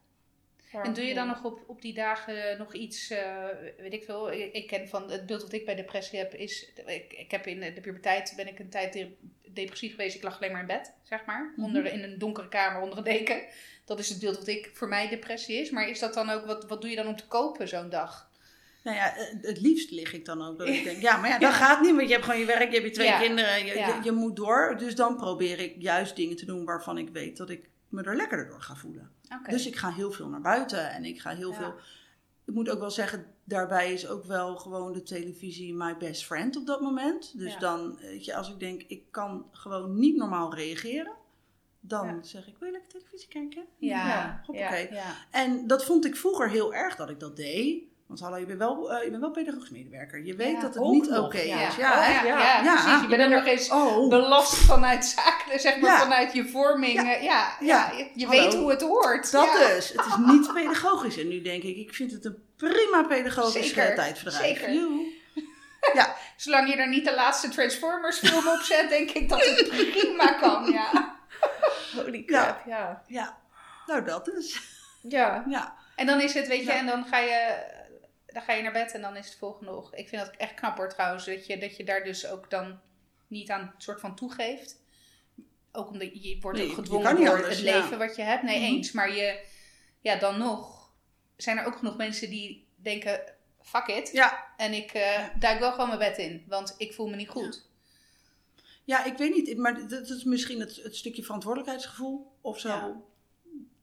En 0.71 0.93
doe 0.93 1.03
je 1.03 1.13
dan 1.13 1.27
nog 1.27 1.43
op, 1.43 1.63
op 1.67 1.81
die 1.81 1.93
dagen 1.93 2.57
nog 2.57 2.73
iets, 2.73 3.09
eh, 3.09 3.47
weet 3.77 3.93
ik 3.93 4.03
veel, 4.03 4.31
ik, 4.31 4.53
ik 4.53 4.67
ken 4.67 4.87
van 4.87 5.11
het 5.11 5.25
beeld 5.25 5.41
wat 5.41 5.53
ik 5.53 5.65
bij 5.65 5.75
depressie 5.75 6.19
heb 6.19 6.33
is, 6.33 6.71
ik, 6.85 7.13
ik 7.13 7.31
heb 7.31 7.47
in 7.47 7.59
de 7.59 7.81
puberteit, 7.81 8.33
ben 8.35 8.47
ik 8.47 8.59
een 8.59 8.69
tijd 8.69 9.07
depressief 9.53 9.91
geweest, 9.91 10.15
ik 10.15 10.23
lag 10.23 10.37
alleen 10.37 10.51
maar 10.51 10.61
in 10.61 10.67
bed, 10.67 10.93
zeg 11.03 11.25
maar, 11.25 11.53
Mhm. 11.55 11.65
onder, 11.65 11.85
in 11.85 12.03
een 12.03 12.17
donkere 12.19 12.47
kamer 12.49 12.81
onder 12.81 12.97
een 12.97 13.03
deken. 13.03 13.41
Dat 13.85 13.99
is 13.99 14.09
het 14.09 14.19
beeld 14.19 14.37
wat 14.37 14.47
ik, 14.47 14.71
voor 14.73 14.87
mij 14.87 15.09
depressie 15.09 15.55
is, 15.61 15.69
maar 15.69 15.89
is 15.89 15.99
dat 15.99 16.13
dan 16.13 16.29
ook, 16.29 16.45
wat, 16.45 16.67
wat 16.67 16.81
doe 16.81 16.89
je 16.89 16.95
dan 16.95 17.07
om 17.07 17.15
te 17.15 17.27
kopen 17.27 17.67
zo'n 17.67 17.89
dag? 17.89 18.31
Nou 18.83 18.97
ja, 18.97 19.13
het 19.15 19.37
het 19.41 19.61
liefst 19.61 19.91
lig 19.91 20.13
ik 20.13 20.25
dan 20.25 20.41
ook. 20.47 20.57
Dat 20.57 20.67
ik 20.67 20.83
denk, 20.89 21.01
ja, 21.01 21.17
maar 21.17 21.29
ja, 21.29 21.37
dat 21.39 21.53
gaat 21.53 21.81
niet, 21.81 21.95
want 21.95 22.07
je 22.07 22.13
hebt 22.13 22.25
gewoon 22.25 22.39
je 22.39 22.45
werk, 22.45 22.67
je 22.69 22.73
hebt 22.75 22.85
je 22.87 22.91
twee 22.93 23.07
Ja. 23.07 23.19
kinderen, 23.19 23.65
je, 23.65 23.75
Ja. 23.77 23.87
je, 23.95 24.03
je 24.03 24.11
moet 24.11 24.35
door. 24.35 24.75
Dus 24.77 24.95
dan 24.95 25.15
probeer 25.15 25.59
ik 25.59 25.75
juist 25.77 26.15
dingen 26.15 26.35
te 26.35 26.45
doen 26.45 26.65
waarvan 26.65 26.97
ik 26.97 27.09
weet 27.09 27.37
dat 27.37 27.49
ik 27.49 27.69
me 27.89 28.03
er 28.03 28.15
lekkerder 28.15 28.47
door 28.47 28.61
ga 28.61 28.75
voelen. 28.75 29.11
Dus 29.49 29.67
ik 29.67 29.75
ga 29.75 29.91
heel 29.91 30.11
veel 30.11 30.27
naar 30.27 30.41
buiten 30.41 30.89
en 30.91 31.05
ik 31.05 31.21
ga 31.21 31.29
heel 31.35 31.53
veel. 31.53 31.73
Ik 32.45 32.53
moet 32.53 32.69
ook 32.69 32.79
wel 32.79 32.91
zeggen, 32.91 33.32
daarbij 33.43 33.93
is 33.93 34.07
ook 34.07 34.23
wel 34.23 34.55
gewoon 34.57 34.93
de 34.93 35.03
televisie 35.03 35.73
my 35.73 35.97
best 35.97 36.25
friend 36.25 36.55
op 36.55 36.65
dat 36.65 36.81
moment. 36.81 37.37
Dus 37.37 37.53
Ja. 37.53 37.59
dan, 37.59 37.97
weet 38.01 38.25
je, 38.25 38.35
als 38.35 38.49
ik 38.49 38.59
denk, 38.59 38.83
ik 38.87 39.03
kan 39.11 39.45
gewoon 39.51 39.99
niet 39.99 40.15
normaal 40.15 40.55
reageren, 40.55 41.13
dan 41.79 42.07
Ja. 42.07 42.23
zeg 42.23 42.47
ik, 42.47 42.57
wil 42.57 42.67
je 42.67 42.73
lekker 42.73 42.91
televisie 42.91 43.27
kijken? 43.27 43.65
Ja, 43.77 44.43
ja. 44.91 45.15
En 45.31 45.67
dat 45.67 45.85
vond 45.85 46.05
ik 46.05 46.15
vroeger 46.15 46.49
heel 46.49 46.73
erg 46.73 46.95
dat 46.95 47.09
ik 47.09 47.19
dat 47.19 47.35
deed. 47.35 47.83
Want 48.13 48.25
hallo, 48.25 48.37
je 48.37 48.45
bent 48.45 48.59
wel, 48.59 48.93
eh, 48.93 49.03
je 49.03 49.09
bent 49.09 49.21
wel 49.21 49.31
pedagogisch 49.31 49.69
medewerker. 49.69 50.23
Je 50.25 50.35
weet 50.35 50.51
Ja, 50.51 50.61
dat 50.61 50.73
het 50.73 50.83
niet 50.83 51.11
oké 51.17 51.39
ja. 51.39 51.67
is. 51.67 51.73
Oh, 51.73 51.77
Ja, 51.79 52.09
ja, 52.09 52.23
ja. 52.23 52.37
ja, 52.39 52.63
Ja. 52.63 52.73
precies. 52.83 53.01
Je 53.01 53.07
bent 53.17 53.29
nog 53.29 53.45
eens 53.45 53.69
Oh, 53.69 54.09
belast 54.09 54.55
vanuit 54.55 55.05
zaken, 55.05 55.59
zeg 55.59 55.77
maar, 55.79 55.91
Ja. 55.91 55.99
vanuit 55.99 56.33
je 56.33 56.47
vorming. 56.47 56.93
Ja, 56.93 57.11
ja, 57.13 57.55
Ja. 57.59 57.91
je, 58.15 58.25
Hallo. 58.25 58.41
weet 58.41 58.53
hoe 58.53 58.69
het 58.69 58.81
hoort. 58.81 59.31
dat 59.31 59.43
ja. 59.45 59.67
dus. 59.75 59.89
Het 59.89 60.05
is 60.05 60.15
niet 60.25 60.53
pedagogisch. 60.53 61.17
En 61.17 61.27
nu 61.27 61.41
denk 61.41 61.63
ik, 61.63 61.75
ik 61.77 61.93
vind 61.93 62.11
het 62.11 62.25
een 62.25 62.37
prima 62.57 63.03
pedagogisch 63.03 63.73
tijdverdrijf. 63.73 64.57
zeker. 64.57 64.73
Joe. 64.73 65.11
Zolang 66.37 66.69
je 66.69 66.75
er 66.75 66.89
niet 66.89 67.05
de 67.05 67.13
laatste 67.15 67.49
Transformers 67.49 68.17
film 68.19 68.47
op 68.47 68.59
zet, 68.61 68.89
denk 68.89 69.09
ik 69.11 69.29
dat 69.29 69.45
het 69.45 69.67
prima 69.69 70.31
kan. 70.33 70.71
Ja. 70.71 71.15
Holy 71.95 72.23
crap, 72.25 72.61
ja. 72.65 73.03
Ja, 73.07 73.37
nou 73.85 74.03
dat 74.05 74.25
dus. 74.25 74.61
Ja. 75.01 75.43
Ja, 75.47 75.73
En 75.95 76.05
dan 76.05 76.21
is 76.21 76.33
het, 76.33 76.47
weet 76.47 76.59
je, 76.59 76.65
Ja. 76.65 76.73
en 76.77 76.85
dan 76.85 77.05
ga 77.05 77.17
je, 77.17 77.71
dan 78.33 78.41
ga 78.41 78.53
je 78.53 78.61
naar 78.63 78.71
bed 78.71 78.91
en 78.91 79.01
dan 79.01 79.15
is 79.15 79.25
het 79.25 79.35
volgende 79.35 79.71
nog. 79.71 79.93
Ik 79.95 80.07
vind 80.09 80.21
dat 80.25 80.35
echt 80.37 80.53
knap 80.53 80.77
hoor 80.77 80.89
trouwens, 80.89 81.25
dat 81.25 81.45
je, 81.45 81.57
dat 81.57 81.77
je 81.77 81.83
daar 81.83 82.03
dus 82.03 82.27
ook 82.27 82.49
dan 82.49 82.79
niet 83.27 83.49
aan 83.49 83.73
soort 83.77 83.99
van 83.99 84.15
toegeeft. 84.15 84.81
Ook 85.71 85.89
omdat 85.89 86.23
je, 86.23 86.37
wordt 86.41 86.57
Nee, 86.57 86.67
ook 86.69 86.73
gedwongen 86.73 87.15
door 87.15 87.29
anders, 87.29 87.55
het 87.55 87.65
ja. 87.65 87.81
leven 87.81 87.97
wat 87.97 88.15
je 88.15 88.21
hebt. 88.21 88.43
Nee, 88.43 88.59
Mhm. 88.59 88.65
eens. 88.73 88.91
Maar 88.91 89.15
je, 89.15 89.43
ja, 90.01 90.15
dan 90.15 90.37
nog 90.37 90.91
zijn 91.35 91.57
er 91.57 91.65
ook 91.65 91.75
genoeg 91.77 91.97
mensen 91.97 92.29
die 92.29 92.67
denken, 92.75 93.21
fuck 93.61 93.87
it. 93.87 94.09
ja. 94.11 94.47
En 94.57 94.73
ik 94.73 94.91
eh, 94.91 95.23
duik 95.39 95.59
wel 95.59 95.71
gewoon 95.71 95.87
mijn 95.87 95.99
bed 95.99 96.17
in, 96.17 96.43
want 96.47 96.75
ik 96.77 96.93
voel 96.93 97.07
me 97.09 97.15
niet 97.15 97.29
goed. 97.29 97.67
ja 98.83 99.03
ik 99.03 99.17
weet 99.17 99.33
niet. 99.35 99.57
Maar 99.57 99.87
dat 99.87 100.09
is 100.09 100.23
misschien 100.23 100.59
het, 100.59 100.75
het 100.75 100.95
stukje 100.95 101.23
verantwoordelijkheidsgevoel 101.23 102.31
of 102.41 102.59
zo. 102.59 102.67
Ja. 102.67 103.01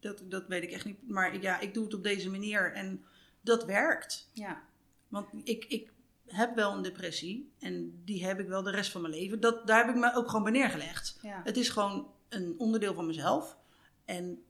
Dat, 0.00 0.22
dat 0.30 0.46
weet 0.46 0.62
ik 0.62 0.70
echt 0.70 0.84
niet. 0.84 1.08
Maar 1.08 1.40
ja, 1.40 1.58
ik 1.60 1.74
doe 1.74 1.84
het 1.84 1.94
op 1.94 2.02
deze 2.02 2.30
manier 2.30 2.72
en 2.74 3.04
dat 3.40 3.64
werkt. 3.64 4.30
Ja. 4.32 4.62
Want 5.08 5.28
ik, 5.44 5.64
ik 5.64 5.92
heb 6.26 6.54
wel 6.54 6.72
een 6.72 6.82
depressie 6.82 7.52
en 7.58 8.02
die 8.04 8.26
heb 8.26 8.40
ik 8.40 8.48
wel 8.48 8.62
de 8.62 8.70
rest 8.70 8.90
van 8.90 9.00
mijn 9.00 9.14
leven. 9.14 9.40
Dat, 9.40 9.66
daar 9.66 9.86
heb 9.86 9.94
ik 9.94 10.00
me 10.00 10.14
ook 10.14 10.26
gewoon 10.26 10.42
bij 10.42 10.52
neergelegd. 10.52 11.18
Ja. 11.22 11.40
Het 11.44 11.56
is 11.56 11.68
gewoon 11.68 12.10
een 12.28 12.54
onderdeel 12.58 12.94
van 12.94 13.06
mezelf. 13.06 13.56
En 14.04 14.42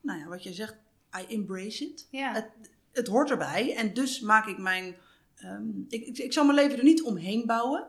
nou 0.00 0.18
ja, 0.18 0.26
wat 0.26 0.42
je 0.42 0.52
zegt, 0.52 0.76
I 1.20 1.34
embrace 1.34 1.84
it. 1.84 2.08
Ja. 2.10 2.32
Het, 2.32 2.50
het 2.92 3.06
hoort 3.06 3.30
erbij. 3.30 3.76
En 3.76 3.94
dus 3.94 4.20
maak 4.20 4.46
ik 4.46 4.58
mijn... 4.58 4.96
ehm, 5.36 5.78
ik, 5.88 6.06
ik, 6.06 6.18
ik 6.18 6.32
zal 6.32 6.44
mijn 6.44 6.56
leven 6.56 6.78
er 6.78 6.84
niet 6.84 7.02
omheen 7.02 7.46
bouwen. 7.46 7.88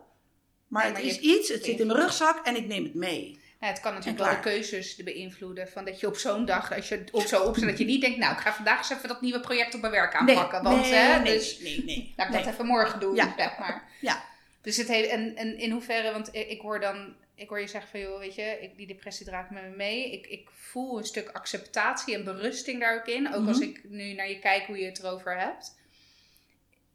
Maar, 0.68 0.84
Nee, 0.84 0.92
maar 0.92 1.02
het 1.02 1.10
is 1.12 1.16
je 1.20 1.40
iets, 1.40 1.50
het 1.50 1.66
zit 1.66 1.80
in 1.80 1.88
mijn 1.88 2.00
rugzak 2.00 2.46
en 2.46 2.56
ik 2.56 2.68
neem 2.68 2.84
het 2.84 2.94
mee. 2.94 3.40
Het 3.60 3.80
kan 3.80 3.94
natuurlijk 3.94 4.24
wel 4.24 4.34
de 4.34 4.40
keuzes 4.40 4.96
beïnvloeden. 4.96 5.68
Van 5.70 5.86
dat 5.86 6.00
je 6.00 6.08
op 6.08 6.18
zo'n 6.18 6.46
dag, 6.46 6.74
als 6.76 6.90
je 6.90 7.04
op 7.12 7.22
zo 7.22 7.44
opzet, 7.44 7.70
dat 7.70 7.78
je 7.78 7.86
niet 7.86 8.02
denkt, 8.02 8.18
nou, 8.18 8.34
ik 8.34 8.40
ga 8.40 8.54
vandaag 8.54 8.78
eens 8.78 8.90
even 8.90 9.08
dat 9.08 9.22
nieuwe 9.22 9.40
project 9.40 9.76
op 9.76 9.82
mijn 9.82 9.94
werk 9.94 10.16
aanpakken. 10.16 10.64
want, 10.64 10.82
nee, 10.82 10.94
hè, 10.94 11.20
nee, 11.20 11.34
dus 11.38 11.60
nee, 11.60 11.84
nee. 11.86 12.14
laat 12.18 12.28
ik 12.28 12.34
nee. 12.34 12.44
dat 12.44 12.54
even 12.54 12.66
morgen 12.66 13.00
doen, 13.00 13.16
Ja. 13.16 13.34
zeg 13.38 13.58
maar. 13.60 13.84
Ja. 14.02 14.24
Dus 14.62 14.78
het 14.78 14.88
heeft, 14.88 15.10
en, 15.10 15.36
en 15.36 15.58
in 15.58 15.72
hoeverre, 15.72 16.12
want 16.12 16.36
ik, 16.36 16.62
hoor 16.62 16.80
dan, 16.80 17.16
ik 17.36 17.50
hoor 17.50 17.60
je 17.60 17.68
zeggen 17.68 17.92
van, 17.92 18.00
joh, 18.00 18.20
weet 18.20 18.36
je, 18.36 18.58
ik, 18.62 18.78
die 18.78 18.88
depressie 18.88 19.26
draagt 19.26 19.50
me 19.50 19.62
mee. 19.76 20.12
Ik, 20.12 20.28
ik 20.28 20.50
voel 20.54 20.98
een 20.98 21.04
stuk 21.06 21.30
acceptatie 21.30 22.16
en 22.16 22.24
berusting 22.24 22.80
daar 22.80 22.96
ook 23.00 23.08
in. 23.08 23.34
Ook 23.34 23.48
als 23.48 23.60
Mhm. 23.60 23.70
ik 23.70 23.82
nu 23.84 24.14
naar 24.14 24.30
je 24.30 24.40
kijk 24.40 24.66
hoe 24.66 24.78
je 24.78 24.86
het 24.86 25.00
erover 25.00 25.40
hebt. 25.40 25.78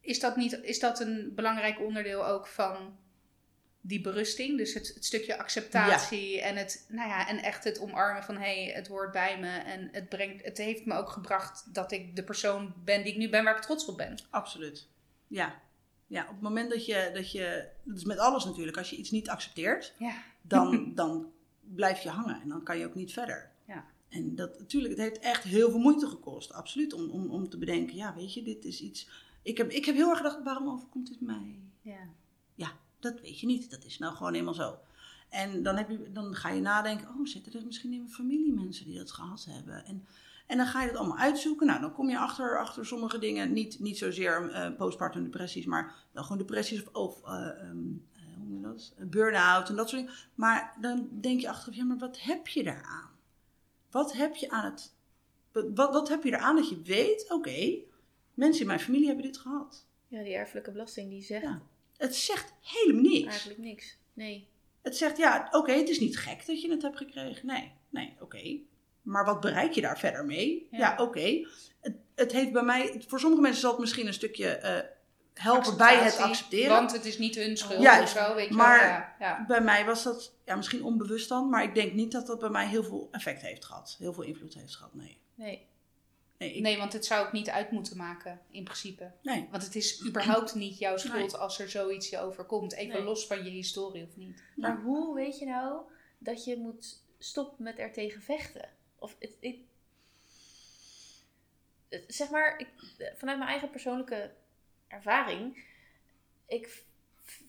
Is 0.00 0.20
dat, 0.20 0.36
niet, 0.36 0.58
is 0.62 0.78
dat 0.78 1.00
een 1.00 1.32
belangrijk 1.34 1.80
onderdeel 1.80 2.26
ook 2.26 2.46
van 2.46 2.96
die 3.86 4.00
berusting? 4.00 4.56
Dus 4.58 4.74
het, 4.74 4.92
het 4.94 5.04
stukje 5.04 5.38
acceptatie 5.38 6.40
en, 6.40 6.56
het, 6.56 6.86
nou 6.88 7.08
ja, 7.08 7.28
en 7.28 7.42
echt 7.42 7.64
het 7.64 7.80
omarmen 7.80 8.22
van 8.22 8.36
hé, 8.36 8.64
hey, 8.64 8.72
het 8.74 8.88
hoort 8.88 9.12
bij 9.12 9.38
me. 9.40 9.48
En 9.48 9.88
het, 9.92 10.08
brengt, 10.08 10.44
het 10.44 10.58
heeft 10.58 10.84
me 10.84 10.94
ook 10.94 11.08
gebracht 11.08 11.74
dat 11.74 11.92
ik 11.92 12.16
de 12.16 12.24
persoon 12.24 12.74
ben 12.84 13.02
die 13.02 13.12
ik 13.12 13.18
nu 13.18 13.28
ben, 13.28 13.44
waar 13.44 13.56
ik 13.56 13.62
trots 13.62 13.86
op 13.86 13.96
ben. 13.96 14.18
Absoluut. 14.30 14.88
Ja. 15.26 15.62
Ja, 16.06 16.22
op 16.22 16.28
het 16.28 16.40
moment 16.40 16.70
dat 16.70 16.86
je, 16.86 17.10
dat 17.14 17.32
je... 17.32 17.68
Dat 17.82 17.96
is 17.96 18.04
met 18.04 18.18
alles 18.18 18.44
natuurlijk. 18.44 18.76
Als 18.76 18.90
je 18.90 18.96
iets 18.96 19.10
niet 19.10 19.28
accepteert, 19.28 19.94
Ja. 19.98 20.22
dan, 20.42 20.88
dan 20.94 21.32
blijf 21.60 22.00
je 22.00 22.08
hangen. 22.08 22.40
En 22.42 22.48
dan 22.48 22.62
kan 22.62 22.78
je 22.78 22.86
ook 22.86 22.94
niet 22.94 23.12
verder. 23.12 23.50
Ja. 23.66 23.84
En 24.08 24.34
dat 24.34 24.58
natuurlijk, 24.58 24.96
het 24.96 25.02
heeft 25.02 25.18
echt 25.18 25.44
heel 25.44 25.70
veel 25.70 25.80
moeite 25.80 26.06
gekost. 26.06 26.52
Absoluut. 26.52 26.92
Om, 26.92 27.10
om, 27.10 27.30
om 27.30 27.48
te 27.48 27.58
bedenken, 27.58 27.96
ja, 27.96 28.14
weet 28.14 28.34
je, 28.34 28.42
dit 28.42 28.64
is 28.64 28.80
iets... 28.80 29.08
Ik 29.42 29.58
heb, 29.58 29.70
ik 29.70 29.84
heb 29.84 29.94
heel 29.94 30.08
erg 30.08 30.16
gedacht, 30.16 30.42
waarom 30.42 30.68
overkomt 30.68 31.08
dit 31.08 31.20
mij? 31.20 31.58
Ja. 31.80 32.08
Ja, 32.54 32.72
dat 33.04 33.20
weet 33.20 33.40
je 33.40 33.46
niet. 33.46 33.70
Dat 33.70 33.84
is 33.84 33.98
nou 33.98 34.14
gewoon 34.14 34.34
eenmaal 34.34 34.54
zo. 34.54 34.78
En 35.28 35.62
dan, 35.62 35.76
heb 35.76 35.88
je, 35.88 36.12
dan 36.12 36.34
ga 36.34 36.48
je 36.48 36.60
nadenken, 36.60 37.08
oh, 37.08 37.26
zitten 37.26 37.52
er 37.52 37.66
misschien 37.66 37.92
in 37.92 37.98
mijn 37.98 38.12
familie 38.12 38.52
mensen 38.52 38.84
die 38.84 38.98
dat 38.98 39.12
gehad 39.12 39.46
hebben? 39.50 39.84
En, 39.84 40.06
en 40.46 40.56
dan 40.56 40.66
ga 40.66 40.82
je 40.82 40.88
dat 40.88 40.96
allemaal 40.96 41.18
uitzoeken. 41.18 41.66
Nou, 41.66 41.80
dan 41.80 41.92
kom 41.92 42.08
je 42.08 42.18
achter, 42.18 42.58
achter 42.58 42.86
sommige 42.86 43.18
dingen, 43.18 43.52
niet, 43.52 43.80
niet 43.80 43.98
zozeer 43.98 44.50
eh, 44.50 44.76
postpartum 44.76 45.22
depressies, 45.22 45.66
maar 45.66 45.94
wel 46.12 46.22
gewoon 46.22 46.38
depressies 46.38 46.84
of, 46.84 46.94
of 46.94 47.24
eh, 47.24 47.32
ehm, 47.32 47.78
eh, 48.12 48.22
hoe 48.36 48.46
noem 48.46 48.54
je 48.54 48.60
dat? 48.60 48.94
Burn-out 48.98 49.68
en 49.68 49.76
dat 49.76 49.88
soort 49.88 50.02
dingen. 50.02 50.16
Maar 50.34 50.76
dan 50.80 51.08
denk 51.20 51.40
je 51.40 51.48
achteraf, 51.48 51.74
ja, 51.74 51.84
maar 51.84 51.98
wat 51.98 52.20
heb 52.20 52.48
je 52.48 52.62
daaraan? 52.62 53.10
Wat 53.90 54.12
heb 54.12 54.34
je 54.34 54.50
aan 54.50 54.64
het... 54.64 54.92
Wat, 55.52 55.92
wat 55.92 56.08
heb 56.08 56.22
je 56.22 56.32
eraan 56.32 56.56
dat 56.56 56.68
je 56.68 56.82
weet, 56.82 57.30
oké, 57.32 57.78
mensen 58.34 58.60
in 58.60 58.66
mijn 58.66 58.80
familie 58.80 59.06
hebben 59.06 59.24
dit 59.24 59.38
gehad. 59.38 59.86
Ja, 60.08 60.22
die 60.22 60.34
erfelijke 60.34 60.70
belasting 60.70 61.10
die 61.10 61.22
zegt 61.22 61.42
Ja. 61.42 61.62
Het 61.96 62.16
zegt 62.16 62.52
helemaal 62.60 63.02
niks. 63.02 63.26
eigenlijk 63.26 63.58
niks. 63.58 63.96
Nee. 64.12 64.48
Het 64.82 64.96
zegt, 64.96 65.16
ja, 65.16 65.48
oké, 65.50 65.72
het 65.72 65.88
is 65.88 66.00
niet 66.00 66.18
gek 66.18 66.46
dat 66.46 66.60
je 66.62 66.70
het 66.70 66.82
hebt 66.82 66.96
gekregen. 66.96 67.46
Nee, 67.46 67.72
nee, 67.88 68.16
oké. 68.20 68.56
Maar 69.02 69.24
wat 69.24 69.40
bereik 69.40 69.72
je 69.72 69.80
daar 69.80 69.98
verder 69.98 70.24
mee? 70.24 70.68
Ja. 70.70 70.78
Ja, 70.78 70.96
oké. 71.04 71.46
Het, 71.80 71.96
het 72.14 72.32
heeft 72.32 72.52
bij 72.52 72.62
mij, 72.62 73.04
voor 73.06 73.20
sommige 73.20 73.42
mensen 73.42 73.60
zal 73.60 73.70
het 73.70 73.80
misschien 73.80 74.06
een 74.06 74.14
stukje 74.14 74.48
eh, 74.48 74.88
helpen 75.34 75.76
bij 75.76 75.96
het 75.96 76.16
accepteren. 76.16 76.68
Want 76.70 76.92
het 76.92 77.04
is 77.04 77.18
niet 77.18 77.34
hun 77.34 77.56
schuld 77.56 77.82
Juist, 77.82 78.16
of 78.16 78.22
zo, 78.22 78.34
weet 78.34 78.48
je 78.48 78.54
maar- 78.54 78.78
wel. 78.78 78.88
Ja, 78.88 79.14
ja. 79.18 79.44
Bij 79.46 79.60
mij 79.60 79.84
was 79.84 80.02
dat 80.02 80.34
ja, 80.44 80.56
misschien 80.56 80.84
onbewust 80.84 81.28
dan, 81.28 81.48
maar 81.48 81.62
ik 81.62 81.74
denk 81.74 81.92
niet 81.92 82.12
dat 82.12 82.26
dat 82.26 82.38
bij 82.38 82.50
mij 82.50 82.66
heel 82.66 82.84
veel 82.84 83.08
effect 83.10 83.42
heeft 83.42 83.64
gehad. 83.64 83.96
Heel 83.98 84.12
veel 84.12 84.22
invloed 84.24 84.54
heeft 84.54 84.76
gehad, 84.76 84.94
nee. 84.94 85.20
Nee. 85.34 85.66
Nee, 86.44 86.54
ik- 86.54 86.62
Nee, 86.62 86.78
want 86.78 86.92
het 86.92 87.04
zou 87.06 87.26
ook 87.26 87.32
niet 87.32 87.50
uit 87.50 87.70
moeten 87.70 87.96
maken, 87.96 88.40
in 88.50 88.64
principe. 88.64 89.10
nee. 89.22 89.48
Want 89.50 89.62
het 89.62 89.74
is 89.74 90.04
überhaupt 90.06 90.54
niet 90.54 90.78
jouw 90.78 90.96
schuld 90.96 91.32
Nee. 91.32 91.40
als 91.40 91.58
er 91.58 91.68
zoiets 91.70 92.08
je 92.08 92.18
overkomt. 92.18 92.72
Even 92.72 92.94
Nee. 92.94 93.02
los 93.04 93.26
van 93.26 93.44
je 93.44 93.50
historie 93.50 94.04
of 94.06 94.16
niet. 94.16 94.42
Maar 94.56 94.80
hoe 94.82 95.14
weet 95.14 95.38
je 95.38 95.46
nou 95.46 95.80
dat 96.18 96.44
je 96.44 96.56
moet 96.56 97.02
stoppen 97.18 97.64
met 97.64 97.78
er 97.78 97.92
tegen 97.92 98.22
vechten? 98.22 98.68
Of 98.98 99.16
het, 99.18 99.36
het- 99.40 99.56
het- 101.88 102.04
zeg 102.14 102.30
maar, 102.30 102.58
ik, 102.58 102.68
vanuit 103.16 103.38
mijn 103.38 103.50
eigen 103.50 103.70
persoonlijke 103.70 104.30
ervaring, 104.88 105.64
ik 106.46 106.82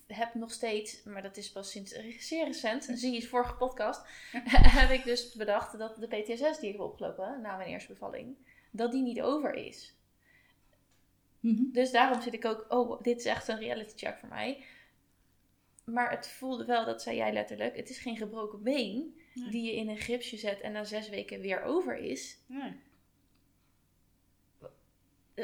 heb 0.07 0.33
nog 0.33 0.51
steeds, 0.51 1.03
maar 1.03 1.21
dat 1.21 1.37
is 1.37 1.51
pas 1.51 1.71
sinds 1.71 1.91
zeer 2.19 2.45
recent, 2.45 2.87
zie 2.93 3.13
je 3.13 3.27
vorige 3.27 3.53
podcast, 3.55 4.01
heb 4.79 4.89
ik 4.89 5.03
dus 5.03 5.33
bedacht 5.33 5.77
dat 5.77 5.95
de 5.95 6.07
PTSS 6.07 6.59
die 6.59 6.69
ik 6.69 6.71
heb 6.77 6.79
opgelopen 6.79 7.41
na 7.41 7.57
mijn 7.57 7.69
eerste 7.69 7.91
bevalling, 7.91 8.35
dat 8.75 8.91
die 8.91 9.01
niet 9.01 9.21
over 9.21 9.53
is. 9.53 9.95
Mhm. 11.39 11.63
Dus 11.71 11.91
daarom 11.91 12.21
zit 12.21 12.33
ik 12.33 12.45
ook, 12.45 12.65
oh, 12.69 13.01
dit 13.01 13.19
is 13.19 13.25
echt 13.25 13.47
een 13.47 13.59
reality 13.59 13.93
check 14.05 14.17
voor 14.17 14.29
mij. 14.29 14.63
Maar 15.85 16.09
het 16.11 16.27
voelde 16.27 16.65
wel, 16.65 16.85
dat 16.85 17.01
zei 17.01 17.15
jij 17.15 17.33
letterlijk, 17.33 17.75
het 17.75 17.89
is 17.89 17.97
geen 17.97 18.17
gebroken 18.17 18.63
been 18.63 19.19
Nee. 19.33 19.49
die 19.49 19.63
je 19.65 19.75
in 19.75 19.89
een 19.89 19.97
gripsje 19.99 20.37
zet 20.37 20.61
en 20.61 20.71
na 20.71 20.83
zes 20.83 21.09
weken 21.09 21.39
weer 21.41 21.61
over 21.63 21.97
is. 21.97 22.37
Nee. 22.47 22.73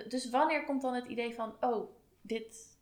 Dus 0.08 0.30
wanneer 0.30 0.66
komt 0.66 0.82
dan 0.82 0.94
het 0.94 1.06
idee 1.08 1.34
van, 1.36 1.56
oh, 1.62 1.90
dit, 2.22 2.78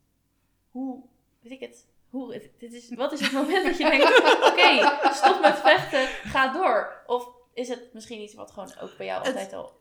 hoe, 0.70 1.02
weet 1.40 1.52
ik 1.52 1.60
het, 1.60 1.86
hoe, 2.10 2.34
het- 2.34 2.50
dit 2.58 2.72
is, 2.72 2.94
wat 2.94 3.12
is 3.12 3.20
het 3.20 3.32
moment 3.32 3.64
dat 3.64 3.76
je 3.76 3.84
denkt, 3.84 4.04
oké, 4.50 5.12
stop 5.14 5.40
met 5.40 5.58
vechten, 5.58 6.06
ga 6.30 6.52
door. 6.52 7.02
Of 7.06 7.28
is 7.54 7.68
het 7.68 7.92
misschien 7.92 8.20
iets 8.20 8.34
wat 8.34 8.50
gewoon 8.50 8.78
ook 8.80 8.96
bij 8.96 9.06
jou 9.06 9.18
Het- 9.18 9.26
altijd 9.34 9.52
al, 9.52 9.72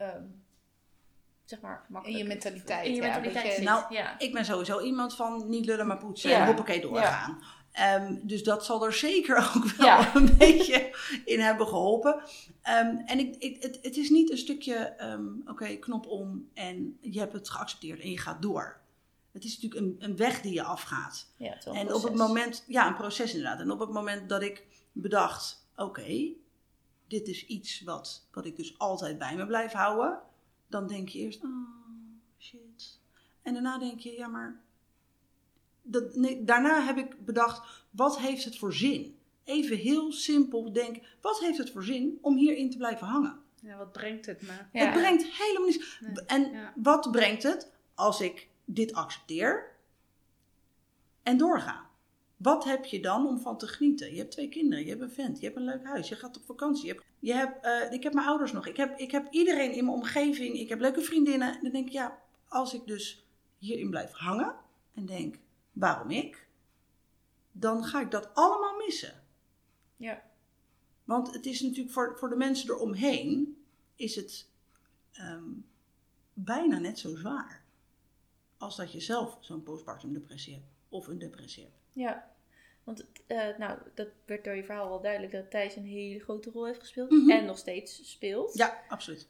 eh, 0.00 0.08
ehm, 0.08 0.22
zeg 1.44 1.60
maar, 1.60 1.86
In 2.02 2.16
je 2.16 2.24
mentaliteit. 2.24 2.86
in 2.86 2.94
je 2.94 3.02
ja, 3.02 3.18
mentaliteit. 3.18 3.62
Nou, 3.62 3.94
ja. 3.94 4.18
Ik 4.18 4.32
ben 4.32 4.44
sowieso 4.44 4.80
iemand 4.80 5.16
van 5.16 5.48
niet 5.48 5.66
lullen 5.66 5.86
maar 5.86 5.98
poetsen 5.98 6.30
Ja. 6.30 6.40
en 6.40 6.46
hoppakee 6.46 6.80
doorgaan. 6.80 7.42
Ehm, 7.72 8.16
dus 8.22 8.42
dat 8.42 8.64
zal 8.64 8.84
er 8.84 8.92
zeker 8.92 9.36
ook 9.56 9.64
wel 9.64 9.86
Ja. 9.86 10.14
een 10.16 10.36
beetje 10.36 10.96
in 11.24 11.40
hebben 11.40 11.66
geholpen. 11.66 12.22
Ehm, 12.62 12.96
en 13.06 13.18
ik, 13.18 13.36
ik, 13.38 13.62
het, 13.62 13.78
het 13.82 13.96
is 13.96 14.10
niet 14.10 14.30
een 14.30 14.38
stukje, 14.38 14.74
ehm, 14.74 15.26
oké, 15.46 15.76
knop 15.76 16.06
om 16.06 16.48
en 16.54 16.98
je 17.00 17.18
hebt 17.18 17.32
het 17.32 17.50
geaccepteerd 17.50 18.00
en 18.00 18.10
je 18.10 18.18
gaat 18.18 18.42
door. 18.42 18.78
Het 19.32 19.44
is 19.44 19.60
natuurlijk 19.60 19.80
een, 19.80 20.10
een 20.10 20.16
weg 20.16 20.40
die 20.40 20.52
je 20.52 20.62
afgaat. 20.62 21.26
En 21.64 21.94
op 21.94 22.02
het 22.02 22.14
moment, 22.14 22.64
ja, 22.66 22.86
een 22.86 22.96
proces 22.96 23.34
inderdaad. 23.34 23.60
En 23.60 23.70
op 23.70 23.80
het 23.80 23.90
moment 23.90 24.28
dat 24.28 24.42
ik 24.42 24.66
bedacht, 24.92 25.66
oké, 25.76 26.28
dit 27.10 27.28
is 27.28 27.46
iets 27.46 27.80
wat, 27.80 28.26
wat 28.32 28.46
ik 28.46 28.56
dus 28.56 28.78
altijd 28.78 29.18
bij 29.18 29.36
me 29.36 29.46
blijf 29.46 29.72
houden. 29.72 30.20
Dan 30.66 30.86
denk 30.86 31.08
je 31.08 31.18
eerst, 31.18 31.44
oh 31.44 31.50
shit. 32.38 32.98
En 33.42 33.52
daarna 33.52 33.78
denk 33.78 34.00
je, 34.00 34.12
ja 34.12 34.26
maar, 34.26 34.60
dat, 35.82 36.14
nee, 36.14 36.44
daarna 36.44 36.82
heb 36.82 36.96
ik 36.96 37.24
bedacht, 37.24 37.86
wat 37.90 38.18
heeft 38.18 38.44
het 38.44 38.58
voor 38.58 38.74
zin? 38.74 39.18
Even 39.44 39.76
heel 39.76 40.12
simpel 40.12 40.72
denk, 40.72 41.00
wat 41.20 41.40
heeft 41.40 41.58
het 41.58 41.70
voor 41.70 41.84
zin 41.84 42.18
om 42.20 42.36
hierin 42.36 42.70
te 42.70 42.76
blijven 42.76 43.06
hangen? 43.06 43.40
Ja, 43.62 43.76
wat 43.76 43.92
brengt 43.92 44.26
het 44.26 44.42
me? 44.42 44.52
Ja. 44.72 44.84
Het 44.84 44.92
brengt 44.92 45.24
helemaal 45.24 45.68
niets. 45.68 46.00
Nee, 46.00 46.24
En 46.26 46.52
ja. 46.52 46.72
wat 46.76 47.10
brengt 47.10 47.42
het 47.42 47.72
als 47.94 48.20
ik 48.20 48.48
dit 48.64 48.92
accepteer 48.92 49.70
en 51.22 51.36
doorga? 51.36 51.89
Wat 52.42 52.64
heb 52.64 52.84
je 52.84 53.00
dan 53.00 53.26
om 53.26 53.38
van 53.40 53.58
te 53.58 53.66
genieten? 53.66 54.12
Je 54.12 54.18
hebt 54.18 54.30
twee 54.30 54.48
kinderen, 54.48 54.84
je 54.84 54.90
hebt 54.90 55.02
een 55.02 55.10
vent, 55.10 55.38
je 55.38 55.44
hebt 55.44 55.56
een 55.56 55.64
leuk 55.64 55.84
huis, 55.84 56.08
je 56.08 56.16
gaat 56.16 56.36
op 56.36 56.44
vakantie. 56.44 56.86
Je 56.86 56.92
hebt, 56.92 57.04
je 57.18 57.32
hebt, 57.32 57.64
eh, 57.64 57.92
ik 57.92 58.02
heb 58.02 58.12
mijn 58.12 58.26
ouders 58.26 58.52
nog, 58.52 58.66
ik 58.66 58.76
heb, 58.76 58.98
ik 58.98 59.10
heb 59.10 59.32
iedereen 59.32 59.72
in 59.72 59.84
mijn 59.84 59.96
omgeving, 59.96 60.58
ik 60.58 60.68
heb 60.68 60.80
leuke 60.80 61.00
vriendinnen. 61.00 61.62
Dan 61.62 61.72
denk 61.72 61.86
ik, 61.86 61.92
ja, 61.92 62.22
als 62.48 62.74
ik 62.74 62.86
dus 62.86 63.26
hierin 63.58 63.90
blijf 63.90 64.12
hangen 64.12 64.56
en 64.94 65.06
denk, 65.06 65.38
waarom 65.72 66.10
ik? 66.10 66.48
Dan 67.52 67.84
ga 67.84 68.00
ik 68.00 68.10
dat 68.10 68.34
allemaal 68.34 68.76
missen. 68.76 69.22
Ja. 69.96 70.22
Want 71.04 71.32
het 71.32 71.46
is 71.46 71.60
natuurlijk 71.60 71.92
voor, 71.92 72.18
voor 72.18 72.28
de 72.28 72.36
mensen 72.36 72.70
eromheen, 72.70 73.62
is 73.94 74.16
het 74.16 74.48
ehm, 75.12 75.50
bijna 76.32 76.78
net 76.78 76.98
zo 76.98 77.16
zwaar. 77.16 77.64
Als 78.58 78.76
dat 78.76 78.92
je 78.92 79.00
zelf 79.00 79.38
zo'n 79.40 79.62
postpartum 79.62 80.12
depressie 80.12 80.54
hebt. 80.54 80.66
Of 80.88 81.06
een 81.06 81.18
depressie 81.18 81.62
hebt. 81.62 81.79
Ja, 81.92 82.28
want 82.84 83.04
eh, 83.26 83.38
nou, 83.58 83.78
dat 83.94 84.08
werd 84.26 84.44
door 84.44 84.54
je 84.54 84.64
verhaal 84.64 84.88
wel 84.88 85.00
duidelijk 85.00 85.32
dat 85.32 85.50
Thijs 85.50 85.76
een 85.76 85.86
hele 85.86 86.20
grote 86.20 86.50
rol 86.50 86.66
heeft 86.66 86.80
gespeeld. 86.80 87.10
Mhm. 87.10 87.30
En 87.30 87.44
nog 87.44 87.58
steeds 87.58 88.10
speelt. 88.10 88.54
Ja, 88.56 88.82
absoluut. 88.88 89.28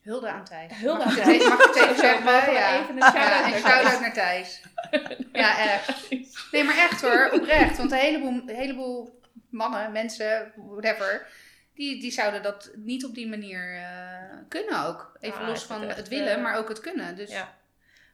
Hulde 0.00 0.28
aan 0.28 0.44
Thijs. 0.44 0.72
Hulde 0.78 1.04
Mag 1.04 1.18
aan 1.18 1.24
Thijs. 1.24 1.48
Mag 1.48 1.58
ik 1.58 1.74
het 1.74 1.82
even 1.82 1.96
zeggen? 1.96 2.52
Ja. 2.52 2.80
even 2.80 2.96
een 2.96 3.02
shout-out 3.02 3.62
Ja, 3.62 3.82
naar 3.82 4.00
naar 4.00 4.12
Thijs. 4.12 4.62
Ja, 5.32 5.58
echt. 5.58 6.10
Nee, 6.52 6.64
maar 6.64 6.76
echt 6.76 7.00
hoor, 7.02 7.30
oprecht. 7.32 7.76
Want 7.76 7.92
een 7.92 7.98
heleboel, 7.98 8.28
een 8.28 8.48
heleboel 8.48 9.20
mannen, 9.48 9.92
mensen, 9.92 10.52
whatever, 10.56 11.26
die, 11.74 12.00
die 12.00 12.10
zouden 12.10 12.42
dat 12.42 12.70
niet 12.74 13.04
op 13.04 13.14
die 13.14 13.28
manier 13.28 13.76
eh, 13.76 14.38
kunnen 14.48 14.86
ook. 14.86 15.16
Even 15.20 15.40
Ah, 15.40 15.48
los 15.48 15.64
van 15.64 15.82
het 15.82 16.08
willen, 16.08 16.36
eh, 16.36 16.42
maar 16.42 16.56
ook 16.56 16.68
het 16.68 16.80
kunnen. 16.80 17.16
Dus 17.16 17.30
Ja. 17.30 17.60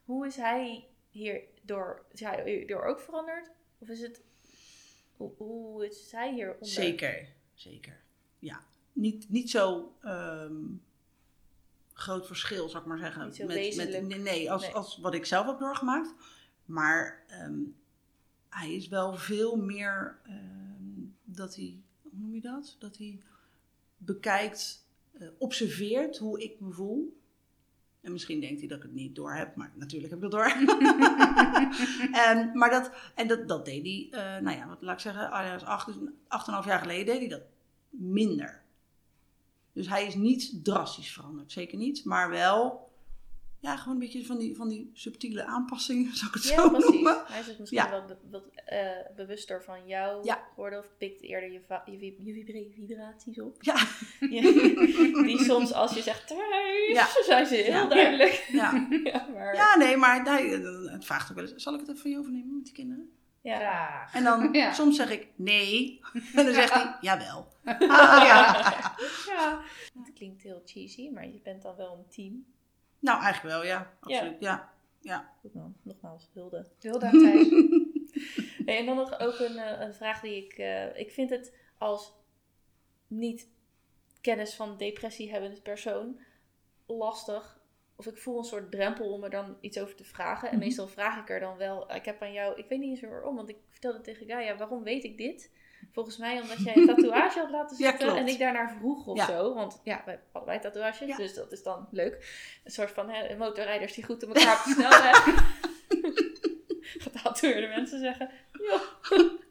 Hoe 0.05 0.26
is 0.26 0.36
hij 0.36 0.84
hierdoor, 1.11 1.49
is 2.12 2.21
hij 2.21 2.43
hierdoor 2.45 2.85
ook 2.85 3.01
veranderd? 3.01 3.51
Of 3.79 3.89
is 3.89 4.01
het, 4.01 4.21
hoe, 5.16 5.33
hoe 5.37 5.87
is 5.87 6.12
hij 6.12 6.33
hieronder? 6.35 6.66
Zeker, 6.66 7.29
zeker. 7.55 8.01
Ja, 8.39 8.64
niet, 8.93 9.29
niet 9.29 9.51
zo 9.51 9.95
ehm, 10.03 10.57
groot 11.93 12.27
verschil, 12.27 12.69
zou 12.69 12.83
ik 12.83 12.89
maar 12.89 12.99
zeggen. 12.99 13.25
Niet 13.25 13.37
zo 13.37 13.47
wezenlijk. 13.47 14.07
nee, 14.07 14.19
nee, 14.19 14.53
als, 14.53 14.62
Nee. 14.62 14.75
als 14.75 14.99
wat 14.99 15.14
ik 15.14 15.25
zelf 15.25 15.47
heb 15.47 15.59
doorgemaakt. 15.59 16.14
Maar 16.64 17.25
ehm, 17.29 17.61
hij 18.49 18.75
is 18.75 18.89
wel 18.89 19.14
veel 19.14 19.57
meer 19.57 20.19
ehm, 20.25 21.07
dat 21.25 21.55
hij, 21.57 21.81
hoe 22.03 22.12
noem 22.14 22.35
je 22.35 22.41
dat? 22.41 22.77
Dat 22.79 22.97
hij 22.97 23.21
bekijkt, 23.97 24.87
eh, 25.12 25.29
observeert 25.39 26.19
hoe 26.19 26.43
ik 26.43 26.61
me 26.61 26.73
voel. 26.73 27.18
En 28.01 28.12
misschien 28.12 28.40
denkt 28.40 28.59
hij 28.59 28.68
dat 28.68 28.76
ik 28.76 28.82
het 28.82 28.92
niet 28.92 29.14
door 29.14 29.34
heb, 29.34 29.57
maar 29.57 29.72
natuurlijk 29.74 30.12
heb 30.12 30.24
ik 30.24 30.30
dat 30.30 30.40
door. 30.40 30.46
en, 32.26 32.51
maar 32.59 32.70
dat, 32.70 32.90
en 33.14 33.28
dat, 33.28 33.49
dat 33.49 33.64
deed 33.64 33.82
hij, 33.82 34.09
eh, 34.11 34.42
nou 34.42 34.57
ja, 34.57 34.68
wat 34.68 34.82
laat 34.82 34.94
ik 34.94 35.01
zeggen, 35.01 35.30
ah, 35.30 35.62
acht, 35.62 35.86
dus 35.86 35.96
acht 36.28 36.46
en 36.46 36.49
een 36.49 36.55
half 36.55 36.64
jaar 36.64 36.80
geleden 36.80 37.07
deed 37.07 37.18
hij 37.18 37.28
dat 37.28 37.42
minder. 37.90 38.62
Dus 39.72 39.88
hij 39.88 40.07
is 40.07 40.14
niet 40.14 40.64
drastisch 40.64 41.12
veranderd, 41.12 41.53
zeker 41.53 41.78
niet. 41.78 42.05
Maar 42.05 42.30
wel, 42.30 42.88
ja, 43.61 43.77
gewoon 43.77 43.95
een 43.95 44.01
beetje 44.01 44.25
van 44.27 44.39
die, 44.39 44.57
van 44.57 44.69
die 44.69 44.91
subtiele 44.93 45.45
aanpassingen, 45.45 46.15
zou 46.17 46.29
ik 46.29 46.35
het 46.35 46.49
Ja, 46.49 46.55
zo 46.63 46.69
precies. 46.71 46.91
noemen. 46.91 47.23
Hij 47.27 47.41
is 47.41 47.47
het 47.47 47.59
misschien 47.59 47.79
Ja. 47.83 47.91
wel 47.91 48.05
be- 48.05 48.17
wat 48.31 48.45
eh, 48.65 48.81
bewuster 49.17 49.63
van 49.63 49.87
jou 49.87 50.25
Ja. 50.25 50.47
geworden. 50.55 50.79
Of 50.79 50.87
pikt 50.99 51.23
eerder 51.23 51.53
je, 51.53 51.61
je, 51.87 51.99
vib- 51.99 52.19
je 52.27 52.33
vibra- 52.33 52.75
vibraties 52.87 53.41
op. 53.41 53.57
Ja. 53.63 53.77
Die 55.29 55.39
soms 55.45 55.73
als 55.73 55.95
je 55.95 56.03
zegt 56.03 56.27
thuis, 56.27 56.93
Ja. 56.93 57.07
zijn 57.25 57.47
ze 57.47 57.55
heel 57.55 57.73
Ja. 57.73 57.87
duidelijk. 57.87 58.49
ja. 58.53 58.87
Ja, 59.05 59.27
maar, 59.35 59.55
ja, 59.55 59.77
nee, 59.77 59.97
maar 59.97 60.25
hij 60.25 60.53
eh, 60.55 60.93
het 60.93 61.05
vraagt 61.05 61.31
ook 61.31 61.37
wel 61.37 61.47
eens, 61.49 61.63
zal 61.63 61.75
ik 61.75 61.81
het 61.81 61.89
even 61.89 62.01
van 62.01 62.11
je 62.11 62.19
overnemen 62.19 62.55
met 62.55 62.65
die 62.65 62.75
kinderen? 62.75 63.11
ja. 63.43 63.57
graag. 63.59 64.15
En 64.15 64.25
dan, 64.25 64.49
Ja. 64.53 64.73
soms 64.73 64.97
zeg 64.97 65.11
ik 65.11 65.27
nee. 65.37 66.01
En 66.35 66.45
dan 66.45 66.55
zegt 66.55 66.73
hij, 66.73 66.97
jawel. 67.01 67.49
Ah, 67.65 67.81
ja. 67.81 68.75
ja. 69.27 69.61
Het 70.05 70.13
klinkt 70.15 70.43
heel 70.43 70.63
cheesy, 70.65 71.09
maar 71.11 71.27
je 71.27 71.41
bent 71.43 71.63
dan 71.63 71.77
wel 71.77 71.93
een 71.99 72.09
team. 72.15 72.45
Nou, 72.99 73.22
eigenlijk 73.22 73.55
wel, 73.55 73.64
ja. 73.64 73.92
Absoluut, 74.01 74.40
ja. 74.40 74.72
ja. 75.01 75.32
Goed 75.40 75.55
man, 75.55 75.76
nogmaals, 75.82 76.30
hulde. 76.32 76.66
Hulde 76.80 77.07
aan 77.07 77.18
Thijs. 77.18 77.49
Nee, 78.64 78.76
en 78.78 78.86
dan 78.86 78.96
nog 78.96 79.20
ook 79.20 79.38
een, 79.38 79.57
eh, 79.57 79.80
een 79.86 79.94
vraag 79.94 80.20
die 80.20 80.44
ik... 80.44 80.53
eh, 80.53 80.99
ik 80.99 81.11
vind 81.11 81.30
het 81.30 81.55
als 81.78 82.12
niet 83.07 83.49
kennis 84.20 84.55
van 84.55 84.76
depressie 84.76 85.30
hebbende 85.30 85.61
persoon 85.61 86.20
lastig. 86.86 87.61
Of 87.96 88.07
ik 88.07 88.16
voel 88.18 88.38
een 88.38 88.44
soort 88.44 88.70
drempel 88.70 89.12
om 89.12 89.24
er 89.24 89.30
dan 89.30 89.57
iets 89.61 89.78
over 89.78 89.94
te 89.94 90.05
vragen. 90.05 90.49
En 90.49 90.55
Mhm. 90.57 90.64
meestal 90.64 90.88
vraag 90.88 91.20
ik 91.20 91.30
er 91.30 91.40
dan 91.40 91.57
wel... 91.57 91.94
Ik 91.94 92.05
heb 92.05 92.22
aan 92.22 92.32
jou... 92.32 92.59
Ik 92.59 92.68
weet 92.68 92.78
niet 92.78 92.90
eens 92.90 93.01
waarom, 93.11 93.36
want 93.36 93.49
ik 93.49 93.57
vertelde 93.68 94.01
tegen 94.01 94.26
Gaia... 94.26 94.57
Waarom 94.57 94.82
weet 94.82 95.05
ik 95.05 95.16
dit? 95.18 95.53
Volgens 95.93 96.16
mij 96.16 96.41
omdat 96.41 96.59
jij 96.64 96.76
een 96.76 96.86
tatoeage 96.86 97.39
had 97.39 97.51
laten 97.51 97.76
Ja, 97.84 97.93
klopt. 97.93 98.16
en 98.18 98.28
ik 98.28 98.39
daarnaar 98.39 98.70
vroeg 98.78 99.07
of 99.07 99.16
Ja. 99.16 99.26
zo. 99.26 99.55
Want 99.55 99.80
ja, 99.84 99.95
wij 100.05 100.14
hebben 100.14 100.26
allebei 100.32 100.59
tatoeages. 100.61 101.09
Ja. 101.09 101.16
Dus 101.16 101.34
dat 101.34 101.53
is 101.53 101.62
dan 101.62 101.89
leuk. 101.91 102.14
Een 102.64 102.70
soort 102.70 102.91
van 102.91 103.11
hè, 103.11 103.36
motorrijders 103.36 103.93
die 103.95 104.05
goed 104.05 104.22
op 104.22 104.28
elkaar 104.36 104.59
op 104.59 104.64
de 104.64 104.70
snelweg. 104.70 105.24
Getatoeëerde 106.99 107.66
mensen 107.66 107.99
zeggen... 107.99 108.30
Joh, 108.53 108.80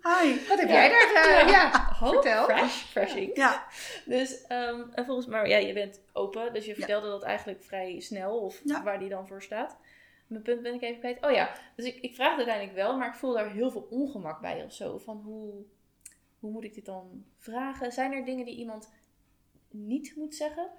Hi. 0.03 0.47
Wat 0.47 0.59
heb 0.59 0.67
Ja. 0.69 0.73
jij 0.73 0.89
daar? 0.89 1.25
eh, 1.45 1.49
ja, 1.49 1.89
Oh, 2.03 2.09
vertel. 2.09 2.43
Fresh, 2.43 2.73
fresh 2.83 3.15
ink. 3.15 3.35
Ja, 3.35 3.65
Dus, 4.05 4.41
ehm, 4.47 4.81
en 4.93 5.05
volgens 5.05 5.27
mij, 5.27 5.49
ja, 5.49 5.57
je 5.57 5.73
bent 5.73 6.01
open, 6.13 6.53
dus 6.53 6.63
je 6.65 6.69
Ja. 6.71 6.75
vertelde 6.77 7.07
dat 7.07 7.23
eigenlijk 7.23 7.63
vrij 7.63 7.99
snel, 7.99 8.39
of 8.39 8.61
Ja. 8.63 8.83
waar 8.83 8.99
die 8.99 9.09
dan 9.09 9.27
voor 9.27 9.41
staat. 9.41 9.77
Mijn 10.27 10.43
punt 10.43 10.61
ben 10.61 10.73
ik 10.73 10.81
even 10.81 10.99
kwijt. 10.99 11.25
Oh 11.25 11.31
ja, 11.31 11.49
dus 11.75 11.85
ik, 11.85 11.95
ik 12.01 12.15
vraag 12.15 12.29
het 12.29 12.37
uiteindelijk 12.37 12.75
wel, 12.75 12.97
maar 12.97 13.07
ik 13.07 13.13
voel 13.13 13.33
daar 13.33 13.51
heel 13.51 13.71
veel 13.71 13.87
ongemak 13.89 14.39
bij 14.41 14.63
of 14.63 14.73
zo. 14.73 14.97
Van 14.97 15.21
hoe, 15.25 15.53
hoe 16.39 16.51
moet 16.51 16.63
ik 16.63 16.73
dit 16.73 16.85
dan 16.85 17.25
vragen? 17.37 17.91
Zijn 17.91 18.11
er 18.11 18.25
dingen 18.25 18.45
die 18.45 18.57
iemand 18.57 18.89
niet 19.69 20.15
moet 20.15 20.35
zeggen? 20.35 20.69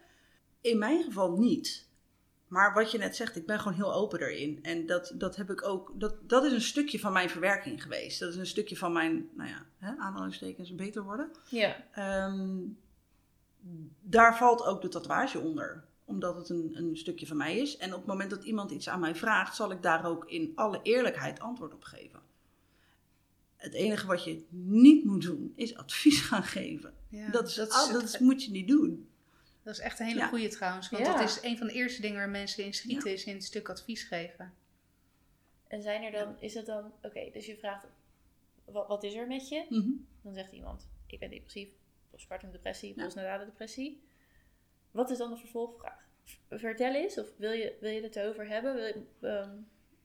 in 0.61 0.79
mijn 0.79 1.03
geval 1.03 1.39
niet. 1.39 1.87
Maar 2.47 2.75
wat 2.75 2.91
je 2.91 2.99
net 2.99 3.17
zegt, 3.17 3.37
ik 3.37 3.47
ben 3.47 3.59
gewoon 3.59 3.77
heel 3.77 3.95
open 3.95 4.21
erin. 4.21 4.59
En 4.63 4.87
dat, 4.87 5.13
dat 5.15 5.37
heb 5.37 5.51
ik 5.51 5.65
ook, 5.65 5.93
dat, 5.95 6.29
dat 6.29 6.45
is 6.45 6.53
een 6.53 6.61
stukje 6.61 6.99
van 6.99 7.13
mijn 7.13 7.31
verwerking 7.31 7.83
geweest. 7.83 8.21
Dat 8.21 8.29
is 8.29 8.37
een 8.37 8.47
stukje 8.47 8.77
van 8.77 8.93
mijn, 8.93 9.29
nou 9.35 9.49
ja, 9.49 9.67
hè, 9.79 9.97
aanhalingstekens 9.97 10.75
beter 10.75 11.03
worden. 11.03 11.31
Ja. 11.51 11.77
Ehm, 11.93 12.59
daar 14.01 14.37
valt 14.37 14.65
ook 14.65 14.83
de 14.83 14.89
tatoeage 14.89 15.39
onder. 15.39 15.85
Omdat 16.05 16.37
het 16.37 16.49
een, 16.49 16.73
een 16.75 16.97
stukje 16.97 17.27
van 17.27 17.37
mij 17.37 17.59
is. 17.59 17.77
En 17.77 17.93
op 17.93 17.99
het 17.99 18.07
moment 18.07 18.31
dat 18.31 18.45
iemand 18.45 18.71
iets 18.71 18.89
aan 18.89 19.01
mij 19.01 19.15
vraagt, 19.15 19.57
zal 19.57 19.71
ik 19.71 19.83
daar 19.83 20.07
ook 20.07 20.25
in 20.25 20.53
alle 20.55 20.81
eerlijkheid 20.83 21.41
antwoord 21.41 21.75
op 21.75 21.83
geven. 21.83 22.21
Het 23.59 23.73
enige 23.75 24.07
wat 24.07 24.25
je 24.25 24.45
niet 24.51 25.05
moet 25.05 25.23
doen, 25.23 25.53
is 25.57 25.77
advies 25.77 26.21
gaan 26.21 26.43
geven. 26.43 26.95
Ja, 27.09 27.31
dat 27.31 27.49
is, 27.49 27.55
dat 27.55 27.71
dat, 27.71 27.87
is- 27.87 27.93
dat 27.93 28.03
is- 28.03 28.19
moet 28.19 28.45
je 28.45 28.51
niet 28.51 28.69
doen. 28.69 29.09
Dat 29.63 29.75
is 29.75 29.81
echt 29.81 30.01
een 30.01 30.07
hele 30.07 30.19
Ja. 30.19 30.27
goede 30.29 30.49
trouwens. 30.49 30.91
Want 30.91 31.07
Ja. 31.07 31.13
dat 31.19 31.29
is 31.29 31.43
een 31.43 31.59
van 31.59 31.67
de 31.67 31.73
eerste 31.73 32.01
dingen 32.01 32.17
waar 32.17 32.29
mensen 32.29 32.65
in 32.65 32.75
schieten, 32.75 33.13
is 33.13 33.25
in 33.25 33.35
het 33.35 33.45
stuk 33.45 33.69
advies 33.69 34.03
geven. 34.03 34.53
En 35.67 35.83
zijn 35.83 36.03
er 36.03 36.13
dan, 36.13 36.37
is 36.41 36.55
het 36.55 36.67
dan, 36.67 36.93
oké, 37.03 37.31
dus 37.33 37.47
je 37.47 37.57
vraagt, 37.57 37.87
wat, 38.65 38.89
wat 38.89 39.05
is 39.05 39.15
er 39.15 39.27
met 39.27 39.49
je? 39.49 39.67
Mhm. 39.69 39.91
Dan 40.23 40.35
zegt 40.35 40.53
iemand, 40.53 40.89
ik 41.07 41.19
ben 41.19 41.31
depressief, 41.31 41.69
postpartum 42.11 42.51
depressie, 42.51 42.95
postnatale 42.95 43.45
depressie. 43.45 44.03
Wat 44.91 45.11
is 45.11 45.19
dan 45.19 45.31
de 45.31 45.37
vervolgvraag? 45.37 46.07
Vertel 46.51 46.95
eens, 46.95 47.19
of 47.19 47.27
wil 47.37 47.53
je, 47.53 47.77
wil 47.81 47.91
je 47.91 48.03
het 48.03 48.17
erover 48.17 48.49
hebben? 48.49 48.75
Wil 48.75 48.85
je, 48.87 49.03
ehm, 49.21 49.51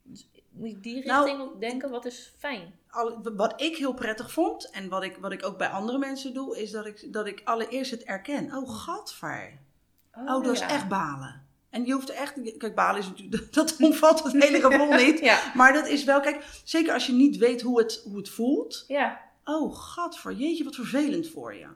Dus 0.04 0.30
moet 0.50 0.70
je 0.70 0.80
die 0.80 1.06
Nou, 1.06 1.26
richting 1.26 1.50
op 1.52 1.60
denken, 1.60 1.90
wat 1.90 2.06
is 2.06 2.34
fijn? 2.38 2.74
Al- 2.90 3.20
wat 3.36 3.62
ik 3.62 3.78
heel 3.78 3.94
prettig 3.94 4.32
vond, 4.32 4.70
en 4.70 4.90
wat 4.90 5.04
ik, 5.04 5.18
wat 5.22 5.32
ik 5.32 5.46
ook 5.46 5.58
bij 5.58 5.68
andere 5.70 5.98
mensen 5.98 6.34
doe, 6.34 6.62
is 6.62 6.72
dat 6.72 6.86
ik, 6.86 7.14
dat 7.14 7.28
ik 7.28 7.42
allereerst 7.44 7.92
het 7.92 8.04
erken. 8.04 8.56
Oh, 8.56 8.70
gadver. 8.70 9.60
Oh, 10.16 10.44
dat 10.44 10.54
is 10.54 10.60
echt 10.60 10.88
balen. 10.88 11.42
En 11.70 11.86
je 11.86 11.94
hoeft 11.94 12.10
er 12.10 12.16
echt. 12.16 12.58
Kijk, 12.58 12.76
balen 12.76 13.00
is 13.02 13.08
natuurlijk. 13.08 13.54
Dat 13.54 13.76
omvat 13.80 14.24
het 14.24 14.44
hele 14.44 14.62
gevoel 14.62 14.94
niet. 15.06 15.20
Ja, 15.20 15.52
Maar 15.56 15.74
dat 15.74 15.88
is 15.88 16.04
wel. 16.04 16.20
Kijk, 16.22 16.46
zeker 16.64 16.94
als 16.94 17.06
je 17.06 17.14
niet 17.14 17.38
weet 17.38 17.62
hoe 17.62 17.80
het, 17.80 18.02
hoe 18.06 18.18
het 18.18 18.30
voelt. 18.30 18.84
ja, 18.88 19.22
Oh, 19.46 19.76
gadver. 19.76 20.32
Jeetje, 20.34 20.64
wat 20.64 20.76
vervelend 20.76 21.28
voor 21.30 21.54
je. 21.56 21.68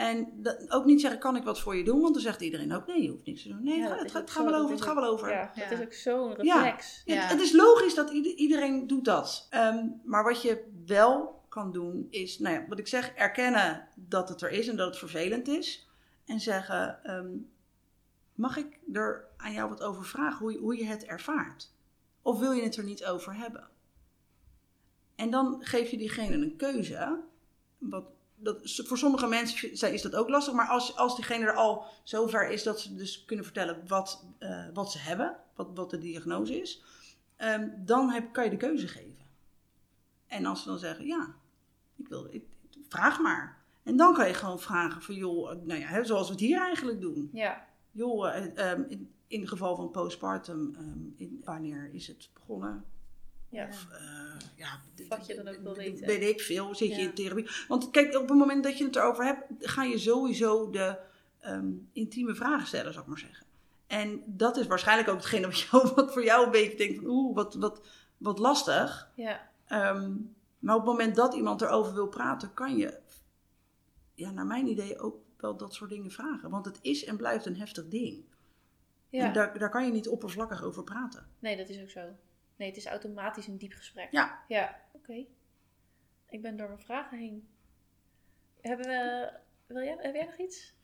En 0.00 0.28
dat, 0.42 0.70
ook 0.70 0.84
niet 0.84 1.00
zeggen, 1.00 1.20
kan 1.20 1.36
ik 1.36 1.42
wat 1.42 1.60
voor 1.60 1.76
je 1.76 1.84
doen? 1.84 2.00
Want 2.00 2.14
dan 2.14 2.22
zegt 2.22 2.40
iedereen 2.40 2.72
ook, 2.72 2.86
nee, 2.86 3.02
je 3.02 3.10
hoeft 3.10 3.24
niks 3.26 3.42
te 3.42 3.48
doen. 3.48 3.62
Nee, 3.64 3.78
Ja, 3.78 3.88
het 3.88 3.98
dat 3.98 4.10
gaat, 4.10 4.28
het 4.28 4.34
wel 4.44 4.52
dat 4.52 4.60
over, 4.62 4.74
het 4.74 4.82
gaat 4.84 4.94
wel 4.94 5.04
over. 5.04 5.30
ja, 5.30 5.50
Ja. 5.54 5.70
is 5.70 5.80
ook 5.80 5.92
zo'n 5.92 6.34
reflex. 6.34 7.02
Het, 7.04 7.14
Ja. 7.14 7.20
het 7.26 7.40
is 7.40 7.52
logisch 7.52 7.94
dat 7.94 8.10
ieder- 8.10 8.34
iedereen 8.34 8.86
doet 8.86 9.04
dat. 9.04 9.46
Ehm, 9.50 9.86
maar 10.04 10.24
wat 10.24 10.42
je 10.42 10.64
wel 10.86 11.42
kan 11.48 11.72
doen 11.72 12.06
is, 12.10 12.38
nou 12.38 12.54
ja, 12.54 12.64
wat 12.68 12.78
ik 12.78 12.86
zeg, 12.88 13.12
erkennen 13.14 13.88
dat 13.94 14.28
het 14.28 14.40
er 14.42 14.50
is 14.50 14.68
en 14.68 14.76
dat 14.76 14.86
het 14.86 14.98
vervelend 14.98 15.48
is. 15.48 15.88
En 16.24 16.40
zeggen, 16.40 17.04
ehm, 17.04 17.30
mag 18.34 18.56
ik 18.56 18.78
er 18.92 19.24
aan 19.36 19.52
jou 19.52 19.68
wat 19.68 19.82
over 19.82 20.04
vragen, 20.04 20.38
hoe 20.38 20.52
je, 20.52 20.58
hoe 20.58 20.76
je 20.76 20.84
het 20.84 21.04
ervaart? 21.04 21.72
Of 22.22 22.38
wil 22.38 22.52
je 22.52 22.62
het 22.62 22.76
er 22.76 22.84
niet 22.84 23.04
over 23.04 23.34
hebben? 23.36 23.68
En 25.16 25.30
dan 25.30 25.56
geef 25.60 25.90
je 25.90 25.96
diegene 25.96 26.34
een 26.36 26.56
keuze. 26.56 27.20
Wat, 27.78 28.04
dat, 28.42 28.82
voor 28.86 28.98
sommige 28.98 29.26
mensen 29.26 29.92
is 29.92 30.02
dat 30.02 30.14
ook 30.14 30.28
lastig, 30.28 30.54
maar 30.54 30.68
als, 30.68 30.96
als 30.96 31.16
diegene 31.16 31.44
er 31.44 31.54
al 31.54 31.84
zover 32.04 32.50
is 32.50 32.62
dat 32.62 32.80
ze 32.80 32.94
dus 32.94 33.24
kunnen 33.24 33.44
vertellen 33.44 33.82
wat, 33.86 34.26
eh, 34.38 34.66
wat 34.74 34.92
ze 34.92 34.98
hebben, 34.98 35.36
wat, 35.54 35.70
wat 35.74 35.90
de 35.90 35.98
diagnose 35.98 36.60
is, 36.60 36.82
ehm, 37.36 37.68
dan 37.76 38.10
heb, 38.10 38.32
kan 38.32 38.44
je 38.44 38.50
de 38.50 38.56
keuze 38.56 38.88
geven. 38.88 39.26
En 40.26 40.46
als 40.46 40.62
ze 40.62 40.68
dan 40.68 40.78
zeggen, 40.78 41.06
ja, 41.06 41.34
ik 41.96 42.08
wil, 42.08 42.26
ik, 42.30 42.44
vraag 42.88 43.20
maar. 43.20 43.58
En 43.82 43.96
dan 43.96 44.14
kan 44.14 44.26
je 44.26 44.34
gewoon 44.34 44.60
vragen 44.60 45.02
van, 45.02 45.14
joh, 45.14 45.52
nou 45.64 45.80
ja, 45.80 46.04
zoals 46.04 46.26
we 46.26 46.32
het 46.32 46.42
hier 46.42 46.60
eigenlijk 46.60 47.00
doen. 47.00 47.30
Ja, 47.32 47.68
Joh, 47.92 48.36
eh, 48.36 48.70
ehm, 48.70 48.82
in, 48.88 49.10
in 49.26 49.40
het 49.40 49.48
geval 49.48 49.76
van 49.76 49.90
postpartum, 49.90 50.74
ehm, 50.74 50.98
in, 51.16 51.40
wanneer 51.44 51.90
is 51.92 52.06
het 52.06 52.30
begonnen? 52.34 52.84
Ja. 53.50 53.66
Of, 53.68 53.86
eh, 53.92 54.00
ja, 54.56 54.80
Wat 55.08 55.26
je 55.26 55.34
dan 55.34 55.48
ook 55.48 55.62
wil 55.62 55.74
weten. 55.74 56.06
Weet 56.06 56.22
ik 56.22 56.40
veel, 56.40 56.74
zit 56.74 56.88
je 56.96 57.02
in 57.02 57.14
therapie. 57.14 57.50
Want 57.68 57.90
kijk, 57.90 58.14
op 58.14 58.28
het 58.28 58.38
moment 58.38 58.64
dat 58.64 58.78
je 58.78 58.84
het 58.84 58.96
erover 58.96 59.24
hebt, 59.24 59.44
ga 59.58 59.82
je 59.82 59.98
sowieso 59.98 60.70
de 60.70 60.98
ehm, 61.40 61.70
intieme 61.92 62.34
vragen 62.34 62.66
stellen, 62.66 62.92
zou 62.92 63.04
ik 63.04 63.10
maar 63.10 63.18
zeggen. 63.18 63.46
En 63.86 64.22
dat 64.26 64.56
is 64.56 64.66
waarschijnlijk 64.66 65.08
ook 65.08 65.16
hetgene 65.16 65.46
wat, 65.46 65.60
jou, 65.70 65.92
wat 65.94 66.12
voor 66.12 66.24
jou 66.24 66.44
een 66.44 66.50
beetje 66.50 66.76
denkt 66.76 66.94
van, 66.96 67.06
oeh, 67.06 67.34
wat, 67.34 67.54
wat, 67.54 67.86
wat 68.18 68.38
lastig. 68.38 69.10
ja. 69.14 69.48
Ehm, 69.66 70.12
maar 70.58 70.74
op 70.74 70.80
het 70.80 70.90
moment 70.90 71.16
dat 71.16 71.34
iemand 71.34 71.62
erover 71.62 71.94
wil 71.94 72.08
praten, 72.08 72.54
kan 72.54 72.76
je, 72.76 72.98
ja, 74.14 74.30
naar 74.30 74.46
mijn 74.46 74.66
idee, 74.66 74.98
ook 74.98 75.16
wel 75.36 75.56
dat 75.56 75.74
soort 75.74 75.90
dingen 75.90 76.10
vragen. 76.10 76.50
Want 76.50 76.64
het 76.64 76.78
is 76.82 77.04
en 77.04 77.16
blijft 77.16 77.46
een 77.46 77.56
heftig 77.56 77.88
ding. 77.88 78.24
ja. 79.08 79.26
En 79.26 79.32
daar, 79.32 79.58
daar 79.58 79.70
kan 79.70 79.84
je 79.86 79.92
niet 79.92 80.08
oppervlakkig 80.08 80.62
over 80.62 80.84
praten. 80.84 81.26
Nee, 81.38 81.56
dat 81.56 81.68
is 81.68 81.80
ook 81.80 81.90
zo. 81.90 82.00
Nee, 82.60 82.68
het 82.68 82.76
is 82.78 82.86
automatisch 82.86 83.46
een 83.46 83.58
diep 83.58 83.72
gesprek. 83.72 84.08
Ja. 84.10 84.44
Ja, 84.48 84.80
oké. 84.92 85.24
Ik 86.28 86.42
ben 86.42 86.56
door 86.56 86.66
mijn 86.68 86.80
vragen 86.80 87.18
heen. 87.18 87.48
Hebben 88.60 88.86
we... 88.86 89.30
Wil 89.66 89.82
jij, 89.82 89.96
heb 90.00 90.14
jij 90.14 90.24
nog 90.24 90.36
iets? 90.38 90.74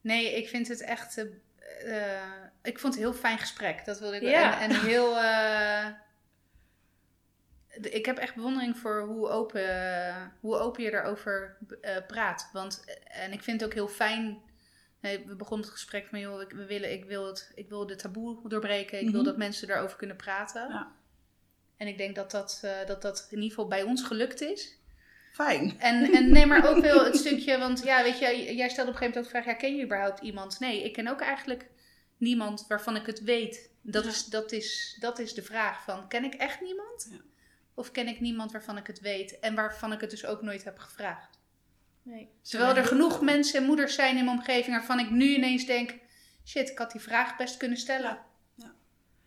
Nee, 0.00 0.36
ik 0.36 0.48
vind 0.48 0.68
het 0.68 0.80
echt. 0.80 1.18
eh, 1.18 2.16
eh, 2.16 2.44
ik 2.62 2.78
vond 2.78 2.94
het 2.94 3.02
een 3.02 3.10
heel 3.10 3.18
fijn 3.20 3.38
gesprek. 3.38 3.84
Dat 3.84 3.98
wilde 3.98 4.16
ik 4.16 4.22
Ja. 4.22 4.60
En, 4.60 4.70
en 4.70 4.80
heel. 4.80 5.18
eh, 5.18 5.86
ik 7.92 8.06
heb 8.06 8.16
echt 8.18 8.34
bewondering 8.34 8.76
voor 8.78 9.02
hoe 9.02 9.28
open, 9.28 10.32
hoe 10.40 10.56
open 10.56 10.82
je 10.82 10.92
erover 10.92 11.56
praat. 12.06 12.50
Want, 12.52 12.84
en 13.04 13.32
ik 13.32 13.42
vind 13.42 13.60
het 13.60 13.68
ook 13.70 13.74
heel 13.76 13.88
fijn. 13.88 14.42
Nee, 15.00 15.24
we 15.26 15.34
begonnen 15.36 15.66
het 15.66 15.74
gesprek 15.76 16.06
van, 16.06 16.18
joh, 16.20 16.40
ik, 16.40 16.50
we 16.50 16.64
willen, 16.66 16.92
ik, 16.92 17.04
wil 17.04 17.26
het, 17.26 17.52
ik 17.54 17.68
wil 17.68 17.86
de 17.86 17.96
taboe 17.96 18.48
doorbreken. 18.48 18.98
Ik 19.00 19.04
wil 19.10 19.20
Mhm. 19.20 19.24
dat 19.28 19.36
mensen 19.36 19.68
daarover 19.68 19.96
kunnen 19.96 20.16
praten. 20.16 20.68
Ja. 20.68 20.92
En 21.76 21.86
ik 21.86 21.98
denk 21.98 22.14
dat 22.14 22.30
dat, 22.30 22.60
eh, 22.64 22.86
dat 22.86 23.02
dat 23.02 23.26
in 23.30 23.36
ieder 23.36 23.48
geval 23.50 23.68
bij 23.68 23.82
ons 23.82 24.02
gelukt 24.02 24.40
is. 24.40 24.78
Fijn. 25.32 25.78
En, 25.80 26.12
en 26.12 26.32
neem 26.32 26.48
maar 26.48 26.68
ook 26.68 26.80
wel 26.82 27.04
het 27.04 27.16
stukje, 27.16 27.58
want 27.58 27.82
ja, 27.82 28.02
weet 28.02 28.18
je, 28.18 28.54
jij 28.54 28.68
stelde 28.68 28.90
op 28.90 28.96
een 28.96 29.00
gegeven 29.00 29.00
moment 29.00 29.16
ook 29.16 29.22
de 29.24 29.28
vraag, 29.30 29.44
ja, 29.44 29.54
ken 29.54 29.76
je 29.76 29.84
überhaupt 29.84 30.20
iemand? 30.20 30.60
Nee, 30.60 30.84
ik 30.84 30.92
ken 30.92 31.08
ook 31.08 31.20
eigenlijk 31.20 31.66
niemand 32.16 32.64
waarvan 32.68 32.96
ik 32.96 33.06
het 33.06 33.22
weet. 33.22 33.70
Dat, 33.82 34.04
Ja. 34.04 34.10
is, 34.10 34.24
dat, 34.24 34.52
is, 34.52 34.96
dat 35.00 35.18
is 35.18 35.34
de 35.34 35.42
vraag 35.42 35.82
van, 35.84 36.08
ken 36.08 36.24
ik 36.24 36.34
echt 36.34 36.60
niemand? 36.60 37.08
Ja. 37.10 37.18
Of 37.74 37.90
ken 37.90 38.08
ik 38.08 38.20
niemand 38.20 38.52
waarvan 38.52 38.76
ik 38.76 38.86
het 38.86 39.00
weet 39.00 39.38
en 39.38 39.54
waarvan 39.54 39.92
ik 39.92 40.00
het 40.00 40.10
dus 40.10 40.26
ook 40.26 40.42
nooit 40.42 40.64
heb 40.64 40.78
gevraagd? 40.78 41.38
Nee. 42.10 42.28
Terwijl 42.42 42.76
er 42.76 42.84
genoeg 42.84 43.20
mensen 43.20 43.60
en 43.60 43.66
moeders 43.66 43.94
zijn 43.94 44.16
in 44.16 44.24
mijn 44.24 44.36
omgeving 44.38 44.76
waarvan 44.76 44.98
ik 44.98 45.10
nu 45.10 45.34
ineens 45.34 45.64
denk, 45.66 45.94
shit, 46.44 46.70
ik 46.70 46.78
had 46.78 46.92
die 46.92 47.00
vraag 47.00 47.36
best 47.36 47.56
kunnen 47.56 47.78
stellen. 47.78 48.10
Ja. 48.54 48.64
Ja. 48.64 48.72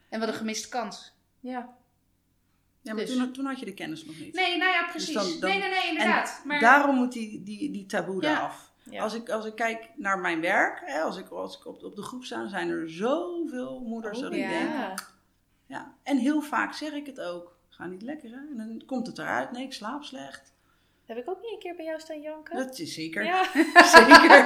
En 0.10 0.20
wat 0.20 0.28
een 0.28 0.34
gemiste 0.34 0.70
kans. 0.70 1.14
Ja. 1.40 1.76
Ja, 2.82 2.94
maar 2.94 3.06
Dus. 3.06 3.16
toen, 3.16 3.32
toen 3.32 3.46
had 3.46 3.60
je 3.60 3.66
de 3.66 3.74
kennis 3.74 4.06
nog 4.06 4.20
niet. 4.20 4.34
Nee, 4.34 4.58
nou 4.58 4.72
ja, 4.72 4.88
precies. 4.90 5.14
dan- 5.14 5.40
dan- 5.40 5.50
nee, 5.50 5.60
nee, 5.60 5.70
nee, 5.70 5.88
inderdaad. 5.90 6.40
En 6.42 6.48
maar, 6.48 6.60
daarom 6.60 6.96
moet 6.96 7.12
die, 7.12 7.44
die, 7.44 7.72
die 7.72 7.86
taboe 7.86 8.22
Ja. 8.22 8.32
eraf. 8.32 8.72
Ja. 8.90 9.04
Als, 9.04 9.14
ik, 9.14 9.30
als 9.30 9.46
ik 9.46 9.56
kijk 9.56 9.90
naar 9.96 10.20
mijn 10.20 10.42
werk, 10.42 10.82
hè, 10.86 11.02
als 11.02 11.18
ik, 11.18 11.30
als 11.30 11.58
ik 11.58 11.66
op, 11.66 11.84
op 11.84 11.96
de 11.96 12.02
groep 12.02 12.24
sta, 12.24 12.48
zijn 12.48 12.70
er 12.70 12.90
zoveel 12.92 13.80
moeders 13.80 14.20
dat 14.20 14.34
ik 14.34 14.40
ja. 14.40 14.50
denk. 14.50 14.70
ja. 14.70 14.94
Ja. 15.66 15.94
En 16.04 16.18
heel 16.18 16.42
vaak 16.42 16.74
zeg 16.74 16.92
ik 16.94 17.06
het 17.06 17.20
ook. 17.20 17.58
Ga 17.70 17.86
niet 17.86 18.02
lekker, 18.02 18.30
hè? 18.30 18.36
En 18.38 18.58
dan 18.58 18.84
komt 18.86 19.08
het 19.08 19.18
eruit. 19.18 19.52
Nee, 19.52 19.64
ik 19.64 19.74
slaap 19.74 20.04
slecht. 20.04 20.53
Heb 21.06 21.18
ik 21.18 21.30
ook 21.30 21.42
niet 21.42 21.52
een 21.52 21.60
keer 21.60 21.76
bij 21.76 21.86
jou 21.86 22.00
staan 22.00 22.22
janken? 22.22 22.58
Dat 22.58 22.80
is 22.80 22.94
zeker. 22.94 23.24
Ja, 23.26 23.44
Zeker. 23.96 24.38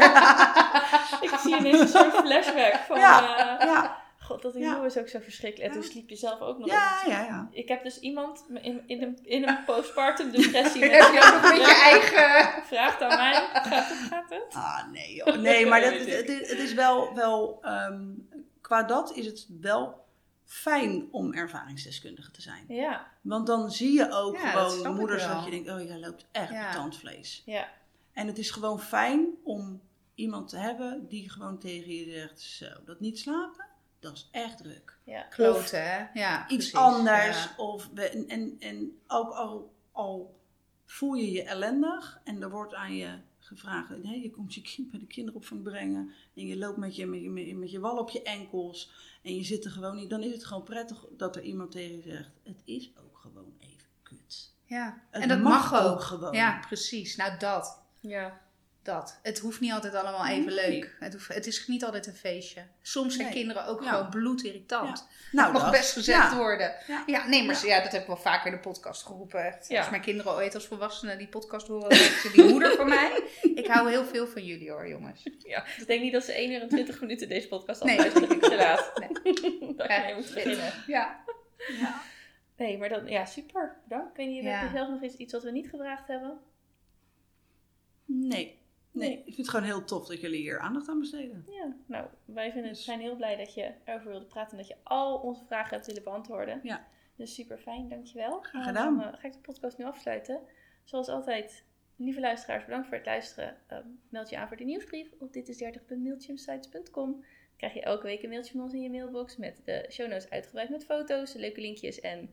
ik 1.31 1.39
zie 1.41 1.55
ineens 1.57 1.79
een 1.79 1.87
soort 1.87 2.13
flashback 2.15 2.73
van... 2.87 2.99
Ja. 2.99 3.37
eh, 3.59 3.65
ja, 3.67 4.01
God, 4.19 4.41
dat 4.41 4.53
Ja. 4.53 4.71
nieuwe 4.71 4.85
is 4.85 4.97
ook 4.97 5.07
zo 5.07 5.19
verschrikkelijk. 5.23 5.69
En 5.73 5.79
toen 5.81 5.89
sliep 5.91 6.09
je 6.09 6.15
zelf 6.15 6.39
ook 6.39 6.57
nog 6.57 6.67
ja, 6.67 7.01
ja, 7.07 7.21
ja. 7.21 7.47
Ik 7.51 7.67
heb 7.67 7.83
dus 7.83 7.99
iemand 7.99 8.45
in, 8.61 8.83
in 8.87 9.01
een, 9.01 9.19
in 9.23 9.47
een 9.47 9.63
postpartum 9.65 10.31
depressie 10.31 10.83
heb 10.89 11.13
je 11.13 11.21
ook 11.25 11.41
nog 11.41 11.51
met 11.51 11.67
je 11.67 11.81
eigen... 11.83 12.63
Vraagt 12.65 13.01
aan 13.01 13.17
mij, 13.17 13.33
gaat 13.53 13.65
het, 13.89 13.97
gaat 14.09 14.29
het? 14.29 14.53
Ah, 14.53 14.91
nee 14.91 15.13
joh. 15.13 15.35
Nee, 15.35 15.65
maar 15.65 15.81
dat, 15.81 15.93
het, 15.93 16.11
het 16.15 16.29
is- 16.29 16.49
het 16.49 16.59
is 16.59 16.73
wel, 16.73 17.13
wel 17.15 17.59
ehm, 17.61 18.01
qua 18.61 18.83
dat 18.83 19.11
is 19.15 19.25
het 19.25 19.47
wel 19.61 20.05
fijn 20.47 21.07
om 21.11 21.33
ervaringsdeskundige 21.33 22.31
te 22.31 22.41
zijn. 22.41 22.65
Ja, 22.67 23.07
Want 23.21 23.47
dan 23.47 23.71
zie 23.71 23.91
je 23.93 24.11
ook 24.11 24.35
Ja, 24.37 24.49
gewoon 24.69 24.95
moeders 24.95 25.27
dat 25.27 25.43
je 25.45 25.51
denkt, 25.51 25.69
oh 25.69 25.81
jij 25.81 25.99
loopt 25.99 26.25
echt 26.31 26.51
Ja. 26.51 26.71
tandvlees. 26.73 27.41
ja, 27.45 27.67
En 28.13 28.27
het 28.27 28.37
is 28.37 28.51
gewoon 28.51 28.79
fijn 28.79 29.27
om 29.43 29.81
iemand 30.15 30.49
te 30.49 30.57
hebben 30.57 31.07
die 31.07 31.29
gewoon 31.29 31.59
tegen 31.59 31.93
je 31.93 32.11
zegt, 32.11 32.41
zo, 32.41 32.67
dat 32.85 32.99
niet 32.99 33.19
slapen, 33.19 33.65
dat 33.99 34.13
is 34.13 34.27
echt 34.31 34.57
druk. 34.57 34.97
ja. 35.03 35.21
Kloten, 35.21 35.83
hè? 35.91 36.05
Ja, 36.13 36.39
Iets 36.41 36.69
precies, 36.69 36.73
anders. 36.75 37.43
ja. 37.43 37.53
Of 37.57 37.89
we, 37.93 38.09
en, 38.09 38.27
en, 38.27 38.55
en 38.59 38.99
ook 39.07 39.31
al, 39.33 39.73
al 39.91 40.39
voel 40.85 41.13
je 41.13 41.31
je 41.31 41.43
ellendig 41.43 42.19
en 42.23 42.41
er 42.41 42.49
wordt 42.49 42.73
aan 42.73 42.95
je 42.95 43.17
gevraagd, 43.47 44.03
nee, 44.03 44.21
je 44.21 44.29
komt 44.31 44.53
je 44.53 44.61
kind 44.61 44.91
bij 44.91 44.99
de 44.99 45.05
kinderopvang 45.05 45.63
brengen 45.63 46.11
en 46.35 46.47
je 46.47 46.57
loopt 46.57 46.77
met 46.77 46.95
je, 46.95 47.05
met 47.05 47.21
je, 47.21 47.55
met 47.55 47.71
je, 47.71 47.79
wal 47.79 47.97
op 47.97 48.09
je 48.09 48.21
enkels 48.21 48.91
en 49.23 49.35
je 49.35 49.43
zit 49.43 49.65
er 49.65 49.71
gewoon 49.71 49.95
niet, 49.95 50.09
dan 50.09 50.23
is 50.23 50.31
het 50.31 50.45
gewoon 50.45 50.63
prettig 50.63 51.05
dat 51.17 51.35
er 51.35 51.41
iemand 51.41 51.71
tegen 51.71 51.95
je 51.95 52.01
zegt, 52.01 52.31
het 52.43 52.61
is 52.65 52.91
ook 53.05 53.17
gewoon 53.17 53.53
even 53.59 53.87
kut. 54.03 54.55
Ja, 54.65 55.03
Het 55.09 55.21
en 55.21 55.27
dat 55.27 55.41
mag 55.41 55.71
mag, 55.71 55.83
ook 55.83 55.91
ook. 55.91 56.01
gewoon. 56.01 56.33
Ja, 56.33 56.59
precies. 56.67 57.15
Nou, 57.15 57.39
dat. 57.39 57.83
ja. 57.99 58.41
Dat. 58.87 59.19
Het 59.23 59.39
hoeft 59.39 59.59
niet 59.59 59.71
altijd 59.71 59.93
allemaal 59.95 60.25
even 60.27 60.55
Nee. 60.55 60.69
leuk. 60.69 60.95
Het, 60.99 61.13
hoeft, 61.13 61.27
het 61.33 61.47
is 61.47 61.67
niet 61.67 61.83
altijd 61.83 62.07
een 62.07 62.15
feestje. 62.15 62.61
Soms 62.81 63.13
zijn 63.15 63.25
Nee. 63.27 63.35
kinderen 63.35 63.65
ook 63.65 63.83
Ja. 63.83 63.89
gewoon 63.89 64.09
bloedirritant. 64.09 65.07
Nou, 65.31 65.53
Mag 65.53 65.61
dat. 65.61 65.71
best 65.71 65.93
gezegd 65.93 66.31
Ja. 66.31 66.37
worden. 66.37 66.75
Ja. 66.87 67.03
Ja, 67.05 67.27
nee, 67.27 67.43
maar 67.45 67.65
ja. 67.65 67.81
dat 67.83 67.91
heb 67.91 68.01
ik 68.01 68.07
wel 68.07 68.17
vaker 68.17 68.45
in 68.47 68.51
de 68.53 68.59
podcast 68.59 69.03
geroepen. 69.05 69.57
Ja. 69.67 69.79
Als 69.79 69.89
mijn 69.89 70.01
kinderen 70.01 70.31
ooit 70.31 70.53
als 70.55 70.65
volwassenen 70.65 71.17
die 71.17 71.27
podcast 71.27 71.67
horen, 71.67 71.89
dan 71.89 71.97
ze, 71.97 72.31
die 72.33 72.43
moeder 72.43 72.75
van 72.75 72.89
mij. 72.89 73.23
Ik 73.55 73.67
hou 73.67 73.89
heel 73.89 74.05
veel 74.05 74.27
van 74.27 74.45
jullie 74.45 74.71
hoor, 74.71 74.87
jongens. 74.87 75.23
ja. 75.39 75.65
Ik 75.77 75.87
denk 75.87 76.01
niet 76.01 76.13
dat 76.13 76.23
ze 76.23 76.33
1 76.33 76.51
uur 76.51 76.61
en 76.61 76.67
20 76.69 77.01
minuten 77.01 77.29
deze 77.29 77.47
podcast 77.47 77.81
al 77.81 77.87
Nee. 77.87 77.99
uitzien. 78.01 78.39
Te 78.39 78.55
laat. 78.55 78.91
Nee. 78.99 79.09
Dat 79.77 79.87
je 79.87 80.01
mee 80.05 80.15
moet 80.15 80.33
beginnen. 80.33 80.73
Ja. 80.87 81.23
Ja. 81.79 82.01
Nee, 82.57 82.77
maar 82.77 82.89
dan, 82.89 83.07
ja, 83.07 83.25
super. 83.25 83.75
Bedankt. 83.83 84.09
Ik 84.09 84.17
weet 84.17 84.27
niet, 84.27 84.43
Ja. 84.43 84.49
heb 84.59 84.71
je 84.71 84.77
zelf 84.77 84.89
nog 84.89 85.01
iets, 85.01 85.15
iets 85.15 85.33
wat 85.33 85.43
we 85.43 85.51
niet 85.51 85.69
gevraagd 85.69 86.07
hebben? 86.07 86.37
Nee. 88.05 88.59
Nee, 88.99 89.17
ik 89.17 89.23
vind 89.23 89.37
het 89.37 89.49
gewoon 89.49 89.65
heel 89.65 89.83
tof 89.83 90.07
dat 90.07 90.21
jullie 90.21 90.39
hier 90.41 90.59
aandacht 90.59 90.89
aan 90.89 90.99
besteden. 90.99 91.45
Ja, 91.49 91.75
nou, 91.85 92.07
wij 92.25 92.51
vinden, 92.51 92.71
Dus- 92.71 92.83
zijn 92.83 92.99
heel 92.99 93.15
blij 93.15 93.35
dat 93.35 93.53
je 93.53 93.71
erover 93.83 94.09
wilde 94.09 94.25
praten 94.25 94.51
en 94.51 94.57
dat 94.57 94.67
je 94.67 94.75
al 94.83 95.17
onze 95.17 95.45
vragen 95.45 95.73
hebt 95.73 95.85
willen 95.85 96.03
beantwoorden. 96.03 96.59
Ja. 96.63 96.87
Dus 97.15 97.33
super 97.33 97.57
fijn, 97.57 97.89
dankjewel. 97.89 98.39
Graag 98.39 98.61
En 98.61 98.67
gedaan. 98.67 98.97
Dan 98.97 99.13
eh, 99.13 99.19
ga 99.19 99.27
ik 99.27 99.33
de 99.33 99.39
podcast 99.39 99.77
nu 99.77 99.85
afsluiten. 99.85 100.39
Zoals 100.83 101.07
altijd, 101.07 101.63
lieve 101.95 102.19
luisteraars, 102.19 102.65
bedankt 102.65 102.87
voor 102.87 102.97
het 102.97 103.05
luisteren. 103.05 103.57
Eh, 103.67 103.77
meld 104.09 104.29
je 104.29 104.37
aan 104.37 104.47
voor 104.47 104.57
de 104.57 104.63
nieuwsbrief 104.63 105.11
op 105.19 105.33
ditis30.mailchimsites.com. 105.33 107.23
krijg 107.57 107.73
je 107.73 107.81
elke 107.81 108.05
week 108.05 108.23
een 108.23 108.29
mailtje 108.29 108.51
van 108.51 108.61
ons 108.61 108.73
in 108.73 108.81
je 108.81 108.89
mailbox 108.89 109.37
met 109.37 109.61
de 109.65 109.85
show 109.91 110.07
notes 110.09 110.29
uitgebreid 110.29 110.69
met 110.69 110.85
foto's, 110.85 111.33
leuke 111.33 111.61
linkjes 111.61 111.99
en 111.99 112.29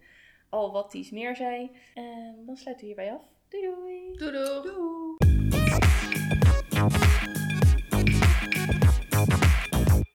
al 0.49 0.73
wat 0.73 0.91
dies 0.93 1.11
meer 1.11 1.37
zei. 1.37 1.71
En 1.95 2.43
dan 2.47 2.57
sluiten 2.57 2.87
we 2.87 2.93
hierbij 2.95 3.13
af. 3.15 3.23
Doei 3.49 3.63
doei! 3.63 4.17
Doei 4.17 4.33
doei! 4.33 4.63
Doei! 4.63 6.44